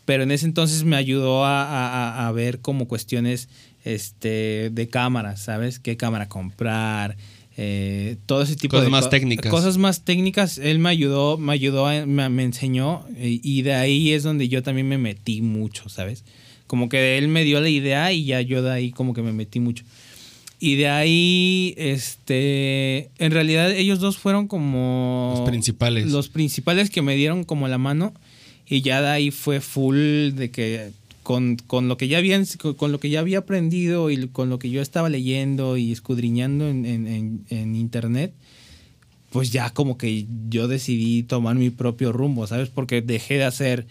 pero 0.05 0.25
en 0.25 0.33
ese 0.33 0.47
entonces 0.47 0.83
me 0.83 0.97
ayudó 0.97 1.45
a, 1.45 2.27
a 2.27 2.33
ver 2.33 2.61
como 2.61 2.89
cuestiones 2.89 3.49
este, 3.85 4.71
de 4.71 4.89
cámaras, 4.89 5.41
¿sabes? 5.41 5.79
¿Qué 5.79 5.97
cámara 5.97 6.29
comprar? 6.29 7.17
Eh, 7.57 8.17
todo 8.27 8.43
ese 8.43 8.57
tipo 8.57 8.73
cosas 8.73 8.87
de 8.87 8.91
más 8.91 9.05
co 9.05 9.11
técnicas. 9.11 9.51
Cosas 9.51 9.79
más 9.79 10.05
técnicas. 10.05 10.59
Él 10.59 10.79
me 10.81 10.91
ayudó, 10.91 11.39
me 11.39 11.53
ayudó, 11.53 11.87
me, 12.07 12.29
me 12.29 12.43
enseñó 12.43 13.07
y, 13.17 13.41
y 13.43 13.63
de 13.63 13.75
ahí 13.75 14.13
es 14.13 14.25
donde 14.25 14.49
yo 14.49 14.63
también 14.63 14.89
me 14.89 14.99
metí 14.99 15.41
mucho, 15.41 15.89
¿sabes? 15.89 16.25
Como 16.67 16.89
que 16.89 17.19
él 17.19 17.29
me 17.29 17.45
dio 17.45 17.61
la 17.61 17.69
idea 17.69 18.13
y 18.13 18.25
ya 18.25 18.41
yo 18.41 18.63
de 18.63 18.73
ahí 18.73 18.91
como 18.91 19.15
que 19.15 19.23
me 19.23 19.33
metí 19.33 19.61
mucho. 19.61 19.85
Y 20.59 20.77
de 20.77 20.89
ahí, 20.89 21.75
este, 21.77 23.11
en 23.19 23.31
realidad 23.31 23.73
ellos 23.73 24.01
dos 24.01 24.17
fueron 24.17 24.49
como... 24.49 25.35
Los 25.37 25.49
principales. 25.49 26.07
Los 26.11 26.29
principales 26.29 26.89
que 26.89 27.03
me 27.03 27.15
dieron 27.15 27.45
como 27.45 27.69
la 27.69 27.79
mano. 27.79 28.15
Y 28.67 28.81
ya 28.81 29.03
de 29.03 29.09
ahí 29.09 29.31
fue 29.31 29.61
full 29.61 30.33
de 30.33 30.51
que 30.51 30.91
con, 31.23 31.57
con 31.57 31.89
lo 31.89 31.97
que 31.97 32.09
ya 32.09 32.19
había, 32.19 32.41
con 32.77 32.91
lo 32.91 33.01
que 33.01 33.11
ya 33.11 33.21
había 33.21 33.39
aprendido 33.39 34.11
y 34.11 34.29
con 34.29 34.49
lo 34.49 34.59
que 34.59 34.71
yo 34.71 34.81
estaba 34.81 35.09
leyendo 35.09 35.77
y 35.77 35.93
escudriñando 35.93 36.69
en, 36.69 36.87
en, 36.87 37.07
en, 37.07 37.47
en 37.51 37.77
internet, 37.77 38.33
pues 39.31 39.51
ya 39.51 39.71
como 39.71 39.99
que 39.99 40.27
yo 40.49 40.69
decidí 40.69 41.23
tomar 41.23 41.57
mi 41.57 41.71
propio 41.71 42.13
rumbo, 42.13 42.47
¿sabes? 42.47 42.69
Porque 42.71 43.03
dejé 43.03 43.35
de 43.39 43.45
hacer 43.45 43.87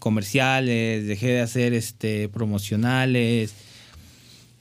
comerciales, 0.00 1.06
dejé 1.06 1.28
de 1.28 1.40
hacer 1.40 1.72
este, 1.74 2.28
promocionales. 2.28 3.54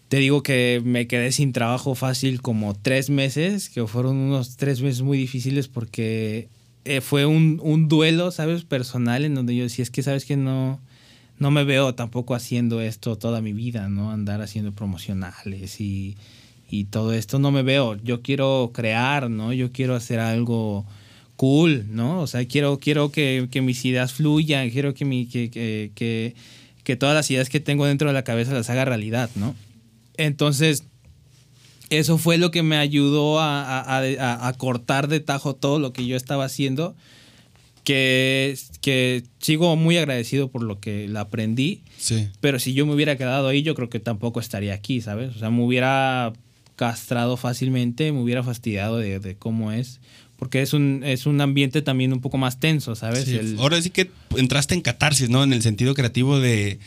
Te 0.10 0.18
digo 0.18 0.44
que 0.44 0.82
me 0.86 1.08
quedé 1.08 1.32
sin 1.32 1.54
trabajo 1.54 1.96
fácil 1.96 2.42
como 2.44 2.76
tres 2.76 3.10
meses, 3.10 3.70
que 3.70 3.88
fueron 3.88 4.18
unos 4.18 4.58
tres 4.58 4.82
meses 4.82 5.02
muy 5.02 5.18
difíciles 5.18 5.68
porque 5.68 6.50
eh, 6.86 7.02
fue 7.02 7.26
un, 7.26 7.60
un, 7.64 7.88
duelo, 7.88 8.32
¿sabes? 8.32 8.64
Personal, 8.64 9.26
en 9.26 9.36
donde 9.36 9.56
yo 9.56 9.64
decía, 9.64 9.84
es 9.84 9.92
que 9.92 10.04
sabes 10.04 10.26
que 10.26 10.38
no, 10.38 10.80
no 11.38 11.52
me 11.52 11.64
veo 11.64 11.96
tampoco 11.96 12.36
haciendo 12.36 12.82
esto 12.82 13.18
toda 13.18 13.42
mi 13.42 13.54
vida, 13.54 13.90
¿no? 13.90 14.12
Andar 14.12 14.42
haciendo 14.42 14.72
promocionales 14.74 15.80
y, 15.80 16.18
y 16.70 16.86
todo 16.86 17.14
esto 17.14 17.40
no 17.40 17.52
me 17.52 17.64
veo. 17.64 17.96
Yo 18.04 18.22
quiero 18.22 18.72
crear, 18.74 19.30
¿no? 19.30 19.54
Yo 19.54 19.72
quiero 19.72 19.96
hacer 19.96 20.20
algo 20.20 20.86
cool, 21.40 21.86
¿no? 21.90 22.20
O 22.20 22.28
sea, 22.28 22.46
quiero, 22.46 22.80
quiero 22.80 23.14
que, 23.14 23.48
que 23.50 23.62
mis 23.62 23.86
ideas 23.86 24.12
fluyan, 24.12 24.70
quiero 24.72 24.94
que, 24.94 25.06
mi, 25.06 25.26
que, 25.26 25.50
que, 25.50 26.36
que, 26.84 26.96
todas 26.98 27.16
las 27.16 27.32
ideas 27.32 27.48
que 27.48 27.62
tengo 27.62 27.86
dentro 27.86 28.10
de 28.10 28.14
la 28.14 28.26
cabeza 28.26 28.52
las 28.52 28.70
haga 28.70 28.84
realidad, 28.84 29.30
¿no? 29.36 29.56
Entonces, 30.18 30.84
eso 31.90 32.18
fue 32.18 32.38
lo 32.38 32.52
que 32.52 32.62
me 32.62 32.76
ayudó 32.76 33.40
a, 33.40 33.80
a, 33.80 34.00
a, 34.00 34.48
a 34.50 34.54
cortar 34.56 35.08
de 35.08 35.22
tajo 35.22 35.56
todo 35.56 35.80
lo 35.80 35.94
que 35.94 36.06
yo 36.06 36.18
estaba 36.18 36.44
haciendo, 36.44 36.94
que, 37.86 38.58
que 38.82 39.24
sigo 39.40 39.74
muy 39.78 39.96
agradecido 39.96 40.50
por 40.50 40.62
lo 40.62 40.82
que 40.82 41.08
la 41.08 41.22
aprendí. 41.22 41.84
Sí. 41.98 42.28
Pero 42.42 42.60
si 42.60 42.74
yo 42.74 42.86
me 42.86 42.94
hubiera 42.94 43.16
quedado 43.16 43.48
ahí, 43.48 43.64
yo 43.64 43.76
creo 43.76 43.90
que 43.90 44.02
tampoco 44.02 44.42
estaría 44.42 44.74
aquí, 44.74 45.00
¿sabes? 45.00 45.38
O 45.38 45.40
sea, 45.40 45.50
me 45.52 45.64
hubiera 45.64 46.34
castrado 46.76 47.38
fácilmente, 47.38 48.12
me 48.12 48.20
hubiera 48.20 48.44
fastidiado 48.44 48.98
de, 48.98 49.20
de 49.20 49.38
cómo 49.38 49.72
es. 49.72 50.02
Porque 50.40 50.62
es 50.62 50.74
un, 50.74 51.04
es 51.06 51.26
un 51.26 51.42
ambiente 51.42 51.82
también 51.82 52.14
un 52.14 52.22
poco 52.22 52.38
más 52.38 52.60
tenso, 52.60 52.96
¿sabes? 52.96 53.26
Sí, 53.26 53.36
El- 53.36 53.58
Ahora 53.60 53.82
sí 53.82 53.90
que 53.90 54.10
entraste 54.38 54.74
en 54.74 54.82
catarsis, 54.82 55.30
¿no? 55.30 55.44
En 55.44 55.54
el 55.54 55.62
sentido 55.62 55.94
creativo 55.94 56.40
de. 56.40 56.80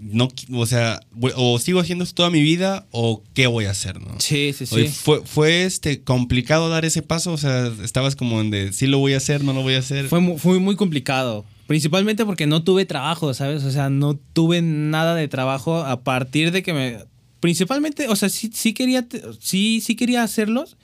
No, 0.00 0.28
o 0.52 0.66
sea, 0.66 0.98
o 1.36 1.58
sigo 1.60 1.78
haciendo 1.78 2.02
esto 2.02 2.16
toda 2.16 2.30
mi 2.30 2.42
vida 2.42 2.84
o 2.90 3.22
qué 3.32 3.46
voy 3.46 3.66
a 3.66 3.70
hacer, 3.70 4.00
¿no? 4.00 4.16
sí, 4.18 4.52
sí, 4.52 4.66
sí. 4.66 4.74
Oye, 4.74 4.88
¿fue, 4.88 5.22
fue 5.24 5.64
este 5.64 6.00
complicado 6.02 6.68
dar 6.68 6.84
ese 6.84 7.00
paso? 7.02 7.32
O 7.32 7.38
sea, 7.38 7.70
estabas 7.84 8.16
como 8.16 8.40
en 8.40 8.50
de 8.50 8.72
sí 8.72 8.88
lo 8.88 8.98
voy 8.98 9.12
a 9.14 9.18
hacer, 9.18 9.44
no 9.44 9.52
lo 9.52 9.62
voy 9.62 9.74
a 9.74 9.78
hacer. 9.78 10.08
Fue, 10.08 10.18
mu- 10.18 10.36
fue 10.36 10.58
muy 10.58 10.74
complicado. 10.74 11.44
Principalmente 11.68 12.24
porque 12.24 12.46
no 12.48 12.64
tuve 12.64 12.86
trabajo, 12.86 13.32
¿sabes? 13.34 13.62
O 13.62 13.70
sea, 13.70 13.88
no 13.88 14.18
tuve 14.32 14.62
nada 14.62 15.14
de 15.14 15.28
trabajo 15.28 15.76
a 15.84 16.02
partir 16.02 16.50
de 16.50 16.62
que 16.64 16.72
me. 16.72 16.98
Principalmente, 17.38 18.08
o 18.08 18.16
sea, 18.16 18.30
sí, 18.30 18.50
sí 18.52 18.72
quería, 18.72 19.06
sí, 19.38 19.80
sí 19.80 19.94
quería 19.94 20.22
hacerlos, 20.24 20.76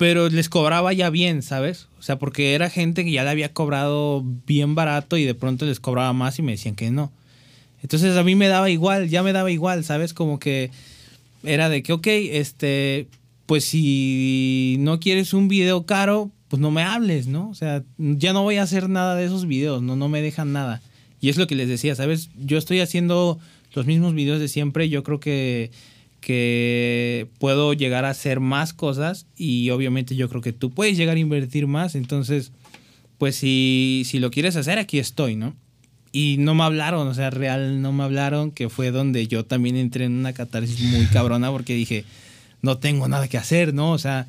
pero 0.00 0.30
les 0.30 0.48
cobraba 0.48 0.94
ya 0.94 1.10
bien, 1.10 1.42
¿sabes? 1.42 1.88
O 1.98 2.02
sea, 2.02 2.18
porque 2.18 2.54
era 2.54 2.70
gente 2.70 3.04
que 3.04 3.10
ya 3.10 3.22
le 3.22 3.28
había 3.28 3.52
cobrado 3.52 4.24
bien 4.46 4.74
barato 4.74 5.18
y 5.18 5.26
de 5.26 5.34
pronto 5.34 5.66
les 5.66 5.78
cobraba 5.78 6.14
más 6.14 6.38
y 6.38 6.42
me 6.42 6.52
decían 6.52 6.74
que 6.74 6.90
no. 6.90 7.12
Entonces 7.82 8.16
a 8.16 8.24
mí 8.24 8.34
me 8.34 8.48
daba 8.48 8.70
igual, 8.70 9.10
ya 9.10 9.22
me 9.22 9.34
daba 9.34 9.50
igual, 9.50 9.84
¿sabes? 9.84 10.14
Como 10.14 10.38
que 10.38 10.70
era 11.42 11.68
de 11.68 11.82
que, 11.82 11.92
ok, 11.92 12.06
este, 12.06 13.08
pues 13.44 13.66
si 13.66 14.76
no 14.78 15.00
quieres 15.00 15.34
un 15.34 15.48
video 15.48 15.84
caro, 15.84 16.30
pues 16.48 16.62
no 16.62 16.70
me 16.70 16.82
hables, 16.82 17.26
¿no? 17.26 17.50
O 17.50 17.54
sea, 17.54 17.84
ya 17.98 18.32
no 18.32 18.42
voy 18.42 18.56
a 18.56 18.62
hacer 18.62 18.88
nada 18.88 19.16
de 19.16 19.26
esos 19.26 19.44
videos, 19.44 19.82
no, 19.82 19.96
no 19.96 20.08
me 20.08 20.22
dejan 20.22 20.54
nada. 20.54 20.80
Y 21.20 21.28
es 21.28 21.36
lo 21.36 21.46
que 21.46 21.56
les 21.56 21.68
decía, 21.68 21.94
¿sabes? 21.94 22.30
Yo 22.38 22.56
estoy 22.56 22.80
haciendo 22.80 23.38
los 23.74 23.84
mismos 23.84 24.14
videos 24.14 24.40
de 24.40 24.48
siempre, 24.48 24.88
yo 24.88 25.02
creo 25.02 25.20
que, 25.20 25.70
que 26.20 27.28
puedo 27.38 27.72
llegar 27.72 28.04
a 28.04 28.10
hacer 28.10 28.40
más 28.40 28.72
cosas 28.72 29.26
y 29.36 29.70
obviamente 29.70 30.16
yo 30.16 30.28
creo 30.28 30.42
que 30.42 30.52
tú 30.52 30.70
puedes 30.70 30.96
llegar 30.96 31.16
a 31.16 31.20
invertir 31.20 31.66
más, 31.66 31.94
entonces, 31.94 32.52
pues 33.18 33.36
si, 33.36 34.02
si 34.06 34.18
lo 34.18 34.30
quieres 34.30 34.56
hacer, 34.56 34.78
aquí 34.78 34.98
estoy, 34.98 35.36
¿no? 35.36 35.54
Y 36.12 36.36
no 36.38 36.54
me 36.54 36.64
hablaron, 36.64 37.06
o 37.06 37.14
sea, 37.14 37.30
real 37.30 37.80
no 37.82 37.92
me 37.92 38.04
hablaron, 38.04 38.50
que 38.50 38.68
fue 38.68 38.90
donde 38.90 39.28
yo 39.28 39.44
también 39.44 39.76
entré 39.76 40.04
en 40.04 40.12
una 40.12 40.32
catarsis 40.32 40.80
muy 40.80 41.06
cabrona 41.12 41.50
porque 41.50 41.74
dije, 41.74 42.04
no 42.62 42.78
tengo 42.78 43.08
nada 43.08 43.28
que 43.28 43.38
hacer, 43.38 43.72
¿no? 43.72 43.92
O 43.92 43.98
sea, 43.98 44.26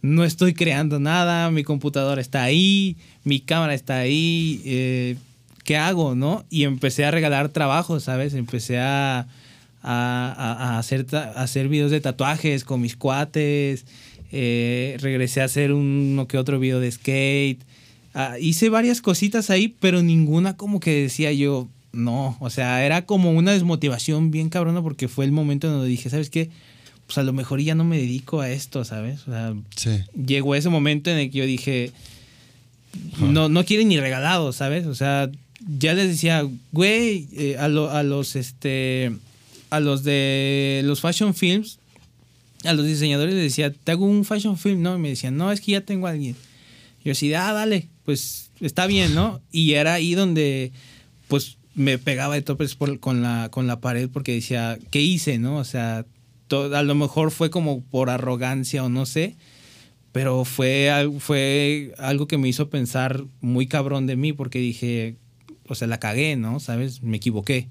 no 0.00 0.24
estoy 0.24 0.54
creando 0.54 1.00
nada, 1.00 1.50
mi 1.50 1.64
computadora 1.64 2.20
está 2.20 2.42
ahí, 2.42 2.96
mi 3.24 3.40
cámara 3.40 3.74
está 3.74 3.98
ahí, 3.98 4.62
eh, 4.64 5.16
¿qué 5.64 5.76
hago, 5.76 6.14
no? 6.14 6.44
Y 6.50 6.64
empecé 6.64 7.04
a 7.04 7.10
regalar 7.10 7.48
trabajos, 7.48 8.04
¿sabes? 8.04 8.34
Empecé 8.34 8.78
a, 8.78 9.26
a, 9.84 10.34
a- 10.36 10.74
a 10.74 10.78
hacer, 10.78 11.06
a 11.14 11.42
hacer 11.42 11.68
videos 11.68 11.90
de 11.92 12.00
tatuajes 12.00 12.64
con 12.64 12.80
mis 12.80 12.96
cuates, 12.96 13.84
eh, 14.32 14.96
regresé 15.00 15.42
a 15.42 15.44
hacer 15.44 15.72
uno 15.72 16.26
que 16.26 16.38
otro 16.38 16.58
video 16.58 16.80
de 16.80 16.90
skate, 16.90 17.60
Ah, 18.16 18.36
hice 18.40 18.68
varias 18.68 19.00
cositas 19.00 19.50
ahí, 19.50 19.74
pero 19.80 20.00
ninguna 20.00 20.56
como 20.56 20.78
que 20.78 21.02
decía 21.02 21.32
yo, 21.32 21.66
no, 21.92 22.36
o 22.38 22.48
sea, 22.48 22.86
era 22.86 23.06
como 23.06 23.32
una 23.32 23.50
desmotivación 23.50 24.30
bien 24.30 24.50
cabrona 24.50 24.80
porque 24.82 25.08
fue 25.08 25.24
el 25.24 25.32
momento 25.32 25.66
en 25.66 25.72
donde 25.72 25.88
dije, 25.88 26.08
¿sabes 26.10 26.30
qué? 26.30 26.48
Pues 27.06 27.18
a 27.18 27.24
lo 27.24 27.32
mejor 27.32 27.60
ya 27.60 27.74
no 27.74 27.82
me 27.82 27.98
dedico 27.98 28.40
a 28.40 28.50
esto, 28.50 28.84
¿sabes? 28.84 29.26
O 29.26 29.32
sea, 29.32 29.54
Sí. 29.74 29.98
llegó 30.14 30.54
ese 30.54 30.68
momento 30.68 31.10
en 31.10 31.18
el 31.18 31.30
que 31.32 31.38
yo 31.38 31.44
dije, 31.44 31.90
no, 33.20 33.48
no 33.48 33.64
quieren 33.64 33.88
ni 33.88 33.98
regalado, 33.98 34.52
¿sabes? 34.52 34.86
O 34.86 34.94
sea, 34.94 35.28
ya 35.78 35.92
les 35.94 36.06
decía, 36.08 36.46
güey, 36.72 37.26
eh, 37.32 37.56
a, 37.58 37.66
lo- 37.66 37.90
a 37.90 38.02
los, 38.04 38.36
este, 38.36 39.12
a 39.76 39.80
los 39.80 40.04
de 40.04 40.82
los 40.84 41.00
fashion 41.00 41.34
films, 41.34 41.78
a 42.64 42.72
los 42.72 42.86
diseñadores 42.86 43.34
les 43.34 43.42
decía, 43.44 43.72
te 43.72 43.92
hago 43.92 44.06
un 44.06 44.24
fashion 44.24 44.56
film, 44.56 44.82
¿no? 44.82 44.96
Y 44.96 44.98
me 44.98 45.08
decían, 45.10 45.36
no, 45.36 45.52
es 45.52 45.60
que 45.60 45.72
ya 45.72 45.80
tengo 45.82 46.06
a 46.06 46.10
alguien. 46.10 46.36
Yo 47.04 47.12
así, 47.12 47.32
ah, 47.34 47.52
dale, 47.52 47.88
pues 48.04 48.50
está 48.60 48.86
bien, 48.86 49.14
¿no? 49.14 49.40
Y 49.52 49.72
era 49.74 49.94
ahí 49.94 50.14
donde, 50.14 50.72
pues, 51.28 51.58
me 51.74 51.98
pegaba 51.98 52.34
de 52.34 52.42
topes 52.42 52.74
por- 52.76 53.00
con, 53.00 53.20
la, 53.20 53.48
con 53.50 53.66
la 53.66 53.80
pared 53.80 54.08
porque 54.10 54.32
decía, 54.32 54.78
¿qué 54.90 55.00
hice, 55.02 55.38
no? 55.38 55.56
O 55.58 55.64
sea, 55.64 56.06
to- 56.48 56.74
a 56.74 56.82
lo 56.82 56.94
mejor 56.94 57.30
fue 57.30 57.50
como 57.50 57.82
por 57.82 58.08
arrogancia 58.10 58.82
o 58.84 58.88
no 58.88 59.04
sé, 59.06 59.34
pero 60.12 60.44
fue, 60.44 60.90
fue 61.18 61.92
algo 61.98 62.26
que 62.28 62.38
me 62.38 62.48
hizo 62.48 62.70
pensar 62.70 63.24
muy 63.40 63.66
cabrón 63.66 64.06
de 64.06 64.16
mí 64.16 64.32
porque 64.32 64.60
dije, 64.60 65.16
o 65.66 65.74
sea, 65.74 65.88
la 65.88 65.98
cagué, 65.98 66.36
¿no? 66.36 66.60
¿Sabes? 66.60 67.02
Me 67.02 67.16
equivoqué. 67.18 67.68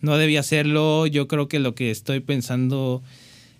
No 0.00 0.16
debía 0.16 0.40
hacerlo, 0.40 1.06
yo 1.06 1.26
creo 1.28 1.48
que 1.48 1.58
lo 1.58 1.74
que 1.74 1.90
estoy 1.90 2.20
pensando 2.20 3.02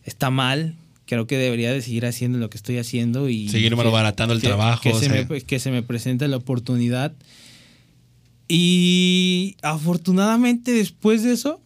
está 0.04 0.30
mal. 0.30 0.76
Creo 1.06 1.26
que 1.26 1.36
debería 1.38 1.72
de 1.72 1.80
seguir 1.82 2.04
haciendo 2.06 2.38
lo 2.38 2.50
que 2.50 2.58
estoy 2.58 2.76
haciendo 2.78 3.28
y... 3.28 3.48
Seguir 3.48 3.70
que- 3.70 3.76
malbaratando 3.76 4.34
el 4.34 4.40
que- 4.40 4.46
trabajo, 4.48 4.82
Que, 4.82 4.90
o 4.90 4.98
se 5.00 5.08
me, 5.08 5.40
que 5.42 5.58
se 5.58 5.70
me 5.70 5.82
presente 5.82 6.28
la 6.28 6.36
oportunidad. 6.36 7.14
Y 8.46 9.56
afortunadamente 9.62 10.72
después 10.72 11.22
de 11.22 11.32
eso, 11.32 11.60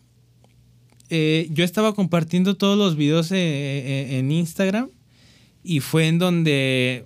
eh, 1.11 1.49
yo 1.51 1.65
estaba 1.65 1.95
compartiendo 1.95 2.57
todos 2.57 2.77
los 2.79 2.97
videos 2.97 3.31
eh, 3.33 3.37
eh, 3.37 4.19
en 4.19 4.33
Instagram 4.33 4.89
y 5.63 5.81
fue 5.81 6.09
en 6.09 6.19
donde, 6.19 7.05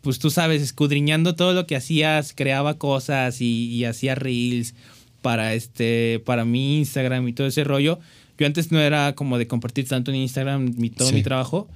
pues 0.00 0.18
tú 0.18 0.30
sabes, 0.30 0.62
escudriñando 0.62 1.34
todo 1.34 1.52
lo 1.52 1.66
que 1.66 1.76
hacías, 1.76 2.32
creaba 2.34 2.78
cosas 2.78 3.40
y, 3.42 3.66
y 3.66 3.84
hacía 3.84 4.14
reels 4.14 4.74
para, 5.22 5.54
este, 5.54 6.20
para 6.24 6.44
mi 6.44 6.78
Instagram 6.78 7.26
y 7.28 7.32
todo 7.32 7.46
ese 7.46 7.64
rollo. 7.64 7.98
Yo 8.38 8.46
antes 8.46 8.72
no 8.72 8.80
era 8.80 9.14
como 9.14 9.36
de 9.38 9.46
compartir 9.46 9.86
tanto 9.86 10.10
en 10.10 10.16
Instagram 10.18 10.74
mi, 10.78 10.90
todo 10.90 11.08
Sí. 11.08 11.14
mi 11.14 11.22
trabajo, 11.22 11.68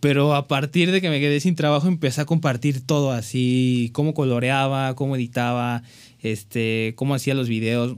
pero 0.00 0.34
a 0.34 0.46
partir 0.48 0.90
de 0.90 1.00
que 1.00 1.08
me 1.10 1.20
quedé 1.20 1.38
sin 1.40 1.54
trabajo 1.54 1.88
empecé 1.88 2.20
a 2.20 2.24
compartir 2.26 2.80
todo 2.84 3.12
así, 3.12 3.90
cómo 3.92 4.12
coloreaba, 4.14 4.94
cómo 4.94 5.16
editaba, 5.16 5.82
este, 6.22 6.92
cómo 6.96 7.14
hacía 7.14 7.34
los 7.34 7.48
videos. 7.48 7.96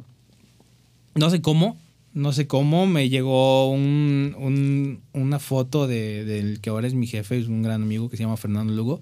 No 1.14 1.30
sé 1.30 1.40
cómo, 1.40 1.76
no 2.14 2.32
sé 2.32 2.46
cómo, 2.46 2.86
me 2.86 3.08
llegó 3.08 3.70
un- 3.70 4.34
un- 4.38 5.00
una 5.12 5.38
foto 5.38 5.86
de- 5.86 6.24
del 6.24 6.60
que 6.60 6.70
ahora 6.70 6.86
es 6.86 6.94
mi 6.94 7.06
jefe, 7.06 7.38
es 7.38 7.48
un 7.48 7.62
gran 7.62 7.82
amigo 7.82 8.08
que 8.08 8.16
se 8.16 8.22
llama 8.24 8.36
Fernando 8.36 8.72
Lugo. 8.74 9.00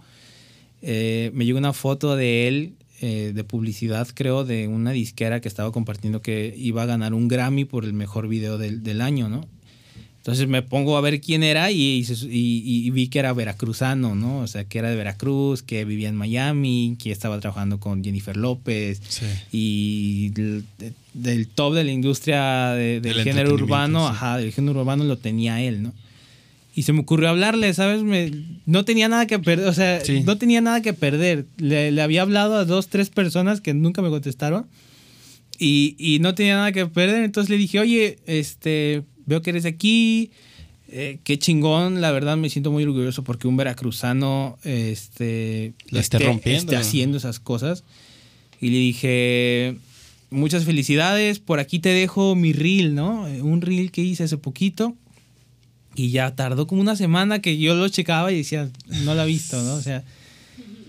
Eh, 0.82 1.30
me 1.34 1.44
llegó 1.44 1.58
una 1.58 1.72
foto 1.72 2.16
de 2.16 2.46
él, 2.48 2.72
eh, 3.00 3.32
de 3.34 3.44
publicidad, 3.44 4.08
creo, 4.14 4.44
de 4.44 4.68
una 4.68 4.90
disquera 4.92 5.40
que 5.40 5.48
estaba 5.48 5.72
compartiendo 5.72 6.22
que 6.22 6.54
iba 6.56 6.82
a 6.82 6.86
ganar 6.86 7.14
un 7.14 7.28
Grammy 7.28 7.64
por 7.64 7.84
el 7.84 7.92
mejor 7.92 8.28
video 8.28 8.58
del, 8.58 8.82
del 8.82 9.00
año, 9.00 9.28
¿no? 9.28 9.46
Entonces 10.18 10.48
me 10.48 10.60
pongo 10.62 10.96
a 10.96 11.00
ver 11.00 11.20
quién 11.20 11.44
era 11.44 11.70
y, 11.70 12.04
y 12.04 12.62
y- 12.66 12.90
vi 12.90 13.06
que 13.06 13.20
era 13.20 13.32
veracruzano, 13.32 14.16
¿no? 14.16 14.38
O 14.40 14.46
sea, 14.48 14.64
que 14.64 14.78
era 14.80 14.90
de 14.90 14.96
Veracruz, 14.96 15.62
que 15.62 15.84
vivía 15.84 16.08
en 16.08 16.16
Miami, 16.16 16.96
que 17.00 17.12
estaba 17.12 17.38
trabajando 17.38 17.78
con 17.78 18.02
Jennifer 18.02 18.36
López 18.36 19.00
Sí. 19.08 19.24
y 19.52 20.28
del, 20.30 20.64
de- 20.78 20.92
del 21.14 21.46
top 21.46 21.74
de 21.74 21.84
la 21.84 21.92
industria 21.92 22.70
de- 22.72 23.00
del 23.00 23.14
Del 23.14 23.22
género 23.22 23.54
urbano, 23.54 24.00
sí. 24.08 24.14
ajá, 24.16 24.38
del 24.38 24.52
género 24.52 24.80
urbano 24.80 25.04
lo 25.04 25.16
tenía 25.16 25.62
él, 25.62 25.82
¿no? 25.84 25.92
Y 26.78 26.82
se 26.82 26.92
me 26.92 27.00
ocurrió 27.00 27.30
hablarle, 27.30 27.72
¿sabes? 27.72 28.02
Me- 28.02 28.30
no 28.66 28.84
tenía 28.84 29.08
nada 29.08 29.26
que 29.26 29.38
perder, 29.38 29.66
o 29.66 29.72
sea, 29.72 30.04
Sí. 30.04 30.20
no 30.24 30.36
tenía 30.36 30.60
nada 30.60 30.82
que 30.82 30.92
perder. 30.92 31.46
Le, 31.56 31.90
le 31.90 32.02
había 32.02 32.20
hablado 32.22 32.54
a 32.54 32.66
dos, 32.66 32.88
tres 32.88 33.08
personas 33.08 33.62
que 33.62 33.72
nunca 33.72 34.02
me 34.02 34.10
contestaron 34.10 34.66
y, 35.58 35.96
y 35.98 36.18
no 36.18 36.34
tenía 36.34 36.56
nada 36.56 36.72
que 36.72 36.84
perder, 36.86 37.24
entonces 37.24 37.48
le 37.48 37.56
dije, 37.56 37.80
oye, 37.80 38.18
este, 38.26 39.04
veo 39.24 39.40
que 39.40 39.50
eres 39.50 39.64
aquí, 39.64 40.30
eh, 40.88 41.18
qué 41.24 41.38
chingón, 41.38 42.02
la 42.02 42.10
verdad 42.12 42.36
me 42.36 42.50
siento 42.50 42.70
muy 42.70 42.84
orgulloso 42.84 43.24
porque 43.24 43.48
un 43.48 43.56
veracruzano 43.56 44.58
este, 44.62 45.72
La 45.88 46.00
esté 46.00 46.18
rompiendo. 46.18 46.60
esté 46.72 46.76
haciendo 46.76 47.16
esas 47.16 47.40
cosas. 47.40 47.84
Y 48.60 48.68
le 48.68 48.76
dije, 48.78 49.76
muchas 50.28 50.66
felicidades, 50.66 51.38
por 51.38 51.58
aquí 51.58 51.78
te 51.78 51.88
dejo 51.88 52.34
mi 52.34 52.52
reel, 52.52 52.94
¿no? 52.94 53.26
Eh, 53.28 53.40
Un 53.40 53.62
reel 53.62 53.90
que 53.90 54.02
hice 54.02 54.24
hace 54.24 54.36
poquito. 54.36 54.94
Y 55.96 56.10
ya 56.10 56.34
tardó 56.36 56.66
como 56.66 56.80
una 56.82 56.94
semana 56.94 57.40
que 57.40 57.56
yo 57.58 57.74
lo 57.74 57.88
checaba 57.88 58.30
y 58.30 58.36
decía, 58.38 58.68
no 59.04 59.14
la 59.14 59.24
he 59.24 59.26
visto, 59.26 59.60
¿no? 59.62 59.74
O 59.74 59.80
sea, 59.82 60.04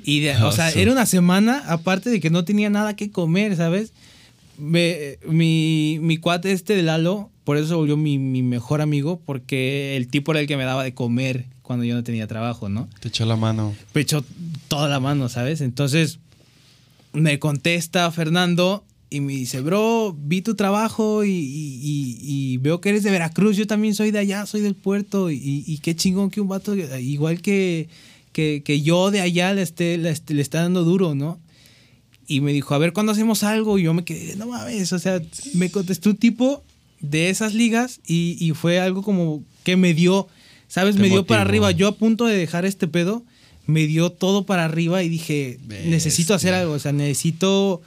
y 0.03 0.19
de- 0.19 0.35
o 0.35 0.51
sea, 0.51 0.65
Awesome. 0.67 0.81
era 0.81 0.91
una 0.91 1.05
semana, 1.05 1.63
aparte 1.67 2.09
de 2.09 2.19
que 2.19 2.29
no 2.29 2.43
tenía 2.43 2.69
nada 2.69 2.95
que 2.95 3.09
comer, 3.09 3.55
¿sabes? 3.55 3.93
Me- 4.57 5.17
mi, 5.27 5.97
mi 6.01 6.17
cuate 6.17 6.51
este 6.51 6.75
de 6.75 6.83
Lalo, 6.83 7.29
por 7.45 7.57
eso 7.57 7.67
se 7.69 7.73
volvió 7.75 7.95
mi, 7.95 8.17
mi 8.19 8.41
mejor 8.43 8.81
amigo, 8.81 9.21
porque 9.25 9.95
el 9.95 10.07
tipo 10.09 10.31
era 10.31 10.41
el 10.41 10.47
que 10.47 10.57
me 10.57 10.65
daba 10.65 10.83
de 10.83 10.93
comer 10.93 11.45
cuando 11.61 11.85
yo 11.85 11.95
no 11.95 12.03
tenía 12.03 12.27
trabajo, 12.27 12.67
¿no? 12.69 12.89
Te 12.99 13.07
echó 13.09 13.25
la 13.25 13.35
mano. 13.37 13.75
me 13.93 14.01
echó 14.01 14.23
toda 14.67 14.87
la 14.89 14.99
mano, 14.99 15.29
¿sabes? 15.29 15.61
Entonces 15.61 16.19
me 17.13 17.39
contesta 17.39 18.09
Fernando 18.11 18.83
y 19.09 19.21
me 19.21 19.33
dice, 19.33 19.61
bro, 19.61 20.15
vi 20.19 20.41
tu 20.41 20.55
trabajo 20.55 21.23
y, 21.23 21.29
y- 21.31 21.79
y- 21.81 22.17
y 22.53 22.57
veo 22.57 22.81
que 22.81 22.89
eres 22.89 23.03
de 23.03 23.11
Veracruz, 23.11 23.55
yo 23.55 23.65
también 23.67 23.95
soy 23.95 24.11
de 24.11 24.19
allá, 24.19 24.45
soy 24.45 24.61
del 24.61 24.75
puerto 24.75 25.31
y, 25.31 25.63
y 25.65 25.77
qué 25.79 25.95
chingón 25.95 26.29
que 26.29 26.41
un 26.41 26.47
vato 26.49 26.75
igual 26.75 27.41
que, 27.41 27.87
que, 28.33 28.61
que 28.65 28.81
yo 28.81 29.09
de 29.11 29.21
allá 29.21 29.53
le, 29.53 29.61
esté, 29.61 29.97
le, 29.97 30.09
está 30.11 30.61
dando 30.61 30.83
duro, 30.83 31.15
¿no? 31.15 31.39
y 32.29 32.41
me 32.41 32.51
dijo, 32.51 32.75
a 32.75 32.77
ver, 32.77 32.91
¿cuándo 32.91 33.13
hacemos 33.13 33.43
algo? 33.43 33.79
Y 33.79 33.83
yo 33.83 33.93
me 33.93 34.03
quedé, 34.03 34.35
no 34.35 34.47
mames, 34.47 34.91
o 34.91 34.99
sea, 34.99 35.21
me 35.53 35.71
contestó 35.71 36.09
un 36.09 36.17
tipo 36.17 36.61
de 36.99 37.29
esas 37.29 37.53
ligas 37.53 38.01
y, 38.05 38.51
fue 38.53 38.81
algo 38.81 39.01
como 39.01 39.45
que 39.63 39.77
me 39.77 39.93
dio, 39.93 40.27
¿sabes? 40.67 40.95
Te 40.95 41.01
me 41.01 41.07
dio 41.07 41.25
para 41.25 41.43
arriba. 41.43 41.71
Yo 41.71 41.87
a 41.87 41.95
punto 41.95 42.25
de 42.25 42.35
dejar 42.35 42.65
este 42.65 42.89
pedo, 42.89 43.23
me 43.65 43.87
dio 43.87 44.09
todo 44.09 44.45
para 44.45 44.65
arriba 44.65 45.03
y 45.03 45.07
dije, 45.09 45.57
necesito 45.85 46.33
hacer 46.33 46.53
algo, 46.53 46.73
o 46.73 46.79
sea, 46.79 46.91
necesito 46.91 47.81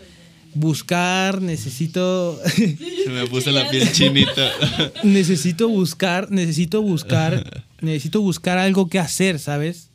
buscar, 0.55 1.41
necesito... 1.43 2.41
Se 2.55 3.11
me 3.11 3.27
puso 3.27 3.51
la 3.51 3.69
piel 3.71 3.91
chinita. 3.93 4.51
necesito 5.05 5.69
buscar, 5.69 6.31
necesito 6.31 6.83
buscar, 6.83 7.65
necesito 7.81 8.21
buscar 8.21 8.59
algo 8.59 8.89
que 8.89 8.99
hacer, 8.99 9.39
¿sabes? 9.39 9.89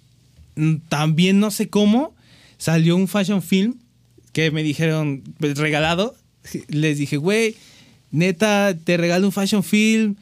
También 0.89 1.39
no 1.39 1.51
sé 1.51 1.69
cómo 1.69 2.15
salió 2.57 2.95
un 2.95 3.07
fashion 3.07 3.41
film 3.41 3.75
que 4.33 4.51
me 4.51 4.63
dijeron, 4.63 5.23
pues, 5.39 5.57
regalado. 5.57 6.15
Les 6.67 6.97
dije, 6.97 7.17
güey, 7.17 7.55
neta, 8.11 8.75
te 8.83 8.97
regalo 8.97 9.27
un 9.27 9.31
fashion 9.31 9.63
film, 9.63 10.15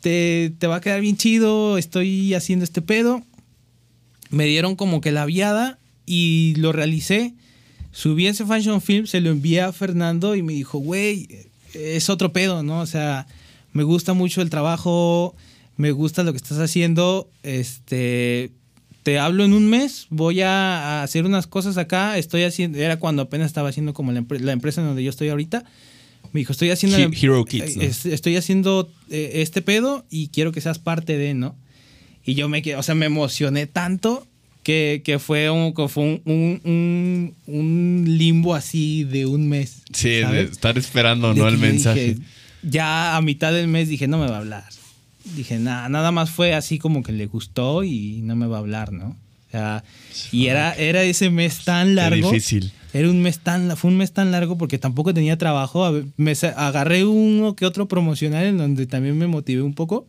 te, 0.00 0.52
te 0.58 0.66
va 0.66 0.76
a 0.76 0.80
quedar 0.80 1.00
bien 1.00 1.16
chido, 1.16 1.78
estoy 1.78 2.34
haciendo 2.34 2.64
este 2.64 2.82
pedo. 2.82 3.22
Me 4.30 4.44
dieron 4.44 4.76
como 4.76 5.00
que 5.00 5.12
la 5.12 5.26
viada 5.26 5.78
y 6.06 6.54
lo 6.56 6.72
realicé. 6.72 7.34
Subí 7.92 8.26
ese 8.26 8.44
fashion 8.46 8.80
film, 8.80 9.06
se 9.06 9.20
lo 9.20 9.30
envié 9.30 9.60
a 9.62 9.72
Fernando 9.72 10.34
y 10.36 10.42
me 10.42 10.52
dijo, 10.52 10.78
güey, 10.78 11.28
es 11.74 12.08
otro 12.08 12.32
pedo, 12.32 12.62
¿no? 12.62 12.80
O 12.80 12.86
sea, 12.86 13.26
me 13.72 13.82
gusta 13.82 14.12
mucho 14.12 14.42
el 14.42 14.50
trabajo, 14.50 15.34
me 15.76 15.90
gusta 15.92 16.22
lo 16.22 16.32
que 16.32 16.36
estás 16.38 16.58
haciendo. 16.58 17.28
Este, 17.42 18.50
te 19.02 19.18
hablo 19.18 19.44
en 19.44 19.52
un 19.54 19.68
mes, 19.68 20.06
voy 20.10 20.40
a, 20.42 21.02
hacer 21.02 21.24
unas 21.24 21.46
cosas 21.46 21.76
acá. 21.78 22.16
Estoy 22.18 22.44
haciendo, 22.44 22.78
era 22.78 22.98
cuando 22.98 23.22
apenas 23.22 23.46
estaba 23.46 23.68
haciendo 23.68 23.92
como 23.94 24.12
la, 24.12 24.20
empre- 24.20 24.40
la 24.40 24.52
empresa 24.52 24.80
en 24.80 24.86
donde 24.88 25.02
yo 25.02 25.10
estoy 25.10 25.28
ahorita. 25.28 25.64
Me 26.32 26.40
dijo, 26.40 26.52
estoy 26.52 26.70
haciendo. 26.70 26.96
He- 26.98 27.10
Hero 27.20 27.44
Kids, 27.44 27.76
¿no? 27.76 27.82
eh, 27.82 27.86
es- 27.86 28.06
estoy 28.06 28.36
haciendo 28.36 28.88
eh, 29.10 29.32
este 29.36 29.62
pedo 29.62 30.04
y 30.10 30.28
quiero 30.28 30.52
que 30.52 30.60
seas 30.60 30.78
parte 30.78 31.16
de, 31.18 31.34
¿no? 31.34 31.56
Y 32.24 32.34
yo 32.34 32.48
me 32.48 32.62
quedé, 32.62 32.76
o 32.76 32.82
sea, 32.82 32.94
me 32.94 33.06
emocioné 33.06 33.66
tanto 33.66 34.26
que, 34.62 35.02
que 35.04 35.18
fue, 35.18 35.50
un, 35.50 35.72
que 35.74 35.88
fue 35.88 36.04
un, 36.04 36.22
un- 36.64 37.34
un- 37.46 38.04
limbo 38.06 38.54
así 38.54 39.04
de 39.04 39.26
un 39.26 39.48
mes. 39.48 39.82
Sí, 39.92 40.08
de 40.10 40.22
¿sabes? 40.22 40.50
estar 40.52 40.76
esperando, 40.78 41.32
De 41.34 41.40
¿no? 41.40 41.48
El 41.48 41.58
mensaje. 41.58 42.14
dije, 42.14 42.20
ya 42.62 43.16
a 43.16 43.22
mitad 43.22 43.52
del 43.52 43.68
mes 43.68 43.88
dije, 43.88 44.06
no 44.08 44.18
me 44.18 44.26
va 44.28 44.36
a 44.36 44.40
hablar. 44.40 44.64
Dije, 45.36 45.58
nada, 45.58 45.88
nada 45.88 46.12
más 46.12 46.30
fue 46.30 46.54
así 46.54 46.78
como 46.78 47.02
que 47.02 47.12
le 47.12 47.26
gustó 47.26 47.84
y 47.84 48.20
no 48.22 48.36
me 48.36 48.46
va 48.46 48.56
a 48.56 48.60
hablar, 48.60 48.92
¿no? 48.92 49.08
O 49.48 49.50
sea, 49.50 49.82
y 50.30 50.46
era, 50.46 50.72
era 50.74 51.02
ese 51.02 51.28
mes 51.30 51.64
tan 51.64 51.88
Qué 51.88 51.94
largo. 51.94 52.30
difícil. 52.30 52.72
Era 52.92 53.08
un 53.10 53.20
mes 53.22 53.38
tan, 53.40 53.76
fue 53.76 53.90
un 53.90 53.96
mes 53.96 54.12
tan 54.12 54.30
largo 54.32 54.56
porque 54.58 54.78
tampoco 54.78 55.12
tenía 55.14 55.36
trabajo. 55.38 56.02
Me 56.16 56.32
agarré 56.56 57.04
uno 57.04 57.54
que 57.56 57.66
otro 57.66 57.86
promocional 57.88 58.44
en 58.46 58.58
donde 58.58 58.86
también 58.86 59.16
me 59.18 59.26
motivé 59.26 59.62
un 59.62 59.74
poco. 59.74 60.06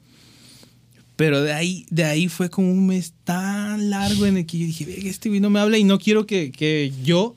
Pero 1.22 1.44
de 1.44 1.54
ahí, 1.54 1.86
de 1.92 2.04
ahí 2.04 2.28
fue 2.30 2.50
como 2.50 2.72
un 2.72 2.88
mes 2.88 3.14
tan 3.26 3.92
largo 3.92 4.26
en 4.26 4.38
el 4.38 4.48
que 4.48 4.58
yo 4.58 4.66
dije, 4.66 4.86
"Verga, 4.86 5.08
este 5.08 5.30
güey 5.30 5.40
no 5.40 5.52
me 5.52 5.60
habla 5.60 5.78
y 5.78 5.84
no 5.84 6.00
quiero 6.00 6.26
que, 6.26 6.52
que 6.52 6.92
yo 7.04 7.36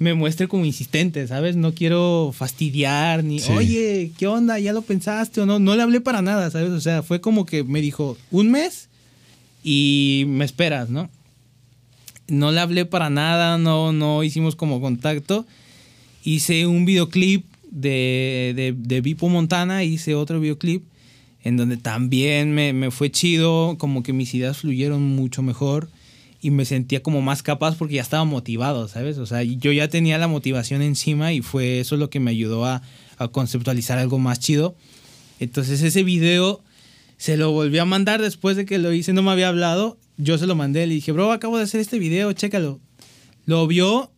me 0.00 0.14
muestre 0.14 0.48
como 0.48 0.64
insistente, 0.64 1.28
¿sabes? 1.28 1.54
No 1.54 1.72
quiero 1.72 2.34
fastidiar 2.36 3.22
ni, 3.22 3.38
Sí. 3.38 3.52
oye, 3.52 4.10
¿qué 4.18 4.26
onda? 4.26 4.58
¿Ya 4.58 4.72
lo 4.72 4.82
pensaste 4.82 5.40
o 5.42 5.46
no? 5.46 5.60
No 5.60 5.76
le 5.76 5.82
hablé 5.82 6.00
para 6.00 6.22
nada, 6.22 6.50
¿sabes? 6.50 6.70
O 6.70 6.80
sea, 6.80 7.04
fue 7.04 7.20
como 7.20 7.46
que 7.46 7.62
me 7.62 7.80
dijo, 7.80 8.18
un 8.32 8.50
mes 8.50 8.88
y 9.62 10.24
me 10.26 10.44
esperas, 10.44 10.90
¿no? 10.90 11.08
No 12.26 12.50
le 12.50 12.58
hablé 12.58 12.84
para 12.84 13.10
nada, 13.10 13.58
no, 13.58 13.92
no 13.92 14.24
hicimos 14.24 14.56
como 14.56 14.80
contacto. 14.80 15.46
Hice 16.24 16.66
un 16.66 16.84
videoclip 16.84 17.44
de, 17.70 18.54
de, 18.56 18.74
de 18.76 19.00
Vipo 19.00 19.28
Montana, 19.28 19.84
hice 19.84 20.16
otro 20.16 20.40
videoclip 20.40 20.82
en 21.42 21.56
donde 21.56 21.76
también 21.76 22.52
me, 22.54 22.72
me 22.72 22.90
fue 22.90 23.10
chido, 23.10 23.76
como 23.78 24.02
que 24.02 24.12
mis 24.12 24.34
ideas 24.34 24.58
fluyeron 24.58 25.02
mucho 25.02 25.42
mejor 25.42 25.88
y 26.42 26.50
me 26.50 26.64
sentía 26.64 27.02
como 27.02 27.20
más 27.20 27.42
capaz 27.42 27.76
porque 27.76 27.96
ya 27.96 28.02
estaba 28.02 28.24
motivado, 28.24 28.88
¿sabes? 28.88 29.18
O 29.18 29.26
sea, 29.26 29.42
yo 29.42 29.72
ya 29.72 29.88
tenía 29.88 30.18
la 30.18 30.28
motivación 30.28 30.82
encima 30.82 31.32
y 31.32 31.42
fue 31.42 31.80
eso 31.80 31.96
lo 31.96 32.10
que 32.10 32.20
me 32.20 32.30
ayudó 32.30 32.64
a, 32.64 32.82
a 33.18 33.28
conceptualizar 33.28 33.98
algo 33.98 34.18
más 34.18 34.40
chido. 34.40 34.74
Entonces 35.38 35.82
ese 35.82 36.02
video 36.02 36.62
se 37.18 37.36
lo 37.36 37.52
volví 37.52 37.78
a 37.78 37.84
mandar 37.84 38.22
después 38.22 38.56
de 38.56 38.64
que 38.64 38.78
lo 38.78 38.92
hice, 38.92 39.12
no 39.12 39.22
me 39.22 39.30
había 39.30 39.48
hablado. 39.48 39.98
Yo 40.16 40.38
se 40.38 40.46
lo 40.46 40.54
mandé, 40.54 40.86
le 40.86 40.94
dije, 40.94 41.12
bro, 41.12 41.32
acabo 41.32 41.58
de 41.58 41.64
hacer 41.64 41.80
este 41.80 41.98
video, 41.98 42.32
chécalo. 42.32 42.80
Lo 43.44 43.66
vio 43.66 44.10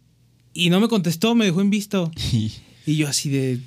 y 0.54 0.70
no 0.70 0.80
me 0.80 0.88
contestó, 0.88 1.34
me 1.34 1.44
dejó 1.44 1.60
en 1.60 1.70
visto. 1.70 2.10
Y 2.84 2.96
yo 2.96 3.06
así 3.06 3.30
de, 3.30 3.60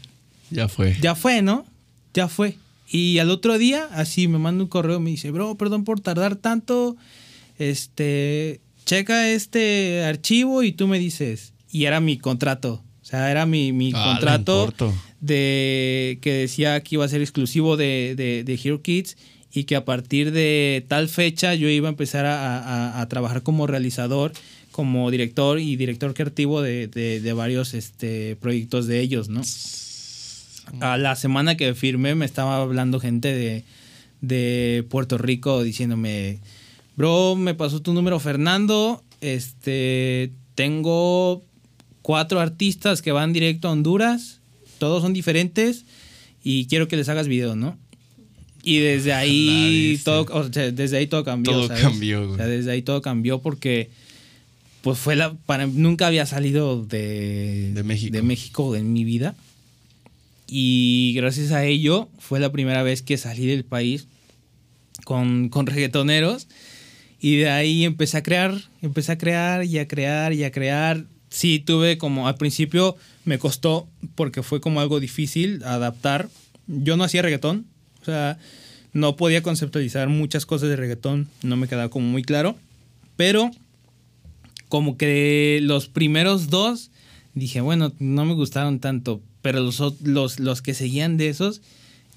ya 0.52 0.68
fue. 0.68 0.98
ya 1.02 1.16
fue, 1.16 1.42
¿no? 1.42 1.66
Ya 2.14 2.28
fue. 2.28 2.58
Y 2.88 3.18
al 3.20 3.30
otro 3.32 3.58
día, 3.58 3.88
así 3.92 4.28
me 4.28 4.38
manda 4.38 4.64
un 4.64 4.70
correo, 4.70 5.00
me 5.00 5.10
dice, 5.10 5.32
bro, 5.32 5.56
perdón 5.56 5.84
por 5.84 6.00
tardar 6.02 6.36
tanto. 6.36 6.96
Este, 7.58 8.62
checa 8.86 9.30
este 9.32 10.04
archivo 10.04 10.64
y 10.64 10.72
tú 10.72 10.88
me 10.88 11.00
dices. 11.00 11.54
Y 11.72 11.86
era 11.86 12.00
mi 12.00 12.18
contrato. 12.18 12.84
O 13.02 13.06
sea, 13.06 13.32
era 13.32 13.46
mi, 13.46 13.72
mi 13.72 13.92
Ah, 13.96 14.14
contrato 14.14 14.66
de 15.22 16.20
que 16.22 16.34
decía 16.34 16.82
que 16.82 16.96
iba 16.96 17.06
a 17.06 17.10
ser 17.10 17.22
exclusivo 17.22 17.78
de, 17.78 18.14
de, 18.16 18.44
de 18.44 18.60
Hero 18.64 18.82
Kids 18.82 19.18
y 19.54 19.64
que 19.66 19.76
a 19.76 19.86
partir 19.86 20.32
de 20.32 20.84
tal 20.88 21.08
fecha 21.10 21.56
yo 21.56 21.70
iba 21.70 21.88
a 21.88 21.92
empezar 21.92 22.26
a, 22.26 22.60
a- 22.60 23.02
a 23.02 23.08
trabajar 23.10 23.42
como 23.44 23.68
realizador, 23.68 24.34
como 24.72 25.10
director 25.12 25.60
y 25.60 25.76
director 25.76 26.14
creativo 26.14 26.62
de, 26.62 26.88
de- 26.88 27.22
de 27.22 27.34
varios 27.34 27.74
este, 27.74 28.36
proyectos 28.38 28.88
de 28.88 29.00
ellos, 29.02 29.30
¿no? 29.30 29.42
A 30.80 30.98
la 30.98 31.16
semana 31.16 31.56
que 31.58 31.74
firmé 31.74 32.16
me 32.16 32.26
estaba 32.26 32.58
hablando 32.58 33.00
gente 33.00 33.34
de, 33.34 33.64
de 34.22 34.86
Puerto 34.90 35.18
Rico 35.18 35.64
diciéndome, 35.64 36.40
bro, 36.96 37.36
me 37.36 37.54
pasó 37.54 37.82
tu 37.82 37.94
número 37.94 38.20
Fernando, 38.20 39.04
este, 39.22 40.32
tengo 40.56 41.44
cuatro 42.02 42.40
artistas 42.40 43.02
que 43.02 43.12
van 43.12 43.34
directo 43.34 43.68
a 43.68 43.72
Honduras, 43.72 44.40
todos 44.78 45.02
son 45.02 45.14
diferentes 45.14 45.86
y 46.44 46.68
quiero 46.68 46.88
que 46.88 46.98
les 46.98 47.10
hagas 47.10 47.28
video, 47.28 47.56
¿no? 47.56 47.78
Y 48.64 48.80
desde 48.80 49.14
ahí 49.14 49.92
viste. 49.92 50.06
todo, 50.06 50.26
o 50.32 50.52
sea, 50.52 50.72
desde 50.72 50.98
ahí 50.98 51.08
todo 51.08 51.24
cambió. 51.24 51.54
Todo 51.54 51.68
¿sabes? 51.68 51.84
cambió, 51.84 52.22
güey. 52.22 52.34
O 52.34 52.36
sea, 52.36 52.48
desde 52.48 52.72
ahí 52.72 52.82
todo 52.82 53.02
cambió 53.02 53.40
porque 53.40 53.90
pues 54.82 55.00
fue 55.00 55.16
la 55.16 55.34
para 55.34 55.66
nunca 55.66 56.08
había 56.08 56.26
salido 56.26 56.84
de, 56.84 57.72
De 57.74 57.84
México. 57.84 58.14
de 58.16 58.22
México 58.22 58.76
en 58.76 58.94
mi 58.94 59.04
vida. 59.04 59.36
Y 60.48 61.14
gracias 61.16 61.52
a 61.52 61.66
ello 61.66 62.10
fue 62.20 62.40
la 62.40 62.52
primera 62.52 62.84
vez 62.84 63.02
que 63.02 63.18
salí 63.18 63.46
del 63.46 63.66
país 63.66 64.08
con, 65.04 65.50
con 65.50 65.66
reggaetoneros. 65.66 66.48
Y 67.20 67.38
de 67.38 67.50
ahí 67.50 67.86
empecé 67.86 68.18
a 68.18 68.24
crear, 68.24 68.54
empecé 68.82 69.14
a 69.14 69.18
crear 69.18 69.66
y 69.66 69.80
a 69.80 69.88
crear 69.88 70.34
y 70.34 70.44
a 70.44 70.52
crear. 70.52 71.06
Sí, 71.30 71.60
tuve 71.60 71.98
como 71.98 72.28
al 72.28 72.36
principio 72.36 72.96
me 73.24 73.40
costó 73.40 73.88
porque 74.14 74.44
fue 74.44 74.62
como 74.62 74.80
algo 74.80 75.00
difícil 75.00 75.64
adaptar. 75.64 76.30
Yo 76.68 76.98
no 76.98 77.04
hacía 77.04 77.22
reggaetón, 77.22 77.66
o 78.02 78.06
sea, 78.06 78.38
no 78.94 79.16
podía 79.16 79.44
conceptualizar 79.44 80.08
muchas 80.08 80.46
cosas 80.46 80.70
de 80.70 80.76
reggaetón, 80.76 81.28
no 81.44 81.58
me 81.58 81.68
quedaba 81.68 81.90
como 81.90 82.08
muy 82.08 82.24
claro. 82.24 82.56
Pero 83.18 83.52
como 84.70 84.98
que 84.98 85.60
los 85.62 85.88
primeros 85.88 86.50
dos 86.50 86.92
dije, 87.34 87.62
bueno, 87.62 87.92
no 88.00 88.26
me 88.26 88.34
gustaron 88.34 88.80
tanto, 88.80 89.22
pero 89.46 89.60
los, 89.60 89.80
los, 90.02 90.40
los 90.40 90.64
que 90.64 90.74
seguían 90.74 91.18
de 91.18 91.30
esos 91.30 91.62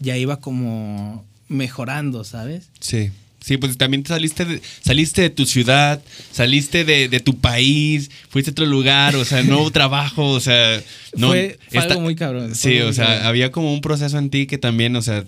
ya 0.01 0.17
iba 0.17 0.41
como 0.41 1.27
mejorando, 1.49 2.25
¿sabes? 2.25 2.71
Sí. 2.81 3.11
Sí, 3.39 3.59
pues 3.59 3.77
también 3.77 4.03
te 4.03 4.09
saliste 4.09 4.47
de, 4.47 4.63
saliste 4.83 5.21
de 5.21 5.29
tu 5.29 5.45
ciudad, 5.45 6.01
saliste 6.33 6.87
de, 6.87 7.11
de 7.11 7.21
tu 7.21 7.37
país, 7.39 8.11
fuiste 8.31 8.51
a 8.51 8.53
otro 8.53 8.65
lugar, 8.65 9.15
o 9.15 9.27
sea, 9.27 9.43
nuevo 9.43 9.71
trabajo, 9.81 10.31
o 10.31 10.41
sea, 10.41 10.83
no. 11.19 11.29
fue 11.29 11.59
fue 11.69 11.81
esta- 11.81 11.93
algo 11.93 12.01
muy 12.01 12.17
cabrón. 12.17 12.55
Sí, 12.55 12.79
o 12.81 12.95
sea, 12.95 13.05
cabrón. 13.09 13.27
había 13.27 13.53
como 13.53 13.75
un 13.75 13.83
proceso 13.83 14.17
en 14.17 14.31
ti 14.31 14.47
que 14.47 14.57
también, 14.57 14.97
o 14.97 15.03
sea, 15.03 15.23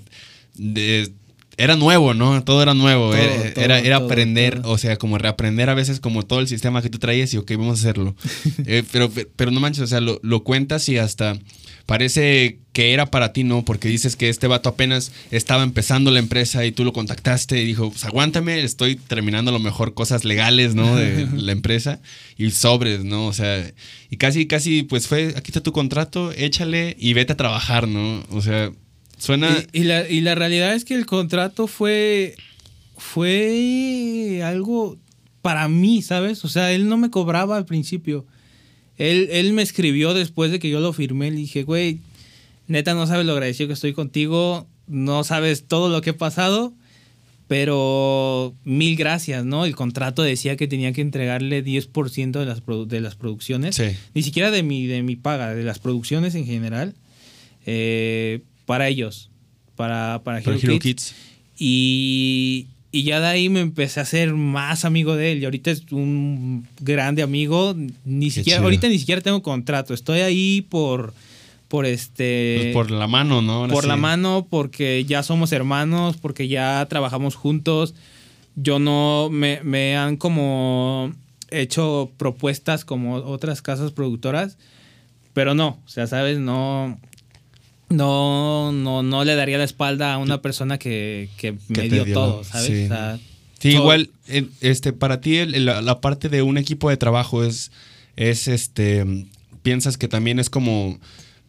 de- 0.54 1.12
era 1.58 1.76
nuevo, 1.76 2.14
¿no? 2.14 2.42
Todo 2.42 2.62
era 2.62 2.72
nuevo, 2.72 3.10
Todo, 3.10 3.18
era, 3.20 3.52
todo, 3.52 3.64
era, 3.64 3.78
era 3.80 3.96
todo, 3.98 4.06
aprender, 4.06 4.62
o 4.64 4.78
sea, 4.78 4.96
como 4.96 5.18
reaprender 5.18 5.68
a 5.68 5.74
veces 5.74 6.00
como 6.00 6.22
todo 6.22 6.40
el 6.40 6.48
sistema 6.48 6.80
que 6.80 6.88
tú 6.88 6.98
traías 6.98 7.34
y 7.34 7.36
ok, 7.36 7.50
vamos 7.58 7.78
a 7.78 7.82
hacerlo. 7.82 8.16
Eh, 8.64 8.82
pero, 8.90 9.10
pero 9.36 9.50
no 9.50 9.60
manches, 9.60 9.84
o 9.84 9.86
sea, 9.86 10.00
lo, 10.00 10.18
lo 10.22 10.42
cuentas 10.44 10.88
y 10.88 10.96
hasta 10.96 11.38
parece 11.90 12.60
que 12.72 12.92
era 12.92 13.06
para 13.06 13.32
ti, 13.32 13.42
¿no? 13.42 13.64
Porque 13.64 13.88
dices 13.88 14.14
que 14.14 14.28
este 14.28 14.46
vato 14.46 14.68
apenas 14.68 15.10
estaba 15.32 15.64
empezando 15.64 16.12
la 16.12 16.20
empresa 16.20 16.64
y 16.64 16.70
tú 16.70 16.84
lo 16.84 16.92
contactaste 16.92 17.60
y 17.60 17.66
dijo, 17.66 17.90
pues 17.90 18.04
aguántame, 18.04 18.62
estoy 18.62 18.94
terminando 18.94 19.50
a 19.50 19.52
lo 19.52 19.58
mejor 19.58 19.92
cosas 19.92 20.24
legales, 20.24 20.76
¿no? 20.76 20.94
De 20.94 21.26
la 21.34 21.50
empresa 21.50 21.98
y 22.38 22.52
sobres, 22.52 23.02
¿no? 23.02 23.26
O 23.26 23.32
sea, 23.32 23.72
y 24.08 24.18
casi, 24.18 24.46
casi, 24.46 24.84
pues 24.84 25.08
fue, 25.08 25.34
aquí 25.34 25.48
está 25.48 25.64
tu 25.64 25.72
contrato, 25.72 26.30
échale 26.30 26.94
y 26.96 27.12
vete 27.12 27.32
a 27.32 27.36
trabajar, 27.36 27.88
¿no? 27.88 28.22
O 28.30 28.40
sea, 28.40 28.70
suena... 29.18 29.48
Y, 29.72 29.80
y 29.80 29.82
la, 29.82 30.08
y 30.08 30.20
la 30.20 30.36
realidad 30.36 30.76
es 30.76 30.84
que 30.84 30.94
el 30.94 31.06
contrato 31.06 31.66
fue, 31.66 32.36
fue 32.98 34.42
algo 34.44 34.96
para 35.42 35.66
mí, 35.66 36.02
¿sabes? 36.02 36.44
O 36.44 36.48
sea, 36.48 36.70
él 36.70 36.88
no 36.88 36.96
me 36.98 37.10
cobraba 37.10 37.56
al 37.56 37.64
principio. 37.64 38.26
Él, 39.00 39.28
él 39.32 39.52
me 39.52 39.62
escribió 39.62 40.14
después 40.14 40.52
de 40.52 40.58
que 40.60 40.70
yo 40.70 40.78
lo 40.80 40.92
firmé. 40.92 41.30
Le 41.30 41.38
dije, 41.38 41.64
güey, 41.64 41.98
neta, 42.68 42.94
no 42.94 43.06
sabes 43.06 43.26
lo 43.26 43.32
agradecido 43.32 43.66
que 43.66 43.74
estoy 43.74 43.92
contigo. 43.92 44.66
No 44.86 45.24
sabes 45.24 45.64
todo 45.66 45.88
lo 45.88 46.00
que 46.02 46.10
he 46.10 46.14
pasado. 46.14 46.72
Pero 47.48 48.54
mil 48.62 48.94
gracias, 48.96 49.44
¿no? 49.44 49.64
El 49.64 49.74
contrato 49.74 50.22
decía 50.22 50.56
que 50.56 50.68
tenía 50.68 50.92
que 50.92 51.00
entregarle 51.00 51.64
10% 51.64 52.38
de 52.38 52.46
las, 52.46 52.62
de 52.88 53.00
las 53.00 53.16
producciones. 53.16 53.74
Sí. 53.74 53.86
Ni 54.14 54.22
siquiera 54.22 54.52
de 54.52 54.62
mi, 54.62 54.86
de 54.86 55.02
mi 55.02 55.16
paga, 55.16 55.52
de 55.52 55.64
las 55.64 55.80
producciones 55.80 56.36
en 56.36 56.46
general. 56.46 56.94
eh, 57.66 58.42
para 58.66 58.86
ellos. 58.86 59.30
Para, 59.74 60.20
para, 60.22 60.40
Para 60.42 60.56
Hero, 60.56 60.60
Hero 60.74 60.78
Kids. 60.78 61.12
Kids. 61.12 61.14
Y, 61.58 62.68
y 62.92 63.04
ya 63.04 63.20
de 63.20 63.26
ahí 63.26 63.48
me 63.48 63.60
empecé 63.60 64.00
a 64.00 64.02
hacer 64.02 64.34
más 64.34 64.84
amigo 64.84 65.14
de 65.14 65.32
él. 65.32 65.38
Y 65.38 65.44
ahorita 65.44 65.70
es 65.70 65.84
un 65.92 66.66
grande 66.80 67.22
amigo. 67.22 67.74
Ni 68.04 68.30
siquiera, 68.30 68.58
chido. 68.58 68.64
ahorita 68.64 68.88
ni 68.88 68.98
siquiera 68.98 69.20
tengo 69.20 69.42
contrato. 69.42 69.94
Estoy 69.94 70.20
ahí 70.20 70.62
por, 70.62 71.14
por 71.68 71.86
este. 71.86 72.58
Pues 72.60 72.74
por 72.74 72.90
la 72.90 73.06
mano, 73.06 73.42
¿no? 73.42 73.52
Ahora 73.54 73.72
por 73.72 73.86
la 73.86 73.96
mano, 73.96 74.46
porque 74.50 75.04
ya 75.04 75.22
somos 75.22 75.52
hermanos, 75.52 76.16
porque 76.16 76.48
ya 76.48 76.84
trabajamos 76.88 77.36
juntos. 77.36 77.94
Yo 78.56 78.80
no 78.80 79.28
me, 79.30 79.60
me 79.62 79.96
han 79.96 80.16
como 80.16 81.12
hecho 81.50 82.10
propuestas 82.16 82.84
como 82.84 83.14
otras 83.14 83.62
casas 83.62 83.92
productoras, 83.92 84.58
pero 85.32 85.54
no, 85.54 85.78
o 85.84 85.88
sea, 85.88 86.06
sabes, 86.08 86.38
no. 86.38 86.98
No, 87.90 88.72
no, 88.72 89.02
no 89.02 89.24
le 89.24 89.34
daría 89.34 89.58
la 89.58 89.64
espalda 89.64 90.14
a 90.14 90.18
una 90.18 90.40
persona 90.40 90.78
que, 90.78 91.28
que 91.36 91.56
me 91.68 91.88
dio, 91.88 92.04
dio, 92.04 92.14
todo, 92.14 92.44
¿sabes? 92.44 92.66
sí. 92.68 92.84
O 92.84 92.88
sea, 92.88 93.18
Sí, 93.58 93.72
todo- 93.72 93.82
igual, 93.82 94.10
eh, 94.28 94.46
este, 94.60 94.92
para 94.92 95.20
ti 95.20 95.36
el- 95.36 95.64
la, 95.66 95.82
la 95.82 96.00
parte 96.00 96.28
de 96.28 96.40
un 96.42 96.56
equipo 96.56 96.88
de 96.88 96.96
trabajo 96.96 97.44
es, 97.44 97.70
es 98.16 98.48
este, 98.48 99.26
piensas 99.62 99.98
que 99.98 100.08
también 100.08 100.38
es 100.38 100.48
como, 100.48 100.98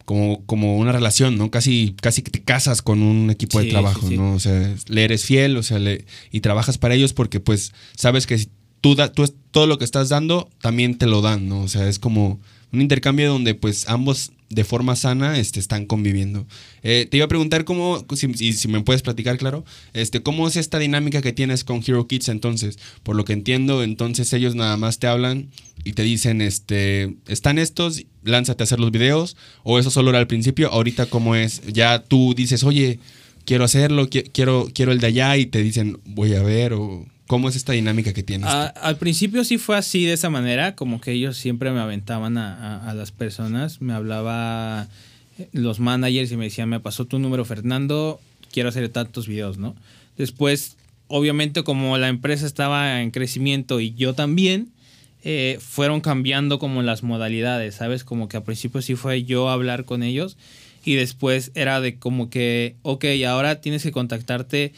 como, 0.04 0.44
como 0.46 0.78
una 0.78 0.92
relación, 0.92 1.38
¿no? 1.38 1.50
Casi, 1.52 1.96
casi 2.02 2.22
que 2.22 2.32
te 2.32 2.42
casas 2.42 2.82
con 2.82 3.02
un 3.02 3.30
equipo 3.30 3.60
Sí, 3.60 3.68
de 3.68 3.72
trabajo, 3.72 4.08
sí. 4.10 4.18
¿no? 4.18 4.34
O 4.34 4.40
sea, 4.40 4.76
le 4.90 5.04
eres 5.04 5.24
fiel, 5.26 5.56
o 5.56 5.64
sea, 5.64 5.80
le, 5.80 6.06
y 6.32 6.42
trabajas 6.42 6.78
para 6.78 6.96
ellos 6.96 7.14
porque 7.14 7.40
pues 7.40 7.72
sabes 7.96 8.28
que 8.28 8.46
tú, 8.82 8.96
da, 8.96 9.12
tú 9.14 9.24
es- 9.24 9.34
todo 9.52 9.68
lo 9.68 9.78
que 9.78 9.86
estás 9.86 10.10
dando, 10.10 10.50
también 10.60 10.98
te 10.98 11.06
lo 11.06 11.22
dan, 11.22 11.48
¿no? 11.48 11.62
O 11.62 11.68
sea, 11.70 11.88
es 11.88 12.00
como 12.00 12.40
un 12.74 12.82
intercambio 12.82 13.30
donde 13.32 13.54
pues 13.56 13.88
ambos 13.88 14.32
de 14.52 14.64
forma 14.64 14.96
sana 14.96 15.40
este, 15.40 15.60
están 15.60 15.86
conviviendo. 15.86 16.46
Eh, 16.84 17.08
te 17.10 17.18
iba 17.18 17.26
a 17.26 17.30
preguntar 17.30 17.64
cómo, 17.66 18.06
si, 18.16 18.28
y 18.40 18.54
si 18.54 18.68
me 18.68 18.82
puedes 18.82 19.02
platicar, 19.02 19.38
claro, 19.38 19.64
este, 19.94 20.22
cómo 20.22 20.48
es 20.48 20.56
esta 20.58 20.78
dinámica 20.78 21.22
que 21.22 21.32
tienes 21.32 21.64
con 21.64 21.82
Hero 21.86 22.08
Kids 22.08 22.30
entonces. 22.30 22.78
Por 23.04 23.16
lo 23.16 23.26
que 23.26 23.34
entiendo, 23.34 23.82
entonces 23.84 24.32
ellos 24.34 24.56
nada 24.56 24.78
más 24.78 25.00
te 25.00 25.08
hablan 25.08 25.50
y 25.84 25.94
te 25.94 26.04
dicen, 26.04 26.42
este, 26.42 27.16
están 27.28 27.58
estos, 27.58 28.04
lánzate 28.24 28.64
a 28.64 28.66
hacer 28.66 28.80
los 28.80 28.92
videos, 28.92 29.36
o 29.64 29.80
eso 29.80 29.90
solo 29.90 30.10
era 30.10 30.20
al 30.20 30.28
principio, 30.28 30.70
ahorita 30.72 31.08
cómo 31.08 31.36
es, 31.36 31.62
ya 31.74 32.04
tú 32.04 32.34
dices, 32.36 32.64
oye, 32.64 33.00
quiero 33.46 33.64
hacerlo, 33.64 34.08
qui- 34.08 34.30
quiero, 34.32 34.70
quiero 34.74 34.92
el 34.92 35.00
de 35.00 35.08
allá 35.08 35.38
y 35.38 35.48
te 35.48 35.64
dicen, 35.64 36.00
voy 36.06 36.36
a 36.36 36.44
ver, 36.44 36.74
o 36.74 37.08
cómo 37.32 37.48
es 37.48 37.56
esta 37.56 37.72
dinámica 37.72 38.12
que 38.12 38.24
tienes. 38.24 38.50
A- 38.50 38.68
al 38.68 38.98
principio 38.98 39.46
sí 39.46 39.58
fue 39.58 39.78
así, 39.78 40.04
de 40.04 40.12
esa 40.12 40.30
manera, 40.30 40.76
como 40.76 41.00
que 41.00 41.14
ellos 41.14 41.38
siempre 41.38 41.72
me 41.72 41.80
aventaban 41.80 42.38
a, 42.38 42.58
a- 42.84 42.90
a 42.90 42.94
las 42.94 43.14
personas, 43.14 43.80
me 43.82 43.94
hablaba 43.94 44.90
eh, 45.40 45.48
los 45.54 45.80
managers 45.80 46.30
y 46.34 46.36
me 46.36 46.44
decían, 46.44 46.68
me 46.68 46.82
pasó 46.82 47.06
tu 47.06 47.20
número 47.20 47.46
Fernando, 47.46 48.20
quiero 48.52 48.68
hacer 48.68 48.90
tantos 48.90 49.30
videos, 49.30 49.58
¿no? 49.58 49.78
Después, 50.18 50.76
obviamente 51.08 51.64
como 51.64 51.98
la 51.98 52.10
empresa 52.10 52.46
estaba 52.46 53.02
en 53.02 53.12
crecimiento 53.12 53.80
y 53.80 53.94
yo 53.94 54.14
también, 54.14 54.68
eh, 55.24 55.58
fueron 55.62 56.02
cambiando 56.02 56.60
como 56.60 56.82
las 56.82 57.02
modalidades, 57.02 57.76
¿sabes? 57.76 58.04
Como 58.04 58.28
que 58.28 58.36
al 58.36 58.44
principio 58.44 58.82
sí 58.82 58.96
fue 58.96 59.24
yo 59.24 59.50
hablar 59.50 59.86
con 59.86 60.04
ellos 60.04 60.36
y 60.84 60.96
después 60.96 61.52
era 61.56 61.80
de 61.80 61.96
como 61.98 62.30
que, 62.30 62.76
ok, 62.82 63.06
ahora 63.26 63.62
tienes 63.62 63.84
que 63.84 63.94
contactarte 63.94 64.74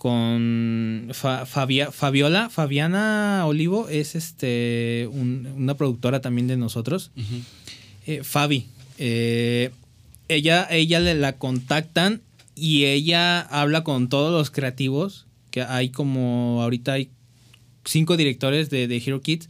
con 0.00 1.08
Fa- 1.12 1.44
Fabia- 1.44 1.92
Fabiola, 1.92 2.48
Fabiana 2.48 3.44
Olivo, 3.46 3.88
es 3.90 4.14
este 4.14 5.06
un- 5.12 5.46
una 5.56 5.74
productora 5.74 6.22
también 6.22 6.46
de 6.46 6.56
nosotros. 6.56 7.10
Eh, 8.06 8.22
Fabi. 8.24 8.66
eh, 8.98 9.70
ella, 10.28 10.66
ella 10.70 11.00
le 11.00 11.14
la 11.14 11.36
contactan 11.36 12.22
y 12.54 12.84
ella 12.86 13.40
habla 13.42 13.84
con 13.84 14.08
todos 14.08 14.32
los 14.32 14.50
creativos, 14.50 15.26
que 15.50 15.60
hay 15.62 15.90
como 15.90 16.60
ahorita 16.62 16.94
hay 16.94 17.10
cinco 17.84 18.16
directores 18.16 18.70
de, 18.70 18.88
de 18.88 18.96
Hero 18.96 19.20
Kids, 19.20 19.48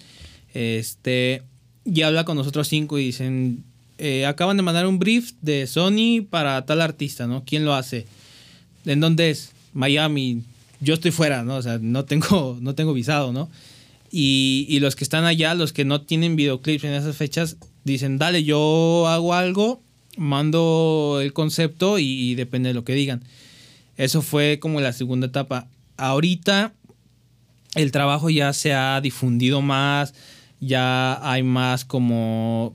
este, 0.52 1.42
y 1.84 2.02
habla 2.02 2.24
con 2.24 2.36
nosotros 2.36 2.66
cinco 2.66 2.98
y 2.98 3.04
dicen, 3.04 3.62
eh, 3.98 4.26
acaban 4.26 4.56
de 4.56 4.62
mandar 4.64 4.86
un 4.86 4.98
brief 4.98 5.32
de 5.42 5.66
Sony 5.68 6.22
para 6.28 6.64
tal 6.66 6.80
artista, 6.80 7.26
¿no? 7.28 7.44
¿Quién 7.44 7.64
lo 7.64 7.74
hace? 7.74 8.06
¿En 8.84 8.98
dónde 8.98 9.30
es? 9.30 9.52
Miami. 9.72 10.42
Yo 10.80 10.94
estoy 10.94 11.10
fuera, 11.10 11.42
¿no? 11.42 11.56
O 11.56 11.62
sea, 11.62 11.78
no 11.80 12.04
tengo, 12.04 12.58
no 12.62 12.74
tengo 12.74 12.92
visado, 12.92 13.32
¿no? 13.32 13.50
Y, 14.10 14.66
y 14.68 14.80
los 14.80 14.96
que 14.96 15.04
están 15.04 15.24
allá, 15.24 15.54
los 15.54 15.72
que 15.72 15.84
no 15.84 16.00
tienen 16.02 16.34
videoclips 16.36 16.84
en 16.84 16.94
esas 16.94 17.16
fechas, 17.16 17.56
dicen, 17.84 18.18
dale, 18.18 18.42
yo 18.42 19.06
hago 19.08 19.34
algo, 19.34 19.82
mando 20.16 21.20
el 21.22 21.32
concepto 21.32 21.98
y, 21.98 22.04
y 22.06 22.34
depende 22.34 22.70
de 22.70 22.74
lo 22.74 22.84
que 22.84 22.94
digan. 22.94 23.22
Eso 23.96 24.22
fue 24.22 24.58
como 24.60 24.80
la 24.80 24.92
segunda 24.92 25.28
etapa. 25.28 25.68
Ahorita 25.96 26.72
el 27.76 27.92
trabajo 27.92 28.30
ya 28.30 28.52
se 28.52 28.74
ha 28.74 29.00
difundido 29.00 29.60
más, 29.62 30.14
ya 30.60 31.18
hay 31.30 31.42
más 31.42 31.84
como... 31.84 32.74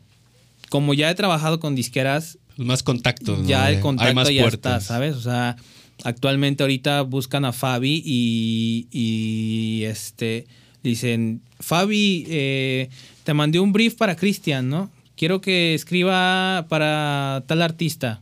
Como 0.69 0.93
ya 0.93 1.09
he 1.09 1.15
trabajado 1.15 1.59
con 1.59 1.75
disqueras, 1.75 2.37
Más 2.57 2.81
contacto. 2.81 3.37
¿no? 3.37 3.45
ya 3.47 3.69
el 3.69 3.75
hay 3.75 3.81
contacto 3.81 4.13
más 4.15 4.29
ya 4.29 4.41
puertas. 4.41 4.83
está, 4.83 4.93
¿sabes? 4.93 5.15
O 5.15 5.21
sea, 5.21 5.57
actualmente 6.03 6.63
ahorita 6.63 7.01
buscan 7.01 7.45
a 7.45 7.53
Fabi 7.53 8.01
y, 8.05 8.87
y, 8.91 9.83
este 9.85 10.47
dicen, 10.83 11.41
Fabi, 11.59 12.25
eh, 12.29 12.89
te 13.23 13.33
mandé 13.33 13.59
un 13.59 13.73
brief 13.73 13.95
para 13.95 14.15
Cristian, 14.15 14.69
¿no? 14.69 14.91
Quiero 15.15 15.41
que 15.41 15.73
escriba 15.73 16.65
para 16.69 17.43
tal 17.47 17.61
artista. 17.61 18.21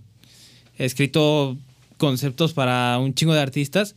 He 0.78 0.86
escrito 0.86 1.58
conceptos 1.98 2.54
para 2.54 2.98
un 3.00 3.14
chingo 3.14 3.34
de 3.34 3.42
artistas 3.42 3.96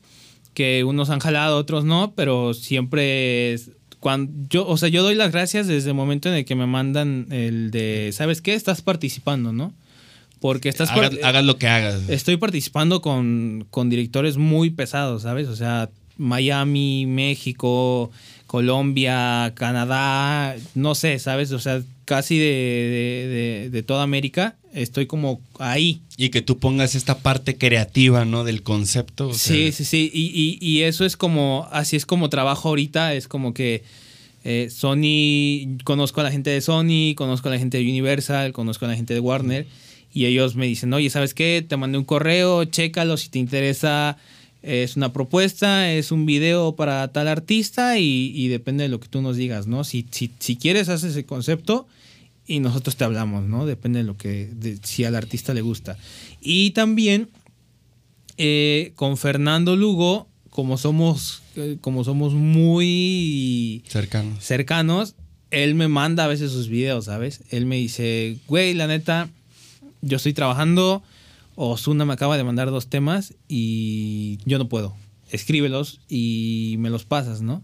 que 0.54 0.84
unos 0.84 1.10
han 1.10 1.20
jalado, 1.20 1.58
otros 1.58 1.84
no, 1.84 2.12
pero 2.16 2.54
siempre 2.54 3.52
es 3.52 3.70
cuando 4.00 4.32
yo, 4.48 4.66
o 4.66 4.76
sea, 4.76 4.88
yo 4.88 5.02
doy 5.02 5.14
las 5.14 5.32
gracias 5.32 5.66
desde 5.66 5.90
el 5.90 5.94
momento 5.94 6.28
en 6.28 6.36
el 6.36 6.44
que 6.44 6.54
me 6.54 6.66
mandan 6.66 7.26
el 7.30 7.70
de, 7.70 8.10
¿sabes 8.12 8.40
qué? 8.40 8.54
Estás 8.54 8.80
participando, 8.80 9.52
¿no? 9.52 9.74
Porque 10.40 10.68
estás 10.68 10.90
Hagas, 10.90 11.10
par- 11.10 11.24
hagas 11.24 11.44
lo 11.44 11.56
que 11.58 11.66
hagas. 11.66 12.08
estoy 12.08 12.36
participando 12.36 13.00
con, 13.00 13.66
con 13.70 13.88
directores 13.90 14.36
muy 14.36 14.70
pesados, 14.70 15.22
¿sabes? 15.22 15.48
O 15.48 15.56
sea, 15.56 15.88
Miami, 16.18 17.06
México, 17.06 18.10
Colombia, 18.46 19.52
Canadá, 19.54 20.56
no 20.74 20.94
sé, 20.94 21.18
¿sabes? 21.18 21.52
O 21.52 21.58
sea, 21.58 21.82
casi 22.04 22.38
de, 22.38 22.44
de- 22.44 23.28
de- 23.64 23.70
de 23.70 23.82
toda 23.82 24.02
América 24.02 24.54
estoy 24.72 25.06
como 25.06 25.40
ahí. 25.58 26.00
Y 26.18 26.28
que 26.28 26.42
tú 26.42 26.58
pongas 26.58 26.94
esta 26.94 27.18
parte 27.18 27.56
creativa, 27.56 28.24
¿no? 28.24 28.44
Del 28.44 28.62
concepto. 28.62 29.28
o 29.28 29.34
sea, 29.34 29.54
Sí, 29.56 29.72
sí, 29.72 29.84
sí. 29.84 30.10
Y, 30.12 30.26
y- 30.34 30.58
y 30.66 30.82
eso 30.82 31.04
es 31.04 31.16
como, 31.16 31.66
así 31.72 31.96
es 31.96 32.04
como 32.06 32.28
trabajo 32.28 32.68
ahorita. 32.68 33.14
Es 33.14 33.26
como 33.28 33.54
que 33.54 33.82
eh, 34.44 34.68
Sony, 34.70 35.78
conozco 35.84 36.20
a 36.20 36.24
la 36.24 36.30
gente 36.30 36.50
de 36.50 36.60
Sony, 36.60 37.14
conozco 37.16 37.48
a 37.48 37.52
la 37.52 37.58
gente 37.58 37.78
de 37.78 37.84
Universal, 37.84 38.52
conozco 38.52 38.84
a 38.84 38.88
la 38.88 38.96
gente 38.96 39.12
de 39.14 39.20
Warner. 39.20 39.66
Y 40.16 40.24
ellos 40.24 40.56
me 40.56 40.64
dicen, 40.64 40.94
oye, 40.94 41.10
¿sabes 41.10 41.34
qué? 41.34 41.62
Te 41.68 41.76
mandé 41.76 41.98
un 41.98 42.04
correo, 42.04 42.64
chécalo 42.64 43.18
si 43.18 43.28
te 43.28 43.38
interesa. 43.38 44.16
Es 44.62 44.96
una 44.96 45.12
propuesta, 45.12 45.92
es 45.92 46.10
un 46.10 46.24
video 46.24 46.74
para 46.74 47.06
tal 47.08 47.28
artista 47.28 47.98
y, 47.98 48.32
y 48.34 48.48
depende 48.48 48.84
de 48.84 48.88
lo 48.88 48.98
que 48.98 49.08
tú 49.08 49.20
nos 49.20 49.36
digas, 49.36 49.66
¿no? 49.66 49.84
Si, 49.84 50.06
si, 50.10 50.30
si 50.38 50.56
quieres, 50.56 50.88
haces 50.88 51.14
el 51.16 51.26
concepto 51.26 51.86
y 52.46 52.60
nosotros 52.60 52.96
te 52.96 53.04
hablamos, 53.04 53.44
¿no? 53.44 53.66
Depende 53.66 53.98
de 53.98 54.04
lo 54.06 54.16
que, 54.16 54.48
de, 54.54 54.78
si 54.82 55.04
al 55.04 55.16
artista 55.16 55.52
le 55.52 55.60
gusta. 55.60 55.98
Y 56.40 56.70
también 56.70 57.28
eh, 58.38 58.92
con 58.94 59.18
Fernando 59.18 59.76
Lugo, 59.76 60.28
como 60.48 60.78
somos, 60.78 61.42
eh, 61.56 61.76
como 61.82 62.04
somos 62.04 62.32
muy 62.32 63.82
Cercanos. 63.86 64.42
cercanos, 64.42 65.14
él 65.50 65.74
me 65.74 65.88
manda 65.88 66.24
a 66.24 66.28
veces 66.28 66.52
sus 66.52 66.68
videos, 66.68 67.04
¿sabes? 67.04 67.42
Él 67.50 67.66
me 67.66 67.76
dice, 67.76 68.38
güey, 68.48 68.72
la 68.72 68.86
neta, 68.86 69.28
yo 70.02 70.16
estoy 70.16 70.32
trabajando, 70.32 71.02
Osuna 71.54 72.04
me 72.04 72.12
acaba 72.12 72.36
de 72.36 72.44
mandar 72.44 72.70
dos 72.70 72.86
temas 72.88 73.34
y 73.48 74.38
yo 74.44 74.58
no 74.58 74.68
puedo. 74.68 74.94
Escríbelos 75.30 76.00
y 76.08 76.76
me 76.78 76.90
los 76.90 77.04
pasas, 77.04 77.42
¿no? 77.42 77.62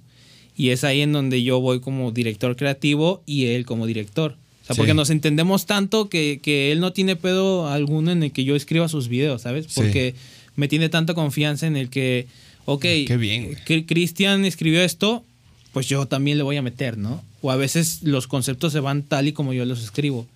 Y 0.57 0.70
es 0.70 0.85
ahí 0.85 1.01
en 1.01 1.12
donde 1.12 1.43
yo 1.43 1.61
voy 1.61 1.80
como 1.80 2.11
director 2.12 2.57
creativo 2.57 3.22
y 3.26 3.47
él 3.47 3.64
como 3.64 3.87
director. 3.87 4.37
O 4.62 4.64
sea, 4.66 4.74
Sí. 4.74 4.78
porque 4.80 4.95
nos 4.95 5.11
entendemos 5.11 5.66
tanto 5.66 6.09
que, 6.09 6.41
que 6.43 6.72
él 6.72 6.80
no 6.80 6.93
tiene 6.93 7.16
pedo 7.16 7.68
alguno 7.68 8.11
en 8.12 8.22
el 8.22 8.33
que 8.33 8.45
yo 8.45 8.55
escriba 8.57 8.89
sus 8.89 9.09
videos, 9.09 9.43
¿sabes? 9.43 9.66
Sí. 9.68 9.72
Porque 9.76 10.14
me 10.57 10.68
tiene 10.68 10.89
tanta 10.89 11.14
confianza 11.14 11.66
en 11.66 11.76
el 11.76 11.89
que, 11.89 12.26
ok, 12.66 12.83
Qué 12.83 13.16
bien. 13.18 13.57
Cri- 13.66 13.87
Cristian 13.87 14.45
escribió 14.45 14.83
esto, 14.83 15.24
pues 15.72 15.89
yo 15.89 16.07
también 16.07 16.37
le 16.37 16.45
voy 16.45 16.57
a 16.59 16.62
meter, 16.62 16.99
¿no? 16.99 17.22
O 17.41 17.51
a 17.51 17.57
veces 17.57 18.03
los 18.03 18.26
conceptos 18.28 18.72
se 18.72 18.80
van 18.80 19.03
tal 19.03 19.26
y 19.28 19.33
como 19.33 19.53
yo 19.53 19.64
los 19.64 19.83
escribo. 19.83 20.26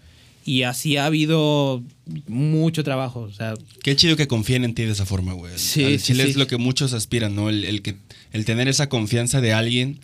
Y 0.47 0.63
así 0.63 0.97
ha 0.97 1.07
habido 1.07 1.83
mucho 2.29 2.85
trabajo. 2.85 3.21
O 3.21 3.33
sea, 3.33 3.55
Qué 3.83 3.97
chido 3.97 4.17
que 4.17 4.29
confíen 4.29 4.65
en 4.65 4.75
ti 4.75 4.85
de 4.85 4.93
esa 4.93 5.05
forma, 5.05 5.33
güey. 5.33 5.53
Sí, 5.57 5.85
Al 5.85 5.99
sí, 5.99 6.07
Chile 6.07 6.25
sí. 6.25 6.31
es 6.31 6.37
lo 6.37 6.47
que 6.47 6.57
muchos 6.57 6.93
aspiran, 6.93 7.35
¿no? 7.35 7.49
El, 7.51 7.65
el 7.65 7.83
que, 7.83 7.97
el 8.33 8.45
tener 8.45 8.69
esa 8.69 8.89
confianza 8.89 9.41
de 9.41 9.53
alguien 9.53 9.99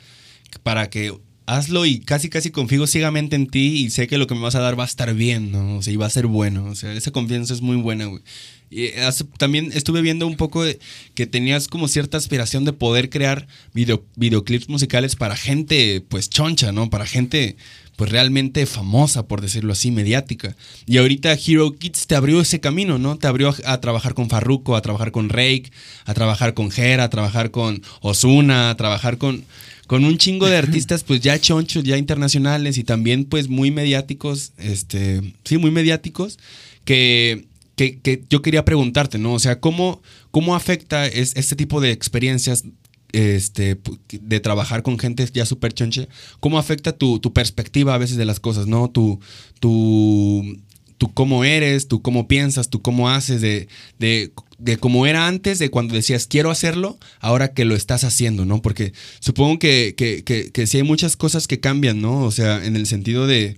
para 0.65 0.91
que 0.91 1.15
hazlo 1.47 1.87
y 1.87 1.99
casi, 2.01 2.29
casi 2.29 2.51
confío 2.51 2.87
ciegamente 2.87 3.37
en 3.37 3.47
ti 3.47 3.85
y 3.85 3.91
sé 3.91 4.07
que 4.07 4.19
lo 4.19 4.27
que 4.27 4.35
me 4.35 4.41
vas 4.41 4.55
a 4.55 4.61
dar 4.61 4.79
va 4.79 4.85
a 4.85 4.87
estar 4.87 5.15
bien, 5.15 5.53
¿no? 5.53 5.77
O 5.79 5.83
sea, 5.83 5.93
y 5.93 5.97
va 5.97 6.07
a 6.07 6.11
ser 6.11 6.27
bueno. 6.27 6.65
O 6.67 6.75
sea, 6.75 6.93
esa 6.93 7.11
confianza 7.13 7.55
es 7.55 7.61
muy 7.61 7.77
buena, 7.77 8.07
güey. 8.07 8.23
Y 8.71 8.87
hace- 9.01 9.25
también 9.39 9.71
estuve 9.75 10.01
viendo 10.03 10.27
un 10.27 10.37
poco 10.37 10.65
de 10.65 10.79
que 11.15 11.27
tenías 11.27 11.69
como 11.69 11.89
cierta 11.89 12.17
aspiración 12.17 12.65
de 12.65 12.73
poder 12.73 13.11
crear 13.11 13.47
video, 13.75 14.05
videoclips 14.17 14.69
musicales 14.69 15.15
para 15.15 15.37
gente, 15.37 16.01
pues, 16.09 16.31
choncha, 16.31 16.73
¿no? 16.73 16.89
Para 16.89 17.07
gente, 17.07 17.57
pues, 17.97 18.11
realmente 18.11 18.67
famosa, 18.67 19.27
por 19.27 19.41
decirlo 19.41 19.73
así, 19.73 19.91
mediática. 19.91 20.57
Y 20.87 20.99
ahorita 20.99 21.33
Hero 21.33 21.73
Kids 21.73 22.07
te 22.07 22.15
abrió 22.15 22.41
ese 22.41 22.61
camino, 22.61 22.99
¿no? 22.99 23.17
Te 23.17 23.27
abrió 23.27 23.51
a, 23.51 23.73
a 23.73 23.81
trabajar 23.81 24.15
con 24.15 24.29
Farruko, 24.29 24.77
a 24.77 24.83
trabajar 24.83 25.13
con 25.13 25.29
Rake, 25.29 25.71
a 26.05 26.15
trabajar 26.15 26.55
con 26.55 26.71
Jera, 26.71 27.05
a 27.05 27.11
trabajar 27.11 27.51
con 27.51 27.83
Osuna, 28.01 28.71
a 28.71 28.77
trabajar 28.77 29.19
con, 29.19 29.45
con 29.87 30.05
un 30.05 30.19
chingo 30.19 30.47
de 30.47 30.57
artistas, 30.59 31.05
pues, 31.05 31.21
ya 31.21 31.39
chonchos, 31.39 31.85
ya 31.85 31.97
internacionales 31.97 32.79
y 32.79 32.85
también, 32.85 33.25
pues, 33.25 33.49
muy 33.49 33.71
mediáticos, 33.71 34.53
este, 34.59 35.35
sí, 35.45 35.59
muy 35.59 35.71
mediáticos, 35.71 36.39
que 36.85 37.47
que, 37.77 37.99
que 38.01 38.23
yo 38.29 38.43
quería 38.43 38.65
preguntarte, 38.65 39.19
¿no? 39.19 39.33
O 39.33 39.39
sea, 39.39 39.61
¿cómo, 39.61 40.03
cómo 40.31 40.55
afecta 40.55 41.07
es, 41.07 41.35
este 41.37 41.57
tipo 41.57 41.81
de 41.81 41.91
experiencias 41.91 42.65
este, 43.13 43.79
de 44.11 44.41
trabajar 44.41 44.83
con 44.83 44.99
gente 44.99 45.27
ya 45.33 45.47
súper 45.47 45.73
chonche? 45.73 46.09
¿Cómo 46.41 46.59
afecta 46.59 46.93
tu, 46.93 47.19
tu 47.19 47.33
perspectiva 47.33 47.95
a 47.95 47.99
veces 47.99 48.17
de 48.17 48.25
las 48.25 48.41
cosas, 48.41 48.67
¿no? 48.67 48.91
Tu, 48.91 49.21
tu, 49.61 50.57
tu 50.99 51.13
cómo 51.13 51.45
eres, 51.45 51.89
tu 51.89 52.01
cómo 52.01 52.29
piensas, 52.29 52.71
tu 52.71 52.81
cómo 52.81 53.11
haces, 53.11 53.41
de, 53.41 53.69
de, 53.99 54.33
de 54.59 54.77
cómo 54.77 55.07
era 55.07 55.27
antes, 55.27 55.59
de 55.59 55.69
cuando 55.69 55.95
decías 55.95 56.29
quiero 56.29 56.51
hacerlo, 56.51 56.97
ahora 57.19 57.53
que 57.53 57.65
lo 57.65 57.75
estás 57.75 58.05
haciendo, 58.05 58.45
¿no? 58.45 58.63
Porque 58.63 58.93
supongo 59.19 59.59
que, 59.59 59.95
que, 59.97 60.23
que, 60.25 60.67
sí 60.69 60.77
hay 60.77 60.83
muchas 60.85 61.17
cosas 61.17 61.49
que 61.49 61.59
cambian, 61.59 62.01
¿no? 62.01 62.21
O 62.21 62.31
sea, 62.31 62.65
en 62.65 62.77
el 62.77 62.87
sentido 62.87 63.27
de, 63.27 63.57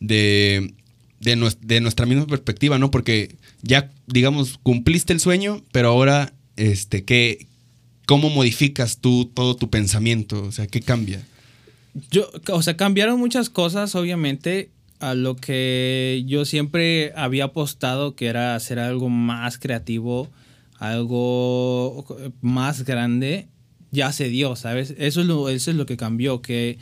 de, 0.00 0.72
de, 1.20 1.54
de 1.60 1.80
nuestra 1.82 2.06
misma 2.06 2.26
perspectiva, 2.26 2.78
¿no? 2.78 2.90
Porque 2.90 3.36
ya, 3.60 3.90
digamos, 4.06 4.58
cumpliste 4.62 5.12
el 5.12 5.20
sueño, 5.20 5.62
pero 5.72 5.88
ahora, 5.88 6.32
este, 6.56 7.04
¿qué, 7.04 7.46
¿cómo 8.06 8.30
modificas 8.30 8.98
tú 8.98 9.30
todo 9.34 9.56
tu 9.56 9.68
pensamiento? 9.68 10.42
O 10.44 10.52
sea, 10.52 10.66
¿qué 10.66 10.80
cambia? 10.80 11.22
Yo, 12.10 12.30
o 12.52 12.62
sea, 12.62 12.76
cambiaron 12.76 13.18
muchas 13.18 13.50
cosas, 13.50 13.94
obviamente, 13.94 14.70
a 15.00 15.14
lo 15.14 15.36
que 15.36 16.22
yo 16.26 16.44
siempre 16.44 17.12
había 17.16 17.44
apostado, 17.44 18.14
que 18.14 18.26
era 18.26 18.54
hacer 18.54 18.78
algo 18.78 19.08
más 19.08 19.58
creativo, 19.58 20.30
algo 20.78 22.04
más 22.40 22.84
grande, 22.84 23.48
ya 23.90 24.12
se 24.12 24.28
dio, 24.28 24.56
¿sabes? 24.56 24.94
Eso 24.98 25.20
es 25.20 25.26
lo, 25.26 25.48
eso 25.48 25.70
es 25.70 25.76
lo 25.76 25.86
que 25.86 25.96
cambió, 25.96 26.42
que, 26.42 26.78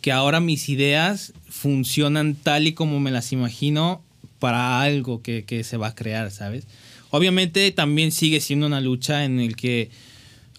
que 0.00 0.12
ahora 0.12 0.40
mis 0.40 0.68
ideas 0.68 1.32
funcionan 1.48 2.34
tal 2.34 2.66
y 2.66 2.72
como 2.72 3.00
me 3.00 3.10
las 3.10 3.32
imagino 3.32 4.02
para 4.38 4.80
algo 4.80 5.22
que, 5.22 5.44
que 5.44 5.64
se 5.64 5.76
va 5.76 5.88
a 5.88 5.94
crear, 5.94 6.30
¿sabes? 6.30 6.66
Obviamente 7.10 7.70
también 7.72 8.12
sigue 8.12 8.40
siendo 8.40 8.66
una 8.66 8.80
lucha 8.80 9.24
en 9.24 9.40
el 9.40 9.56
que, 9.56 9.90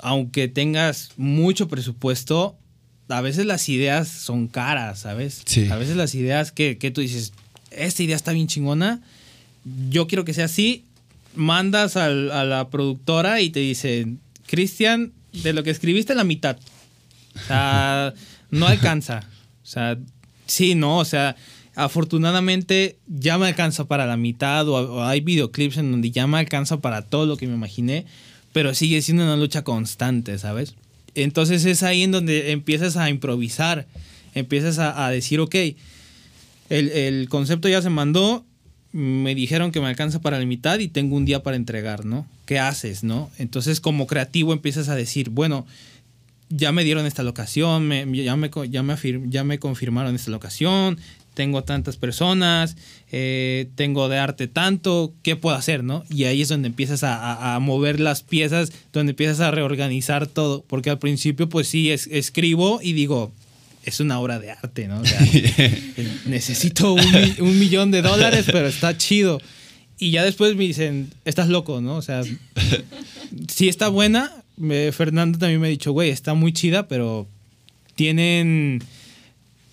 aunque 0.02 0.48
tengas 0.48 1.10
mucho 1.18 1.68
presupuesto, 1.68 2.58
a 3.10 3.22
veces 3.22 3.46
las 3.46 3.68
ideas 3.70 4.08
son 4.08 4.48
caras, 4.48 5.00
¿sabes? 5.00 5.42
Sí. 5.46 5.68
A 5.70 5.76
veces 5.76 5.96
las 5.98 6.16
ideas 6.16 6.52
que, 6.52 6.78
que 6.78 6.92
tú 6.92 7.02
dices, 7.02 7.34
esta 7.72 8.04
idea 8.04 8.16
está 8.16 8.32
bien 8.32 8.48
chingona, 8.48 9.02
yo 9.90 10.08
quiero 10.08 10.26
que 10.26 10.34
sea 10.34 10.46
así, 10.46 10.86
mandas 11.36 11.98
al- 11.98 12.32
a 12.32 12.44
la 12.46 12.70
productora 12.70 13.42
y 13.42 13.50
te 13.50 13.60
dicen, 13.60 14.20
Cristian, 14.48 15.12
de 15.44 15.54
lo 15.54 15.64
que 15.64 15.70
escribiste 15.70 16.16
la 16.16 16.24
mitad. 16.24 16.58
O 17.36 17.48
sea, 17.48 18.14
no 18.52 18.66
alcanza. 18.68 19.22
O 19.64 19.66
sea, 19.66 19.98
sí, 20.46 20.76
no, 20.76 20.98
o 20.98 21.06
sea, 21.06 21.36
afortunadamente 21.76 22.98
ya 23.08 23.38
me 23.38 23.48
alcanza 23.48 23.86
para 23.86 24.06
la 24.06 24.18
mitad 24.18 24.68
o, 24.68 24.74
o 24.96 25.04
hay 25.04 25.22
videoclips 25.22 25.78
en 25.78 25.92
donde 25.92 26.12
ya 26.12 26.28
me 26.28 26.38
alcanza 26.40 26.82
para 26.82 27.04
todo 27.04 27.26
lo 27.26 27.38
que 27.38 27.48
me 27.48 27.54
imaginé, 27.54 28.06
pero 28.54 28.74
sigue 28.74 29.02
siendo 29.02 29.24
una 29.24 29.38
lucha 29.38 29.64
constante, 29.64 30.38
¿sabes? 30.38 30.76
Entonces 31.16 31.66
es 31.66 31.84
ahí 31.84 32.04
en 32.04 32.12
donde 32.12 32.52
empiezas 32.52 32.98
a 32.98 33.10
improvisar, 33.10 33.88
empiezas 34.34 34.80
a, 34.80 35.10
decir, 35.10 35.40
ok, 35.40 35.56
el, 35.56 36.90
el 36.90 37.30
concepto 37.30 37.68
ya 37.68 37.82
se 37.82 37.90
mandó, 37.90 38.46
me 38.94 39.36
dijeron 39.36 39.72
que 39.72 39.82
me 39.82 39.88
alcanza 39.88 40.20
para 40.20 40.40
la 40.40 40.46
mitad 40.46 40.80
y 40.80 40.88
tengo 40.88 41.16
un 41.16 41.26
día 41.26 41.44
para 41.44 41.58
entregar, 41.58 42.06
¿no? 42.06 42.26
¿Qué 42.46 42.60
haces, 42.60 43.04
no? 43.04 43.30
Entonces 43.38 43.80
como 43.80 44.08
creativo 44.08 44.54
empiezas 44.54 44.90
a 44.90 44.96
decir, 44.96 45.30
bueno, 45.30 45.66
ya 46.50 46.72
me 46.72 46.84
dieron 46.84 47.06
esta 47.06 47.24
locación, 47.24 47.90
ya, 47.90 48.36
me, 48.36 48.50
ya, 48.70 48.84
me 48.84 49.00
ya 49.30 49.44
me 49.44 49.60
confirmaron 49.60 50.16
esta 50.16 50.32
locación, 50.32 50.98
tengo 51.34 51.64
tantas 51.64 51.96
personas, 51.98 52.76
eh, 53.12 53.70
tengo 53.76 54.10
de 54.10 54.18
arte 54.18 54.48
tanto, 54.48 55.14
¿qué 55.24 55.36
puedo 55.36 55.56
hacer, 55.56 55.84
no? 55.84 56.04
Y 56.10 56.26
ahí 56.26 56.42
es 56.42 56.50
donde 56.50 56.68
empiezas 56.68 57.04
a, 57.04 57.16
a- 57.16 57.56
a 57.56 57.60
mover 57.60 58.00
las 58.00 58.22
piezas, 58.22 58.72
donde 58.92 59.12
empiezas 59.12 59.40
a 59.40 59.52
reorganizar 59.52 60.28
todo, 60.28 60.64
porque 60.68 60.90
al 60.90 61.00
principio 61.00 61.48
pues 61.50 61.68
sí, 61.68 61.90
es- 61.92 62.08
escribo 62.12 62.80
y 62.84 62.94
digo, 62.94 63.32
es 63.84 64.00
una 64.00 64.20
obra 64.20 64.40
de 64.40 64.52
arte, 64.52 64.88
¿no? 64.88 65.00
O 65.02 65.06
sea, 65.06 65.20
necesito 66.26 66.94
un, 66.94 67.02
un 67.40 67.60
millón 67.60 67.92
de 67.92 68.02
dólares, 68.02 68.46
pero 68.52 68.68
está 68.68 68.98
chido. 68.98 69.42
Y 69.98 70.12
ya 70.12 70.24
después 70.24 70.56
me 70.56 70.64
dicen, 70.66 71.12
estás 71.26 71.48
loco, 71.50 71.80
¿no? 71.82 71.96
O 71.96 72.02
sea, 72.02 72.24
sí 73.48 73.70
está 73.70 73.88
buena. 73.88 74.32
Fernando 74.92 75.40
también 75.40 75.62
me 75.62 75.68
ha 75.68 75.70
dicho, 75.72 75.92
güey, 75.92 76.10
está 76.10 76.34
muy 76.34 76.54
chida, 76.54 76.88
pero 76.88 77.28
tienen 77.96 78.84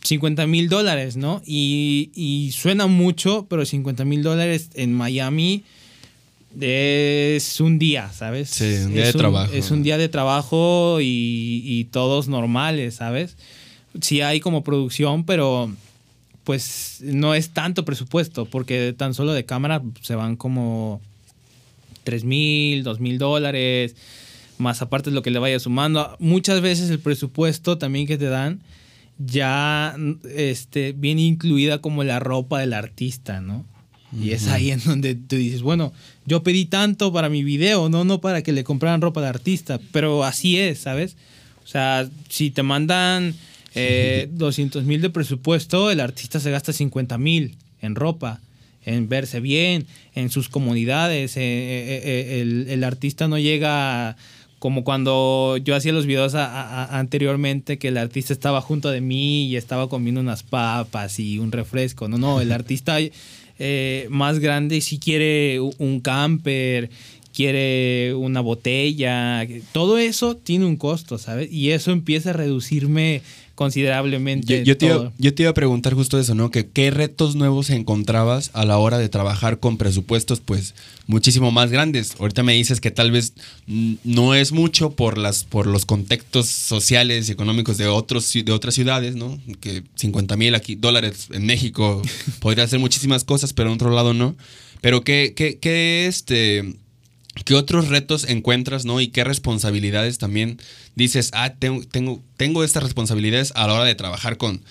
50 0.08 0.46
mil 0.46 0.70
dólares, 0.70 1.18
¿no? 1.18 1.42
Y, 1.44 2.10
y 2.14 2.52
suena 2.52 2.86
mucho, 2.86 3.46
pero 3.50 3.66
50 3.66 4.06
mil 4.06 4.22
dólares 4.22 4.70
en 4.74 4.94
Miami 4.94 5.64
es 6.58 7.60
un 7.60 7.78
día, 7.78 8.10
¿sabes? 8.10 8.48
Sí, 8.48 8.64
un 8.86 8.94
día 8.94 9.02
Es 9.02 9.12
de 9.12 9.18
trabajo. 9.18 9.52
Es 9.52 9.70
un 9.70 9.82
día 9.82 9.98
de 9.98 10.08
trabajo 10.08 10.98
y, 11.02 11.62
y 11.62 11.84
todos 11.84 12.26
normales, 12.26 12.94
¿sabes? 12.94 13.36
Sí 14.00 14.22
hay 14.22 14.40
como 14.40 14.64
producción, 14.64 15.24
pero 15.24 15.70
pues 16.44 17.00
no 17.02 17.34
es 17.34 17.50
tanto 17.50 17.84
presupuesto, 17.84 18.46
porque 18.46 18.94
tan 18.96 19.12
solo 19.12 19.34
de 19.34 19.44
cámara 19.44 19.82
se 20.00 20.14
van 20.14 20.36
como 20.36 21.02
3 22.04 22.24
mil, 22.24 22.82
2 22.82 23.00
mil 23.00 23.18
dólares, 23.18 23.94
más 24.56 24.80
aparte 24.80 25.10
de 25.10 25.14
lo 25.14 25.20
que 25.22 25.30
le 25.30 25.38
vaya 25.38 25.60
sumando. 25.60 26.16
Muchas 26.18 26.62
veces 26.62 26.88
el 26.88 26.98
presupuesto 26.98 27.76
también 27.76 28.06
que 28.06 28.16
te 28.16 28.30
dan 28.30 28.62
ya 29.18 29.96
este, 30.34 30.92
viene 30.92 31.22
incluida 31.22 31.78
como 31.78 32.04
la 32.04 32.20
ropa 32.20 32.60
del 32.60 32.72
artista, 32.72 33.40
¿no? 33.40 33.64
Y 34.18 34.30
es 34.30 34.48
ahí 34.48 34.70
en 34.70 34.80
donde 34.84 35.14
tú 35.14 35.36
dices, 35.36 35.60
bueno, 35.60 35.92
yo 36.24 36.42
pedí 36.42 36.64
tanto 36.64 37.12
para 37.12 37.28
mi 37.28 37.42
video, 37.44 37.88
no, 37.90 38.04
no 38.04 38.20
para 38.20 38.42
que 38.42 38.52
le 38.52 38.64
compraran 38.64 39.02
ropa 39.02 39.20
de 39.20 39.28
artista, 39.28 39.80
pero 39.92 40.24
así 40.24 40.58
es, 40.58 40.78
¿sabes? 40.78 41.16
O 41.62 41.66
sea, 41.66 42.08
si 42.30 42.50
te 42.50 42.62
mandan 42.62 43.34
eh, 43.74 44.28
200 44.32 44.84
mil 44.84 45.02
de 45.02 45.10
presupuesto, 45.10 45.90
el 45.90 46.00
artista 46.00 46.40
se 46.40 46.50
gasta 46.50 46.72
50 46.72 47.18
mil 47.18 47.56
en 47.82 47.94
ropa, 47.94 48.40
en 48.86 49.10
verse 49.10 49.40
bien, 49.40 49.86
en 50.14 50.30
sus 50.30 50.48
comunidades. 50.48 51.36
eh, 51.36 51.40
eh, 51.42 52.02
eh, 52.04 52.40
el, 52.40 52.66
el 52.70 52.84
artista 52.84 53.28
no 53.28 53.38
llega 53.38 54.16
como 54.58 54.82
cuando 54.84 55.56
yo 55.62 55.74
hacía 55.76 55.92
los 55.92 56.06
videos 56.06 56.34
a- 56.34 56.46
a- 56.46 56.84
a- 56.84 56.98
anteriormente, 56.98 57.78
que 57.78 57.88
el 57.88 57.96
artista 57.98 58.32
estaba 58.32 58.60
junto 58.60 58.90
de 58.90 59.00
mí 59.00 59.46
y 59.46 59.56
estaba 59.56 59.88
comiendo 59.88 60.20
unas 60.20 60.42
papas 60.42 61.18
y 61.20 61.38
un 61.38 61.52
refresco. 61.52 62.08
No, 62.08 62.18
no, 62.18 62.40
el 62.40 62.50
artista 62.52 62.98
eh, 63.60 64.06
más 64.10 64.38
grande 64.38 64.80
si 64.80 64.98
quiere 64.98 65.60
u- 65.60 65.74
un 65.78 66.00
camper, 66.00 66.90
quiere 67.34 68.14
una 68.14 68.40
botella, 68.40 69.46
todo 69.72 69.98
eso 69.98 70.36
tiene 70.36 70.64
un 70.66 70.76
costo, 70.76 71.18
¿sabes? 71.18 71.52
Y 71.52 71.70
eso 71.70 71.92
empieza 71.92 72.30
a 72.30 72.32
reducirme 72.32 73.22
considerablemente. 73.58 74.60
Yo, 74.60 74.62
yo 74.62 74.78
te 74.78 74.86
iba, 74.86 74.94
todo. 74.94 75.12
yo 75.18 75.34
te 75.34 75.42
iba 75.42 75.50
a 75.50 75.54
preguntar 75.54 75.94
justo 75.94 76.16
eso, 76.16 76.36
¿no? 76.36 76.52
Que 76.52 76.68
qué 76.68 76.92
retos 76.92 77.34
nuevos 77.34 77.70
encontrabas 77.70 78.52
a 78.52 78.64
la 78.64 78.78
hora 78.78 78.98
de 78.98 79.08
trabajar 79.08 79.58
con 79.58 79.78
presupuestos, 79.78 80.38
pues, 80.38 80.76
muchísimo 81.08 81.50
más 81.50 81.72
grandes. 81.72 82.14
Ahorita 82.20 82.44
me 82.44 82.52
dices 82.52 82.80
que 82.80 82.92
tal 82.92 83.10
vez 83.10 83.32
no 83.66 84.36
es 84.36 84.52
mucho 84.52 84.90
por 84.90 85.18
las, 85.18 85.42
por 85.42 85.66
los 85.66 85.86
contextos 85.86 86.46
sociales 86.46 87.28
y 87.28 87.32
económicos 87.32 87.78
de 87.78 87.88
otros, 87.88 88.32
de 88.32 88.52
otras 88.52 88.76
ciudades, 88.76 89.16
¿no? 89.16 89.36
Que 89.58 89.82
50 89.96 90.36
mil 90.36 90.54
aquí 90.54 90.76
dólares 90.76 91.26
en 91.32 91.44
México 91.44 92.00
podría 92.40 92.62
hacer 92.62 92.78
muchísimas 92.78 93.24
cosas, 93.24 93.52
pero 93.54 93.70
en 93.70 93.74
otro 93.74 93.90
lado 93.90 94.14
no. 94.14 94.36
Pero 94.82 95.02
qué, 95.02 95.32
qué, 95.34 95.58
qué 95.58 96.06
este 96.06 96.76
¿Qué 97.44 97.54
otros 97.54 97.88
retos 97.88 98.24
encuentras, 98.28 98.84
no? 98.84 99.00
Y 99.00 99.08
qué 99.08 99.24
responsabilidades 99.24 100.18
también 100.18 100.58
dices, 100.94 101.30
ah, 101.34 101.54
tengo, 101.58 101.82
tengo, 101.84 102.22
tengo 102.36 102.64
estas 102.64 102.82
responsabilidades 102.82 103.52
a 103.54 103.66
la 103.66 103.74
hora 103.74 103.84
de 103.84 103.94
trabajar 103.94 104.36
con 104.36 104.62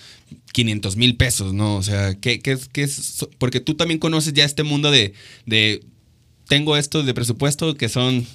500 0.52 0.96
mil 0.96 1.16
pesos, 1.16 1.52
¿no? 1.54 1.76
O 1.76 1.82
sea, 1.82 2.14
¿qué, 2.14 2.40
qué, 2.40 2.58
qué 2.72 2.82
es? 2.82 3.26
Porque 3.38 3.60
tú 3.60 3.74
también 3.74 3.98
conoces 3.98 4.32
ya 4.34 4.44
este 4.44 4.62
mundo 4.62 4.90
de, 4.90 5.12
de 5.46 5.82
tengo 6.46 6.76
esto 6.76 7.02
de 7.02 7.14
presupuesto 7.14 7.74
que 7.76 7.88
son 7.88 8.26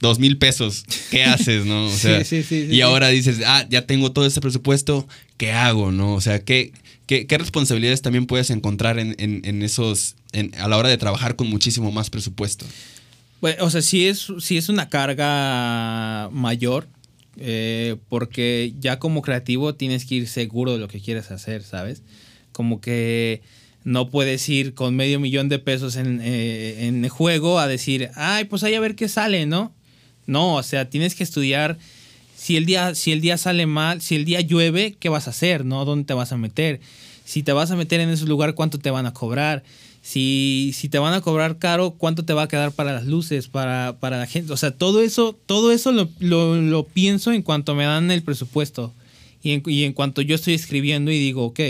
dos 0.00 0.18
mil 0.18 0.38
pesos, 0.38 0.84
¿qué 1.10 1.24
haces, 1.24 1.66
no? 1.66 1.86
O 1.86 1.96
sea, 1.96 2.24
Sí, 2.24 2.42
sí, 2.42 2.66
sí, 2.68 2.74
y 2.74 2.80
ahora 2.82 3.08
dices, 3.08 3.40
ah, 3.46 3.66
ya 3.68 3.86
tengo 3.86 4.12
todo 4.12 4.26
ese 4.26 4.40
presupuesto, 4.40 5.06
¿qué 5.36 5.52
hago, 5.52 5.92
no? 5.92 6.14
O 6.14 6.20
sea, 6.20 6.38
¿qué, 6.44 6.72
qué, 7.06 7.26
qué 7.26 7.38
responsabilidades 7.38 8.00
también 8.02 8.26
puedes 8.26 8.50
encontrar 8.50 8.98
en, 8.98 9.14
en- 9.18 9.42
en 9.44 9.62
esos, 9.62 10.14
en- 10.32 10.54
a 10.58 10.68
la 10.68 10.76
hora 10.78 10.88
de 10.88 10.96
trabajar 10.96 11.36
con 11.36 11.48
muchísimo 11.48 11.92
más 11.92 12.08
presupuesto? 12.10 12.64
Bueno, 13.40 13.64
o 13.64 13.70
sea, 13.70 13.82
sí 13.82 14.06
es, 14.06 14.28
sí 14.40 14.56
es 14.56 14.68
una 14.68 14.88
carga 14.88 16.28
mayor, 16.30 16.88
eh, 17.38 17.96
porque 18.08 18.74
ya 18.78 18.98
como 18.98 19.22
creativo 19.22 19.74
tienes 19.74 20.04
que 20.04 20.16
ir 20.16 20.28
seguro 20.28 20.72
de 20.72 20.78
lo 20.78 20.88
que 20.88 21.00
quieres 21.00 21.30
hacer, 21.30 21.62
¿sabes? 21.62 22.02
Como 22.52 22.80
que 22.80 23.42
no 23.82 24.10
puedes 24.10 24.46
ir 24.48 24.74
con 24.74 24.94
medio 24.94 25.20
millón 25.20 25.48
de 25.48 25.58
pesos 25.58 25.96
en, 25.96 26.20
eh, 26.22 26.86
en 26.86 27.08
juego 27.08 27.58
a 27.58 27.66
decir, 27.66 28.10
ay, 28.14 28.44
pues 28.44 28.62
ahí 28.62 28.74
a 28.74 28.80
ver 28.80 28.94
qué 28.94 29.08
sale, 29.08 29.46
¿no? 29.46 29.72
No, 30.26 30.56
o 30.56 30.62
sea, 30.62 30.90
tienes 30.90 31.14
que 31.14 31.22
estudiar 31.22 31.78
si 32.36 32.56
el 32.56 32.64
día, 32.64 32.94
si 32.94 33.12
el 33.12 33.20
día 33.20 33.36
sale 33.36 33.66
mal, 33.66 34.00
si 34.00 34.16
el 34.16 34.24
día 34.24 34.40
llueve, 34.40 34.96
¿qué 34.98 35.08
vas 35.08 35.26
a 35.26 35.30
hacer? 35.30 35.64
¿No? 35.64 35.84
¿Dónde 35.84 36.06
te 36.06 36.14
vas 36.14 36.32
a 36.32 36.38
meter? 36.38 36.80
Si 37.26 37.42
te 37.42 37.52
vas 37.52 37.70
a 37.70 37.76
meter 37.76 38.00
en 38.00 38.08
ese 38.08 38.24
lugar, 38.24 38.54
¿cuánto 38.54 38.78
te 38.78 38.90
van 38.90 39.04
a 39.06 39.12
cobrar? 39.12 39.62
Si, 40.02 40.72
si 40.74 40.88
te 40.88 40.98
van 40.98 41.12
a 41.12 41.20
cobrar 41.20 41.58
caro, 41.58 41.90
¿cuánto 41.92 42.24
te 42.24 42.32
va 42.32 42.42
a 42.44 42.48
quedar 42.48 42.72
para 42.72 42.92
las 42.92 43.04
luces, 43.06 43.48
para, 43.48 43.98
para 44.00 44.18
la 44.18 44.26
gente? 44.26 44.52
O 44.52 44.56
sea, 44.56 44.70
todo 44.70 45.02
eso, 45.02 45.38
todo 45.46 45.72
eso 45.72 45.92
lo, 45.92 46.08
lo- 46.20 46.84
pienso 46.84 47.32
en 47.32 47.42
cuanto 47.42 47.74
me 47.74 47.84
dan 47.84 48.10
el 48.10 48.22
presupuesto. 48.22 48.94
Y 49.42 49.52
en, 49.52 49.62
y 49.66 49.84
en 49.84 49.92
cuanto 49.92 50.22
yo 50.22 50.34
estoy 50.34 50.54
escribiendo 50.54 51.10
y 51.10 51.18
digo, 51.18 51.44
ok, 51.44 51.60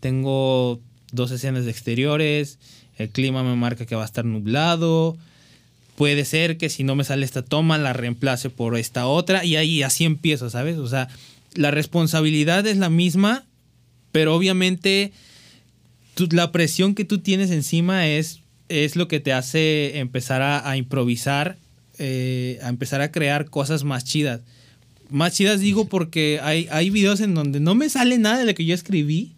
tengo 0.00 0.80
dos 1.12 1.30
escenas 1.30 1.64
de 1.64 1.70
exteriores, 1.70 2.58
el 2.98 3.08
clima 3.08 3.42
me 3.42 3.56
marca 3.56 3.86
que 3.86 3.94
va 3.96 4.02
a 4.02 4.06
estar 4.06 4.24
nublado, 4.24 5.16
puede 5.96 6.24
ser 6.24 6.58
que 6.58 6.68
si 6.68 6.84
no 6.84 6.94
me 6.96 7.04
sale 7.04 7.24
esta 7.24 7.42
toma 7.42 7.78
la 7.78 7.92
reemplace 7.92 8.50
por 8.50 8.76
esta 8.76 9.06
otra 9.06 9.44
y 9.44 9.56
ahí 9.56 9.82
así 9.82 10.04
empiezo, 10.04 10.50
¿sabes? 10.50 10.76
O 10.78 10.88
sea, 10.88 11.08
la 11.54 11.70
responsabilidad 11.70 12.66
es 12.66 12.76
la 12.76 12.90
misma, 12.90 13.44
pero 14.12 14.34
obviamente 14.34 15.12
la 16.30 16.52
presión 16.52 16.94
que 16.94 17.04
tú 17.04 17.18
tienes 17.18 17.50
encima 17.50 18.06
es, 18.08 18.40
es 18.68 18.96
lo 18.96 19.08
que 19.08 19.20
te 19.20 19.32
hace 19.32 19.98
empezar 19.98 20.42
a, 20.42 20.68
a 20.68 20.76
improvisar, 20.76 21.56
eh, 21.98 22.58
a 22.62 22.68
empezar 22.68 23.00
a 23.00 23.10
crear 23.12 23.50
cosas 23.50 23.84
más 23.84 24.04
chidas. 24.04 24.40
Más 25.10 25.34
chidas 25.34 25.60
digo 25.60 25.86
porque 25.86 26.40
hay, 26.42 26.66
hay 26.70 26.90
videos 26.90 27.20
en 27.20 27.34
donde 27.34 27.60
no 27.60 27.74
me 27.74 27.88
sale 27.88 28.18
nada 28.18 28.38
de 28.38 28.46
lo 28.46 28.54
que 28.54 28.64
yo 28.64 28.74
escribí 28.74 29.32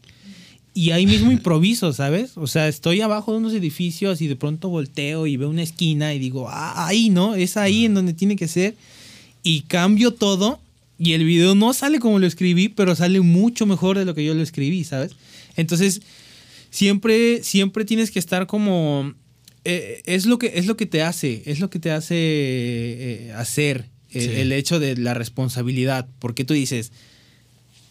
y 0.76 0.90
ahí 0.90 1.06
mismo 1.06 1.32
improviso, 1.32 1.92
¿sabes? 1.92 2.36
O 2.36 2.46
sea, 2.46 2.68
estoy 2.68 3.00
abajo 3.00 3.32
de 3.32 3.38
unos 3.38 3.54
edificios 3.54 4.20
y 4.20 4.28
de 4.28 4.36
pronto 4.36 4.68
volteo 4.68 5.26
y 5.26 5.36
veo 5.38 5.48
una 5.48 5.62
esquina 5.62 6.12
y 6.12 6.18
digo, 6.18 6.48
ah, 6.50 6.86
ahí, 6.86 7.08
¿no? 7.08 7.34
Es 7.34 7.56
ahí 7.56 7.86
en 7.86 7.94
donde 7.94 8.12
tiene 8.12 8.36
que 8.36 8.46
ser. 8.46 8.74
Y 9.42 9.62
cambio 9.62 10.12
todo 10.12 10.60
y 10.98 11.12
el 11.12 11.24
video 11.24 11.54
no 11.54 11.72
sale 11.72 11.98
como 11.98 12.18
lo 12.18 12.26
escribí, 12.26 12.68
pero 12.68 12.94
sale 12.94 13.20
mucho 13.20 13.64
mejor 13.64 13.98
de 13.98 14.04
lo 14.04 14.14
que 14.14 14.24
yo 14.24 14.34
lo 14.34 14.42
escribí, 14.42 14.84
¿sabes? 14.84 15.12
Entonces, 15.56 16.02
siempre, 16.76 17.42
siempre 17.42 17.84
tienes 17.86 18.10
que 18.10 18.18
estar 18.18 18.46
como... 18.46 19.14
eh, 19.64 20.02
es, 20.04 20.26
lo 20.26 20.38
que, 20.38 20.52
es 20.56 20.66
lo 20.66 20.76
que 20.76 20.84
te 20.86 21.02
hace, 21.02 21.42
es 21.46 21.58
lo 21.58 21.70
que 21.70 21.78
te 21.78 21.90
hace 21.90 22.14
eh, 22.18 23.32
hacer 23.34 23.86
eh, 24.10 24.20
Sí. 24.20 24.30
el 24.40 24.52
hecho 24.52 24.78
de 24.78 24.96
la 24.96 25.14
responsabilidad. 25.14 26.06
Porque 26.18 26.44
tú 26.44 26.52
dices, 26.54 26.92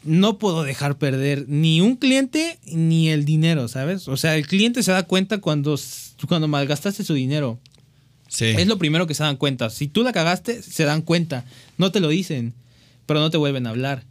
no 0.04 0.38
puedo 0.38 0.64
dejar 0.64 0.98
perder 1.00 1.46
ni 1.48 1.82
un 1.82 1.96
cliente 1.96 2.60
ni 2.72 3.10
el 3.10 3.26
dinero, 3.26 3.68
¿sabes? 3.68 4.08
O 4.08 4.18
sea, 4.18 4.36
el 4.38 4.46
cliente 4.46 4.84
se 4.84 4.92
da 4.92 5.04
cuenta 5.04 5.40
cuando, 5.40 5.80
cuando 6.28 6.48
malgastaste 6.48 7.04
su 7.04 7.16
dinero. 7.16 7.60
Sí. 8.28 8.46
Es 8.46 8.68
lo 8.68 8.78
primero 8.78 9.08
que 9.08 9.14
se 9.16 9.24
dan 9.24 9.38
cuenta. 9.38 9.70
Si 9.72 9.88
tú 9.88 10.04
la 10.04 10.12
cagaste, 10.12 10.62
se 10.62 10.84
dan 10.84 11.02
cuenta. 11.02 11.44
No 11.80 11.92
te 11.92 12.00
lo 12.00 12.10
dicen, 12.10 12.54
pero 13.08 13.20
no 13.20 13.30
te 13.32 13.38
vuelven 13.38 13.66
a 13.66 13.72
hablar. 13.72 14.04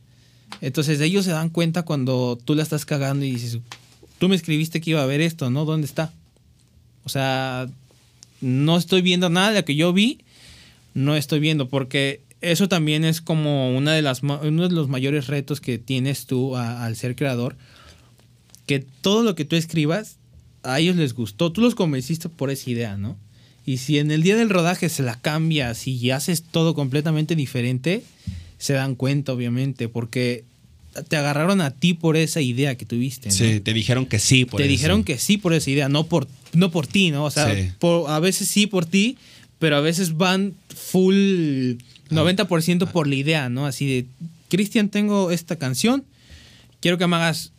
Entonces 0.60 1.00
ellos 1.00 1.24
se 1.24 1.30
dan 1.32 1.48
cuenta 1.50 1.82
cuando 1.82 2.38
tú 2.44 2.54
la 2.54 2.62
estás 2.62 2.84
cagando 2.84 3.24
y 3.24 3.30
dices, 3.32 3.58
tú 4.24 4.30
me 4.30 4.36
escribiste 4.36 4.80
que 4.80 4.88
iba 4.88 5.02
a 5.02 5.06
ver 5.06 5.20
esto, 5.20 5.50
¿no? 5.50 5.66
¿Dónde 5.66 5.84
está? 5.86 6.10
O 7.04 7.10
sea, 7.10 7.68
no 8.40 8.78
estoy 8.78 9.02
viendo 9.02 9.28
nada 9.28 9.50
de 9.50 9.58
lo 9.58 9.64
que 9.66 9.76
yo 9.76 9.92
vi, 9.92 10.20
no 10.94 11.14
estoy 11.14 11.40
viendo, 11.40 11.68
porque 11.68 12.22
eso 12.40 12.66
también 12.66 13.04
es 13.04 13.20
como 13.20 13.76
una 13.76 13.92
de 13.92 14.00
las, 14.00 14.22
uno 14.22 14.66
de 14.66 14.74
los 14.74 14.88
mayores 14.88 15.26
retos 15.26 15.60
que 15.60 15.76
tienes 15.76 16.24
tú 16.24 16.56
al 16.56 16.96
ser 16.96 17.16
creador, 17.16 17.54
que 18.64 18.78
todo 18.78 19.24
lo 19.24 19.34
que 19.34 19.44
tú 19.44 19.56
escribas, 19.56 20.16
a 20.62 20.80
ellos 20.80 20.96
les 20.96 21.12
gustó, 21.12 21.52
tú 21.52 21.60
los 21.60 21.74
convenciste 21.74 22.30
por 22.30 22.50
esa 22.50 22.70
idea, 22.70 22.96
¿no? 22.96 23.18
Y 23.66 23.76
si 23.76 23.98
en 23.98 24.10
el 24.10 24.22
día 24.22 24.36
del 24.36 24.48
rodaje 24.48 24.88
se 24.88 25.02
la 25.02 25.20
cambias 25.20 25.86
y 25.86 26.10
haces 26.12 26.44
todo 26.44 26.74
completamente 26.74 27.36
diferente, 27.36 28.02
se 28.56 28.72
dan 28.72 28.94
cuenta, 28.94 29.34
obviamente, 29.34 29.90
porque 29.90 30.44
te 31.08 31.16
agarraron 31.16 31.60
a 31.60 31.70
ti 31.72 31.94
por 31.94 32.16
esa 32.16 32.40
idea 32.40 32.76
que 32.76 32.84
tuviste. 32.86 33.28
¿no? 33.28 33.34
Sí, 33.34 33.60
te 33.60 33.72
dijeron 33.72 34.06
que 34.06 34.18
sí. 34.18 34.44
Por 34.44 34.58
te 34.58 34.64
eso. 34.64 34.70
dijeron 34.70 35.04
que 35.04 35.18
sí 35.18 35.36
por 35.38 35.52
esa 35.54 35.70
idea, 35.70 35.88
no 35.88 36.04
por, 36.06 36.28
no 36.52 36.70
por 36.70 36.86
ti, 36.86 37.10
¿no? 37.10 37.24
O 37.24 37.30
sea, 37.30 37.54
Sí. 37.54 37.70
por- 37.78 38.10
a 38.10 38.20
veces 38.20 38.48
sí 38.48 38.66
por 38.66 38.86
ti, 38.86 39.16
pero 39.58 39.76
a 39.76 39.80
veces 39.80 40.16
van 40.16 40.54
full 40.74 41.74
90% 42.10 42.90
por 42.90 43.06
la 43.06 43.14
idea, 43.14 43.48
¿no? 43.48 43.66
Así 43.66 43.86
de, 43.86 44.06
Cristian, 44.48 44.88
tengo 44.88 45.30
esta 45.30 45.56
canción, 45.56 46.04
quiero 46.80 46.98
que 46.98 47.06
me 47.06 47.16
hagas 47.16 47.52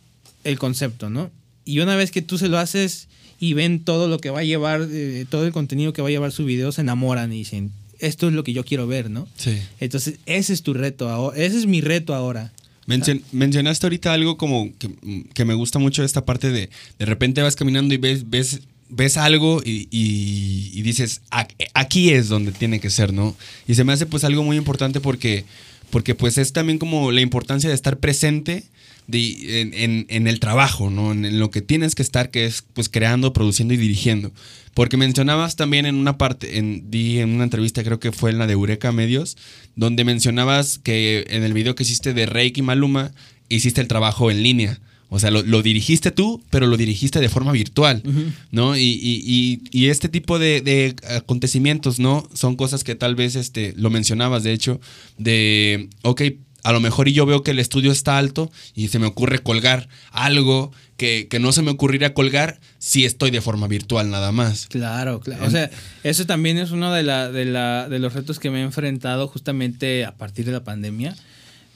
el 0.44 0.58
concepto, 0.58 1.10
¿no? 1.10 1.30
Y 1.64 1.80
una 1.80 1.96
vez 1.96 2.10
que 2.10 2.22
tú 2.22 2.38
se 2.38 2.48
lo 2.48 2.58
haces 2.58 3.08
y 3.40 3.52
ven 3.52 3.80
todo 3.84 4.08
lo 4.08 4.18
que 4.18 4.30
va 4.30 4.40
a 4.40 4.44
llevar, 4.44 4.86
eh, 4.90 5.26
todo 5.28 5.44
el 5.46 5.52
contenido 5.52 5.92
que 5.92 6.00
va 6.00 6.08
a 6.08 6.10
llevar 6.12 6.32
su 6.32 6.44
video, 6.44 6.72
se 6.72 6.80
enamoran 6.82 7.32
y 7.32 7.38
dicen, 7.38 7.72
esto 7.98 8.28
es 8.28 8.34
lo 8.34 8.44
que 8.44 8.52
yo 8.52 8.64
quiero 8.64 8.86
ver, 8.86 9.10
¿no? 9.10 9.26
Sí. 9.36 9.58
Entonces, 9.80 10.14
ese 10.26 10.52
es 10.52 10.62
tu 10.62 10.74
reto 10.74 11.08
ahora, 11.10 11.36
ese 11.42 11.58
es 11.58 11.66
mi 11.66 11.80
reto 11.80 12.14
ahora. 12.14 12.52
Mencion- 12.86 13.22
mencionaste 13.32 13.86
ahorita 13.86 14.12
algo 14.12 14.36
como 14.36 14.70
que, 14.78 14.90
que 15.34 15.44
me 15.44 15.54
gusta 15.54 15.78
mucho 15.78 16.04
esta 16.04 16.24
parte 16.24 16.50
de 16.50 16.70
de 16.98 17.04
repente 17.06 17.42
vas 17.42 17.56
caminando 17.56 17.92
y 17.94 17.96
ves, 17.96 18.30
ves, 18.30 18.60
ves 18.88 19.16
algo 19.16 19.60
y, 19.64 19.88
y- 19.90 20.70
y 20.74 20.82
dices, 20.82 21.20
"A- 21.30 21.48
aquí 21.74 22.10
es 22.10 22.28
donde 22.28 22.52
tiene 22.52 22.78
que 22.78 22.90
ser, 22.90 23.12
¿no? 23.12 23.36
Y 23.66 23.74
se 23.74 23.82
me 23.84 23.92
hace 23.92 24.06
pues 24.06 24.22
algo 24.24 24.44
muy 24.44 24.56
importante 24.56 25.00
porque, 25.00 25.44
porque 25.90 26.14
pues 26.14 26.38
es 26.38 26.52
también 26.52 26.78
como 26.78 27.10
la 27.10 27.20
importancia 27.20 27.68
de 27.68 27.74
estar 27.74 27.98
presente 27.98 28.62
de- 29.06 29.60
en, 29.60 29.74
en- 29.74 30.06
en 30.08 30.26
el 30.26 30.40
trabajo, 30.40 30.90
¿no? 30.90 31.12
En, 31.12 31.24
en 31.24 31.38
lo 31.38 31.50
que 31.50 31.62
tienes 31.62 31.94
que 31.94 32.02
estar, 32.02 32.30
que 32.30 32.44
es 32.46 32.64
pues 32.72 32.88
creando, 32.88 33.32
produciendo 33.32 33.74
y 33.74 33.76
dirigiendo. 33.76 34.32
Porque 34.74 34.96
mencionabas 34.96 35.56
también 35.56 35.86
en 35.86 35.94
una 35.94 36.18
parte, 36.18 36.58
en, 36.58 36.90
di 36.90 37.18
en 37.20 37.30
una 37.30 37.44
entrevista, 37.44 37.82
creo 37.84 37.98
que 38.00 38.12
fue 38.12 38.30
en 38.30 38.38
la 38.38 38.46
de 38.46 38.52
Eureka 38.54 38.92
Medios, 38.92 39.36
donde 39.74 40.04
mencionabas 40.04 40.78
que 40.78 41.24
en 41.30 41.44
el 41.44 41.52
video 41.54 41.74
que 41.74 41.82
hiciste 41.84 42.12
de 42.14 42.26
Reiki 42.26 42.62
Maluma, 42.62 43.12
hiciste 43.48 43.80
el 43.80 43.88
trabajo 43.88 44.30
en 44.30 44.42
línea. 44.42 44.78
O 45.08 45.20
sea, 45.20 45.30
lo, 45.30 45.42
lo 45.44 45.62
dirigiste 45.62 46.10
tú, 46.10 46.42
pero 46.50 46.66
lo 46.66 46.76
dirigiste 46.76 47.20
de 47.20 47.28
forma 47.28 47.52
virtual, 47.52 48.02
¿no? 48.50 48.76
Y, 48.76 48.80
y- 48.82 49.22
y- 49.24 49.60
y 49.70 49.86
este 49.86 50.08
tipo 50.08 50.40
de, 50.40 50.60
de 50.62 50.96
acontecimientos, 51.16 52.00
¿no? 52.00 52.28
Son 52.34 52.56
cosas 52.56 52.82
que 52.82 52.96
tal 52.96 53.14
vez, 53.14 53.36
este, 53.36 53.72
lo 53.76 53.88
mencionabas, 53.88 54.42
de 54.42 54.52
hecho, 54.52 54.80
de, 55.16 55.88
ok, 56.02 56.22
a 56.68 56.72
lo 56.72 56.80
mejor 56.80 57.08
y 57.08 57.12
yo 57.12 57.26
veo 57.26 57.42
que 57.42 57.52
el 57.52 57.58
estudio 57.58 57.92
está 57.92 58.18
alto 58.18 58.50
y 58.74 58.88
se 58.88 58.98
me 58.98 59.06
ocurre 59.06 59.38
colgar 59.40 59.88
algo 60.10 60.72
que, 60.96 61.26
que 61.28 61.38
no 61.38 61.52
se 61.52 61.62
me 61.62 61.70
ocurriría 61.70 62.14
colgar 62.14 62.58
si 62.78 63.04
estoy 63.04 63.30
de 63.30 63.40
forma 63.40 63.68
virtual 63.68 64.10
nada 64.10 64.32
más. 64.32 64.66
Claro, 64.66 65.20
claro. 65.20 65.46
O 65.46 65.50
sea, 65.50 65.70
eso 66.04 66.26
también 66.26 66.56
es 66.58 66.70
uno 66.70 66.92
de, 66.92 67.02
la, 67.02 67.30
de, 67.30 67.44
la, 67.44 67.88
de 67.88 67.98
los 67.98 68.14
retos 68.14 68.38
que 68.38 68.50
me 68.50 68.60
he 68.60 68.62
enfrentado 68.62 69.28
justamente 69.28 70.04
a 70.04 70.12
partir 70.14 70.44
de 70.46 70.52
la 70.52 70.64
pandemia. 70.64 71.14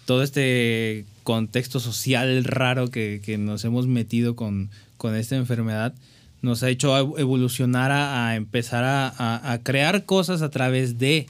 Todo 0.06 0.22
este 0.22 1.04
contexto 1.22 1.78
social 1.78 2.42
raro 2.44 2.90
que, 2.90 3.20
que 3.24 3.38
nos 3.38 3.64
hemos 3.64 3.86
metido 3.86 4.34
con, 4.34 4.70
con 4.96 5.14
esta 5.14 5.36
enfermedad 5.36 5.94
nos 6.42 6.62
ha 6.62 6.70
hecho 6.70 6.96
ev- 6.98 7.20
evolucionar 7.20 7.90
a, 7.92 8.28
a 8.28 8.36
empezar 8.36 8.82
a, 8.82 9.06
a- 9.08 9.52
a 9.52 9.58
crear 9.62 10.04
cosas 10.06 10.40
a 10.42 10.48
través 10.50 10.98
de. 10.98 11.26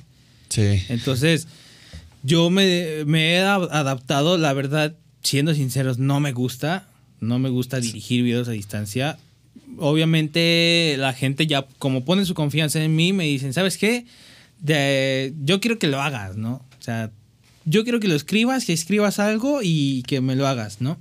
Sí. 0.48 0.82
Entonces, 0.88 1.46
yo 2.22 2.50
me, 2.50 3.04
me 3.06 3.34
he 3.34 3.38
adaptado, 3.40 4.38
la 4.38 4.52
verdad, 4.52 4.94
siendo 5.22 5.54
sinceros, 5.54 5.98
no 5.98 6.20
me 6.20 6.32
gusta. 6.32 6.86
No 7.20 7.38
me 7.38 7.50
gusta 7.50 7.80
dirigir 7.80 8.22
videos 8.22 8.48
a 8.48 8.52
distancia. 8.52 9.18
Obviamente, 9.78 10.94
la 10.98 11.12
gente 11.12 11.46
ya, 11.46 11.66
como 11.78 12.04
pone 12.04 12.24
su 12.24 12.32
confianza 12.34 12.82
en 12.82 12.96
mí, 12.96 13.12
me 13.12 13.24
dicen, 13.24 13.52
¿sabes 13.52 13.76
qué? 13.76 14.06
De- 14.60 15.34
yo 15.44 15.60
quiero 15.60 15.78
que 15.78 15.86
lo 15.86 16.00
hagas, 16.00 16.36
¿no? 16.36 16.64
O 16.78 16.82
sea, 16.82 17.10
yo 17.66 17.82
quiero 17.82 18.00
que 18.00 18.08
lo 18.08 18.14
escribas, 18.14 18.64
que 18.64 18.72
escribas 18.72 19.18
algo 19.18 19.60
y 19.62 20.02
que 20.06 20.20
me 20.22 20.34
lo 20.34 20.46
hagas, 20.46 20.80
¿no? 20.80 20.98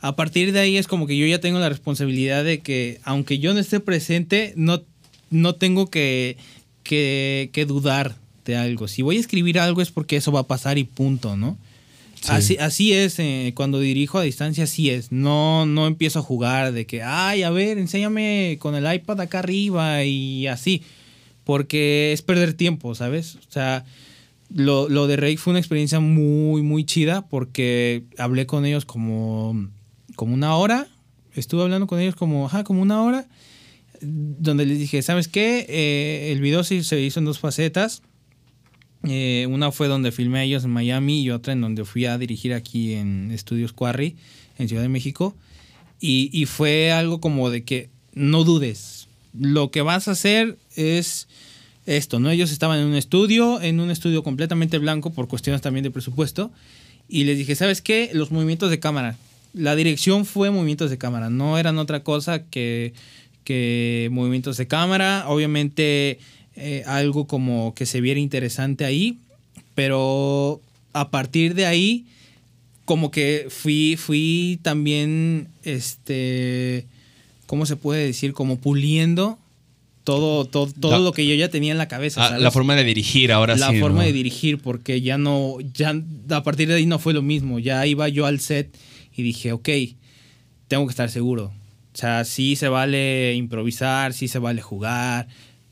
A 0.00 0.16
partir 0.16 0.52
de 0.52 0.60
ahí 0.60 0.78
es 0.78 0.86
como 0.86 1.06
que 1.06 1.18
yo 1.18 1.26
ya 1.26 1.40
tengo 1.40 1.58
la 1.58 1.68
responsabilidad 1.68 2.42
de 2.44 2.60
que, 2.60 3.00
aunque 3.04 3.38
yo 3.38 3.52
no 3.52 3.60
esté 3.60 3.80
presente, 3.80 4.54
no, 4.56 4.82
no 5.28 5.54
tengo 5.56 5.90
que, 5.90 6.38
que, 6.82 7.50
que 7.52 7.66
dudar 7.66 8.16
algo. 8.56 8.88
Si 8.88 9.02
voy 9.02 9.16
a 9.16 9.20
escribir 9.20 9.58
algo 9.58 9.82
es 9.82 9.90
porque 9.90 10.16
eso 10.16 10.32
va 10.32 10.40
a 10.40 10.46
pasar 10.46 10.78
y 10.78 10.84
punto, 10.84 11.36
¿no? 11.36 11.56
Así, 12.28 12.58
así 12.58 12.92
es, 12.92 13.18
eh, 13.18 13.52
cuando 13.56 13.80
dirijo 13.80 14.18
a 14.18 14.22
distancia, 14.22 14.64
así 14.64 14.90
es. 14.90 15.10
No, 15.10 15.64
no 15.64 15.86
empiezo 15.86 16.18
a 16.18 16.22
jugar 16.22 16.72
de 16.72 16.86
que, 16.86 17.02
ay, 17.02 17.42
a 17.42 17.50
ver, 17.50 17.78
enséñame 17.78 18.58
con 18.60 18.74
el 18.74 18.92
iPad 18.92 19.22
acá 19.22 19.38
arriba 19.38 20.04
y 20.04 20.46
así. 20.46 20.82
Porque 21.44 22.12
es 22.12 22.22
perder 22.22 22.52
tiempo, 22.52 22.94
¿sabes? 22.94 23.36
O 23.36 23.50
sea, 23.50 23.84
lo, 24.54 24.88
lo 24.88 25.06
de 25.06 25.16
Rake 25.16 25.38
fue 25.38 25.52
una 25.52 25.60
experiencia 25.60 25.98
muy, 26.00 26.62
muy 26.62 26.84
chida 26.84 27.26
porque 27.26 28.04
hablé 28.18 28.46
con 28.46 28.66
ellos 28.66 28.84
como, 28.84 29.68
como 30.14 30.34
una 30.34 30.54
hora. 30.56 30.88
Estuve 31.34 31.62
hablando 31.62 31.86
con 31.86 32.00
ellos 32.00 32.16
como, 32.16 32.46
ajá, 32.46 32.64
como 32.64 32.82
una 32.82 33.02
hora. 33.02 33.26
Donde 34.02 34.66
les 34.66 34.78
dije, 34.78 35.02
¿sabes 35.02 35.28
qué? 35.28 35.66
Eh, 35.68 36.32
el 36.32 36.40
video 36.40 36.64
sí 36.64 36.84
se 36.84 37.00
hizo 37.00 37.18
en 37.18 37.24
dos 37.24 37.38
facetas 37.38 38.02
eh, 39.04 39.46
una 39.48 39.72
fue 39.72 39.88
donde 39.88 40.12
filmé 40.12 40.40
a 40.40 40.44
ellos 40.44 40.64
en 40.64 40.70
Miami 40.70 41.22
y 41.22 41.30
otra 41.30 41.52
en 41.52 41.60
donde 41.60 41.84
fui 41.84 42.04
a 42.04 42.18
dirigir 42.18 42.52
aquí 42.52 42.94
en 42.94 43.30
Estudios 43.30 43.72
Quarry, 43.72 44.16
en 44.58 44.68
Ciudad 44.68 44.82
de 44.82 44.88
México. 44.88 45.34
Y, 46.02 46.46
fue 46.46 46.92
algo 46.92 47.20
como 47.20 47.50
de 47.50 47.62
que 47.62 47.90
no 48.14 48.44
dudes. 48.44 49.06
Lo 49.38 49.70
que 49.70 49.82
vas 49.82 50.08
a 50.08 50.12
hacer 50.12 50.56
es 50.74 51.28
esto, 51.84 52.20
¿no? 52.20 52.30
Ellos 52.30 52.52
estaban 52.52 52.80
en 52.80 52.86
un 52.86 52.94
estudio, 52.94 53.60
en 53.60 53.80
un 53.80 53.90
estudio 53.90 54.22
completamente 54.22 54.78
blanco 54.78 55.10
por 55.10 55.28
cuestiones 55.28 55.60
también 55.60 55.84
de 55.84 55.90
presupuesto. 55.90 56.50
Y 57.06 57.24
les 57.24 57.36
dije, 57.36 57.54
¿sabes 57.54 57.82
qué? 57.82 58.10
Los 58.14 58.30
movimientos 58.30 58.70
de 58.70 58.80
cámara. 58.80 59.16
La 59.52 59.76
dirección 59.76 60.24
fue 60.24 60.50
movimientos 60.50 60.90
de 60.90 60.96
cámara, 60.96 61.28
no 61.28 61.58
eran 61.58 61.78
otra 61.78 62.02
cosa 62.02 62.44
que, 62.44 62.94
que 63.44 64.08
movimientos 64.10 64.56
de 64.56 64.66
cámara. 64.66 65.24
Obviamente 65.28 66.18
eh, 66.56 66.82
algo 66.86 67.26
como 67.26 67.74
que 67.74 67.86
se 67.86 68.00
viera 68.00 68.20
interesante 68.20 68.84
ahí, 68.84 69.18
pero 69.74 70.60
a 70.92 71.10
partir 71.10 71.54
de 71.54 71.66
ahí, 71.66 72.06
como 72.84 73.10
que 73.10 73.46
fui, 73.48 73.96
fui 73.96 74.58
también, 74.62 75.48
este, 75.62 76.86
¿cómo 77.46 77.66
se 77.66 77.76
puede 77.76 78.04
decir? 78.04 78.32
Como 78.32 78.56
puliendo 78.56 79.38
todo, 80.04 80.44
todo, 80.44 80.72
todo 80.72 80.98
lo 80.98 81.12
que 81.12 81.26
yo 81.26 81.34
ya 81.34 81.48
tenía 81.50 81.72
en 81.72 81.78
la 81.78 81.88
cabeza. 81.88 82.26
Ah, 82.26 82.38
la 82.38 82.50
forma 82.50 82.74
de 82.74 82.84
dirigir 82.84 83.32
ahora 83.32 83.54
la 83.56 83.68
sí. 83.68 83.74
La 83.74 83.80
forma 83.80 84.04
de 84.04 84.12
dirigir, 84.12 84.58
porque 84.58 85.00
ya 85.00 85.18
no, 85.18 85.58
ya 85.74 85.94
a 86.30 86.42
partir 86.42 86.68
de 86.68 86.74
ahí 86.74 86.86
no 86.86 86.98
fue 86.98 87.12
lo 87.12 87.22
mismo. 87.22 87.58
Ya 87.58 87.86
iba 87.86 88.08
yo 88.08 88.26
al 88.26 88.40
set 88.40 88.76
y 89.16 89.22
dije, 89.22 89.52
ok, 89.52 89.68
tengo 90.68 90.86
que 90.86 90.90
estar 90.90 91.10
seguro. 91.10 91.52
O 91.92 91.96
sea, 91.96 92.24
sí 92.24 92.56
se 92.56 92.68
vale 92.68 93.34
improvisar, 93.34 94.12
sí 94.14 94.28
se 94.28 94.38
vale 94.38 94.62
jugar, 94.62 95.28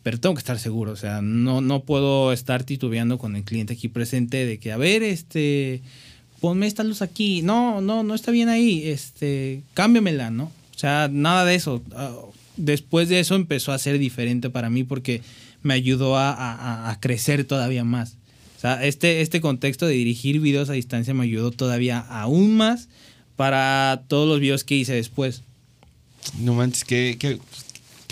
pero 0.08 0.18
tengo 0.18 0.36
que 0.36 0.38
estar 0.38 0.58
seguro, 0.58 0.92
o 0.92 0.96
sea, 0.96 1.20
no, 1.20 1.60
no 1.60 1.80
puedo 1.80 2.32
estar 2.32 2.64
titubeando 2.64 3.18
con 3.18 3.36
el 3.36 3.44
cliente 3.44 3.74
aquí 3.74 3.88
presente 3.88 4.46
de 4.46 4.58
que, 4.58 4.72
a 4.72 4.78
ver, 4.78 5.02
este, 5.02 5.82
ponme 6.40 6.66
esta 6.66 6.82
luz 6.82 7.02
aquí, 7.02 7.42
no, 7.42 7.82
no, 7.82 8.02
no 8.02 8.14
está 8.14 8.30
bien 8.30 8.48
ahí, 8.48 8.88
este, 8.88 9.60
cámbiamela, 9.74 10.30
¿no? 10.30 10.44
O 10.44 10.78
sea, 10.78 11.10
nada 11.12 11.44
de 11.44 11.56
eso. 11.56 11.82
Ah, 11.94 12.16
después 12.56 13.10
de 13.10 13.20
eso 13.20 13.34
empezó 13.34 13.70
a 13.70 13.78
ser 13.78 13.98
diferente 13.98 14.48
para 14.48 14.70
mí 14.70 14.82
porque 14.82 15.20
me 15.62 15.74
ayudó 15.74 16.16
a, 16.16 16.96
crecer 17.02 17.44
todavía 17.44 17.84
más. 17.84 18.16
O 18.56 18.60
sea, 18.62 18.82
este, 18.86 19.20
este 19.20 19.42
contexto 19.42 19.86
de 19.86 19.92
dirigir 19.92 20.40
videos 20.40 20.70
a 20.70 20.72
distancia 20.72 21.12
me 21.12 21.24
ayudó 21.24 21.50
todavía 21.50 21.98
aún 21.98 22.56
más 22.56 22.88
para 23.36 24.04
todos 24.08 24.26
los 24.26 24.40
videos 24.40 24.64
que 24.64 24.76
hice 24.76 24.94
después. 24.94 25.42
No 26.40 26.54
manches, 26.54 26.84
que, 26.84 27.16
¿Qué, 27.18 27.38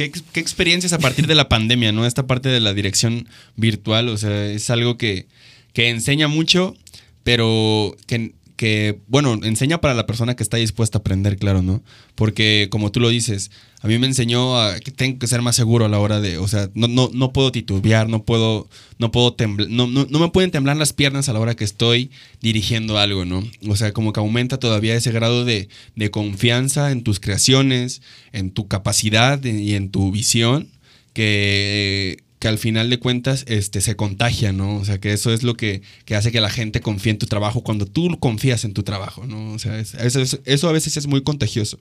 experiencias 0.05 0.93
a 0.93 0.99
partir 0.99 1.27
de 1.27 1.35
la 1.35 1.49
pandemia, 1.49 1.93
no? 1.93 2.07
Esta 2.07 2.27
parte 2.27 2.49
de 2.49 2.61
la 2.61 2.75
dirección 2.75 3.29
virtual, 3.57 4.09
o 4.09 4.17
sea, 4.17 4.47
es 4.47 4.69
algo 4.71 4.99
que, 4.99 5.27
que 5.73 5.89
enseña 5.89 6.29
mucho, 6.29 6.77
pero 7.23 7.97
que, 8.07 8.35
que, 8.57 9.01
bueno, 9.07 9.39
enseña 9.43 9.81
para 9.81 9.95
la 9.95 10.07
persona 10.07 10.35
que 10.35 10.43
está 10.43 10.57
dispuesta 10.57 10.99
a 10.99 11.01
aprender, 11.01 11.37
claro, 11.37 11.63
¿no? 11.63 11.83
Porque 12.15 12.69
como 12.71 12.91
tú 12.91 13.01
lo 13.01 13.11
dices, 13.11 13.51
a 13.83 13.87
mí 13.87 13.99
me 13.99 14.07
enseñó 14.07 14.59
a 14.59 14.81
que 14.81 14.91
tengo 14.91 15.19
que 15.19 15.27
ser 15.27 15.43
más 15.43 15.55
seguro 15.57 15.85
a 15.85 15.89
la 15.89 15.99
hora 15.99 16.21
de, 16.21 16.39
o 16.39 16.49
sea, 16.49 16.71
no, 16.75 16.89
no, 16.89 17.11
no 17.13 17.33
puedo 17.33 17.53
titubear, 17.53 18.09
no 18.09 18.25
puedo, 18.25 18.69
no 18.99 19.13
puedo 19.13 19.35
temblar, 19.35 19.69
no, 19.69 19.87
no, 19.87 20.07
no, 20.09 20.19
me 20.19 20.31
pueden 20.31 20.51
temblar 20.51 20.79
las 20.79 20.95
piernas 20.95 21.29
a 21.29 21.35
la 21.35 21.41
hora 21.41 21.55
que 21.55 21.65
estoy 21.65 22.11
dirigiendo 22.41 22.99
algo, 22.99 23.27
¿no? 23.27 23.45
O 23.69 23.77
sea, 23.77 23.93
como 23.93 24.13
que 24.13 24.21
aumenta 24.21 24.59
todavía 24.59 24.95
ese 24.95 25.13
grado 25.13 25.45
de, 25.45 25.69
de 25.95 26.11
confianza 26.11 26.91
en 26.91 27.03
tus 27.03 27.21
creaciones, 27.21 28.01
en 28.33 28.51
tu 28.51 28.69
capacidad 28.69 29.45
y 29.45 29.75
en 29.75 29.91
tu 29.91 30.11
visión, 30.11 30.71
que 31.13 32.25
que 32.39 32.49
al 32.49 32.59
final 32.59 32.91
de 32.91 32.99
cuentas 32.99 33.45
este, 33.49 33.80
se 33.80 33.97
contagia, 33.97 34.53
¿no? 34.53 34.76
O 34.76 34.84
sea, 34.84 34.99
que 34.99 35.12
eso 35.12 35.32
es 35.32 35.43
lo 35.43 35.55
que, 35.55 35.82
hace 36.14 36.32
que 36.32 36.41
la 36.41 36.51
gente 36.51 36.80
confíe 36.80 37.12
en 37.12 37.18
tu 37.18 37.26
trabajo 37.26 37.62
cuando 37.62 37.87
tú 37.87 38.18
confías 38.18 38.64
en 38.64 38.74
tu 38.74 38.82
trabajo, 38.82 39.26
¿no? 39.26 39.53
O 39.53 39.59
sea, 39.59 39.78
eso, 39.78 40.20
eso, 40.45 40.68
a 40.68 40.72
veces 40.72 40.97
es 40.97 41.07
muy 41.07 41.22
contagioso. 41.22 41.78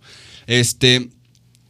Este, 0.47 1.09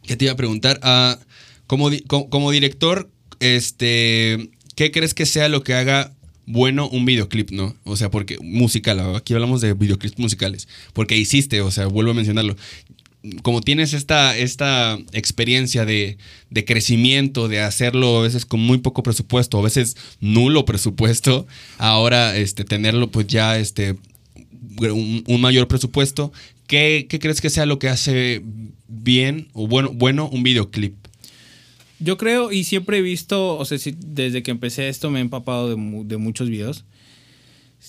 ¿qué 0.04 0.16
te 0.16 0.26
iba 0.26 0.32
a 0.32 0.36
preguntar? 0.36 0.78
Ah, 0.82 1.18
como, 1.66 1.90
como, 2.06 2.50
director, 2.52 3.10
este, 3.40 4.50
¿qué 4.76 4.92
crees 4.92 5.14
que 5.14 5.26
sea 5.26 5.48
lo 5.48 5.64
que 5.64 5.74
haga 5.74 6.12
bueno 6.46 6.88
un 6.88 7.04
videoclip, 7.04 7.50
¿no? 7.50 7.76
O 7.82 7.96
sea, 7.96 8.08
porque 8.10 8.38
musical, 8.40 9.16
aquí 9.16 9.34
hablamos 9.34 9.60
de 9.60 9.74
videoclips 9.74 10.18
musicales, 10.18 10.68
porque 10.92 11.16
hiciste, 11.16 11.60
o 11.60 11.72
sea, 11.72 11.86
vuelvo 11.86 12.12
a 12.12 12.14
mencionarlo, 12.14 12.56
como 13.42 13.60
tienes 13.60 13.92
esta, 13.92 14.36
esta 14.36 14.98
experiencia 15.12 15.84
de, 15.84 16.18
crecimiento, 16.66 17.48
de 17.48 17.60
hacerlo 17.60 18.18
a 18.18 18.22
veces 18.22 18.46
con 18.46 18.60
muy 18.60 18.78
poco 18.78 19.02
presupuesto, 19.02 19.58
a 19.58 19.62
veces 19.62 19.96
nulo 20.20 20.64
presupuesto, 20.64 21.46
ahora 21.78 22.36
este, 22.36 22.64
tenerlo 22.64 23.10
pues 23.10 23.26
ya 23.26 23.58
este, 23.58 23.96
un, 24.80 25.40
mayor 25.40 25.68
presupuesto, 25.68 26.32
¿qué, 26.66 27.06
crees 27.08 27.40
que 27.40 27.50
sea 27.50 27.66
lo 27.66 27.78
que 27.78 27.88
hace 27.88 28.42
bien 28.88 29.48
o 29.52 29.66
bueno, 29.66 29.90
bueno 29.92 30.28
un 30.30 30.42
videoclip? 30.42 30.94
Yo 31.98 32.18
creo 32.18 32.52
y 32.52 32.64
siempre 32.64 32.98
he 32.98 33.02
visto, 33.02 33.56
o 33.56 33.64
sea, 33.64 33.78
desde 33.98 34.42
que 34.42 34.50
empecé 34.50 34.88
esto 34.88 35.10
me 35.10 35.20
he 35.20 35.22
empapado 35.22 35.74
de, 35.74 36.04
de 36.04 36.16
muchos 36.18 36.50
videos 36.50 36.84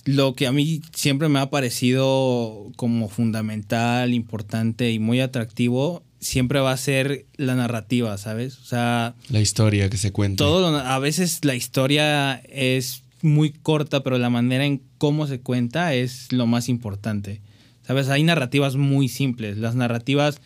lo 0.06 0.36
que 0.36 0.48
a 0.48 0.52
mí 0.52 0.82
siempre 0.94 1.30
me 1.30 1.40
ha 1.40 1.50
parecido 1.50 2.72
como 2.76 3.10
fundamental, 3.10 4.14
importante 4.14 4.92
y 4.92 5.00
muy 5.00 5.20
atractivo, 5.20 6.04
siempre 6.20 6.60
va 6.60 6.72
a 6.72 6.78
ser 6.78 7.26
la 7.36 7.56
narrativa, 7.56 8.18
¿sabes? 8.18 8.58
O 8.60 8.66
sea... 8.66 9.16
La 9.30 9.42
historia 9.42 9.90
que 9.90 9.98
se 9.98 10.12
cuenta. 10.12 10.44
Todo 10.44 10.76
a 10.78 11.00
veces 11.00 11.44
la 11.44 11.56
historia 11.56 12.42
es 12.50 13.04
muy 13.22 13.52
corta, 13.52 14.04
pero 14.04 14.18
la 14.18 14.30
manera 14.30 14.66
en 14.66 14.82
cómo 14.98 15.28
se 15.28 15.40
cuenta 15.40 15.94
es 15.94 16.32
lo 16.32 16.48
más 16.48 16.70
importante. 16.70 17.42
¿Sabes? 17.86 18.10
Hay 18.10 18.24
narrativas 18.24 18.76
muy 18.76 19.08
simples. 19.08 19.58
Las 19.58 19.76
narrativas 19.76 20.42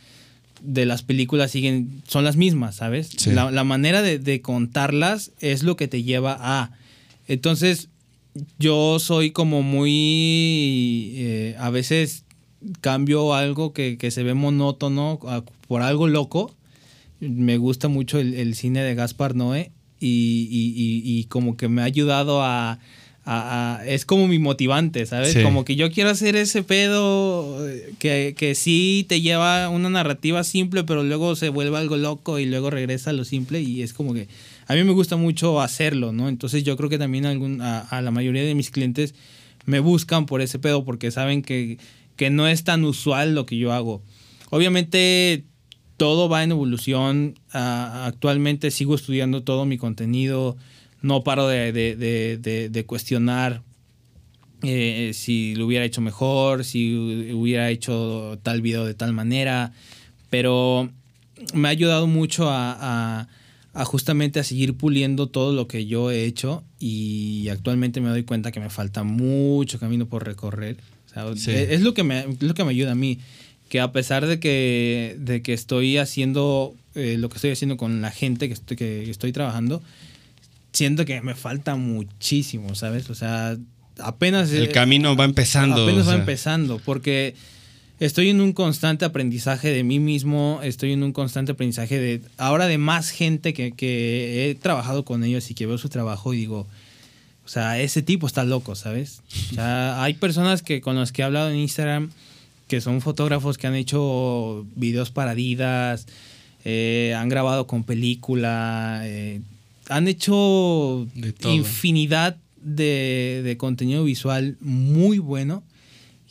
de 0.62 0.86
las 0.86 1.02
películas 1.02 1.50
siguen, 1.50 2.04
son 2.08 2.24
las 2.24 2.36
mismas, 2.36 2.76
¿sabes? 2.76 3.26
La, 3.28 3.64
manera 3.64 4.04
de, 4.04 4.20
de 4.20 4.42
contarlas 4.42 5.32
es 5.40 5.64
lo 5.64 5.76
que 5.76 5.88
te 5.88 6.04
lleva 6.04 6.38
a... 6.40 6.72
Entonces, 7.28 7.90
yo 8.60 9.00
soy 9.00 9.32
como 9.32 9.62
muy, 9.62 11.14
eh, 11.16 11.56
a 11.60 11.70
veces 11.70 12.24
cambio 12.82 13.34
algo 13.34 13.74
que, 13.74 13.98
se 14.12 14.24
ve 14.24 14.34
monótono 14.34 15.20
por 15.68 15.82
algo 15.82 16.08
loco. 16.08 16.54
Me 17.20 17.58
gusta 17.58 17.88
mucho 17.88 18.20
el, 18.20 18.56
cine 18.56 18.84
de 18.84 18.96
Gaspar 18.96 19.36
Noé 19.36 19.72
y, 20.00 21.26
como 21.30 21.58
que 21.58 21.68
me 21.68 21.82
ha 21.82 21.86
ayudado 21.86 22.42
a, 22.44 22.80
Es 23.86 24.06
como 24.06 24.28
mi 24.28 24.40
motivante, 24.40 25.06
¿sabes? 25.06 25.38
Como 25.44 25.66
que 25.66 25.76
yo 25.76 25.92
quiero 25.92 26.10
hacer 26.10 26.36
ese 26.36 26.64
pedo 26.64 27.68
eh, 27.68 27.94
que, 28.00 28.34
que 28.36 28.56
sí 28.56 29.06
te 29.08 29.22
lleva 29.22 29.70
una 29.70 29.90
narrativa 29.90 30.44
simple, 30.44 30.84
pero 30.84 31.04
luego 31.04 31.36
se 31.36 31.50
vuelve 31.50 31.78
algo 31.78 31.98
loco 31.98 32.40
y 32.40 32.46
luego 32.46 32.70
regresa 32.70 33.12
a 33.12 33.14
lo 33.14 33.26
simple 33.26 33.62
y 33.62 33.84
es 33.84 33.94
como 33.94 34.14
que 34.14 34.28
a 34.72 34.76
mí 34.76 34.86
me 34.86 34.94
gusta 34.94 35.18
mucho 35.18 35.60
hacerlo, 35.60 36.14
¿no? 36.14 36.30
Entonces 36.30 36.64
yo 36.64 36.78
creo 36.78 36.90
que 36.90 36.98
también 36.98 37.26
a, 37.62 38.02
la 38.02 38.10
mayoría 38.10 38.44
de 38.44 38.56
mis 38.56 38.72
clientes 38.72 39.14
me 39.66 39.82
buscan 39.82 40.26
por 40.26 40.40
ese 40.40 40.60
pedo 40.60 40.86
porque 40.86 41.12
saben 41.12 41.42
que, 41.42 41.78
que 42.16 42.30
no 42.30 42.48
es 42.48 42.64
tan 42.64 42.86
usual 42.86 43.36
lo 43.36 43.46
que 43.46 43.58
yo 43.58 43.74
hago. 43.74 44.02
Obviamente 44.50 45.44
todo 45.98 46.30
va 46.30 46.46
en 46.46 46.52
evolución. 46.52 47.38
actualmente 47.52 48.72
sigo 48.72 48.96
estudiando 48.96 49.44
todo 49.44 49.66
mi 49.66 49.78
contenido. 49.78 50.56
No 51.02 51.22
paro 51.26 51.50
de, 51.50 52.86
cuestionar 52.88 53.64
eh, 54.64 55.12
si 55.14 55.54
lo 55.56 55.66
hubiera 55.66 55.84
hecho 55.84 56.00
mejor, 56.00 56.64
si 56.64 56.96
hubiera 57.34 57.70
hecho 57.70 58.40
tal 58.42 58.62
video 58.62 58.86
de 58.86 58.94
tal 58.94 59.12
manera. 59.12 59.74
Pero 60.30 60.90
me 61.54 61.68
ha 61.68 61.72
ayudado 61.72 62.08
mucho 62.08 62.50
a 62.50 63.28
justamente 63.74 64.40
a 64.40 64.44
seguir 64.44 64.76
puliendo 64.76 65.28
todo 65.28 65.54
lo 65.54 65.68
que 65.68 65.86
yo 65.86 66.12
he 66.12 66.26
hecho 66.26 66.64
y 66.80 67.48
actualmente 67.50 68.02
me 68.02 68.10
doy 68.10 68.24
cuenta 68.24 68.52
que 68.52 68.60
me 68.60 68.70
falta 68.70 69.04
mucho 69.04 69.80
camino 69.80 70.08
por 70.08 70.26
recorrer. 70.26 70.78
es, 71.48 71.82
lo 71.82 71.94
que 71.94 72.04
me, 72.04 72.26
lo 72.40 72.54
que 72.54 72.64
me 72.64 72.72
ayuda 72.72 72.92
a 72.92 72.96
mí, 72.96 73.20
que 73.70 73.80
a 73.80 73.92
pesar 73.94 74.28
de 74.28 74.40
que, 74.40 75.16
de 75.20 75.42
que 75.42 75.54
estoy 75.54 75.98
haciendo 75.98 76.76
eh, 76.96 77.16
lo 77.18 77.30
que 77.30 77.36
estoy 77.36 77.52
haciendo 77.52 77.78
con 77.78 78.02
la 78.02 78.12
gente 78.12 78.48
que 78.48 78.54
estoy, 78.54 78.76
que 78.76 79.10
estoy 79.10 79.32
trabajando, 79.32 79.82
siento 80.74 81.06
que 81.06 81.22
me 81.22 81.36
falta 81.36 81.76
muchísimo, 81.76 82.76
¿sabes? 82.76 83.10
O 83.10 83.16
sea, 83.16 83.58
apenas... 84.00 84.52
El 84.52 84.70
camino 84.70 85.16
va 85.16 85.24
empezando. 85.24 85.84
Apenas 85.84 86.10
va 86.10 86.16
empezando, 86.16 86.80
porque 86.80 87.36
estoy 88.02 88.30
en 88.30 88.42
un 88.42 88.52
constante 88.54 89.06
aprendizaje 89.06 89.70
de 89.70 89.84
mí 89.84 90.00
mismo, 90.00 90.60
estoy 90.64 90.92
en 90.92 91.04
un 91.04 91.14
constante 91.14 91.52
aprendizaje 91.52 92.00
de 92.00 92.22
ahora 92.38 92.66
de 92.66 92.80
más 92.80 93.12
gente 93.12 93.54
que, 93.54 93.74
que 93.74 94.50
he 94.50 94.56
trabajado 94.56 95.06
con 95.06 95.24
ellos 95.24 95.52
y 95.52 95.54
que 95.54 95.68
veo 95.68 95.78
su 95.78 95.88
trabajo 95.88 96.34
y 96.34 96.38
digo, 96.38 96.68
o 97.46 97.48
sea, 97.48 97.80
ese 97.80 98.02
tipo 98.02 98.26
está 98.26 98.44
loco, 98.44 98.76
¿sabes? 98.76 99.22
O 99.52 99.56
sea, 99.56 100.04
hay 100.04 100.16
personas 100.16 100.64
que 100.64 100.82
con 100.82 100.96
las 100.96 101.12
que 101.12 101.22
he 101.22 101.26
hablado 101.26 101.52
en 101.52 101.58
Instagram 101.58 102.12
que 102.68 102.82
son 102.82 103.02
fotógrafos 103.02 103.58
que 103.58 103.68
han 103.68 103.76
hecho 103.76 104.66
videos 104.76 105.12
para 105.12 105.32
Adidas, 105.32 106.08
eh, 106.64 107.14
han 107.16 107.30
grabado 107.30 107.68
con 107.68 107.84
película, 107.84 109.02
eh, 109.04 109.42
han 109.90 110.08
hecho 110.08 111.06
infinidad 111.44 112.38
de, 112.62 113.42
de, 113.44 113.58
contenido 113.58 114.06
visual 114.06 114.56
muy 114.62 115.20
bueno 115.20 115.64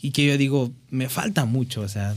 y 0.02 0.10
que 0.12 0.26
yo 0.26 0.38
digo, 0.38 0.72
me 0.90 1.08
falta 1.08 1.44
mucho, 1.44 1.82
o 1.82 1.88
sea, 1.88 2.14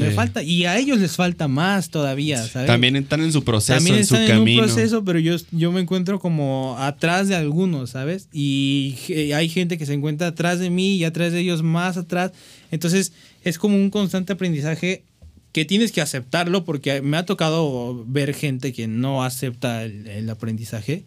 me 0.00 0.10
falta, 0.10 0.42
y 0.42 0.66
a 0.66 0.76
ellos 0.78 0.98
les 0.98 1.14
falta 1.14 1.46
más 1.46 1.90
todavía, 1.90 2.44
¿sabes? 2.44 2.66
También 2.66 2.96
están 2.96 3.20
en 3.20 3.32
su 3.32 3.44
proceso, 3.44 3.74
También 3.74 3.96
en 3.96 4.06
su 4.06 4.16
están 4.16 4.42
en 4.42 4.42
un 4.42 4.56
proceso, 4.56 5.04
pero 5.04 5.18
yo, 5.20 5.36
yo 5.52 5.70
me 5.70 5.80
encuentro 5.80 6.18
como 6.18 6.76
atrás 6.78 7.28
de 7.28 7.36
algunos, 7.36 7.90
¿sabes? 7.90 8.28
Y 8.32 8.96
hay 9.34 9.48
gente 9.48 9.78
que 9.78 9.86
se 9.86 9.94
encuentra 9.94 10.28
atrás 10.28 10.58
de 10.58 10.70
mí 10.70 10.96
y 10.96 11.04
atrás 11.04 11.32
de 11.32 11.40
ellos 11.40 11.62
más 11.62 11.96
atrás. 11.96 12.32
Entonces, 12.72 13.12
es 13.44 13.58
como 13.58 13.76
un 13.76 13.90
constante 13.90 14.32
aprendizaje 14.32 15.04
que 15.52 15.64
tienes 15.64 15.92
que 15.92 16.00
aceptarlo 16.00 16.64
porque 16.64 17.00
me 17.00 17.16
ha 17.16 17.24
tocado 17.24 18.04
ver 18.06 18.34
gente 18.34 18.72
que 18.72 18.88
no 18.88 19.22
acepta 19.22 19.84
el, 19.84 20.28
aprendizaje, 20.28 21.04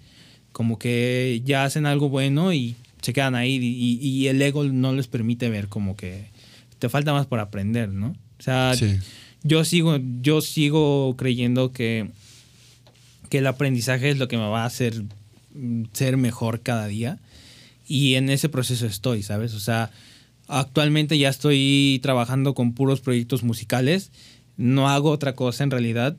como 0.54 0.80
que 0.80 1.42
ya 1.46 1.66
hacen 1.66 1.86
algo 1.86 2.10
bueno 2.10 2.54
y 2.54 2.76
se 3.02 3.14
quedan 3.14 3.36
ahí 3.36 3.56
y, 3.56 4.00
y 4.06 4.28
el 4.28 4.42
ego 4.42 4.64
no 4.64 4.94
les 4.94 5.08
permite 5.08 5.50
ver 5.50 5.68
como 5.68 5.96
que 5.96 6.28
te 6.80 6.90
falta 6.90 7.14
más 7.14 7.28
por 7.28 7.40
aprender, 7.40 7.90
¿no? 7.90 8.16
O 8.40 8.42
sea, 8.42 8.74
yo, 9.44 9.66
sigo, 9.66 10.00
yo 10.22 10.42
sigo 10.42 11.16
creyendo 11.18 11.72
que, 11.72 12.10
que 13.30 13.40
el 13.40 13.48
aprendizaje 13.48 14.10
es 14.10 14.18
lo 14.18 14.28
que 14.28 14.38
me 14.38 14.48
va 14.48 14.64
a 14.64 14.68
hacer 14.68 15.04
ser 15.94 16.18
mejor 16.18 16.62
cada 16.62 16.88
día. 16.88 17.20
Y 17.88 18.16
en 18.16 18.30
ese 18.30 18.50
proceso 18.50 18.86
estoy, 18.86 19.24
¿sabes? 19.24 19.54
O 19.54 19.60
sea, 19.60 19.92
actualmente 20.48 21.18
ya 21.18 21.30
estoy 21.30 22.00
trabajando 22.02 22.54
con 22.54 22.74
puros 22.74 23.02
proyectos 23.02 23.44
musicales. 23.44 24.12
No 24.58 24.90
hago 24.90 25.10
otra 25.10 25.36
cosa 25.36 25.64
en 25.64 25.72
realidad. 25.72 26.16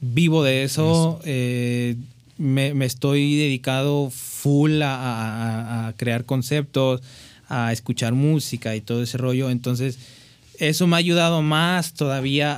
Vivo 0.00 0.44
de 0.44 0.62
eso. 0.62 1.20
Eh, 1.24 1.96
me, 2.38 2.72
estoy 2.84 3.36
dedicado 3.36 4.10
full 4.10 4.82
a, 4.82 5.88
a, 5.88 5.92
crear 5.94 6.24
conceptos, 6.24 7.02
a 7.48 7.72
escuchar 7.72 8.14
música 8.14 8.76
y 8.76 8.80
todo 8.80 9.02
ese 9.02 9.18
rollo. 9.18 9.50
Entonces, 9.50 9.98
eso 10.58 10.86
me 10.86 10.96
ha 10.96 10.98
ayudado 10.98 11.42
más 11.42 11.94
todavía 11.94 12.56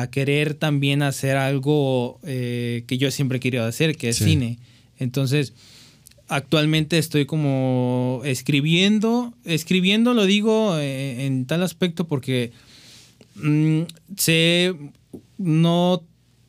a, 0.00 0.06
querer 0.10 0.54
también 0.54 1.02
hacer 1.02 1.36
algo 1.36 2.18
eh, 2.22 2.84
que 2.86 2.98
yo 2.98 3.10
siempre 3.10 3.38
he 3.38 3.40
querido 3.40 3.64
hacer, 3.64 3.96
que 3.96 4.10
es 4.10 4.16
cine. 4.16 4.58
Entonces, 4.98 5.54
actualmente 6.28 6.98
estoy 6.98 7.26
como 7.26 8.20
escribiendo, 8.24 9.34
escribiendo 9.44 10.14
lo 10.14 10.26
digo 10.26 10.76
eh, 10.78 11.26
en 11.26 11.46
tal 11.46 11.62
aspecto 11.62 12.06
porque 12.06 12.52
mm, 13.36 13.82
sé 14.16 14.74
no 15.38 16.02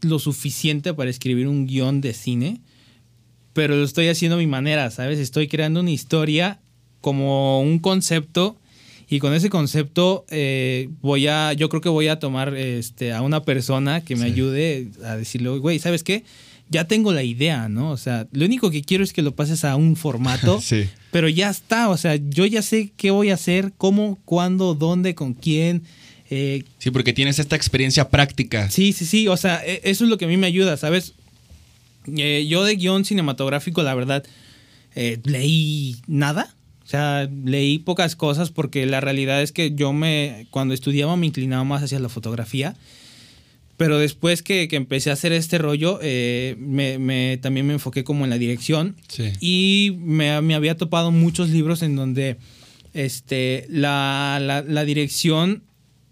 lo 0.05 0.19
suficiente 0.19 0.93
para 0.93 1.09
escribir 1.09 1.47
un 1.47 1.67
guion 1.67 2.01
de 2.01 2.13
cine, 2.13 2.61
pero 3.53 3.75
lo 3.75 3.83
estoy 3.83 4.07
haciendo 4.07 4.35
a 4.35 4.39
mi 4.39 4.47
manera, 4.47 4.91
¿sabes? 4.91 5.19
Estoy 5.19 5.47
creando 5.47 5.79
una 5.79 5.91
historia 5.91 6.59
como 7.01 7.61
un 7.61 7.79
concepto 7.79 8.57
y 9.07 9.19
con 9.19 9.33
ese 9.33 9.49
concepto 9.49 10.25
eh, 10.29 10.89
voy 11.01 11.27
a, 11.27 11.53
yo 11.53 11.69
creo 11.69 11.81
que 11.81 11.89
voy 11.89 12.07
a 12.07 12.19
tomar 12.19 12.55
este, 12.55 13.13
a 13.13 13.21
una 13.21 13.43
persona 13.43 14.01
que 14.01 14.15
me 14.15 14.25
ayude 14.25 14.87
a 15.03 15.15
decirle, 15.15 15.49
güey, 15.59 15.79
¿sabes 15.79 16.03
qué? 16.03 16.23
Ya 16.69 16.85
tengo 16.85 17.13
la 17.13 17.21
idea, 17.21 17.69
¿no? 17.69 17.91
O 17.91 17.97
sea, 17.97 18.27
lo 18.31 18.45
único 18.45 18.71
que 18.71 18.81
quiero 18.81 19.03
es 19.03 19.13
que 19.13 19.21
lo 19.21 19.35
pases 19.35 19.63
a 19.63 19.75
un 19.75 19.95
formato, 19.95 20.59
pero 21.11 21.29
ya 21.29 21.49
está, 21.49 21.89
o 21.89 21.97
sea, 21.97 22.15
yo 22.15 22.45
ya 22.47 22.63
sé 22.63 22.91
qué 22.97 23.11
voy 23.11 23.29
a 23.29 23.35
hacer, 23.35 23.73
cómo, 23.77 24.17
cuándo, 24.25 24.73
dónde, 24.73 25.13
con 25.13 25.33
quién. 25.33 25.83
Eh, 26.29 26.63
sí, 26.79 26.91
porque 26.91 27.13
tienes 27.13 27.39
esta 27.39 27.55
experiencia 27.55 28.09
práctica. 28.09 28.69
Sí, 28.69 28.93
sí, 28.93 29.05
sí, 29.05 29.27
o 29.27 29.37
sea, 29.37 29.61
e, 29.65 29.81
eso 29.83 30.03
es 30.03 30.09
lo 30.09 30.17
que 30.17 30.25
a 30.25 30.27
mí 30.27 30.37
me 30.37 30.47
ayuda, 30.47 30.77
¿sabes? 30.77 31.13
Eh, 32.17 32.45
yo 32.47 32.63
de 32.63 32.75
guion 32.75 33.05
cinematográfico, 33.05 33.83
la 33.83 33.95
verdad, 33.95 34.23
leí 35.23 35.97
nada. 36.07 36.53
O 36.83 36.87
sea, 36.87 37.27
leí 37.43 37.79
pocas 37.79 38.15
cosas 38.15 38.51
porque 38.51 38.85
la 38.85 39.01
realidad 39.01 39.41
es 39.41 39.51
que 39.51 39.73
yo 39.73 39.91
me, 39.91 40.45
cuando 40.51 40.75
estudiaba 40.75 41.15
me 41.17 41.25
inclinaba 41.25 41.63
más 41.63 41.81
hacia 41.81 41.99
la 41.99 42.09
fotografía. 42.09 42.75
Pero 43.77 43.99
después 43.99 44.41
que, 44.41 44.67
empecé 44.71 45.09
a 45.09 45.13
hacer 45.13 45.33
este 45.33 45.57
rollo, 45.57 45.99
eh, 46.01 46.55
me, 46.59 47.37
también 47.37 47.67
me 47.67 47.73
enfoqué 47.73 48.03
como 48.03 48.23
en 48.23 48.29
la 48.29 48.37
dirección. 48.37 48.95
Y 49.41 49.97
me, 49.99 50.31
había 50.31 50.77
topado 50.77 51.11
muchos 51.11 51.49
libros 51.49 51.81
en 51.81 51.95
donde 51.95 52.37
este, 52.93 53.65
la, 53.69 54.63
dirección 54.85 55.63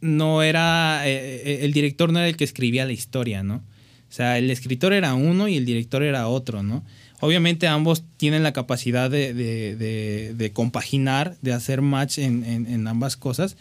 no 0.04 0.43
era, 0.43 1.08
eh, 1.08 1.41
eh, 1.45 1.60
el 1.62 1.72
director 1.72 2.12
no 2.12 2.20
era 2.20 2.28
el 2.28 2.36
que 2.36 2.43
escribía 2.43 2.86
la 2.86 2.91
historia, 2.91 3.41
¿no? 3.41 3.56
O 3.56 4.16
sea, 4.16 4.38
el 4.38 4.51
escritor 4.51 4.91
era 4.91 5.14
uno 5.14 5.47
y 5.47 5.56
el 5.56 5.66
director 5.66 6.04
era 6.04 6.28
otro, 6.28 6.62
¿no? 6.62 6.84
Obviamente 7.22 7.68
ambos 7.68 8.04
tienen 8.18 8.43
la 8.43 8.51
capacidad 8.51 9.10
de, 9.10 10.51
compaginar, 10.54 11.38
de 11.41 11.54
hacer 11.54 11.82
match 11.82 12.18
en, 12.18 12.86
ambas 12.86 13.16
cosas, 13.16 13.56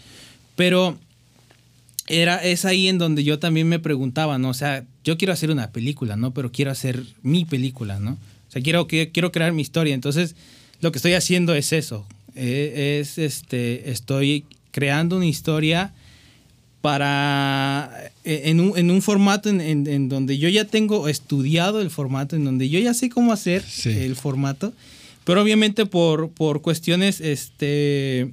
pero 0.57 0.99
era, 2.09 2.43
es 2.43 2.65
ahí 2.65 2.89
en 2.89 2.99
donde 2.99 3.23
yo 3.23 3.39
también 3.39 3.69
me 3.69 3.79
preguntaba, 3.79 4.37
¿no? 4.39 4.49
O 4.49 4.55
sea, 4.55 4.85
yo 5.05 5.17
quiero 5.17 5.33
hacer 5.33 5.53
una 5.53 5.71
película, 5.71 6.17
¿no? 6.17 6.35
Pero 6.35 6.51
quiero 6.51 6.73
hacer 6.73 7.05
mi 7.23 7.45
película, 7.45 8.01
¿no? 8.01 8.19
O 8.49 8.53
sea, 8.53 8.61
quiero, 8.61 8.89
quiero 8.89 9.31
crear 9.31 9.53
mi 9.53 9.63
historia. 9.63 9.95
Entonces, 9.95 10.35
lo 10.81 10.91
que 10.91 10.99
estoy 10.99 11.15
haciendo 11.15 11.55
es 11.55 11.73
eso. 11.73 12.05
Eh, 12.35 12.99
es, 13.01 13.17
este, 13.17 13.93
estoy 13.93 14.45
creando 14.73 15.17
una 15.17 15.27
historia 15.27 15.95
para 16.83 18.11
eh, 18.25 18.43
en 18.47 18.61
un, 18.61 18.77
en 18.77 18.91
un 18.91 19.01
formato 19.01 19.49
en, 19.49 19.61
en, 19.61 20.09
donde 20.09 20.37
yo 20.37 20.49
ya 20.49 20.67
tengo 20.67 21.09
estudiado 21.09 21.81
el 21.81 21.91
formato, 21.91 22.37
en 22.37 22.45
donde 22.45 22.69
yo 22.69 22.81
ya 22.81 22.93
sé 22.93 23.09
cómo 23.09 23.33
hacer 23.33 23.65
el 23.85 24.17
formato, 24.17 24.75
pero 25.25 25.41
obviamente 25.41 25.87
por, 25.87 26.31
por 26.31 26.61
cuestiones 26.61 27.21
este, 27.21 28.33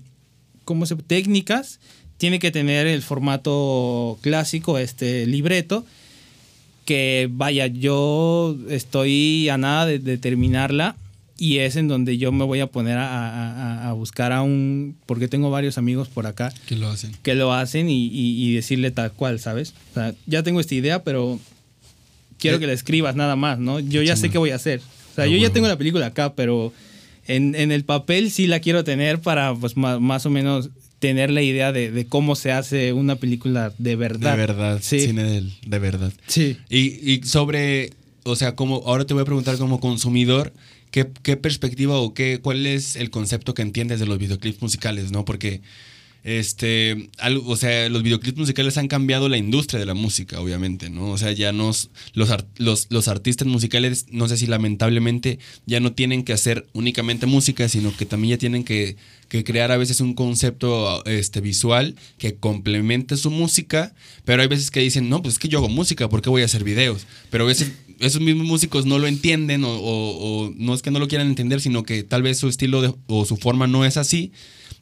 ¿cómo 0.65 0.87
se, 0.87 0.95
técnicas, 0.95 1.79
tiene 2.17 2.39
que 2.39 2.51
tener 2.51 2.87
el 2.87 3.03
formato 3.03 4.17
clásico, 4.21 4.79
este 4.79 5.27
libreto, 5.27 5.85
que 6.85 7.29
vaya, 7.31 7.67
yo 7.67 8.57
estoy 8.67 9.47
a 9.49 9.59
nada 9.59 9.85
de 9.85 10.17
terminarla 10.17 10.95
y 11.39 11.59
es 11.59 11.77
en 11.77 11.87
donde 11.87 12.17
yo 12.17 12.31
me 12.33 12.43
voy 12.43 12.59
a 12.59 12.67
poner 12.67 12.97
a, 12.99 13.93
buscar 13.95 14.33
a 14.33 14.41
un, 14.41 14.97
porque 15.05 15.27
tengo 15.27 15.49
varios 15.49 15.77
amigos 15.77 16.09
por 16.09 16.27
acá 16.27 16.53
que 16.67 16.75
lo 16.75 16.89
hacen, 16.89 17.11
que 17.23 17.33
lo 17.33 17.53
hacen 17.53 17.87
y, 17.89 18.53
decirle 18.53 18.91
tal 18.91 19.13
cual, 19.13 19.39
¿sabes? 19.39 19.73
O 19.91 19.93
sea, 19.93 20.13
ya 20.27 20.43
tengo 20.43 20.59
esta 20.59 20.75
idea, 20.75 21.03
pero 21.03 21.39
quiero 22.37 22.57
eh, 22.57 22.59
que 22.59 22.67
la 22.67 22.73
escribas 22.73 23.15
nada 23.15 23.37
más, 23.37 23.57
¿no? 23.57 23.79
Yo 23.79 24.01
ya 24.01 24.17
sé 24.17 24.29
qué 24.29 24.37
voy 24.37 24.51
a 24.51 24.55
hacer. 24.55 24.81
O 25.11 25.15
sea, 25.15 25.27
yo 25.27 25.37
ya 25.37 25.49
tengo 25.49 25.67
la 25.67 25.77
película 25.77 26.07
acá, 26.07 26.33
pero 26.33 26.73
en, 27.27 27.55
el 27.55 27.83
papel 27.85 28.31
sí 28.31 28.45
la 28.45 28.59
quiero 28.59 28.83
tener 28.83 29.21
para, 29.21 29.55
pues, 29.55 29.77
más, 29.77 30.25
o 30.25 30.29
menos 30.29 30.69
tener 30.99 31.29
la 31.29 31.41
idea 31.41 31.71
de, 31.71 32.05
cómo 32.09 32.35
se 32.35 32.51
hace 32.51 32.91
una 32.91 33.15
película 33.15 33.71
de 33.77 33.95
verdad. 33.95 34.31
De 34.31 34.37
verdad, 34.37 34.79
sí. 34.81 34.99
cine 34.99 35.23
de, 35.23 35.43
de 35.65 35.79
verdad. 35.79 36.11
Sí. 36.27 36.57
Y, 36.69 37.11
y 37.11 37.23
sobre, 37.23 37.91
o 38.23 38.35
sea, 38.35 38.55
como 38.55 38.83
ahora 38.85 39.05
te 39.05 39.13
voy 39.13 39.21
a 39.21 39.25
preguntar 39.25 39.57
como 39.57 39.79
consumidor, 39.79 40.51
¿Qué, 40.91 41.05
perspectiva 41.05 41.99
o 41.99 42.13
qué, 42.13 42.39
cuál 42.41 42.65
es 42.65 42.95
el 42.95 43.11
concepto 43.11 43.53
que 43.53 43.61
entiendes 43.61 43.99
de 43.99 44.07
los 44.07 44.17
videoclips 44.17 44.61
musicales, 44.61 45.11
no? 45.11 45.23
Porque, 45.23 45.61
este, 46.23 47.09
o 47.45 47.55
sea, 47.55 47.89
los 47.89 48.01
videoclips 48.01 48.39
musicales 48.39 48.77
han 48.77 48.87
cambiado 48.87 49.29
la 49.29 49.37
industria 49.37 49.79
de 49.79 49.85
la 49.85 49.93
música, 49.93 50.39
obviamente, 50.39 50.89
¿no? 50.89 51.11
O 51.11 51.17
sea, 51.19 51.31
ya 51.31 51.51
nos, 51.51 51.91
los, 52.13 52.29
los, 52.57 52.87
los 52.89 53.07
artistas 53.07 53.47
musicales, 53.47 54.07
no 54.09 54.27
sé 54.27 54.37
si 54.37 54.47
lamentablemente, 54.47 55.37
ya 55.67 55.79
no 55.79 55.93
tienen 55.93 56.23
que 56.23 56.33
hacer 56.33 56.65
únicamente 56.73 57.27
música, 57.27 57.69
sino 57.69 57.95
que 57.95 58.07
también 58.07 58.31
ya 58.31 58.39
tienen 58.39 58.63
que, 58.63 58.95
que 59.27 59.43
crear 59.43 59.71
a 59.71 59.77
veces 59.77 60.01
un 60.01 60.15
concepto 60.15 61.05
este, 61.05 61.39
visual 61.39 61.95
que 62.17 62.35
complemente 62.35 63.15
su 63.15 63.29
música, 63.29 63.93
pero 64.25 64.41
hay 64.41 64.47
veces 64.47 64.71
que 64.71 64.79
dicen, 64.79 65.07
no, 65.07 65.21
pues 65.21 65.35
es 65.35 65.39
que 65.39 65.49
yo 65.49 65.59
hago 65.59 65.69
música, 65.69 66.09
¿por 66.09 66.23
qué 66.23 66.31
voy 66.31 66.41
a 66.41 66.45
hacer 66.45 66.63
videos? 66.63 67.05
Pero 67.29 67.43
a 67.43 67.47
veces 67.47 67.73
esos 67.99 68.21
mismos 68.21 68.47
músicos 68.47 68.85
no 68.85 68.97
lo 68.97 69.07
entienden 69.07 69.63
o, 69.65 70.51
no 70.55 70.73
es 70.73 70.81
que 70.81 70.91
no 70.91 70.99
lo 70.99 71.07
quieran 71.07 71.27
entender, 71.27 71.61
sino 71.61 71.83
que 71.83 72.03
tal 72.03 72.23
vez 72.23 72.37
su 72.37 72.47
estilo 72.47 72.97
o 73.07 73.25
su 73.25 73.37
forma 73.37 73.67
no 73.67 73.85
es 73.85 73.97
así. 73.97 74.31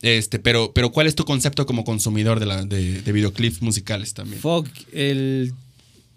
Este, 0.02 0.38
pero, 0.38 0.72
pero 0.74 0.92
¿cuál 0.92 1.08
es 1.08 1.16
tu 1.16 1.26
concepto 1.26 1.66
como 1.66 1.84
consumidor 1.84 2.40
de, 2.40 2.46
la, 2.46 2.64
de, 2.64 3.12
videoclips 3.12 3.62
musicales 3.62 4.14
también? 4.14 4.40
Fuck, 4.40 4.68
el, 4.94 5.54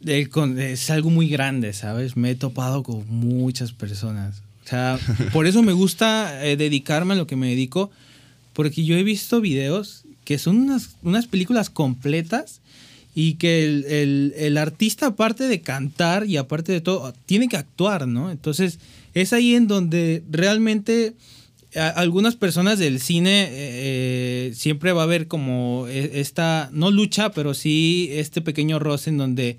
es 0.04 0.90
algo 0.90 1.10
muy 1.10 1.28
grande, 1.28 1.72
¿sabes? 1.72 2.16
Me 2.16 2.30
he 2.30 2.34
topado 2.34 2.82
con 2.82 3.06
muchas 3.08 3.72
personas. 3.72 4.42
O 4.64 4.68
sea, 4.68 4.98
por 5.32 5.46
eso 5.46 5.62
me 5.62 5.72
gusta 5.72 6.46
eh, 6.46 6.56
dedicarme 6.56 7.14
a 7.14 7.16
lo 7.16 7.26
que 7.26 7.36
me 7.36 7.48
dedico, 7.48 7.90
porque 8.52 8.84
yo 8.84 8.96
he 8.96 9.02
visto 9.02 9.40
videos 9.40 10.04
que 10.24 10.38
son 10.38 10.56
unas, 10.58 10.90
unas 11.02 11.26
películas 11.26 11.70
completas 11.70 12.59
y 13.14 13.34
que 13.34 13.64
el, 13.64 13.84
el, 13.86 14.34
el, 14.36 14.56
artista, 14.56 15.06
aparte 15.06 15.44
de 15.44 15.60
cantar 15.60 16.26
y 16.26 16.36
aparte 16.36 16.72
de 16.72 16.80
todo, 16.80 17.12
tiene 17.26 17.48
que 17.48 17.56
actuar, 17.56 18.06
¿no? 18.06 18.30
Entonces, 18.30 18.78
es 19.14 19.32
ahí 19.32 19.54
en 19.54 19.66
donde 19.66 20.22
realmente 20.30 21.14
algunas 21.74 22.34
personas 22.34 22.78
del 22.78 23.00
cine 23.00 23.48
eh, 23.50 24.52
siempre 24.54 24.92
va 24.92 25.02
a 25.02 25.04
haber 25.04 25.28
como 25.28 25.86
e, 25.88 26.20
esta, 26.20 26.68
no 26.72 26.90
lucha, 26.90 27.30
pero 27.30 27.54
sí 27.54 28.08
este 28.12 28.40
pequeño 28.40 28.78
roce 28.78 29.10
en 29.10 29.18
donde, 29.18 29.56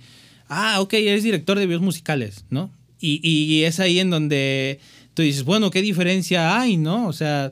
ah, 0.49 0.81
ok, 0.81 0.93
eres 0.93 1.23
director 1.23 1.57
de 1.57 1.65
videos 1.65 1.81
musicales, 1.81 2.43
¿no? 2.49 2.69
Y, 2.99 3.19
y 3.23 3.63
es 3.63 3.79
ahí 3.79 3.99
en 3.99 4.09
donde 4.09 4.79
tú 5.13 5.21
dices, 5.21 5.43
bueno, 5.43 5.71
¿qué 5.71 5.81
diferencia 5.81 6.59
hay, 6.59 6.77
no? 6.77 7.07
O 7.07 7.13
sea, 7.13 7.51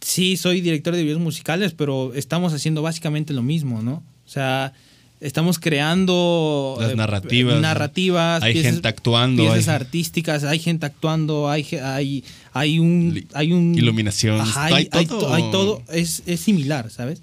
sí, 0.00 0.36
soy 0.36 0.60
director 0.60 0.96
de 0.96 1.02
videos 1.02 1.20
musicales, 1.20 1.74
pero 1.74 2.12
estamos 2.14 2.52
haciendo 2.54 2.82
básicamente 2.82 3.34
lo 3.34 3.42
mismo, 3.42 3.82
¿no? 3.82 4.02
O 4.32 4.34
sea, 4.34 4.72
estamos 5.20 5.58
creando 5.58 6.78
las 6.80 6.96
narrativas. 6.96 7.60
narrativas 7.60 8.42
hay 8.42 8.62
gente 8.62 8.88
actuando. 8.88 9.42
Piezas 9.42 9.68
artísticas, 9.68 10.42
hay 10.44 10.58
gente 10.58 10.86
actuando, 10.86 11.50
hay, 11.50 11.66
hay, 11.82 12.24
hay 12.54 12.78
un... 12.78 13.26
Hay 13.34 13.52
un 13.52 13.74
Iluminación. 13.74 14.40
hay, 14.56 14.86
todo. 15.06 15.34
Hay, 15.34 15.42
todo 15.50 15.82
es, 15.92 16.22
es, 16.24 16.40
similar, 16.40 16.88
¿sabes? 16.88 17.20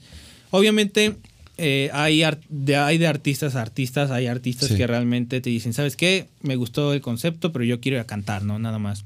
Obviamente 0.51 1.15
eh, 1.57 1.89
hay, 1.91 2.21
de, 2.49 2.75
hay 2.75 2.99
de 2.99 3.07
artistas 3.07 3.55
a 3.55 3.63
artistas, 3.63 4.11
hay 4.11 4.27
artistas 4.27 4.71
que 4.71 4.85
realmente 4.85 5.41
te 5.41 5.49
dicen, 5.49 5.73
¿sabes 5.73 5.95
qué? 5.95 6.27
Me 6.43 6.57
gustó 6.57 6.93
el 6.93 7.01
concepto, 7.01 7.51
pero 7.51 7.65
yo 7.65 7.81
quiero 7.81 7.97
ir 7.97 8.01
a 8.01 8.05
cantar, 8.05 8.43
¿no? 8.43 8.59
Nada 8.59 8.77
más. 8.77 9.03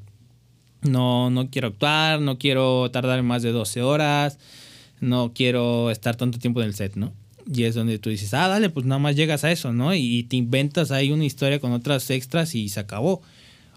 No, 0.82 1.30
no 1.30 1.50
quiero 1.50 1.70
actuar, 1.70 2.20
no 2.20 2.38
quiero 2.38 2.92
tardar 2.92 3.24
más 3.24 3.44
de 3.44 3.54
12 3.54 3.82
horas, 3.82 4.40
no 5.00 5.32
quiero 5.34 5.90
estar 5.90 6.18
tanto 6.18 6.38
tiempo 6.38 6.60
en 6.60 6.68
el 6.68 6.76
set, 6.76 6.98
¿no? 6.98 7.14
Y 7.52 7.64
es 7.64 7.76
donde 7.76 8.00
tú 8.00 8.10
dices, 8.10 8.34
ah, 8.34 8.48
dale, 8.48 8.70
pues 8.70 8.86
nada 8.86 9.00
más 9.00 9.16
llegas 9.16 9.44
a 9.44 9.52
eso, 9.52 9.74
¿no? 9.74 9.94
Y 9.94 10.24
te 10.24 10.36
inventas 10.38 10.92
ahí 10.92 11.12
una 11.12 11.26
historia 11.26 11.60
con 11.60 11.72
otras 11.74 12.10
extras 12.10 12.56
y 12.56 12.70
se 12.70 12.80
acabó. 12.80 13.22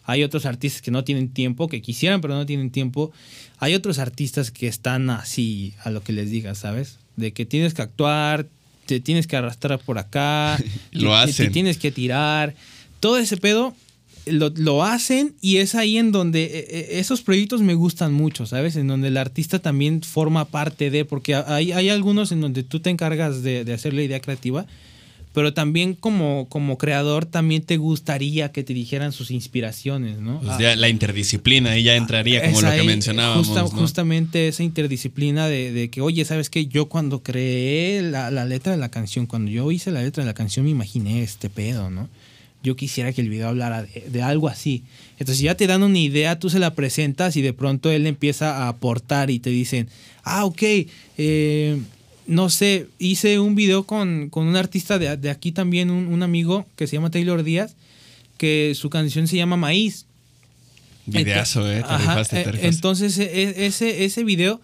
Hay 0.05 0.23
otros 0.23 0.47
artistas 0.47 0.83
que 0.83 0.93
no 0.93 1.03
tienen 1.03 1.31
tiempo, 1.31 1.69
que 1.69 1.83
quisieran, 1.83 2.21
pero 2.21 2.35
no 2.35 2.47
tienen 2.47 2.71
tiempo. 2.71 3.11
Hay 3.59 3.75
otros 3.75 3.99
artistas 3.99 4.53
que 4.53 4.69
están 4.69 5.11
así 5.11 5.75
a 5.83 5.91
lo 5.91 6.03
que 6.03 6.13
les 6.13 6.31
digas, 6.31 6.59
¿sabes? 6.59 6.99
De 7.17 7.33
que 7.33 7.45
tienes 7.45 7.75
que 7.75 7.83
actuar, 7.83 8.47
te 8.87 9.01
tienes 9.01 9.27
que 9.27 9.37
arrastrar 9.37 9.81
por 9.81 9.99
acá, 9.99 10.59
lo 10.93 11.15
hacen. 11.17 11.47
te 11.47 11.53
tienes 11.53 11.77
que 11.79 11.91
tirar. 11.91 12.55
Todo 13.01 13.19
ese 13.19 13.37
pedo 13.37 13.75
lo, 14.27 14.82
hacen 14.82 15.35
y 15.40 15.59
es 15.59 15.74
ahí 15.74 15.98
en 15.98 16.12
donde 16.12 16.44
eh, 16.44 16.66
eh, 16.69 16.86
esos 16.98 17.23
proyectos 17.23 17.62
me 17.62 17.74
gustan 17.74 18.12
mucho, 18.12 18.47
¿sabes? 18.47 18.77
En 18.77 18.89
donde 18.89 19.09
el 19.09 19.16
artista 19.16 19.61
también 19.61 20.03
forma 20.03 20.47
parte 20.47 20.90
de, 20.90 21.05
porque 21.05 21.35
hay, 21.35 21.73
hay 21.73 21.89
algunos 21.89 22.32
en 22.32 22.40
donde 22.40 22.62
tú 22.62 22.81
te 22.81 22.90
encargas 22.90 23.43
de, 23.43 23.65
de, 23.65 23.73
hacer 23.73 23.94
la 23.94 24.03
idea 24.03 24.20
creativa, 24.20 24.66
pero 25.32 25.53
también 25.53 25.94
como, 25.94 26.47
como 26.48 26.77
creador 26.77 27.27
también 27.27 27.62
te 27.62 27.77
gustaría 27.77 28.51
que 28.53 28.65
te 28.65 28.74
dijeran 28.74 29.12
sus 29.12 29.31
inspiraciones, 29.31 30.19
¿no? 30.19 30.40
Pues 30.40 30.59
ya 30.59 30.74
la 30.74 30.89
interdisciplina 30.89 31.73
ahí 31.73 31.85
ya 31.85 31.94
entraría 31.94 32.43
como 32.43 32.62
lo 32.62 32.70
que 32.70 32.82
mencionábamos. 32.82 33.48
Justamente 33.73 34.48
esa 34.48 34.62
interdisciplina 34.62 35.47
de, 35.47 35.73
de, 35.73 35.90
que, 35.90 36.01
oye, 36.01 36.24
¿sabes 36.24 36.51
qué? 36.51 36.66
Yo 36.66 36.86
cuando 36.86 37.23
creé 37.23 38.03
la, 38.03 38.31
la 38.31 38.44
letra 38.44 38.73
de 38.73 38.78
la 38.78 38.89
canción, 38.89 39.27
cuando 39.27 39.51
yo 39.51 39.70
hice 39.70 39.93
la 39.93 40.03
letra 40.03 40.24
de 40.24 40.27
la 40.27 40.35
canción 40.35 40.65
me 40.65 40.70
imaginé 40.70 41.23
este 41.23 41.48
pedo, 41.51 41.90
¿no? 41.90 42.09
Yo 42.67 42.75
quisiera 42.75 43.13
que 43.13 43.21
el 43.21 43.29
video 43.29 43.49
hablara 43.49 43.85
de, 43.85 44.23
algo 44.23 44.49
así. 44.49 44.83
Entonces 45.21 45.41
ya 45.41 45.55
te 45.55 45.69
dan 45.69 45.85
una 45.85 46.01
idea, 46.01 46.41
tú 46.41 46.51
se 46.51 46.59
la 46.59 46.75
presentas 46.75 47.37
y 47.37 47.43
de 47.43 47.53
pronto 47.53 47.93
él 47.93 48.09
empieza 48.09 48.65
a 48.65 48.69
aportar 48.69 49.31
y 49.31 49.39
te 49.39 49.51
dicen, 49.51 49.89
ah, 50.25 50.45
ok, 50.45 50.63
eh, 51.17 51.79
no 52.27 52.51
sé, 52.51 52.89
hice 52.99 53.39
un 53.39 53.55
video 53.55 53.85
con, 53.85 54.31
un 54.33 54.57
artista 54.57 54.99
de, 54.99 55.31
aquí 55.31 55.53
también, 55.53 55.91
un, 55.91 56.23
amigo 56.25 56.67
que 56.75 56.89
se 56.89 56.97
llama 56.97 57.13
Taylor 57.13 57.45
Díaz, 57.45 57.77
que 58.37 58.73
su 58.75 58.91
canción 58.91 59.29
se 59.29 59.37
llama 59.37 59.57
Maíz. 59.57 60.07
Videazo, 61.07 61.71
eh, 61.71 61.85
te 62.29 62.67
Entonces 62.67 63.17
e, 63.19 63.27
e, 63.33 63.67
ese, 63.67 64.05
ese 64.05 64.25
video... 64.25 64.61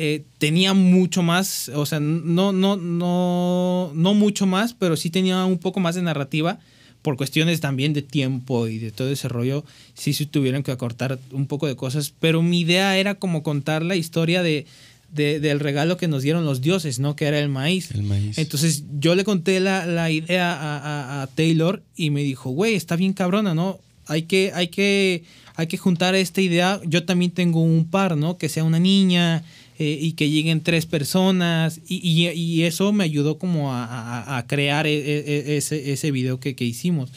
Eh, 0.00 0.22
tenía 0.38 0.74
mucho 0.74 1.24
más, 1.24 1.70
o 1.74 1.84
sea, 1.84 1.98
no, 1.98 2.52
no, 2.52 2.76
no, 2.76 3.90
no 3.92 4.14
mucho 4.14 4.46
más, 4.46 4.72
pero 4.72 4.96
sí 4.96 5.10
tenía 5.10 5.44
un 5.44 5.58
poco 5.58 5.80
más 5.80 5.96
de 5.96 6.02
narrativa 6.02 6.60
por 7.02 7.16
cuestiones 7.16 7.60
también 7.60 7.92
de 7.92 8.02
tiempo 8.02 8.68
y 8.68 8.78
de 8.78 8.90
todo 8.90 9.10
ese 9.10 9.28
rollo, 9.28 9.64
sí 9.94 10.12
se 10.12 10.26
tuvieron 10.26 10.62
que 10.62 10.72
acortar 10.72 11.18
un 11.32 11.46
poco 11.46 11.66
de 11.66 11.76
cosas, 11.76 12.12
pero 12.18 12.42
mi 12.42 12.60
idea 12.60 12.98
era 12.98 13.14
como 13.14 13.42
contar 13.42 13.82
la 13.82 13.96
historia 13.96 14.42
de, 14.42 14.66
del 15.12 15.60
regalo 15.60 15.96
que 15.96 16.08
nos 16.08 16.22
dieron 16.22 16.44
los 16.44 16.60
dioses, 16.60 16.98
¿no? 16.98 17.16
Que 17.16 17.26
era 17.26 17.38
el 17.38 17.48
maíz. 17.48 17.90
El 17.92 18.02
maíz. 18.02 18.36
Entonces 18.38 18.84
yo 18.98 19.14
le 19.14 19.24
conté 19.24 19.60
la, 19.60 20.10
idea 20.10 21.22
a, 21.22 21.26
Taylor 21.28 21.82
y 21.96 22.10
me 22.10 22.22
dijo, 22.22 22.50
güey, 22.50 22.74
está 22.74 22.96
bien 22.96 23.12
cabrona, 23.12 23.54
¿no? 23.54 23.78
Hay 24.06 24.22
que, 24.22 24.52
hay 24.54 24.68
que, 24.68 25.24
hay 25.54 25.66
que 25.66 25.76
juntar 25.76 26.14
esta 26.14 26.40
idea. 26.40 26.80
Yo 26.84 27.04
también 27.04 27.30
tengo 27.30 27.62
un 27.62 27.86
par, 27.86 28.16
¿no? 28.16 28.38
Que 28.38 28.48
sea 28.48 28.64
una 28.64 28.78
niña, 28.78 29.44
eh, 29.78 29.98
y 30.00 30.12
que 30.12 30.28
lleguen 30.28 30.62
tres 30.62 30.86
personas 30.86 31.80
y, 31.88 32.62
eso 32.62 32.92
me 32.92 33.04
ayudó 33.04 33.38
como 33.38 33.72
a, 33.72 34.44
crear 34.48 34.86
e, 34.86 34.94
e, 34.94 35.18
e, 35.52 35.56
ese, 35.56 35.92
ese 35.92 36.10
video 36.10 36.40
que, 36.40 36.54
hicimos. 36.58 37.12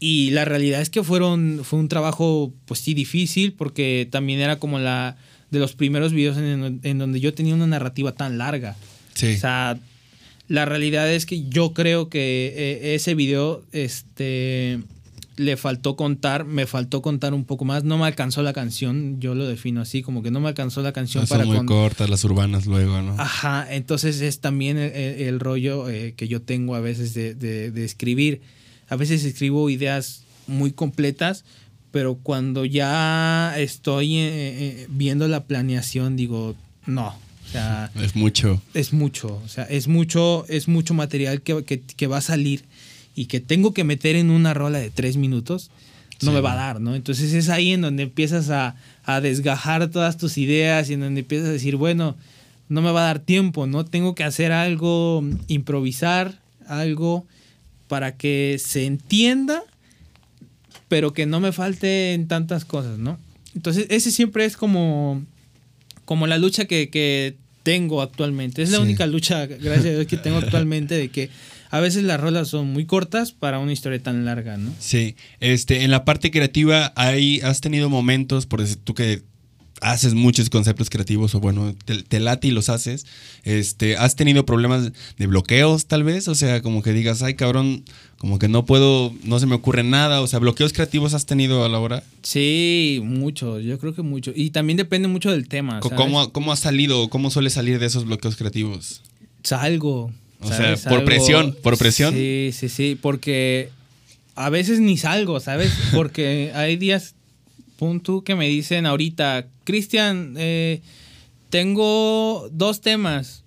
Y 0.00 0.30
la 0.30 0.44
realidad 0.44 0.80
es 0.80 0.90
que 0.90 1.02
fueron, 1.02 1.60
fue 1.64 1.78
un 1.78 1.88
trabajo, 1.88 2.52
pues 2.64 2.80
sí, 2.80 2.94
difícil, 2.94 3.52
porque 3.52 4.08
también 4.10 4.40
era 4.40 4.58
como 4.58 4.78
la 4.78 5.16
de 5.50 5.58
los 5.58 5.74
primeros 5.74 6.12
videos 6.12 6.36
en, 6.38 6.80
en 6.82 6.98
donde 6.98 7.20
yo 7.20 7.34
tenía 7.34 7.54
una 7.54 7.66
narrativa 7.66 8.12
tan 8.12 8.38
larga. 8.38 8.76
Sí. 9.14 9.34
O 9.34 9.38
sea, 9.38 9.78
la 10.48 10.64
realidad 10.64 11.12
es 11.12 11.26
que 11.26 11.46
yo 11.48 11.74
creo 11.74 12.08
que 12.08 12.54
eh, 12.56 12.94
ese 12.94 13.14
video, 13.14 13.62
este, 13.72 14.80
le 15.38 15.56
faltó 15.56 15.96
contar, 15.96 16.44
me 16.44 16.66
faltó 16.66 17.00
contar 17.00 17.32
un 17.32 17.44
poco 17.44 17.64
más. 17.64 17.84
No 17.84 17.96
me 17.96 18.06
alcanzó 18.06 18.42
la 18.42 18.52
canción, 18.52 19.20
yo 19.20 19.34
lo 19.34 19.46
defino 19.46 19.80
así, 19.80 20.02
como 20.02 20.22
que 20.22 20.30
no 20.30 20.40
me 20.40 20.48
alcanzó 20.48 20.82
la 20.82 20.92
canción 20.92 21.26
para. 21.26 21.44
Son 21.44 21.54
muy 21.54 21.64
cortas 21.66 22.10
las 22.10 22.24
urbanas 22.24 22.66
luego, 22.66 23.00
¿no? 23.02 23.14
Ajá, 23.18 23.66
entonces 23.70 24.20
es 24.20 24.40
también 24.40 24.76
el, 24.76 25.40
rollo 25.40 25.88
eh, 25.88 26.14
que 26.16 26.28
yo 26.28 26.42
tengo 26.42 26.74
a 26.74 26.80
veces 26.80 27.14
de, 27.14 27.84
escribir. 27.84 28.42
A 28.88 28.96
veces 28.96 29.24
escribo 29.24 29.70
ideas 29.70 30.24
muy 30.46 30.72
completas, 30.72 31.44
pero 31.90 32.16
cuando 32.16 32.64
ya 32.64 33.54
estoy 33.58 34.16
eh, 34.16 34.30
eh, 34.32 34.86
viendo 34.90 35.28
la 35.28 35.44
planeación, 35.44 36.16
digo, 36.16 36.56
no. 36.86 37.08
O 37.08 37.50
sea, 37.50 37.90
es 37.94 38.14
mucho. 38.14 38.60
Es 38.74 38.92
mucho. 38.92 39.40
O 39.44 39.48
sea, 39.48 39.64
es 39.64 39.88
mucho, 39.88 40.44
es 40.48 40.68
mucho 40.68 40.92
material 40.92 41.40
que, 41.40 41.64
que 41.64 42.06
va 42.06 42.18
a 42.18 42.22
salir 42.22 42.64
y 43.18 43.26
que 43.26 43.40
tengo 43.40 43.74
que 43.74 43.82
meter 43.82 44.14
en 44.14 44.30
una 44.30 44.54
rola 44.54 44.78
de 44.78 44.90
tres 44.90 45.16
minutos, 45.16 45.72
no 46.22 46.30
me 46.30 46.40
va 46.40 46.52
a 46.52 46.56
dar, 46.56 46.80
¿no? 46.80 46.94
Entonces 46.94 47.32
es 47.32 47.48
ahí 47.48 47.72
en 47.72 47.80
donde 47.80 48.04
empiezas 48.04 48.48
a, 48.50 48.76
desgajar 49.20 49.90
todas 49.90 50.16
tus 50.16 50.38
ideas 50.38 50.88
y 50.88 50.94
en 50.94 51.00
donde 51.00 51.20
empiezas 51.20 51.48
a 51.48 51.52
decir, 51.52 51.74
bueno, 51.74 52.16
no 52.68 52.80
me 52.80 52.92
va 52.92 53.00
a 53.00 53.06
dar 53.06 53.18
tiempo, 53.18 53.66
¿no? 53.66 53.84
Tengo 53.84 54.14
que 54.14 54.22
hacer 54.22 54.52
algo, 54.52 55.24
improvisar 55.48 56.38
algo 56.68 57.26
para 57.88 58.16
que 58.16 58.60
se 58.64 58.86
entienda, 58.86 59.64
pero 60.86 61.12
que 61.12 61.26
no 61.26 61.40
me 61.40 61.50
falten 61.50 62.28
tantas 62.28 62.64
cosas, 62.64 62.98
¿no? 62.98 63.18
Entonces 63.56 63.86
ese 63.90 64.12
siempre 64.12 64.44
es 64.44 64.56
como, 64.56 65.24
como 66.04 66.28
la 66.28 66.38
lucha 66.38 66.66
que, 66.66 67.36
tengo 67.64 68.00
actualmente. 68.00 68.62
Es 68.62 68.70
la 68.70 68.80
única 68.80 69.06
lucha, 69.06 69.44
gracias 69.44 69.86
a 69.86 69.90
Dios, 69.90 70.06
que 70.06 70.16
tengo 70.16 70.38
actualmente 70.38 70.94
de 70.94 71.10
que 71.10 71.28
a 71.70 71.80
veces 71.80 72.04
las 72.04 72.20
rolas 72.20 72.48
son 72.48 72.72
muy 72.72 72.86
cortas 72.86 73.32
para 73.32 73.58
una 73.58 73.72
historia 73.72 74.02
tan 74.02 74.24
larga, 74.24 74.56
¿no? 74.56 74.72
Sí, 74.78 75.16
este, 75.40 75.84
en 75.84 75.90
la 75.90 76.04
parte 76.04 76.30
creativa 76.30 76.92
hay, 76.96 77.40
has 77.40 77.60
tenido 77.60 77.90
momentos, 77.90 78.46
por 78.46 78.60
decir 78.60 78.78
tú 78.82 78.94
que 78.94 79.22
haces 79.80 80.14
muchos 80.14 80.50
conceptos 80.50 80.90
creativos 80.90 81.34
o 81.34 81.40
bueno, 81.40 81.74
te, 81.84 82.20
late 82.20 82.48
y 82.48 82.50
los 82.50 82.68
haces, 82.68 83.06
este, 83.44 83.96
has 83.96 84.16
tenido 84.16 84.44
problemas 84.44 84.92
de 85.16 85.26
bloqueos 85.26 85.86
tal 85.86 86.04
vez, 86.04 86.28
o 86.28 86.34
sea, 86.34 86.62
como 86.62 86.82
que 86.82 86.92
digas, 86.92 87.22
ay 87.22 87.34
cabrón, 87.34 87.84
como 88.18 88.38
que 88.38 88.48
no 88.48 88.64
puedo, 88.64 89.12
no 89.24 89.38
se 89.38 89.46
me 89.46 89.54
ocurre 89.54 89.84
nada, 89.84 90.20
o 90.20 90.26
sea, 90.26 90.38
bloqueos 90.38 90.72
creativos 90.72 91.14
has 91.14 91.26
tenido 91.26 91.64
a 91.64 91.68
la 91.68 91.78
hora. 91.78 92.02
Sí, 92.22 93.00
mucho, 93.04 93.60
yo 93.60 93.78
creo 93.78 93.94
que 93.94 94.02
mucho. 94.02 94.32
Y 94.34 94.50
también 94.50 94.76
depende 94.76 95.08
mucho 95.08 95.30
del 95.30 95.48
tema. 95.48 95.80
¿Cómo, 95.80 96.32
¿Cómo 96.32 96.52
has 96.52 96.58
salido, 96.58 97.08
cómo 97.08 97.30
suele 97.30 97.50
salir 97.50 97.78
de 97.78 97.86
esos 97.86 98.04
bloqueos 98.04 98.36
creativos? 98.36 99.02
Salgo, 99.44 100.12
o 100.40 100.48
sea, 100.48 100.76
por 100.88 101.04
presión, 101.04 101.56
por 101.62 101.78
presión. 101.78 102.14
Sí, 102.14 102.50
sí, 102.52 102.68
sí, 102.68 102.98
porque 103.00 103.70
a 104.38 104.50
veces 104.50 104.80
ni 104.80 104.96
salgo, 104.96 105.40
¿sabes? 105.40 105.72
Porque 105.94 106.52
hay 106.54 106.76
días, 106.76 107.16
punto, 107.76 108.22
que 108.22 108.36
me 108.36 108.48
dicen 108.48 108.86
ahorita, 108.86 109.46
Cristian, 109.64 110.34
eh, 110.38 110.80
tengo 111.50 112.48
dos 112.52 112.80
temas 112.80 113.42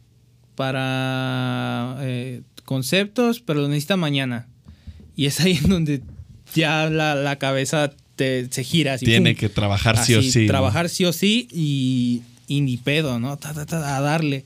para 0.55 1.97
eh, 2.01 2.41
conceptos, 2.65 3.39
pero 3.39 3.61
lo 3.61 3.67
necesita 3.69 3.95
mañana. 3.95 4.47
Y 5.15 5.27
es 5.27 5.39
ahí 5.39 5.59
en 5.63 5.69
donde 5.69 6.01
ya 6.53 6.89
la, 6.89 7.35
cabeza 7.37 7.93
te, 8.17 8.51
se 8.51 8.63
gira 8.63 8.93
así. 8.95 9.05
Tiene 9.05 9.31
pum. 9.31 9.39
que 9.39 9.49
trabajar 9.49 9.97
sí 10.03 10.15
o 10.15 10.21
sí. 10.21 10.41
¿no? 10.41 10.47
Trabajar 10.47 10.89
sí 10.89 11.05
o 11.05 11.13
sí 11.13 11.47
y, 11.51 12.21
y 12.47 12.61
ni 12.61 12.75
pedo, 12.75 13.17
¿no? 13.17 13.37
Ta, 13.37 13.53
ta, 13.53 13.65
ta, 13.65 13.95
a 13.95 14.01
darle. 14.01 14.43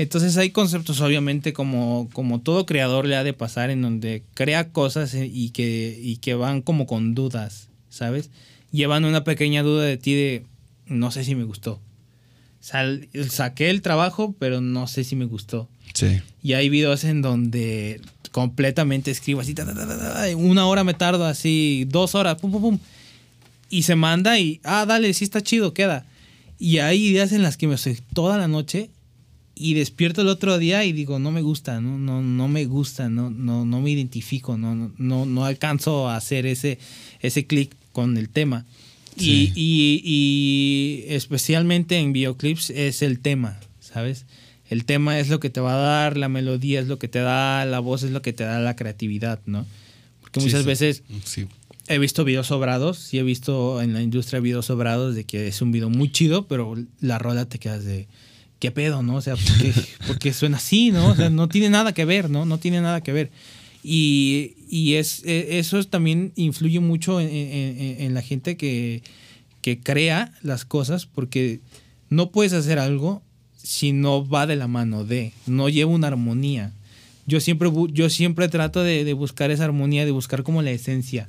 Entonces 0.00 0.36
hay 0.38 0.48
conceptos, 0.50 1.00
obviamente, 1.02 1.52
como, 1.52 2.08
como 2.14 2.40
todo 2.40 2.64
creador 2.64 3.04
le 3.06 3.16
ha 3.16 3.22
de 3.22 3.34
pasar, 3.34 3.68
en 3.68 3.82
donde 3.82 4.22
crea 4.32 4.70
cosas 4.70 5.14
y 5.14 5.50
que, 5.50 5.98
y 6.02 6.16
que 6.16 6.32
van 6.34 6.62
como 6.62 6.86
con 6.86 7.14
dudas, 7.14 7.68
¿sabes? 7.90 8.30
Llevan 8.72 9.04
una 9.04 9.24
pequeña 9.24 9.62
duda 9.62 9.84
de 9.84 9.98
ti 9.98 10.14
de, 10.14 10.46
no 10.86 11.10
sé 11.10 11.22
si 11.24 11.34
me 11.34 11.44
gustó. 11.44 11.80
Sal- 12.60 13.08
saqué 13.28 13.68
el 13.68 13.82
trabajo, 13.82 14.34
pero 14.38 14.62
no 14.62 14.86
sé 14.86 15.04
si 15.04 15.16
me 15.16 15.26
gustó. 15.26 15.68
Sí. 15.92 16.20
Y 16.42 16.54
hay 16.54 16.70
videos 16.70 17.04
en 17.04 17.20
donde 17.20 18.00
completamente 18.32 19.10
escribo 19.10 19.40
así, 19.42 19.52
ta, 19.52 19.66
ta, 19.66 19.74
ta, 19.74 19.86
ta, 19.86 19.98
ta, 19.98 20.36
una 20.36 20.66
hora 20.66 20.82
me 20.82 20.94
tardo 20.94 21.26
así, 21.26 21.84
dos 21.88 22.14
horas, 22.14 22.36
pum, 22.40 22.52
pum, 22.52 22.62
pum. 22.62 22.78
Y 23.68 23.82
se 23.82 23.96
manda 23.96 24.38
y, 24.38 24.60
ah, 24.64 24.86
dale, 24.86 25.12
sí 25.12 25.24
está 25.24 25.42
chido, 25.42 25.74
queda. 25.74 26.06
Y 26.58 26.78
hay 26.78 27.10
días 27.10 27.32
en 27.32 27.42
las 27.42 27.58
que 27.58 27.66
me 27.66 27.74
estoy 27.74 27.98
toda 28.14 28.38
la 28.38 28.48
noche 28.48 28.88
y 29.60 29.74
despierto 29.74 30.22
el 30.22 30.28
otro 30.28 30.58
día 30.58 30.84
y 30.84 30.92
digo, 30.92 31.18
no 31.18 31.30
me 31.30 31.42
gusta, 31.42 31.80
no, 31.80 31.98
no, 31.98 32.22
no 32.22 32.48
me 32.48 32.64
gusta, 32.64 33.08
no, 33.08 33.30
no, 33.30 33.64
no 33.64 33.80
me 33.80 33.90
identifico, 33.90 34.56
no, 34.56 34.74
no, 34.74 34.92
no, 34.98 35.26
no 35.26 35.44
alcanzo 35.44 36.08
a 36.08 36.16
hacer 36.16 36.46
ese, 36.46 36.78
ese 37.20 37.46
clic 37.46 37.72
con 37.92 38.16
el 38.16 38.28
tema. 38.28 38.64
Sí. 39.16 39.52
Y, 39.54 39.60
y- 40.04 41.04
y 41.08 41.14
especialmente 41.14 41.98
en 41.98 42.12
videoclips 42.12 42.70
es 42.70 43.02
el 43.02 43.20
tema, 43.20 43.58
¿sabes? 43.80 44.24
El 44.68 44.84
tema 44.84 45.18
es 45.18 45.28
lo 45.28 45.40
que 45.40 45.50
te 45.50 45.60
va 45.60 45.74
a 45.74 45.78
dar, 45.78 46.16
la 46.16 46.28
melodía 46.28 46.80
es 46.80 46.86
lo 46.86 46.98
que 46.98 47.08
te 47.08 47.18
da, 47.18 47.64
la 47.64 47.80
voz 47.80 48.02
es 48.04 48.12
lo 48.12 48.22
que 48.22 48.32
te 48.32 48.44
da 48.44 48.60
la 48.60 48.76
creatividad, 48.76 49.40
¿no? 49.46 49.66
Porque 50.20 50.40
muchas 50.40 50.60
sí. 50.62 50.66
veces 50.66 51.02
Sí. 51.24 51.46
he 51.88 51.98
visto 51.98 52.24
videos 52.24 52.46
sobrados, 52.46 52.98
sí 52.98 53.18
he 53.18 53.24
visto 53.24 53.82
en 53.82 53.92
la 53.94 54.00
industria 54.02 54.38
videos 54.38 54.66
sobrados 54.66 55.16
de 55.16 55.24
que 55.24 55.48
es 55.48 55.60
un 55.60 55.72
video 55.72 55.90
muy 55.90 56.12
chido, 56.12 56.46
pero 56.46 56.76
la 57.00 57.18
rola 57.18 57.46
te 57.46 57.58
quedas 57.58 57.84
de 57.84 58.06
qué 58.60 58.70
pedo, 58.70 59.02
¿no? 59.02 59.16
O 59.16 59.20
sea, 59.20 59.34
¿por 59.34 59.58
qué, 59.58 59.72
por 60.06 60.18
qué 60.20 60.32
suena 60.32 60.58
así, 60.58 60.92
no? 60.92 61.08
O 61.08 61.16
sea, 61.16 61.30
no 61.30 61.48
tiene 61.48 61.68
nada 61.70 61.92
que 61.92 62.04
ver, 62.04 62.30
¿no? 62.30 62.44
No 62.44 62.58
tiene 62.58 62.80
nada 62.80 63.00
que 63.02 63.12
ver. 63.12 63.30
Y, 63.82 64.52
y 64.68 64.94
es, 64.94 65.22
e- 65.24 65.58
eso 65.58 65.78
es- 65.78 65.88
también 65.88 66.32
influye 66.36 66.78
mucho 66.80 67.20
en, 67.20 67.28
en- 67.28 67.78
en- 67.80 68.00
en 68.02 68.14
la 68.14 68.22
gente 68.22 68.56
que, 68.56 69.02
que 69.62 69.80
crea 69.80 70.32
las 70.42 70.64
cosas, 70.64 71.06
porque 71.06 71.60
no 72.10 72.30
puedes 72.30 72.52
hacer 72.52 72.78
algo 72.78 73.22
si 73.56 73.92
no 73.92 74.26
va 74.28 74.46
de 74.46 74.56
la 74.56 74.68
mano 74.68 75.04
de, 75.04 75.32
no 75.46 75.68
lleva 75.68 75.90
una 75.90 76.06
armonía. 76.08 76.72
Yo 77.26 77.40
siempre, 77.40 77.70
yo 77.92 78.10
siempre 78.10 78.48
trato 78.48 78.82
de, 78.82 79.04
de 79.04 79.12
buscar 79.12 79.50
esa 79.50 79.64
armonía, 79.64 80.04
de 80.04 80.10
buscar 80.10 80.42
como 80.42 80.62
la 80.62 80.70
esencia. 80.72 81.28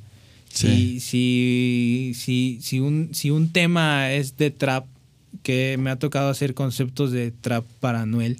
Sí. 0.52 0.98
Si, 1.00 1.00
si, 1.00 2.12
si, 2.14 2.58
si, 2.60 2.80
un, 2.80 3.10
si 3.12 3.30
un 3.30 3.50
tema 3.50 4.12
es 4.12 4.36
de 4.36 4.50
trap, 4.50 4.86
que 5.42 5.76
me 5.78 5.90
ha 5.90 5.96
tocado 5.96 6.28
hacer 6.30 6.54
conceptos 6.54 7.12
de 7.12 7.30
trap 7.30 7.64
para 7.80 8.06
Noel, 8.06 8.38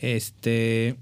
este 0.00 0.96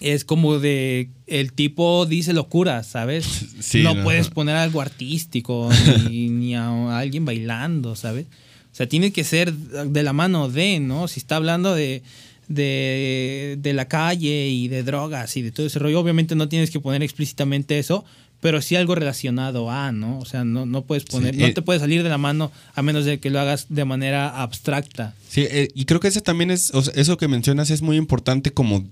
es 0.00 0.24
como 0.24 0.58
de 0.60 1.08
el 1.26 1.52
tipo 1.52 2.06
dice 2.06 2.32
locura, 2.32 2.82
¿sabes? 2.82 3.26
Sí, 3.60 3.82
no, 3.82 3.94
no. 3.94 4.04
puedes 4.04 4.30
poner 4.30 4.56
algo 4.56 4.80
artístico 4.80 5.68
ni, 6.08 6.28
ni 6.28 6.54
a 6.54 6.96
alguien 6.96 7.24
bailando, 7.24 7.96
¿sabes? 7.96 8.26
O 8.72 8.74
sea, 8.78 8.88
tiene 8.88 9.12
que 9.12 9.24
ser 9.24 9.52
de 9.52 10.02
la 10.02 10.12
mano 10.12 10.48
de, 10.48 10.78
¿no? 10.78 11.08
Si 11.08 11.18
está 11.18 11.36
hablando 11.36 11.74
de, 11.74 12.02
de, 12.46 13.58
de 13.60 13.72
la 13.72 13.88
calle 13.88 14.48
y 14.48 14.68
de 14.68 14.84
drogas 14.84 15.36
y 15.36 15.42
de 15.42 15.50
todo 15.50 15.66
ese 15.66 15.80
rollo, 15.80 15.98
obviamente 15.98 16.36
no 16.36 16.48
tienes 16.48 16.70
que 16.70 16.78
poner 16.78 17.02
explícitamente 17.02 17.78
eso, 17.78 18.04
pero 18.40 18.62
sí 18.62 18.76
algo 18.76 18.94
relacionado 18.94 19.70
a, 19.70 19.92
¿no? 19.92 20.18
O 20.18 20.24
sea, 20.24 20.44
no, 20.44 20.64
no 20.64 20.84
puedes 20.84 21.04
poner, 21.04 21.34
Sí, 21.34 21.40
no 21.40 21.46
eh, 21.46 21.52
te 21.52 21.62
puede 21.62 21.80
salir 21.80 22.02
de 22.02 22.08
la 22.08 22.18
mano 22.18 22.52
a 22.74 22.82
menos 22.82 23.04
de 23.04 23.18
que 23.18 23.30
lo 23.30 23.40
hagas 23.40 23.66
de 23.68 23.84
manera 23.84 24.42
abstracta. 24.42 25.14
Sí, 25.28 25.46
eh, 25.50 25.68
y 25.74 25.84
creo 25.86 26.00
que 26.00 26.08
ese 26.08 26.20
también 26.20 26.50
es, 26.50 26.72
o 26.72 26.82
sea, 26.82 26.92
eso 26.96 27.16
que 27.16 27.26
mencionas 27.26 27.70
es 27.70 27.82
muy 27.82 27.96
importante 27.96 28.52
como, 28.52 28.86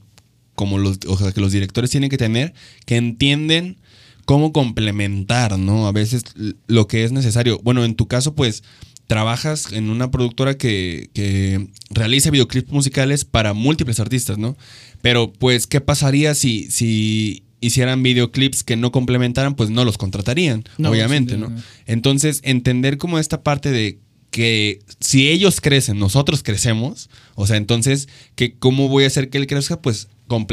como 0.55 0.78
los, 0.78 0.98
o 1.06 1.16
sea, 1.16 1.32
que 1.32 1.40
los 1.40 1.52
directores 1.52 1.90
tienen 1.90 2.10
que 2.10 2.18
tener, 2.18 2.55
que 2.86 2.97
entienden 2.97 3.77
cómo 4.24 4.52
complementar, 4.52 5.59
¿no? 5.59 5.86
A 5.86 5.93
veces 5.93 6.24
lo 6.66 6.89
que 6.89 7.05
es 7.05 7.12
necesario. 7.12 7.60
Bueno, 7.62 7.85
en 7.85 7.94
tu 7.94 8.09
caso, 8.09 8.35
pues, 8.35 8.64
trabajas 9.06 9.73
en 9.73 9.89
una 9.89 10.10
productora 10.10 10.59
que, 10.59 11.10
que 11.14 11.68
realiza 11.90 12.31
videoclips 12.31 12.73
musicales 12.73 13.24
para 13.24 13.52
múltiples 13.52 14.01
artistas, 14.01 14.36
¿no? 14.36 14.56
Pero, 15.01 15.32
pues, 15.32 15.68
¿qué 15.68 15.81
pasaría 15.81 16.35
si, 16.35 16.68
si 16.68 17.44
hicieran 17.60 18.02
videoclips 18.02 18.62
que 18.62 18.76
no 18.76 18.92
complementaran? 18.92 19.54
Pues 19.54 19.70
no 19.70 19.84
los 19.84 19.98
contratarían, 19.98 20.64
No, 20.78 20.90
obviamente, 20.90 21.36
¿no? 21.36 21.52
Entonces, 21.86 22.40
entender 22.44 22.98
como 22.98 23.18
esta 23.18 23.42
parte 23.42 23.70
de 23.70 23.98
que 24.30 24.80
si 25.00 25.28
ellos 25.28 25.60
crecen, 25.60 25.98
nosotros 25.98 26.42
crecemos, 26.42 27.08
o 27.36 27.46
sea, 27.46 27.56
entonces, 27.56 28.08
que 28.34 28.54
¿cómo 28.54 28.88
voy 28.88 29.04
a 29.04 29.06
hacer 29.06 29.30
que 29.30 29.38
él 29.38 29.46
crezca? 29.46 29.80
Pues 29.80 30.08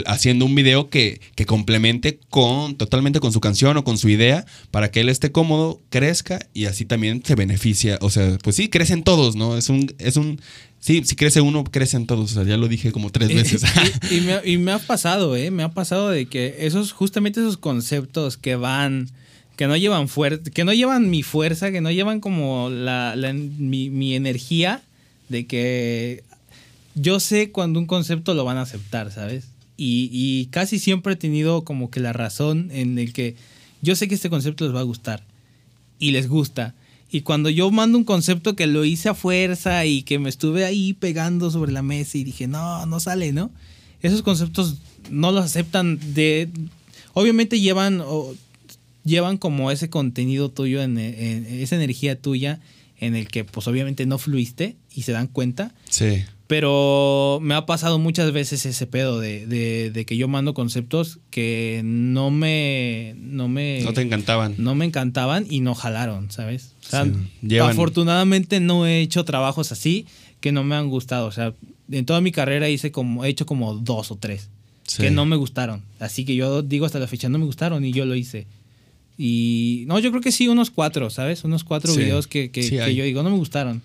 haciendo 0.05 0.45
un 0.45 0.55
video 0.55 0.89
que, 0.89 1.19
que 1.35 1.45
complemente 1.45 2.19
con 2.30 2.75
totalmente 2.75 3.19
con 3.19 3.34
su 3.34 3.41
canción 3.41 3.75
o 3.75 3.84
con 3.84 3.97
su 3.97 4.07
idea 4.07 4.45
para 4.71 4.91
que 4.91 4.99
él 5.01 5.09
esté 5.09 5.31
cómodo, 5.31 5.81
crezca 5.89 6.47
y 6.53 6.65
así 6.65 6.85
también 6.85 7.23
se 7.25 7.35
beneficia. 7.35 7.97
O 8.01 8.09
sea, 8.09 8.38
pues 8.43 8.55
sí, 8.55 8.69
crecen 8.69 9.03
todos, 9.03 9.35
¿no? 9.35 9.57
Es 9.57 9.69
un, 9.69 9.93
es 9.97 10.15
un, 10.15 10.39
sí, 10.84 11.01
si 11.05 11.15
crece 11.15 11.39
uno, 11.41 11.64
crecen 11.64 12.05
todos. 12.05 12.31
O 12.31 12.34
sea, 12.35 12.43
ya 12.43 12.57
lo 12.57 12.68
dije 12.68 12.91
como 12.91 13.10
tres 13.10 13.30
veces. 13.34 13.64
y, 14.11 14.15
y 14.18 14.22
me, 14.22 14.39
y 14.51 14.57
me 14.57 14.72
ha 14.73 14.80
pasado, 14.80 15.35
¿eh? 15.35 15.49
Me 15.51 15.64
ha 15.64 15.69
pasado 15.69 16.10
de 16.10 16.26
que 16.26 16.57
esos, 16.60 16.91
justamente 16.91 17.39
esos 17.39 17.57
conceptos 17.57 18.38
que 18.38 18.55
van, 18.55 19.10
que 19.55 19.68
no 19.68 19.77
llevan 19.77 20.07
fuerza, 20.10 20.51
que 20.51 20.64
no 20.65 20.73
llevan 20.73 21.10
mi 21.10 21.23
fuerza, 21.23 21.72
que 21.72 21.81
no 21.81 21.91
llevan 21.91 22.19
como 22.19 22.69
la, 22.69 23.15
la- 23.15 23.34
mi, 23.34 23.89
mi 23.89 24.15
energía 24.15 24.81
de 25.30 25.45
que 25.47 26.23
yo 26.95 27.19
sé 27.19 27.51
cuando 27.51 27.80
un 27.80 27.85
concepto 27.88 28.34
lo 28.34 28.43
van 28.45 28.57
a 28.57 28.61
aceptar, 28.64 29.11
¿sabes? 29.11 29.45
Y, 29.77 30.10
y 30.11 30.47
casi 30.51 30.77
siempre 30.80 31.14
he 31.14 31.15
tenido 31.15 31.64
como 31.64 31.89
que 31.89 31.99
la 31.99 32.14
razón 32.14 32.69
en 32.72 32.99
el 32.99 33.14
que 33.14 33.35
yo 33.81 33.95
sé 33.95 34.07
que 34.07 34.15
este 34.15 34.30
concepto 34.30 34.65
les 34.65 34.76
va 34.76 34.81
a 34.81 34.84
gustar 34.84 35.23
y 35.97 36.11
les 36.11 36.27
gusta. 36.27 36.76
Y 37.11 37.21
cuando 37.21 37.49
yo 37.49 37.69
mando 37.71 37.97
un 37.97 38.03
concepto 38.03 38.55
que 38.55 38.65
lo 38.67 38.85
hice 38.85 39.09
a 39.09 39.13
fuerza 39.13 39.85
y 39.85 40.01
que 40.03 40.17
me 40.19 40.30
estuve 40.30 40.65
ahí 40.65 40.93
pegando 40.93 41.51
sobre 41.51 41.71
la 41.71 41.81
mesa 41.84 42.17
y 42.17 42.23
dije, 42.23 42.47
no, 42.47 42.85
no 42.88 42.99
sale, 42.99 43.31
¿no? 43.34 43.51
Esos 44.01 44.21
conceptos 44.23 44.77
no 45.11 45.31
los 45.31 45.45
aceptan 45.45 45.99
de... 46.13 46.49
Obviamente 47.13 47.59
llevan, 47.59 48.01
o- 48.01 48.34
llevan 49.05 49.38
como 49.38 49.69
ese 49.69 49.89
contenido 49.89 50.49
tuyo, 50.49 50.81
en, 50.81 50.97
en- 50.97 51.45
esa 51.45 51.75
energía 51.75 52.19
tuya 52.19 52.59
en 52.99 53.15
el 53.15 53.27
que 53.27 53.43
pues 53.43 53.67
obviamente 53.67 54.05
no 54.05 54.17
fluiste 54.17 54.75
y 54.95 55.03
se 55.03 55.11
dan 55.11 55.27
cuenta. 55.27 55.73
sí. 55.89 56.23
Pero 56.48 57.40
me 57.41 57.56
ha 57.56 57.65
pasado 57.65 57.99
muchas 57.99 58.32
veces 58.32 58.65
ese 58.65 58.86
pedo 58.86 59.20
de, 59.20 59.48
de- 59.48 59.91
de 59.91 60.06
que 60.06 60.18
yo 60.18 60.28
mando 60.28 60.53
conceptos 60.53 61.20
que 61.30 61.82
no 61.86 62.32
me... 62.32 63.15
No 63.18 63.48
me 63.48 63.82
No 63.84 63.94
te 63.94 64.02
encantaban. 64.02 64.56
no 64.57 64.76
me 64.76 64.86
encantaban 64.86 65.45
y 65.49 65.61
no 65.61 65.74
jalaron, 65.74 66.32
¿sabes? 66.32 66.74
O 66.86 66.90
sea, 66.90 67.06
Sí, 67.48 67.57
afortunadamente 67.60 68.60
no 68.60 68.86
he 68.86 68.99
hecho 69.02 69.24
trabajos 69.24 69.72
así 69.72 70.06
que 70.41 70.52
no 70.52 70.64
me 70.65 70.76
han 70.76 70.90
gustado. 70.90 71.28
O 71.28 71.32
sea, 71.32 71.53
en 71.90 72.06
toda 72.06 72.20
mi 72.22 72.32
carrera 72.32 72.68
hice 72.70 72.91
como, 72.91 73.24
he 73.24 73.30
hecho 73.30 73.45
como 73.45 73.76
dos 73.76 74.11
o 74.11 74.18
tres 74.18 74.49
Sí. 74.86 75.02
que 75.02 75.11
no 75.11 75.26
me 75.26 75.38
gustaron. 75.38 75.82
Así 75.99 76.26
que 76.26 76.36
yo 76.36 76.61
digo 76.61 76.86
hasta 76.86 76.99
la 76.99 77.07
fecha 77.07 77.30
no 77.30 77.40
me 77.40 77.45
gustaron 77.45 77.86
y 77.86 77.94
yo 77.94 78.06
lo 78.06 78.15
hice. 78.15 78.48
Y 79.18 79.86
no, 79.88 79.98
yo 79.99 80.10
creo 80.11 80.22
que 80.22 80.32
sí, 80.34 80.48
unos 80.49 80.72
cuatro, 80.72 81.10
¿sabes? 81.10 81.44
Unos 81.45 81.64
cuatro 81.64 81.94
Sí. 81.94 81.99
videos 81.99 82.28
que, 82.28 82.52
que- 82.52 82.68
que 82.70 82.94
yo 82.95 83.03
digo 83.06 83.24
no 83.24 83.30
me 83.30 83.38
gustaron. 83.38 83.82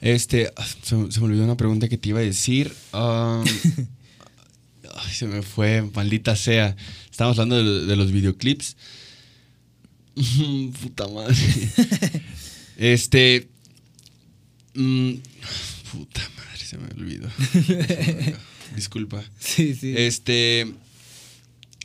Este, 0.00 0.50
ah, 0.56 0.66
se, 0.82 0.96
me- 0.96 1.10
se 1.12 1.20
me 1.20 1.26
olvidó 1.26 1.44
una 1.44 1.56
pregunta 1.56 1.88
que 1.88 1.98
te 1.98 2.08
iba 2.10 2.20
a 2.20 2.22
decir. 2.22 2.72
Um, 2.92 3.44
ay, 4.94 5.12
se 5.14 5.26
me 5.26 5.42
fue, 5.42 5.82
maldita 5.94 6.36
sea. 6.36 6.74
Estábamos 7.10 7.38
hablando 7.38 7.62
de, 7.62 7.86
de 7.86 7.96
los 7.96 8.10
videoclips. 8.12 8.76
Puta 10.82 11.06
madre. 11.08 11.36
Este. 12.76 13.46
mm, 14.72 15.12
puta 15.92 16.22
madre, 16.34 16.64
se 16.64 16.78
me 16.78 16.86
olvidó. 16.98 17.28
Disculpa. 18.74 19.22
Sí, 19.38 19.74
sí. 19.74 19.92
Este. 19.94 20.72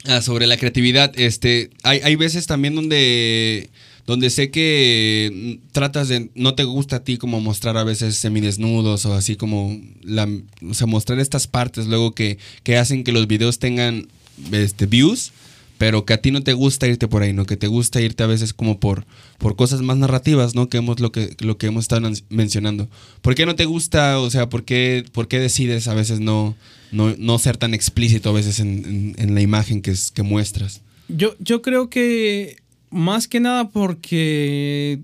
ah, 0.05 0.21
sobre 0.21 0.47
la 0.47 0.55
creatividad. 0.55 1.11
Este. 1.19 1.69
Hay, 1.83 1.99
hay 1.99 2.15
veces 2.15 2.47
también 2.47 2.75
donde. 2.75 3.69
Donde 4.07 4.29
sé 4.29 4.51
que 4.51 5.57
mm, 5.63 5.71
tratas 5.71 6.07
de. 6.09 6.29
No 6.35 6.53
te 6.55 6.63
gusta 6.63 6.97
a 6.97 7.03
ti 7.03 7.17
como 7.17 7.41
mostrar 7.41 7.75
a 7.77 7.83
veces 7.83 8.15
semidesnudos 8.15 9.05
o 9.05 9.13
así 9.13 9.35
como. 9.35 9.79
La, 10.03 10.27
o 10.67 10.73
sea, 10.73 10.87
mostrar 10.87 11.19
estas 11.19 11.47
partes 11.47 11.87
luego 11.87 12.13
que, 12.13 12.37
que 12.63 12.77
hacen 12.77 13.03
que 13.03 13.11
los 13.11 13.27
videos 13.27 13.59
tengan 13.59 14.07
este, 14.51 14.85
views. 14.85 15.31
Pero 15.77 16.05
que 16.05 16.13
a 16.13 16.21
ti 16.21 16.31
no 16.31 16.41
te 16.41 16.53
gusta 16.53 16.87
irte 16.87 17.09
por 17.09 17.21
ahí, 17.21 17.33
¿no? 17.33 17.45
Que 17.45 17.57
te 17.57 17.67
gusta 17.67 17.99
irte 17.99 18.23
a 18.23 18.27
veces 18.27 18.53
como 18.53 18.79
por, 18.79 19.05
por 19.37 19.57
cosas 19.57 19.81
más 19.81 19.97
narrativas, 19.97 20.55
¿no? 20.55 20.69
Que 20.69 20.77
hemos 20.77 21.01
lo 21.01 21.11
que, 21.11 21.35
lo 21.39 21.57
que 21.57 21.67
hemos 21.67 21.83
estado 21.83 21.99
nan- 22.07 22.23
mencionando. 22.29 22.87
¿Por 23.21 23.35
qué 23.35 23.45
no 23.45 23.55
te 23.55 23.65
gusta? 23.65 24.19
O 24.21 24.29
sea, 24.29 24.47
¿por 24.47 24.63
qué, 24.63 25.03
por 25.11 25.27
qué 25.27 25.37
decides 25.37 25.89
a 25.89 25.93
veces 25.93 26.21
no, 26.21 26.55
no, 26.93 27.13
no 27.17 27.37
ser 27.39 27.57
tan 27.57 27.73
explícito 27.73 28.29
a 28.29 28.31
veces 28.31 28.61
en, 28.61 28.85
en- 28.85 29.15
en 29.17 29.35
la 29.35 29.41
imagen 29.41 29.81
que, 29.81 29.91
es, 29.91 30.11
que 30.11 30.23
muestras? 30.23 30.79
Yo, 31.09 31.35
yo 31.39 31.61
creo 31.61 31.89
que 31.89 32.55
Más 32.95 33.27
que 33.27 33.39
nada 33.41 33.69
porque 33.69 35.01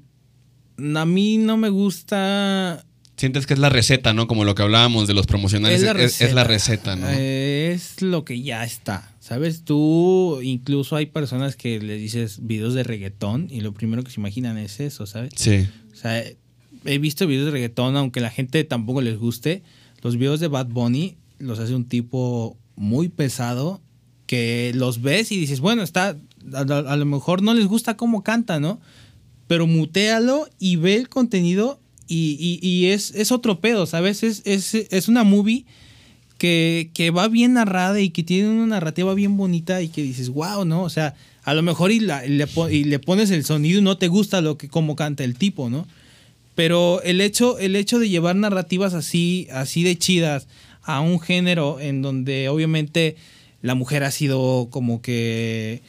a 0.96 1.06
mí 1.06 1.38
no 1.38 1.58
me 1.58 1.70
gusta 1.70 2.86
Sientes 3.18 3.46
que 3.46 3.54
es 3.54 3.60
la 3.60 3.70
receta, 3.70 4.14
¿no? 4.14 4.26
Como 4.28 4.46
lo 4.46 4.56
que 4.56 4.64
hablábamos 4.64 5.08
de 5.08 5.14
los 5.14 5.28
promocionales. 5.28 5.84
Es 5.84 5.94
la 5.94 6.02
Es, 6.02 6.22
es 6.22 6.34
la 6.34 6.44
receta. 6.44 6.96
receta, 6.96 6.96
¿no? 6.96 7.10
Es 7.10 8.02
lo 8.02 8.24
que 8.24 8.42
ya 8.42 8.64
está. 8.64 9.14
¿Sabes? 9.20 9.64
Tú, 9.64 10.40
incluso 10.42 10.96
hay 10.96 11.08
personas 11.08 11.56
que 11.58 11.80
le 11.80 11.98
dices 11.98 12.40
videos 12.42 12.74
de 12.74 12.84
reggaetón 12.84 13.48
y 13.52 13.62
lo 13.62 13.74
primero 13.74 14.04
que 14.04 14.10
se 14.10 14.20
imaginan 14.20 14.58
es 14.58 14.80
eso, 14.80 15.06
¿sabes? 15.06 15.34
sí. 15.36 15.68
O 15.92 15.96
sea, 15.96 16.24
he 16.86 16.98
visto 16.98 17.28
videos 17.28 17.46
de 17.46 17.52
reggaetón, 17.52 17.98
aunque 17.98 18.22
la 18.22 18.32
gente 18.32 18.64
tampoco 18.64 19.02
les 19.02 19.20
guste. 19.20 19.62
Los 20.02 20.16
videos 20.16 20.40
de 20.40 20.48
Bad 20.48 20.68
Bunny 20.68 21.18
los 21.40 21.60
hace 21.60 21.76
un 21.76 21.86
tipo 21.86 22.58
muy 22.76 23.10
pesado 23.10 23.82
que 24.26 24.72
los 24.74 25.02
ves 25.02 25.32
y 25.32 25.38
dices, 25.38 25.60
bueno, 25.60 25.84
está, 25.84 26.18
a, 26.54 26.96
lo 26.96 27.06
mejor 27.06 27.42
no 27.42 27.54
les 27.54 27.68
gusta 27.68 27.98
cómo 27.98 28.24
canta, 28.24 28.60
¿no? 28.60 28.80
Pero 29.48 29.68
mutealo 29.68 30.48
y 30.60 30.76
ve 30.78 30.96
el 30.96 31.10
contenido 31.10 31.80
y, 32.08 32.60
y- 32.62 32.86
es, 32.88 33.12
es 33.16 33.32
otro 33.32 33.60
pedo, 33.62 33.86
¿sabes? 33.86 34.24
Es, 34.24 34.42
es, 34.46 34.74
es 34.76 35.08
una 35.08 35.24
movie 35.24 35.66
que, 36.38 36.90
que 36.94 37.12
va 37.12 37.28
bien 37.28 37.54
narrada 37.54 38.00
y 38.02 38.10
que 38.10 38.24
tiene 38.24 38.50
una 38.50 38.66
narrativa 38.68 39.14
bien 39.14 39.38
bonita 39.38 39.82
y 39.82 39.88
que 39.90 40.02
dices, 40.04 40.30
wow, 40.30 40.66
¿no? 40.66 40.84
O 40.84 40.90
sea, 40.90 41.16
a 41.44 41.54
lo 41.54 41.62
mejor 41.62 41.92
y, 41.92 42.00
la- 42.00 42.26
y 42.26 42.84
le 42.84 43.00
pones 43.00 43.32
el 43.32 43.46
sonido 43.46 43.80
y 43.80 43.82
no 43.84 43.98
te 43.98 44.08
gusta 44.08 44.42
lo 44.42 44.58
que 44.58 44.68
cómo 44.68 44.96
canta 44.96 45.24
el 45.24 45.36
tipo, 45.36 45.70
¿no? 45.70 45.88
Pero 46.56 47.02
el 47.04 47.22
hecho, 47.22 47.58
el 47.60 47.76
hecho 47.76 47.98
de 48.00 48.10
llevar 48.10 48.36
narrativas 48.36 48.94
así, 48.94 49.48
así 49.54 49.84
de 49.84 49.98
chidas 49.98 50.48
a 50.84 51.00
un 51.00 51.20
género 51.20 51.80
en 51.80 52.02
donde 52.02 52.50
obviamente 52.50 53.16
la 53.62 53.76
mujer 53.76 54.04
ha 54.04 54.12
sido 54.12 54.68
como 54.70 55.02
que 55.02 55.82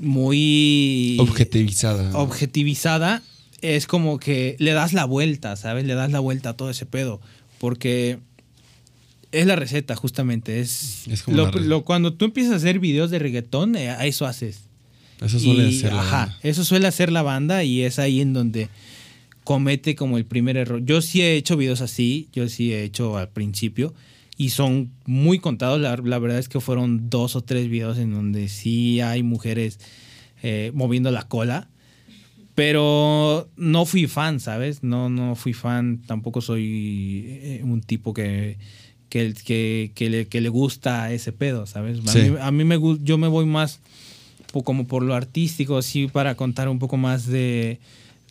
muy 0.00 1.16
Objetivizada. 1.20 2.10
objetivizada, 2.18 3.22
es 3.60 3.86
como 3.86 4.18
que 4.18 4.56
le 4.58 4.72
das 4.72 4.92
la 4.92 5.04
vuelta, 5.04 5.54
¿sabes? 5.56 5.84
Le 5.84 5.94
das 5.94 6.10
la 6.10 6.20
vuelta 6.20 6.50
a 6.50 6.56
todo 6.56 6.70
ese 6.70 6.86
pedo. 6.86 7.20
Porque 7.58 8.18
es 9.32 9.46
la 9.46 9.54
receta, 9.56 9.94
justamente. 9.96 10.60
Es, 10.60 11.06
Es 11.08 11.22
como 11.22 11.36
lo- 11.36 11.84
cuando 11.84 12.14
tú 12.14 12.24
empiezas 12.24 12.54
a 12.54 12.56
hacer 12.56 12.78
videos 12.78 13.10
de 13.10 13.18
reggaetón, 13.18 13.76
eh, 13.76 13.90
a 13.90 14.06
eso 14.06 14.26
haces. 14.26 14.60
Eso 15.20 15.38
suele 15.38 15.68
Y, 15.68 15.78
ser 15.78 15.92
la 15.92 16.00
ajá, 16.00 16.16
banda. 16.26 16.38
eso 16.42 16.64
suele 16.64 16.86
hacer 16.86 17.12
la 17.12 17.20
banda 17.22 17.62
y 17.62 17.82
es 17.82 17.98
ahí 17.98 18.22
en 18.22 18.32
donde 18.32 18.70
comete 19.44 19.94
como 19.94 20.16
el 20.16 20.24
primer 20.24 20.56
error. 20.56 20.82
Yo 20.84 21.02
sí 21.02 21.20
he 21.20 21.36
hecho 21.36 21.58
videos 21.58 21.82
así, 21.82 22.28
yo 22.32 22.48
sí 22.48 22.72
he 22.72 22.84
hecho 22.84 23.18
al 23.18 23.28
principio 23.28 23.92
y 24.40 24.48
son 24.50 24.90
muy 25.04 25.38
contados. 25.38 25.80
La, 25.80 25.96
la 25.96 26.18
verdad 26.18 26.38
es 26.38 26.48
que 26.48 26.60
fueron 26.60 27.10
dos 27.10 27.36
o 27.36 27.42
tres 27.42 27.68
videos 27.68 27.98
en 27.98 28.10
donde 28.12 28.48
sí 28.48 29.00
hay 29.02 29.22
mujeres 29.22 29.78
eh, 30.42 30.70
moviendo 30.74 31.10
la 31.10 31.24
cola. 31.28 31.68
Pero 32.54 33.48
no 33.56 33.84
fui 33.86 34.06
fan, 34.06 34.40
¿sabes? 34.40 34.82
No, 34.82 35.08
no 35.08 35.34
fui 35.36 35.52
fan. 35.52 36.02
Tampoco 36.06 36.40
soy 36.40 37.24
eh, 37.26 37.60
un 37.64 37.80
tipo 37.80 38.12
que, 38.12 38.58
que, 39.08 39.32
que, 39.44 39.92
que 39.94 40.10
le, 40.10 40.26
que 40.26 40.40
le 40.40 40.48
gusta 40.48 41.12
ese 41.12 41.32
pedo, 41.32 41.66
¿sabes? 41.66 42.00
A 42.06 42.12
Sí. 42.12 42.30
mí, 42.30 42.36
a 42.40 42.50
mí 42.50 42.64
me 42.64 42.78
yo 43.02 43.18
me 43.18 43.28
voy 43.28 43.46
más 43.46 43.80
como 44.64 44.86
por 44.86 45.02
lo 45.02 45.14
artístico, 45.14 45.78
así 45.78 46.08
para 46.08 46.34
contar 46.34 46.68
un 46.68 46.78
poco 46.78 46.96
más 46.96 47.26
de. 47.26 47.78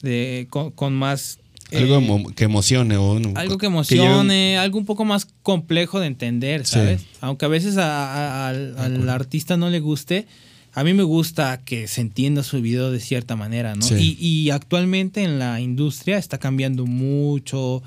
de 0.02 0.48
con, 0.50 0.72
con 0.72 0.94
más. 0.94 1.39
Algo 1.72 1.96
eh, 1.96 2.02
emo- 2.02 2.34
que 2.36 2.44
emocione. 2.46 2.98
O, 2.98 3.20
no, 3.20 3.34
algo 3.36 3.58
que 3.58 3.68
emocione, 3.68 4.58
algo 4.58 4.78
un 4.80 4.86
poco 4.86 5.06
más 5.06 5.28
complejo 5.44 6.00
de 6.00 6.08
entender, 6.08 6.66
Sí. 6.66 6.74
¿sabes? 6.74 7.02
Aunque 7.22 7.46
a 7.46 7.50
veces 7.50 7.78
a- 7.78 8.46
a- 8.46 8.50
al, 8.50 8.76
al 8.78 9.10
artista 9.10 9.58
no 9.58 9.70
le 9.70 9.80
guste, 9.80 10.26
a 10.74 10.84
mí 10.84 10.94
me 10.94 11.04
gusta 11.04 11.62
que 11.66 11.88
se 11.88 12.02
entienda 12.02 12.44
su 12.44 12.62
video 12.62 12.92
de 12.92 13.00
cierta 13.00 13.36
manera, 13.36 13.76
¿no? 13.76 13.82
Sí. 13.82 14.18
Y, 14.20 14.28
y 14.28 14.50
actualmente 14.52 15.24
en 15.24 15.40
la 15.40 15.60
industria 15.62 16.18
está 16.18 16.38
cambiando 16.38 16.86
mucho 16.86 17.82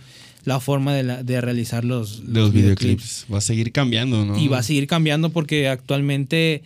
la 0.44 0.58
forma 0.58 0.92
de, 0.94 1.02
la- 1.04 1.22
de 1.22 1.40
realizar 1.40 1.84
los, 1.84 2.20
los 2.20 2.52
videoclips. 2.52 3.26
Va 3.32 3.38
a 3.38 3.40
seguir 3.40 3.70
cambiando, 3.72 4.24
¿no? 4.24 4.36
y 4.38 4.48
va 4.48 4.58
a 4.58 4.62
seguir 4.64 4.86
cambiando 4.88 5.30
porque 5.30 5.68
actualmente 5.68 6.62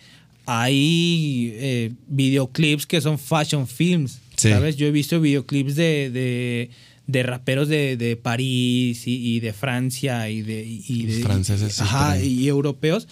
hay 0.46 1.52
eh, 1.56 1.92
videoclips 2.08 2.86
que 2.86 3.00
son 3.00 3.18
fashion 3.18 3.66
films. 3.66 4.18
Sí. 4.36 4.50
¿Sabes? 4.50 4.76
Yo 4.76 4.86
he 4.86 4.90
visto 4.90 5.20
videoclips 5.20 5.74
de, 5.76 6.10
de, 6.10 6.70
de 7.06 7.22
raperos 7.22 7.68
de, 7.68 7.96
de 7.96 8.16
París 8.16 9.06
y, 9.06 9.36
y 9.36 9.40
de 9.40 9.52
Francia 9.52 10.28
y 10.30 10.42
de. 10.42 10.64
y 10.66 11.06
de- 11.06 11.22
franceses, 11.22 11.74
sí, 11.74 11.82
ajá, 11.82 12.20
y 12.20 12.46
europeos 12.48 13.06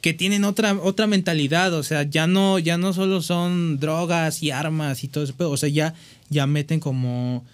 que 0.00 0.12
tienen 0.14 0.44
otra, 0.44 0.74
otra 0.74 1.06
mentalidad. 1.08 1.72
O 1.74 1.82
sea, 1.82 2.04
ya 2.04 2.26
no, 2.28 2.58
ya 2.60 2.78
no 2.78 2.92
solo 2.92 3.22
son 3.22 3.80
drogas 3.80 4.42
y 4.42 4.50
armas 4.52 5.02
y 5.02 5.08
todo 5.08 5.24
eso, 5.24 5.34
pero, 5.36 5.50
o 5.50 5.56
sea, 5.56 5.68
ya, 5.68 5.94
ya 6.30 6.46
meten 6.46 6.78
como, 6.78 7.44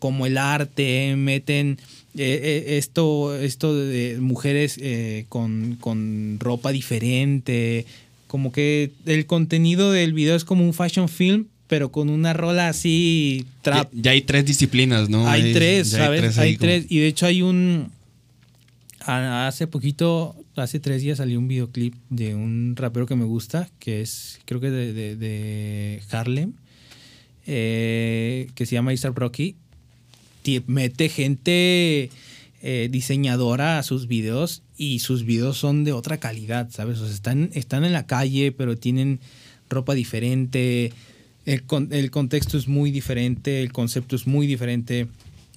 como 0.00 0.26
el 0.26 0.36
arte, 0.36 1.14
meten 1.16 1.78
eh, 2.16 2.40
eh, 2.66 2.78
esto, 2.78 3.36
esto 3.36 3.74
de 3.76 4.18
mujeres 4.20 4.78
eh, 4.80 5.26
con, 5.28 5.76
con 5.80 6.38
ropa 6.40 6.72
diferente. 6.72 7.86
Como 8.26 8.50
que 8.50 8.90
el 9.06 9.26
contenido 9.26 9.92
del 9.92 10.12
video 10.12 10.34
es 10.34 10.44
como 10.44 10.64
un 10.64 10.74
fashion 10.74 11.08
film, 11.08 11.46
pero 11.72 11.90
con 11.90 12.10
una 12.10 12.34
rola 12.34 12.68
así 12.68 13.46
trap. 13.62 13.90
Ya, 13.94 14.02
ya 14.02 14.10
hay 14.10 14.20
tres 14.20 14.44
disciplinas, 14.44 15.08
¿no? 15.08 15.26
Hay 15.26 15.54
tres, 15.54 15.88
¿sabes? 15.88 16.36
Hay 16.36 16.58
tres. 16.58 16.84
Y 16.90 16.98
de 16.98 17.06
hecho 17.06 17.24
hay 17.24 17.40
un... 17.40 17.90
Hace 19.06 19.66
poquito, 19.66 20.36
hace 20.54 20.80
tres 20.80 21.00
días 21.00 21.16
salió 21.16 21.38
un 21.38 21.48
videoclip 21.48 21.94
de 22.10 22.34
un 22.34 22.74
rapero 22.76 23.06
que 23.06 23.16
me 23.16 23.24
gusta, 23.24 23.70
que 23.78 24.02
es, 24.02 24.38
creo 24.44 24.60
que 24.60 24.68
de, 24.70 24.92
de- 24.92 25.16
de 25.16 26.02
Harlem, 26.10 26.52
eh, 27.46 28.48
que 28.54 28.66
se 28.66 28.74
llama 28.74 28.92
Isar 28.92 29.12
Brocky. 29.12 29.56
Tie- 30.44 30.64
Mete 30.66 31.08
gente 31.08 32.10
eh, 32.62 32.88
diseñadora 32.90 33.78
a 33.78 33.82
sus 33.82 34.08
videos 34.08 34.62
y 34.76 34.98
sus 34.98 35.24
videos 35.24 35.56
son 35.56 35.84
de 35.84 35.92
otra 35.92 36.18
calidad, 36.18 36.68
¿sabes? 36.70 36.98
O 36.98 37.06
sea, 37.06 37.14
están, 37.14 37.48
están 37.54 37.84
en 37.86 37.94
la 37.94 38.06
calle, 38.06 38.52
pero 38.52 38.76
tienen 38.76 39.20
ropa 39.70 39.94
diferente, 39.94 40.92
el, 41.46 41.62
con- 41.64 41.88
el 41.92 42.10
contexto 42.10 42.56
es 42.58 42.68
muy 42.68 42.90
diferente, 42.90 43.62
el 43.62 43.72
concepto 43.72 44.16
es 44.16 44.26
muy 44.26 44.46
diferente. 44.46 45.06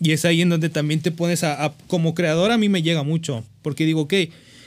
Y 0.02 0.12
es 0.12 0.26
ahí 0.26 0.42
en 0.42 0.50
donde 0.50 0.70
también 0.70 1.00
te 1.02 1.12
pones 1.12 1.44
a, 1.44 1.64
a- 1.66 1.74
como 1.88 2.14
creador 2.16 2.52
a 2.52 2.58
mí 2.58 2.70
me 2.70 2.82
llega 2.82 3.04
mucho, 3.04 3.44
porque 3.62 3.86
digo, 3.86 4.02
ok, 4.02 4.14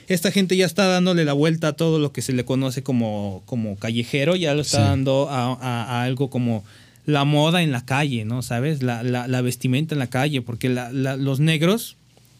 esta 0.09 0.31
gente 0.31 0.57
ya 0.57 0.65
está 0.65 0.86
dándole 0.86 1.24
la 1.27 1.35
vuelta 1.35 1.69
a 1.69 1.73
todo 1.74 1.99
lo 1.99 2.12
que 2.12 2.23
se 2.23 2.32
le 2.32 2.45
conoce 2.47 2.82
como, 2.82 3.43
como 3.45 3.77
callejero, 3.77 4.36
ya 4.36 4.55
lo 4.55 4.62
está 4.62 4.78
Sí. 4.78 4.82
dando 4.85 5.28
a, 5.28 5.53
a- 5.53 5.85
a 6.01 6.03
algo 6.05 6.31
como 6.31 6.65
la 7.05 7.24
moda 7.24 7.62
en 7.62 7.73
la 7.73 7.85
calle, 7.85 8.24
¿no? 8.24 8.40
¿Sabes? 8.43 8.82
La, 8.82 9.03
la- 9.03 9.28
la 9.28 9.40
vestimenta 9.43 9.95
en 9.95 9.99
la 9.99 10.07
calle, 10.09 10.40
porque 10.40 10.69
la- 10.70 10.90
los 10.93 11.40
negros 11.40 11.97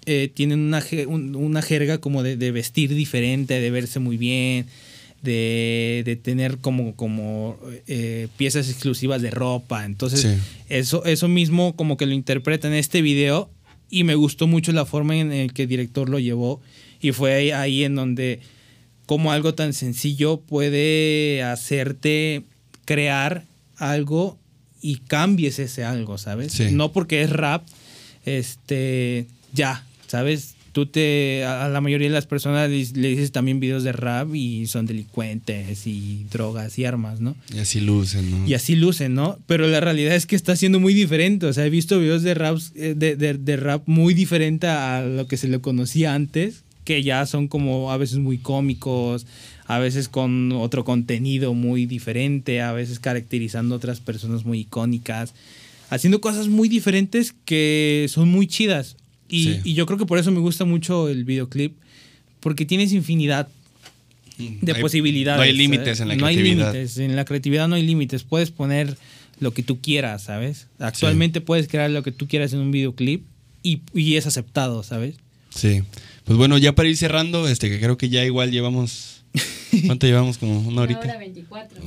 eh, 0.07 0.31
tienen 0.33 0.61
una, 0.61 0.83
una 1.37 1.61
jerga 1.61 1.99
como 1.99 2.23
de, 2.23 2.37
de 2.39 2.51
vestir 2.53 2.95
diferente, 2.95 3.61
de 3.61 3.71
verse 3.71 3.99
muy 3.99 4.17
bien, 4.17 4.65
de, 5.23 6.03
de 6.05 6.17
tener 6.17 6.59
como, 6.59 6.95
como 6.95 7.57
eh, 7.87 8.29
piezas 8.37 8.69
exclusivas 8.71 9.21
de 9.23 9.31
ropa. 9.31 9.85
Entonces, 9.85 10.21
Sí. 10.23 10.29
eso, 10.69 11.05
eso 11.05 11.29
mismo 11.29 11.75
como 11.77 11.97
que 11.97 12.07
lo 12.07 12.13
interpreta 12.13 12.69
en 12.69 12.75
este 12.75 13.03
video 13.03 13.51
y 13.91 14.05
me 14.05 14.15
gustó 14.15 14.47
mucho 14.47 14.73
la 14.73 14.85
forma 14.87 15.17
en 15.17 15.33
el 15.33 15.53
que 15.53 15.63
el 15.63 15.69
director 15.69 16.09
lo 16.09 16.19
llevó 16.19 16.61
y 17.01 17.13
fue 17.13 17.33
ahí, 17.35 17.51
ahí 17.51 17.85
en 17.85 17.95
donde 17.95 18.41
como 19.07 19.33
algo 19.33 19.55
tan 19.55 19.73
sencillo 19.73 20.41
puede 20.41 21.43
hacerte 21.43 22.45
crear 22.85 23.45
algo 23.77 24.39
y 24.81 24.97
cambies 24.97 25.59
ese 25.59 25.85
algo, 25.85 26.19
¿sabes? 26.19 26.53
Sí. 26.53 26.69
No 26.73 26.93
porque 26.93 27.23
es 27.23 27.31
rap, 27.31 27.67
este, 28.25 29.27
ya, 29.53 29.85
¿sabes? 30.07 30.55
Tú 30.79 30.87
te, 30.87 31.43
a 31.45 31.69
la 31.69 31.81
mayoría 31.81 32.07
de 32.07 32.15
las 32.15 32.27
personas 32.27 32.71
le, 32.71 32.77
le 33.01 33.09
dices 33.09 33.33
también 33.33 33.59
videos 33.59 33.83
de 33.83 33.91
rap 33.91 34.33
y 34.33 34.69
son 34.69 34.87
delincuentes 34.87 35.89
y 35.89 36.25
drogas 36.31 36.79
y 36.79 36.85
armas, 36.85 37.21
¿no? 37.21 37.35
Y 37.53 37.59
así 37.59 37.81
lucen, 37.81 38.31
¿no? 38.31 38.47
Y 38.49 38.55
así 38.55 38.77
lucen, 38.77 39.15
¿no? 39.15 39.41
Pero 39.49 39.67
la 39.67 39.81
realidad 39.81 40.15
es 40.15 40.25
que 40.27 40.37
está 40.37 40.55
siendo 40.55 40.79
muy 40.79 40.95
diferente. 40.95 41.47
O 41.47 41.53
sea, 41.53 41.67
he 41.67 41.71
visto 41.71 41.99
videos 41.99 42.23
de, 42.23 42.35
raps, 42.35 42.71
eh, 42.77 42.95
de, 42.97 43.17
de- 43.17 43.35
de 43.35 43.57
rap 43.57 43.83
muy 43.87 44.15
diferente 44.15 44.69
a 44.69 45.03
lo 45.03 45.27
que 45.27 45.37
se 45.37 45.49
le 45.49 45.59
conocía 45.61 46.15
antes, 46.15 46.63
que 46.85 47.03
ya 47.03 47.27
son 47.27 47.49
como 47.49 47.91
a 47.91 47.97
veces 47.97 48.19
muy 48.19 48.39
cómicos, 48.39 49.27
a 49.67 49.81
veces 49.81 50.09
con 50.09 50.53
otro 50.53 50.85
contenido 50.85 51.55
muy 51.55 51.87
diferente, 51.87 52.61
a 52.63 52.73
veces 52.73 53.01
caracterizando 53.01 53.75
a 53.75 53.79
otras 53.79 53.99
personas 53.99 54.45
muy 54.45 54.61
icónicas, 54.61 55.35
haciendo 55.91 56.21
cosas 56.21 56.47
muy 56.47 56.69
diferentes 56.69 57.35
que 57.45 58.07
son 58.09 58.29
muy 58.29 58.47
chidas. 58.47 58.97
Y, 59.29 59.45
Sí. 59.45 59.61
y 59.65 59.75
yo 59.75 59.87
creo 59.87 59.99
que 59.99 60.07
por 60.07 60.19
eso 60.19 60.31
me 60.31 60.41
gusta 60.41 60.65
mucho 60.65 61.09
el 61.09 61.25
videoclip, 61.25 61.75
porque 62.41 62.65
tienes 62.65 62.93
infinidad 62.93 63.49
de 64.39 64.73
Hay- 64.73 64.81
posibilidades. 64.81 65.39
No 65.39 65.43
hay 65.43 65.53
límites 65.53 65.99
¿sabes? 65.99 66.01
en 66.01 66.09
la 66.09 66.15
no 66.15 66.21
creatividad. 66.27 66.69
hay 66.69 66.75
límites. 66.75 66.99
En 66.99 67.17
la 67.17 67.25
creatividad 67.25 67.69
no 67.69 67.75
hay 67.75 67.83
límites. 67.87 68.23
Puedes 68.23 68.51
poner 68.51 68.97
lo 69.41 69.53
que 69.53 69.63
tú 69.63 69.81
quieras, 69.81 70.23
¿sabes? 70.23 70.67
Actualmente 70.79 71.41
puedes 71.41 71.69
crear 71.69 71.91
lo 71.91 72.03
que 72.03 72.13
tú 72.13 72.27
quieras 72.29 72.53
en 72.53 72.61
un 72.61 72.71
videoclip 72.71 73.25
y, 73.63 73.81
y 73.95 74.17
es 74.17 74.27
aceptado, 74.27 74.83
¿sabes? 74.83 75.17
Sí. 75.51 75.83
Pues 76.25 76.37
bueno, 76.39 76.57
ya 76.59 76.75
para 76.75 76.89
ir 76.89 76.97
cerrando, 76.97 77.49
este, 77.49 77.69
que 77.69 77.79
creo 77.81 77.97
que 77.99 78.09
ya 78.09 78.25
igual 78.25 78.51
llevamos 78.51 79.23
¿Cuánto 79.87 80.07
llevamos? 80.07 80.39
Como 80.39 80.61
una 80.61 80.83
horita. 80.83 81.01
Una 81.01 81.11
hora 81.11 81.19
24. 81.19 81.83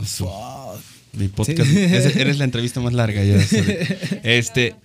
Mi 1.14 1.28
podcast. 1.28 1.60
es- 1.60 2.16
eres 2.16 2.38
la 2.38 2.46
entrevista 2.46 2.80
más 2.80 2.94
larga 2.94 3.24
ya. 3.24 3.42
sorry. 3.46 3.76
Este. 4.24 4.76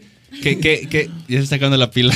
¿Qué, 0.43 0.59
qué, 0.59 0.87
qué? 0.89 1.11
Ya 1.29 1.39
se 1.39 1.45
está 1.45 1.57
sacando 1.57 1.77
la 1.77 1.91
pila. 1.91 2.15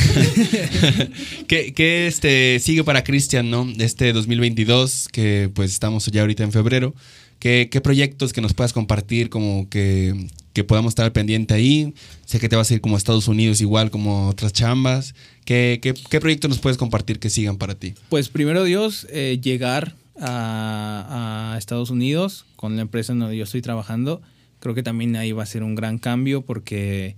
¿Qué, 1.48 1.72
qué, 1.72 2.06
este, 2.06 2.58
sigue 2.60 2.84
para 2.84 3.04
Cristian, 3.04 3.50
no? 3.50 3.66
Este 3.78 4.12
2022, 4.12 5.08
que 5.10 5.50
pues 5.52 5.72
estamos 5.72 6.06
ya 6.06 6.20
ahorita 6.22 6.44
en 6.44 6.52
febrero. 6.52 6.94
¿Qué, 7.38 7.68
qué 7.70 7.80
proyectos 7.80 8.32
que 8.32 8.40
nos 8.40 8.52
puedas 8.52 8.72
compartir 8.72 9.30
como 9.30 9.68
que, 9.70 10.28
que 10.52 10.62
podamos 10.62 10.90
estar 10.90 11.10
pendiente 11.12 11.54
ahí? 11.54 11.94
Sé 12.26 12.38
que 12.38 12.48
te 12.48 12.56
vas 12.56 12.70
a 12.70 12.74
ir 12.74 12.80
como 12.80 12.96
a 12.96 12.98
Estados 12.98 13.28
Unidos 13.28 13.60
igual 13.60 13.90
como 13.90 14.28
otras 14.28 14.52
chambas. 14.52 15.14
¿Qué, 15.44 15.80
qué, 15.82 15.94
qué 15.94 16.20
proyectos 16.20 16.50
nos 16.50 16.58
puedes 16.58 16.76
compartir 16.76 17.18
que 17.18 17.30
sigan 17.30 17.56
para 17.56 17.74
ti? 17.74 17.94
Pues 18.10 18.28
primero 18.28 18.62
Dios, 18.64 19.06
eh, 19.10 19.40
llegar 19.42 19.96
a, 20.20 21.52
a 21.54 21.58
Estados 21.58 21.88
Unidos 21.88 22.44
con 22.56 22.76
la 22.76 22.82
empresa 22.82 23.14
en 23.14 23.20
donde 23.20 23.36
yo 23.38 23.44
estoy 23.44 23.62
trabajando. 23.62 24.20
Creo 24.60 24.74
que 24.74 24.82
también 24.82 25.16
ahí 25.16 25.32
va 25.32 25.42
a 25.42 25.46
ser 25.46 25.62
un 25.62 25.74
gran 25.74 25.98
cambio 25.98 26.42
porque 26.42 27.16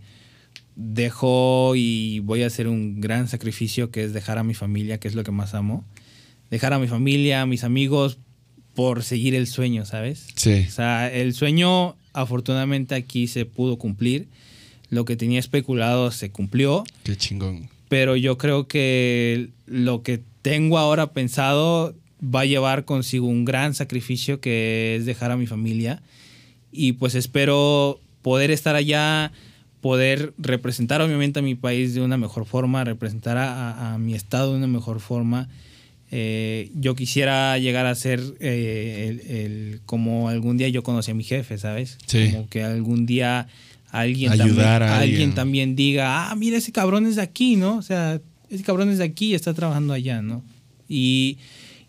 dejo 0.77 1.75
y 1.77 2.21
voy 2.21 2.43
a 2.43 2.47
hacer 2.47 2.69
un 2.69 3.01
gran 3.01 3.29
sacrificio 3.29 3.91
que 3.91 4.05
es 4.05 4.13
dejar 4.13 4.39
a 4.39 4.45
mi 4.45 4.55
familia, 4.55 4.99
que 4.99 5.09
es 5.09 5.15
lo 5.15 5.25
que 5.25 5.31
más 5.31 5.55
amo. 5.55 5.85
Dejar 6.51 6.73
a 6.73 6.79
mi 6.79 6.87
familia, 6.87 7.43
a 7.43 7.47
mis 7.47 7.65
amigos, 7.65 8.19
por 8.75 9.03
seguir 9.03 9.35
el 9.35 9.47
sueño, 9.47 9.85
¿sabes? 9.85 10.27
Sí. 10.35 10.65
O 10.69 10.71
sea, 10.71 11.13
el 11.13 11.35
sueño 11.35 11.97
afortunadamente 12.13 12.95
aquí 12.95 13.27
se 13.27 13.45
pudo 13.47 13.77
cumplir. 13.79 14.29
Lo 14.91 15.05
que 15.05 15.17
tenía 15.17 15.41
especulado 15.41 16.11
se 16.11 16.31
cumplió 16.31 16.85
Qué 17.05 17.17
chingón. 17.17 17.69
pero 17.89 18.17
yo 18.17 18.37
creo 18.37 18.67
que 18.69 19.49
lo 19.67 20.03
que 20.03 20.21
tengo 20.43 20.77
ahora 20.79 21.13
pensado 21.13 21.95
va 22.23 22.41
a 22.41 22.45
llevar 22.45 22.85
consigo 22.85 23.27
un 23.27 23.45
gran 23.45 23.75
sacrificio 23.75 24.41
que 24.41 24.97
es 24.97 25.07
dejar 25.07 25.31
a 25.31 25.37
mi 25.37 25.47
familia 25.47 26.03
y 26.71 26.93
pues 26.93 27.15
espero 27.15 28.01
poder 28.23 28.51
estar 28.51 28.75
allá, 28.77 29.33
poder 29.83 30.33
representar 30.39 31.03
obviamente 31.03 31.41
a 31.41 31.43
mi 31.43 31.55
país 31.55 31.93
de 31.93 32.01
una 32.01 32.17
mejor 32.17 32.47
forma, 32.47 32.85
representar 32.85 33.37
a, 33.37 33.93
a- 33.95 33.99
mi 33.99 34.15
estado 34.15 34.53
de 34.53 34.57
una 34.59 34.67
mejor 34.69 35.01
forma. 35.01 35.49
Eh, 36.11 36.71
yo 36.75 36.95
quisiera 36.95 37.59
llegar 37.59 37.87
a 37.87 37.95
ser 37.95 38.21
eh, 38.41 39.09
el, 39.09 39.37
el- 39.37 39.81
como 39.85 40.29
algún 40.29 40.57
día 40.57 40.69
yo 40.69 40.83
conocí 40.83 41.11
a 41.11 41.15
mi 41.15 41.25
jefe, 41.25 41.59
¿sabes? 41.59 41.99
Sí. 42.07 42.31
Como 42.31 42.49
que 42.49 42.63
algún 42.63 43.07
día 43.07 43.49
alguien, 43.91 44.31
Ayudar 44.33 44.47
también, 44.49 44.69
a 44.71 44.75
alguien. 44.99 45.13
alguien 45.13 45.35
también 45.35 45.77
diga, 45.77 46.31
ah, 46.31 46.35
mira, 46.37 46.57
ese 46.59 46.73
cabrón 46.73 47.07
es 47.07 47.17
de 47.17 47.23
aquí, 47.23 47.57
¿no? 47.57 47.77
O 47.77 47.83
sea, 47.83 48.21
ese 48.51 48.63
cabrón 48.63 48.89
es 48.91 48.99
de 48.99 49.05
aquí 49.05 49.33
y 49.33 49.35
está 49.35 49.53
trabajando 49.55 49.93
allá, 49.95 50.23
¿no? 50.23 50.45
Y, 50.89 51.39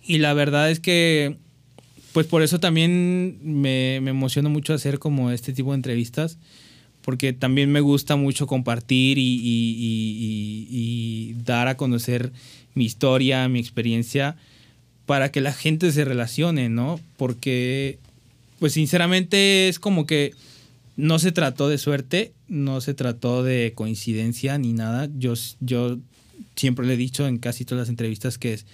y 0.06 0.18
la 0.20 0.34
verdad 0.34 0.72
es 0.72 0.80
que, 0.80 1.38
pues 2.14 2.26
por 2.26 2.42
eso 2.44 2.60
también 2.60 3.38
me, 3.44 4.00
me 4.02 4.12
emociona 4.12 4.48
mucho 4.50 4.74
hacer 4.74 5.00
como 5.00 5.32
este 5.32 5.52
tipo 5.54 5.72
de 5.72 5.76
entrevistas, 5.76 6.38
porque 7.04 7.34
también 7.34 7.72
me 7.72 7.82
gusta 7.82 8.16
mucho 8.16 8.48
compartir 8.48 9.18
y, 9.18 9.40
y- 9.44 11.36
dar 11.46 11.68
a 11.68 11.76
conocer 11.78 12.32
mi 12.74 12.86
historia, 12.86 13.48
mi 13.50 13.60
experiencia, 13.60 14.38
para 15.06 15.32
que 15.32 15.42
la 15.42 15.54
gente 15.54 15.92
se 15.92 16.06
relacione, 16.06 16.70
¿no? 16.70 17.00
Porque, 17.18 18.00
pues 18.60 18.74
sinceramente 18.74 19.68
es 19.68 19.80
como 19.80 20.06
que 20.06 20.34
no 20.96 21.20
se 21.20 21.32
trató 21.32 21.68
de 21.68 21.78
suerte, 21.78 22.32
no 22.48 22.80
se 22.80 22.94
trató 22.94 23.44
de 23.44 23.74
coincidencia 23.76 24.58
ni 24.58 24.72
nada. 24.74 25.10
Yo, 25.18 25.34
yo 25.60 25.98
siempre 26.56 26.86
le 26.86 26.94
he 26.94 26.98
dicho 26.98 27.28
en 27.28 27.38
casi 27.38 27.66
todas 27.66 27.82
las 27.82 27.90
entrevistas 27.90 28.38
que 28.38 28.54
es, 28.54 28.66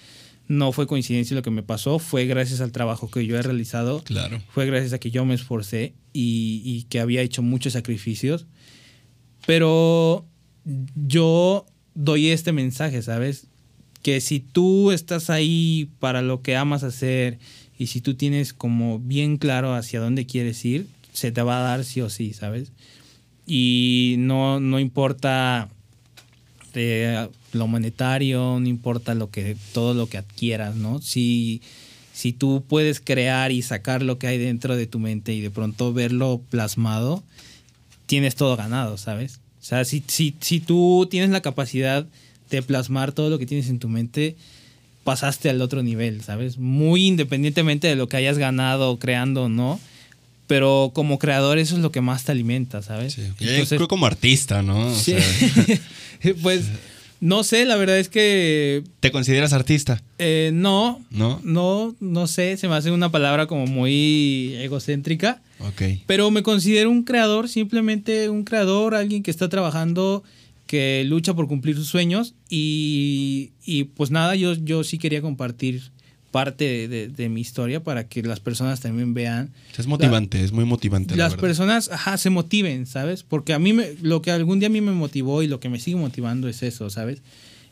no 0.49 0.71
fue 0.73 0.85
coincidencia 0.87 1.35
lo 1.35 1.41
que 1.43 1.51
me 1.51 1.63
pasó, 1.63 1.97
fue 1.99 2.25
gracias 2.25 2.59
al 2.59 2.73
trabajo 2.73 3.09
que 3.09 3.25
yo 3.25 3.37
he 3.37 3.41
realizado, 3.41 4.03
Claro. 4.03 4.41
fue 4.49 4.65
gracias 4.65 4.91
a 4.91 4.99
que 4.99 5.11
yo 5.11 5.23
me 5.23 5.35
esforcé 5.35 5.93
y, 6.11 6.61
y 6.65 6.83
que 6.89 6.99
había 6.99 7.21
hecho 7.21 7.41
muchos 7.41 7.71
sacrificios. 7.73 8.45
Pero 9.45 10.25
yo 11.07 11.65
doy 11.95 12.29
este 12.29 12.51
mensaje, 12.51 13.01
¿sabes? 13.01 13.47
Que 14.01 14.21
si 14.21 14.39
tú 14.39 14.91
estás 14.91 15.29
ahí 15.29 15.89
para 15.99 16.21
lo 16.21 16.41
que 16.41 16.55
amas 16.55 16.83
hacer 16.83 17.39
y 17.77 17.87
si 17.87 18.01
tú 18.01 18.15
tienes 18.15 18.53
como 18.53 18.99
bien 18.99 19.37
claro 19.37 19.73
hacia 19.73 19.99
dónde 19.99 20.25
quieres 20.25 20.63
ir, 20.65 20.87
se 21.13 21.31
te 21.31 21.41
va 21.41 21.59
a 21.59 21.63
dar 21.63 21.83
sí 21.85 22.01
o 22.01 22.09
sí, 22.09 22.33
¿sabes? 22.33 22.71
Y 23.45 24.15
no, 24.19 24.59
no 24.59 24.79
importa 24.79 25.69
eh, 26.75 27.27
lo 27.53 27.67
monetario, 27.67 28.59
no 28.59 28.67
importa 28.67 29.13
lo 29.15 29.29
que, 29.29 29.55
todo 29.73 29.93
lo 29.93 30.07
que 30.07 30.17
adquieras, 30.17 30.75
¿no? 30.75 31.01
Si, 31.01 31.61
si 32.13 32.33
tú 32.33 32.63
puedes 32.67 32.99
crear 32.99 33.51
y 33.51 33.61
sacar 33.61 34.01
lo 34.03 34.17
que 34.19 34.27
hay 34.27 34.37
dentro 34.37 34.75
de 34.75 34.87
tu 34.87 34.99
mente 34.99 35.33
y 35.33 35.41
de 35.41 35.49
pronto 35.51 35.93
verlo 35.93 36.41
plasmado, 36.49 37.23
tienes 38.05 38.35
todo 38.35 38.55
ganado, 38.55 38.97
¿sabes? 38.97 39.39
O 39.61 39.65
sea, 39.65 39.85
si, 39.85 40.03
si, 40.07 40.35
si 40.39 40.59
tú 40.59 41.07
tienes 41.09 41.29
la 41.31 41.41
capacidad 41.41 42.05
de 42.49 42.61
plasmar 42.61 43.11
todo 43.11 43.29
lo 43.29 43.37
que 43.39 43.45
tienes 43.45 43.69
en 43.69 43.79
tu 43.79 43.89
mente, 43.89 44.35
pasaste 45.03 45.49
al 45.49 45.61
otro 45.61 45.83
nivel, 45.83 46.21
¿sabes? 46.23 46.57
Muy 46.57 47.05
independientemente 47.07 47.87
de 47.87 47.95
lo 47.95 48.07
que 48.09 48.17
hayas 48.17 48.37
ganado 48.37 48.97
creando 48.99 49.43
o 49.43 49.49
no, 49.49 49.79
pero 50.47 50.91
como 50.95 51.19
creador 51.19 51.59
eso 51.59 51.75
es 51.75 51.81
lo 51.81 51.91
que 51.91 52.01
más 52.01 52.23
te 52.23 52.31
alimenta, 52.31 52.81
¿sabes? 52.81 53.13
Sí. 53.13 53.21
Entonces- 53.21 53.69
Yo 53.69 53.75
creo 53.77 53.87
como 53.87 54.07
artista, 54.07 54.61
¿no? 54.63 54.87
O 54.91 54.95
Sí. 54.95 55.13
sea, 55.13 56.33
pues 56.41 56.65
no 57.21 57.43
sé, 57.43 57.65
la 57.65 57.75
verdad 57.75 57.99
es 57.99 58.09
que 58.09 58.83
¿Te 58.99 59.11
consideras 59.11 59.53
artista? 59.53 60.01
eh, 60.19 60.51
no, 60.53 61.03
¿No? 61.11 61.39
no, 61.43 61.95
no 61.99 62.27
sé, 62.27 62.57
se 62.57 62.67
me 62.67 62.75
hace 62.75 62.91
una 62.91 63.11
palabra 63.11 63.45
como 63.47 63.65
muy 63.67 64.55
egocéntrica, 64.59 65.41
Ok. 65.59 65.81
pero 66.05 66.31
me 66.31 66.43
considero 66.43 66.89
un 66.89 67.03
creador, 67.03 67.49
simplemente 67.49 68.29
un 68.29 68.43
creador, 68.43 68.95
alguien 68.95 69.23
que 69.23 69.31
está 69.31 69.49
trabajando, 69.49 70.23
que 70.67 71.03
lucha 71.05 71.33
por 71.33 71.47
cumplir 71.47 71.75
sus 71.75 71.87
sueños 71.87 72.35
y, 72.49 73.51
y 73.65 73.85
pues 73.85 74.11
nada, 74.11 74.35
yo, 74.35 74.53
yo 74.53 74.83
sí 74.83 74.97
quería 74.97 75.21
compartir 75.21 75.91
parte 76.31 76.65
de, 76.65 76.87
de- 76.87 77.07
de 77.07 77.29
mi 77.29 77.41
historia 77.41 77.83
para 77.83 78.07
que 78.07 78.21
las 78.23 78.39
personas 78.39 78.79
también 78.81 79.13
vean 79.13 79.51
Es 79.77 79.87
motivante, 79.87 80.43
es 80.43 80.51
muy 80.51 80.65
motivante. 80.65 81.15
la 81.15 81.23
las 81.25 81.35
personas 81.35 81.89
ajá, 81.91 82.17
se 82.17 82.29
motiven, 82.29 82.85
¿sabes? 82.85 83.23
Porque 83.23 83.53
a 83.53 83.59
mí 83.59 83.73
me, 83.73 83.93
lo 84.01 84.21
que 84.21 84.31
algún 84.31 84.59
día 84.59 84.67
a 84.67 84.71
mí 84.71 84.81
me 84.81 84.91
motivó 84.91 85.41
y 85.43 85.47
lo 85.47 85.59
que 85.59 85.69
me 85.69 85.79
sigue 85.79 85.97
motivando 85.97 86.47
es 86.47 86.61
eso, 86.63 86.89
¿sabes? 86.89 87.21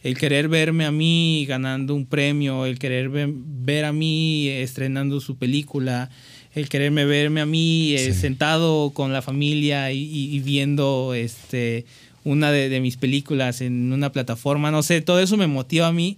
El 0.04 0.18
querer 0.18 0.48
verme 0.48 0.86
a 0.86 0.92
mí 0.92 1.46
ganando 1.48 1.94
un 1.96 2.06
premio, 2.06 2.66
el 2.66 2.78
querer 2.80 3.10
ve- 3.10 3.32
ver 3.34 3.86
a 3.86 3.92
mí 3.94 4.48
estrenando 4.48 5.20
su 5.22 5.38
película, 5.38 6.10
el 6.54 6.70
quererme 6.70 7.06
verme 7.06 7.42
a 7.42 7.46
mí 7.46 7.94
eh, 7.94 8.14
sentado 8.14 8.92
con 8.92 9.12
la 9.14 9.22
familia 9.22 9.92
y, 9.92 10.00
y- 10.04 10.36
y 10.36 10.40
viendo 10.40 11.14
este 11.16 11.86
una 12.24 12.52
de, 12.52 12.68
de 12.70 12.82
mis 12.82 12.98
películas 12.98 13.62
en 13.62 13.94
una 13.94 14.12
plataforma, 14.12 14.70
no 14.70 14.84
sé, 14.84 15.02
todo 15.02 15.20
eso 15.22 15.38
me 15.38 15.48
motiva 15.48 15.88
a 15.88 15.94
mí. 15.94 16.18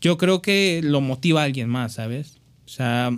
Yo 0.00 0.16
creo 0.18 0.40
que 0.42 0.80
lo 0.82 1.00
motiva 1.00 1.42
a 1.42 1.44
alguien 1.44 1.68
más, 1.68 1.94
¿sabes? 1.94 2.38
O 2.66 2.68
sea, 2.68 3.16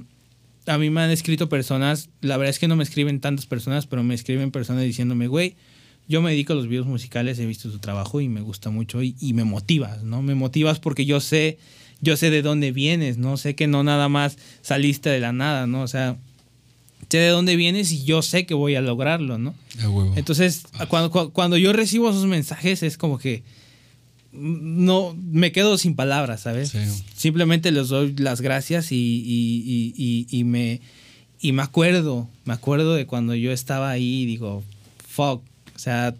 a 0.66 0.78
mí 0.78 0.90
me 0.90 1.00
han 1.02 1.10
escrito 1.10 1.48
personas, 1.48 2.08
la 2.20 2.36
verdad 2.36 2.50
es 2.50 2.58
que 2.58 2.68
no 2.68 2.76
me 2.76 2.84
escriben 2.84 3.20
tantas 3.20 3.46
personas, 3.46 3.86
pero 3.86 4.02
me 4.02 4.14
escriben 4.14 4.50
personas 4.50 4.82
diciéndome, 4.84 5.26
güey, 5.28 5.56
yo 6.08 6.20
me 6.22 6.30
dedico 6.30 6.52
a 6.52 6.56
los 6.56 6.66
videos 6.68 6.86
musicales, 6.86 7.38
he 7.38 7.46
visto 7.46 7.70
tu 7.70 7.78
trabajo 7.78 8.20
y 8.20 8.28
me 8.28 8.40
gusta 8.40 8.70
mucho 8.70 9.02
y, 9.02 9.14
y 9.20 9.32
me 9.34 9.44
motivas, 9.44 10.02
¿no? 10.02 10.22
Me 10.22 10.34
motivas 10.34 10.80
porque 10.80 11.04
yo 11.06 11.20
sé, 11.20 11.58
yo 12.00 12.16
sé 12.16 12.30
de 12.30 12.42
dónde 12.42 12.72
vienes, 12.72 13.18
¿no? 13.18 13.36
Sé 13.36 13.54
que 13.54 13.66
no 13.68 13.84
nada 13.84 14.08
más 14.08 14.36
saliste 14.62 15.10
de 15.10 15.20
la 15.20 15.32
nada, 15.32 15.66
¿no? 15.68 15.82
O 15.82 15.88
sea, 15.88 16.16
sé 17.08 17.18
de 17.18 17.28
dónde 17.28 17.54
vienes 17.56 17.92
y 17.92 18.04
yo 18.04 18.22
sé 18.22 18.46
que 18.46 18.54
voy 18.54 18.74
a 18.74 18.80
lograrlo, 18.80 19.38
¿no? 19.38 19.54
Huevo. 19.78 20.12
Entonces, 20.16 20.64
cuando, 20.88 21.10
cu- 21.10 21.30
cuando 21.32 21.56
yo 21.56 21.72
recibo 21.72 22.10
esos 22.10 22.26
mensajes 22.26 22.82
es 22.82 22.96
como 22.98 23.18
que 23.18 23.42
no 24.32 25.14
me 25.30 25.52
quedo 25.52 25.76
sin 25.78 25.94
palabras, 25.94 26.40
¿sabes? 26.42 26.70
Sí. 26.70 26.78
Simplemente 27.16 27.70
les 27.70 27.88
doy 27.88 28.14
las 28.16 28.40
gracias 28.40 28.90
y, 28.92 28.96
y- 28.96 30.26
y- 30.30 30.44
me, 30.44 30.80
y 31.40 31.52
me 31.52 31.62
acuerdo, 31.62 32.28
me 32.44 32.54
acuerdo 32.54 32.94
de 32.94 33.06
cuando 33.06 33.34
yo 33.34 33.52
estaba 33.52 33.90
ahí 33.90 34.22
y 34.22 34.26
digo, 34.26 34.62
fuck, 35.08 35.42
o 35.74 35.78
sea, 35.78 36.14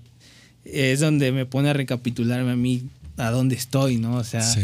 es 0.65 1.01
donde 1.01 1.33
me 1.33 1.47
pone 1.47 1.71
a 1.71 1.73
recapitularme 1.73 2.53
a 2.53 2.57
mí 2.57 2.83
a 3.17 3.31
dónde 3.31 3.55
estoy, 3.55 3.97
¿no? 3.99 4.17
O 4.17 4.25
sea, 4.25 4.43
Sí. 4.43 4.61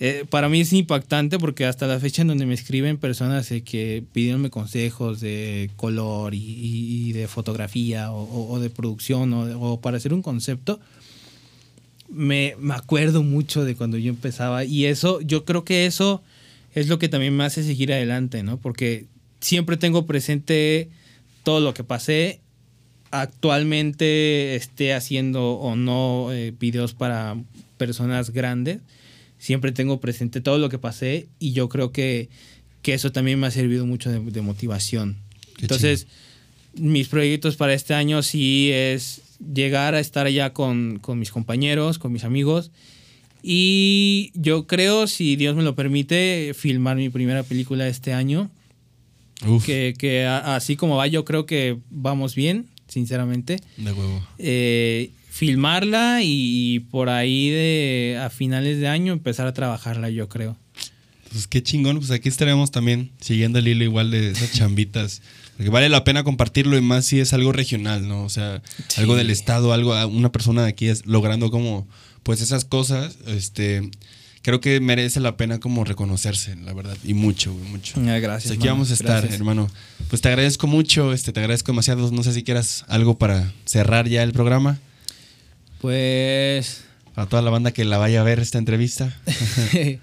eh, 0.00 0.24
para 0.28 0.48
mí 0.48 0.60
es 0.60 0.72
impactante 0.72 1.38
porque 1.38 1.66
hasta 1.66 1.86
la 1.86 1.98
fecha 2.00 2.22
en 2.22 2.28
donde 2.28 2.46
me 2.46 2.54
escriben 2.54 2.96
personas 2.98 3.48
que 3.64 4.02
pidieronme 4.12 4.50
consejos 4.50 5.20
de 5.20 5.70
color 5.76 6.34
y, 6.34 7.12
de 7.12 7.28
fotografía 7.28 8.10
o, 8.12 8.22
o- 8.22 8.52
o 8.54 8.60
de 8.60 8.70
producción 8.70 9.32
o, 9.32 9.60
o 9.72 9.80
para 9.80 9.96
hacer 9.98 10.12
un 10.14 10.22
concepto, 10.22 10.80
me, 12.10 12.54
me 12.58 12.74
acuerdo 12.74 13.22
mucho 13.22 13.64
de 13.64 13.76
cuando 13.76 13.96
yo 13.96 14.10
empezaba 14.10 14.64
y 14.64 14.86
eso, 14.86 15.20
yo 15.20 15.44
creo 15.44 15.64
que 15.64 15.86
eso 15.86 16.22
es 16.74 16.88
lo 16.88 16.98
que 16.98 17.08
también 17.08 17.36
me 17.36 17.44
hace 17.44 17.62
seguir 17.62 17.92
adelante, 17.92 18.42
¿no? 18.42 18.58
Porque 18.58 19.06
siempre 19.40 19.76
tengo 19.76 20.06
presente 20.06 20.88
todo 21.42 21.60
lo 21.60 21.74
que 21.74 21.84
pasé. 21.84 22.40
Actualmente 23.10 24.54
esté 24.54 24.94
haciendo 24.94 25.52
o 25.54 25.74
no 25.74 26.32
eh, 26.32 26.54
videos 26.58 26.94
para 26.94 27.36
personas 27.76 28.30
grandes, 28.30 28.80
siempre 29.38 29.72
tengo 29.72 30.00
presente 30.00 30.40
todo 30.40 30.58
lo 30.58 30.68
que 30.68 30.78
pasé 30.78 31.28
y 31.38 31.52
yo 31.52 31.68
creo 31.68 31.92
que, 31.92 32.28
que 32.82 32.94
eso 32.94 33.10
también 33.10 33.40
me 33.40 33.46
ha 33.46 33.50
servido 33.50 33.86
mucho 33.86 34.10
de, 34.10 34.20
de 34.20 34.40
motivación. 34.42 35.16
Entonces, 35.60 36.06
mis 36.74 37.08
proyectos 37.08 37.56
para 37.56 37.74
este 37.74 37.94
año 37.94 38.22
sí 38.22 38.70
es 38.72 39.22
llegar 39.54 39.94
a 39.94 40.00
estar 40.00 40.26
allá 40.26 40.52
con, 40.52 40.98
con 41.00 41.18
mis 41.18 41.30
compañeros, 41.30 41.98
con 41.98 42.12
mis 42.12 42.24
amigos. 42.24 42.70
Y 43.42 44.32
yo 44.34 44.66
creo, 44.66 45.06
si 45.06 45.36
Dios 45.36 45.56
me 45.56 45.62
lo 45.62 45.74
permite, 45.74 46.52
filmar 46.54 46.96
mi 46.96 47.08
primera 47.08 47.42
película 47.42 47.88
este 47.88 48.12
año. 48.12 48.50
Uf, 49.46 49.64
Que, 49.64 49.94
que 49.96 50.26
a- 50.26 50.56
así 50.56 50.76
como 50.76 50.96
va, 50.96 51.06
yo 51.06 51.24
creo 51.24 51.46
que 51.46 51.78
vamos 51.90 52.34
bien, 52.34 52.66
sinceramente. 52.88 53.56
de 53.78 53.92
huevo. 53.92 54.22
Eh, 54.38 55.10
filmarla 55.30 56.20
y 56.22 56.80
por 56.90 57.08
ahí 57.08 57.48
de 57.48 58.20
a 58.22 58.28
finales 58.28 58.78
de 58.80 58.88
año 58.88 59.12
empezar 59.14 59.46
a 59.46 59.54
trabajarla, 59.54 60.10
yo 60.10 60.28
creo. 60.28 60.56
Pues 61.32 61.46
qué 61.46 61.62
chingón, 61.62 61.96
pues 61.98 62.10
aquí 62.10 62.28
estaremos 62.28 62.70
también 62.72 63.10
siguiendo 63.20 63.60
el 63.60 63.68
hilo 63.68 63.84
igual 63.84 64.10
de 64.10 64.30
esas 64.32 64.52
chambitas. 64.58 65.22
Vale 65.68 65.88
la 65.88 66.04
pena 66.04 66.24
compartirlo 66.24 66.76
y 66.78 66.80
más 66.80 67.04
si 67.04 67.20
es 67.20 67.32
algo 67.32 67.52
regional, 67.52 68.08
¿no? 68.08 68.22
O 68.24 68.28
sea, 68.28 68.62
Sí. 68.88 69.00
algo 69.00 69.16
del 69.16 69.30
estado, 69.30 69.72
algo, 69.72 69.94
una 70.08 70.32
persona 70.32 70.62
de 70.62 70.68
aquí 70.70 70.86
es 70.88 71.04
logrando 71.06 71.50
como, 71.50 71.86
pues 72.22 72.40
esas 72.40 72.64
cosas, 72.64 73.16
este, 73.26 73.90
creo 74.42 74.60
que 74.60 74.80
merece 74.80 75.20
la 75.20 75.36
pena 75.36 75.60
como 75.60 75.84
reconocerse, 75.84 76.56
la 76.56 76.72
verdad, 76.72 76.96
y 77.04 77.12
mucho, 77.14 77.52
güey, 77.52 77.68
mucho. 77.68 77.94
Gracias. 77.96 78.44
Pues 78.44 78.50
aquí 78.52 78.58
mano, 78.60 78.72
vamos 78.72 78.90
a 78.90 78.94
estar, 78.94 79.20
gracias. 79.20 79.34
hermano. 79.34 79.68
Pues 80.08 80.22
te 80.22 80.28
agradezco 80.28 80.66
mucho, 80.66 81.12
este, 81.12 81.32
te 81.32 81.40
agradezco 81.40 81.72
demasiado. 81.72 82.10
No 82.10 82.22
sé 82.22 82.32
si 82.32 82.42
quieras 82.42 82.84
algo 82.88 83.18
para 83.18 83.52
cerrar 83.66 84.08
ya 84.08 84.22
el 84.22 84.32
programa. 84.32 84.78
Pues 85.80 86.84
A 87.16 87.26
toda 87.26 87.42
la 87.42 87.50
banda 87.50 87.72
que 87.72 87.84
la 87.84 87.98
vaya 87.98 88.20
a 88.20 88.24
ver 88.24 88.38
esta 88.40 88.58
entrevista. 88.58 89.14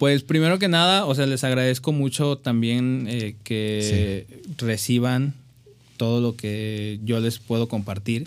Pues 0.00 0.22
primero 0.24 0.58
que 0.58 0.66
nada, 0.68 1.04
o 1.04 1.14
sea, 1.14 1.26
les 1.26 1.44
agradezco 1.44 1.92
mucho 1.92 2.38
también 2.38 3.04
eh, 3.08 3.36
que 3.44 4.26
reciban 4.56 5.34
todo 5.98 6.22
lo 6.22 6.36
que 6.36 6.98
yo 7.04 7.20
les 7.20 7.38
puedo 7.38 7.68
compartir. 7.68 8.26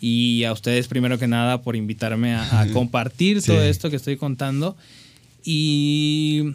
Y 0.00 0.42
a 0.42 0.52
ustedes 0.52 0.88
primero 0.88 1.16
que 1.20 1.28
nada 1.28 1.62
por 1.62 1.76
invitarme 1.76 2.34
a, 2.34 2.62
a 2.62 2.66
compartir 2.72 3.40
Sí. 3.40 3.46
todo 3.52 3.62
esto 3.62 3.88
que 3.88 3.94
estoy 3.96 4.16
contando. 4.16 4.76
Y 5.44 6.54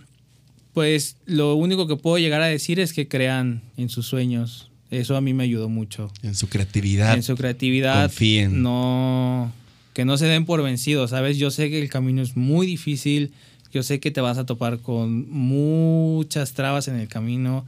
pues 0.74 1.16
lo 1.26 1.56
único 1.56 1.88
que 1.88 1.96
puedo 1.96 2.18
llegar 2.18 2.42
a 2.42 2.48
decir 2.48 2.80
es 2.82 2.92
que 2.92 3.08
crean 3.08 3.62
en 3.78 3.88
sus 3.90 4.06
sueños. 4.06 4.70
Eso 4.92 5.16
a 5.16 5.22
mí 5.22 5.34
me 5.34 5.44
ayudó 5.44 5.70
mucho. 5.70 6.12
En 6.24 6.36
su 6.36 6.48
creatividad. 6.50 7.14
En 7.16 7.24
su 7.24 7.36
creatividad. 7.38 8.02
confíen. 8.04 8.62
No. 8.62 9.52
Que 9.94 10.04
no 10.06 10.18
se 10.18 10.26
den 10.28 10.46
por 10.46 10.62
vencidos, 10.62 11.10
¿sabes? 11.12 11.38
Yo 11.38 11.52
sé 11.52 11.70
que 11.70 11.82
el 11.82 11.90
camino 11.90 12.22
es 12.22 12.36
muy 12.38 12.68
difícil. 12.68 13.32
Yo 13.72 13.84
sé 13.84 14.00
que 14.00 14.12
te 14.12 14.22
vas 14.22 14.38
a 14.38 14.46
topar 14.46 14.80
con 14.80 15.30
muchas 15.30 16.54
trabas 16.54 16.88
en 16.88 16.96
el 16.96 17.08
camino. 17.08 17.66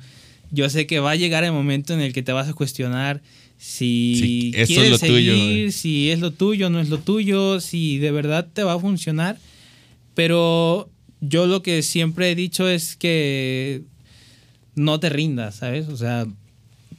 Yo 0.51 0.69
sé 0.69 0.87
que 0.87 0.99
va 0.99 1.11
a 1.11 1.15
llegar 1.15 1.43
el 1.43 1.51
momento 1.51 1.93
en 1.93 2.01
el 2.01 2.13
que 2.13 2.23
te 2.23 2.31
vas 2.31 2.47
a 2.47 2.53
cuestionar 2.53 3.21
si 3.57 4.51
eso 4.55 4.61
es 4.61 4.67
quieres 4.67 4.91
lo 4.91 4.99
tuyo, 4.99 5.33
seguir, 5.33 5.63
güey. 5.63 5.71
si 5.71 6.11
es 6.11 6.19
lo 6.19 6.31
tuyo, 6.31 6.69
no 6.69 6.79
es 6.79 6.87
lo 6.87 6.99
tuyo, 6.99 7.59
si 7.59 7.97
de 7.97 8.11
verdad 8.11 8.47
te 8.51 8.63
va 8.63 8.73
a 8.73 8.79
funcionar. 8.79 9.37
Pero 10.15 10.89
yo 11.19 11.45
lo 11.45 11.61
que 11.61 11.83
siempre 11.83 12.31
he 12.31 12.35
dicho 12.35 12.69
es 12.69 12.95
que 12.95 13.83
no 14.75 14.99
te 14.99 15.09
rindas, 15.09 15.55
¿sabes? 15.55 15.89
O 15.89 15.97
sea, 15.97 16.25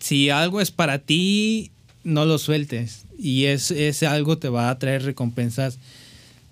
si 0.00 0.28
algo 0.28 0.60
es 0.60 0.70
para 0.70 0.98
ti, 0.98 1.70
no 2.04 2.26
lo 2.26 2.38
sueltes. 2.38 3.04
Y 3.18 3.44
es, 3.44 3.70
ese 3.70 4.06
algo 4.06 4.38
te 4.38 4.48
va 4.48 4.70
a 4.70 4.78
traer 4.78 5.02
recompensas 5.02 5.78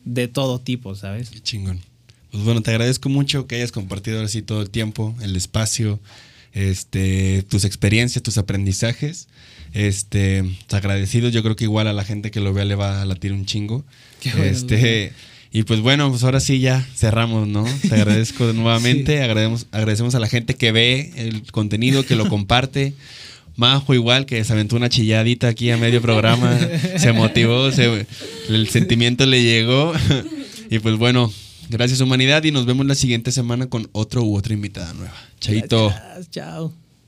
de 0.04 0.26
todo 0.28 0.58
tipo, 0.58 0.94
¿sabes? 0.94 1.30
Qué 1.30 1.40
chingón. 1.40 1.80
Pues 2.30 2.44
bueno, 2.44 2.60
te 2.62 2.70
agradezco 2.70 3.08
mucho 3.08 3.46
que 3.46 3.56
hayas 3.56 3.72
compartido 3.72 4.18
ahora 4.18 4.28
sí 4.28 4.42
todo 4.42 4.60
el 4.62 4.70
tiempo, 4.70 5.14
el 5.22 5.34
espacio, 5.36 5.98
este, 6.52 7.42
tus 7.48 7.64
experiencias, 7.64 8.22
tus 8.22 8.38
aprendizajes. 8.38 9.28
Este, 9.74 10.44
agradecido, 10.70 11.28
yo 11.28 11.42
creo 11.42 11.56
que 11.56 11.64
igual 11.64 11.88
a 11.88 11.92
la 11.92 12.04
gente 12.04 12.30
que 12.30 12.40
lo 12.40 12.52
vea 12.54 12.64
le 12.64 12.74
va 12.74 13.02
a 13.02 13.04
latir 13.04 13.32
un 13.32 13.44
chingo. 13.46 13.84
Qué 14.20 14.30
este, 14.48 15.12
y 15.52 15.62
pues 15.62 15.80
bueno, 15.80 16.10
pues 16.10 16.24
ahora 16.24 16.40
sí 16.40 16.58
ya 16.60 16.86
cerramos, 16.94 17.46
¿no? 17.48 17.64
Te 17.88 17.94
agradezco 17.94 18.44
nuevamente, 18.54 19.22
agradecemos, 19.22 19.66
agradecemos 19.72 20.14
a 20.14 20.20
la 20.20 20.28
gente 20.28 20.54
que 20.54 20.72
ve 20.72 21.12
el 21.16 21.42
contenido, 21.52 22.04
que 22.04 22.16
lo 22.16 22.28
comparte. 22.28 22.94
Majo 23.56 23.92
igual, 23.92 24.24
que 24.24 24.44
se 24.44 24.52
aventó 24.52 24.76
una 24.76 24.88
chilladita 24.88 25.48
aquí 25.48 25.70
a 25.72 25.76
medio 25.76 26.00
programa, 26.00 26.56
se 26.96 27.12
motivó, 27.12 27.72
se- 27.72 28.06
el 28.48 28.68
sentimiento 28.68 29.26
le 29.26 29.42
llegó. 29.42 29.92
Y 30.70 30.78
pues 30.78 30.96
bueno, 30.96 31.32
gracias 31.68 32.00
humanidad 32.00 32.44
y 32.44 32.50
nos 32.50 32.66
vemos 32.66 32.86
la 32.86 32.94
siguiente 32.94 33.32
semana 33.32 33.68
con 33.68 33.88
otro 33.92 34.22
u 34.22 34.36
otra 34.36 34.54
invitada 34.54 34.92
nueva. 34.94 35.14
Chaito. 35.40 35.88
Gracias, 35.88 36.30
chao. 36.30 36.87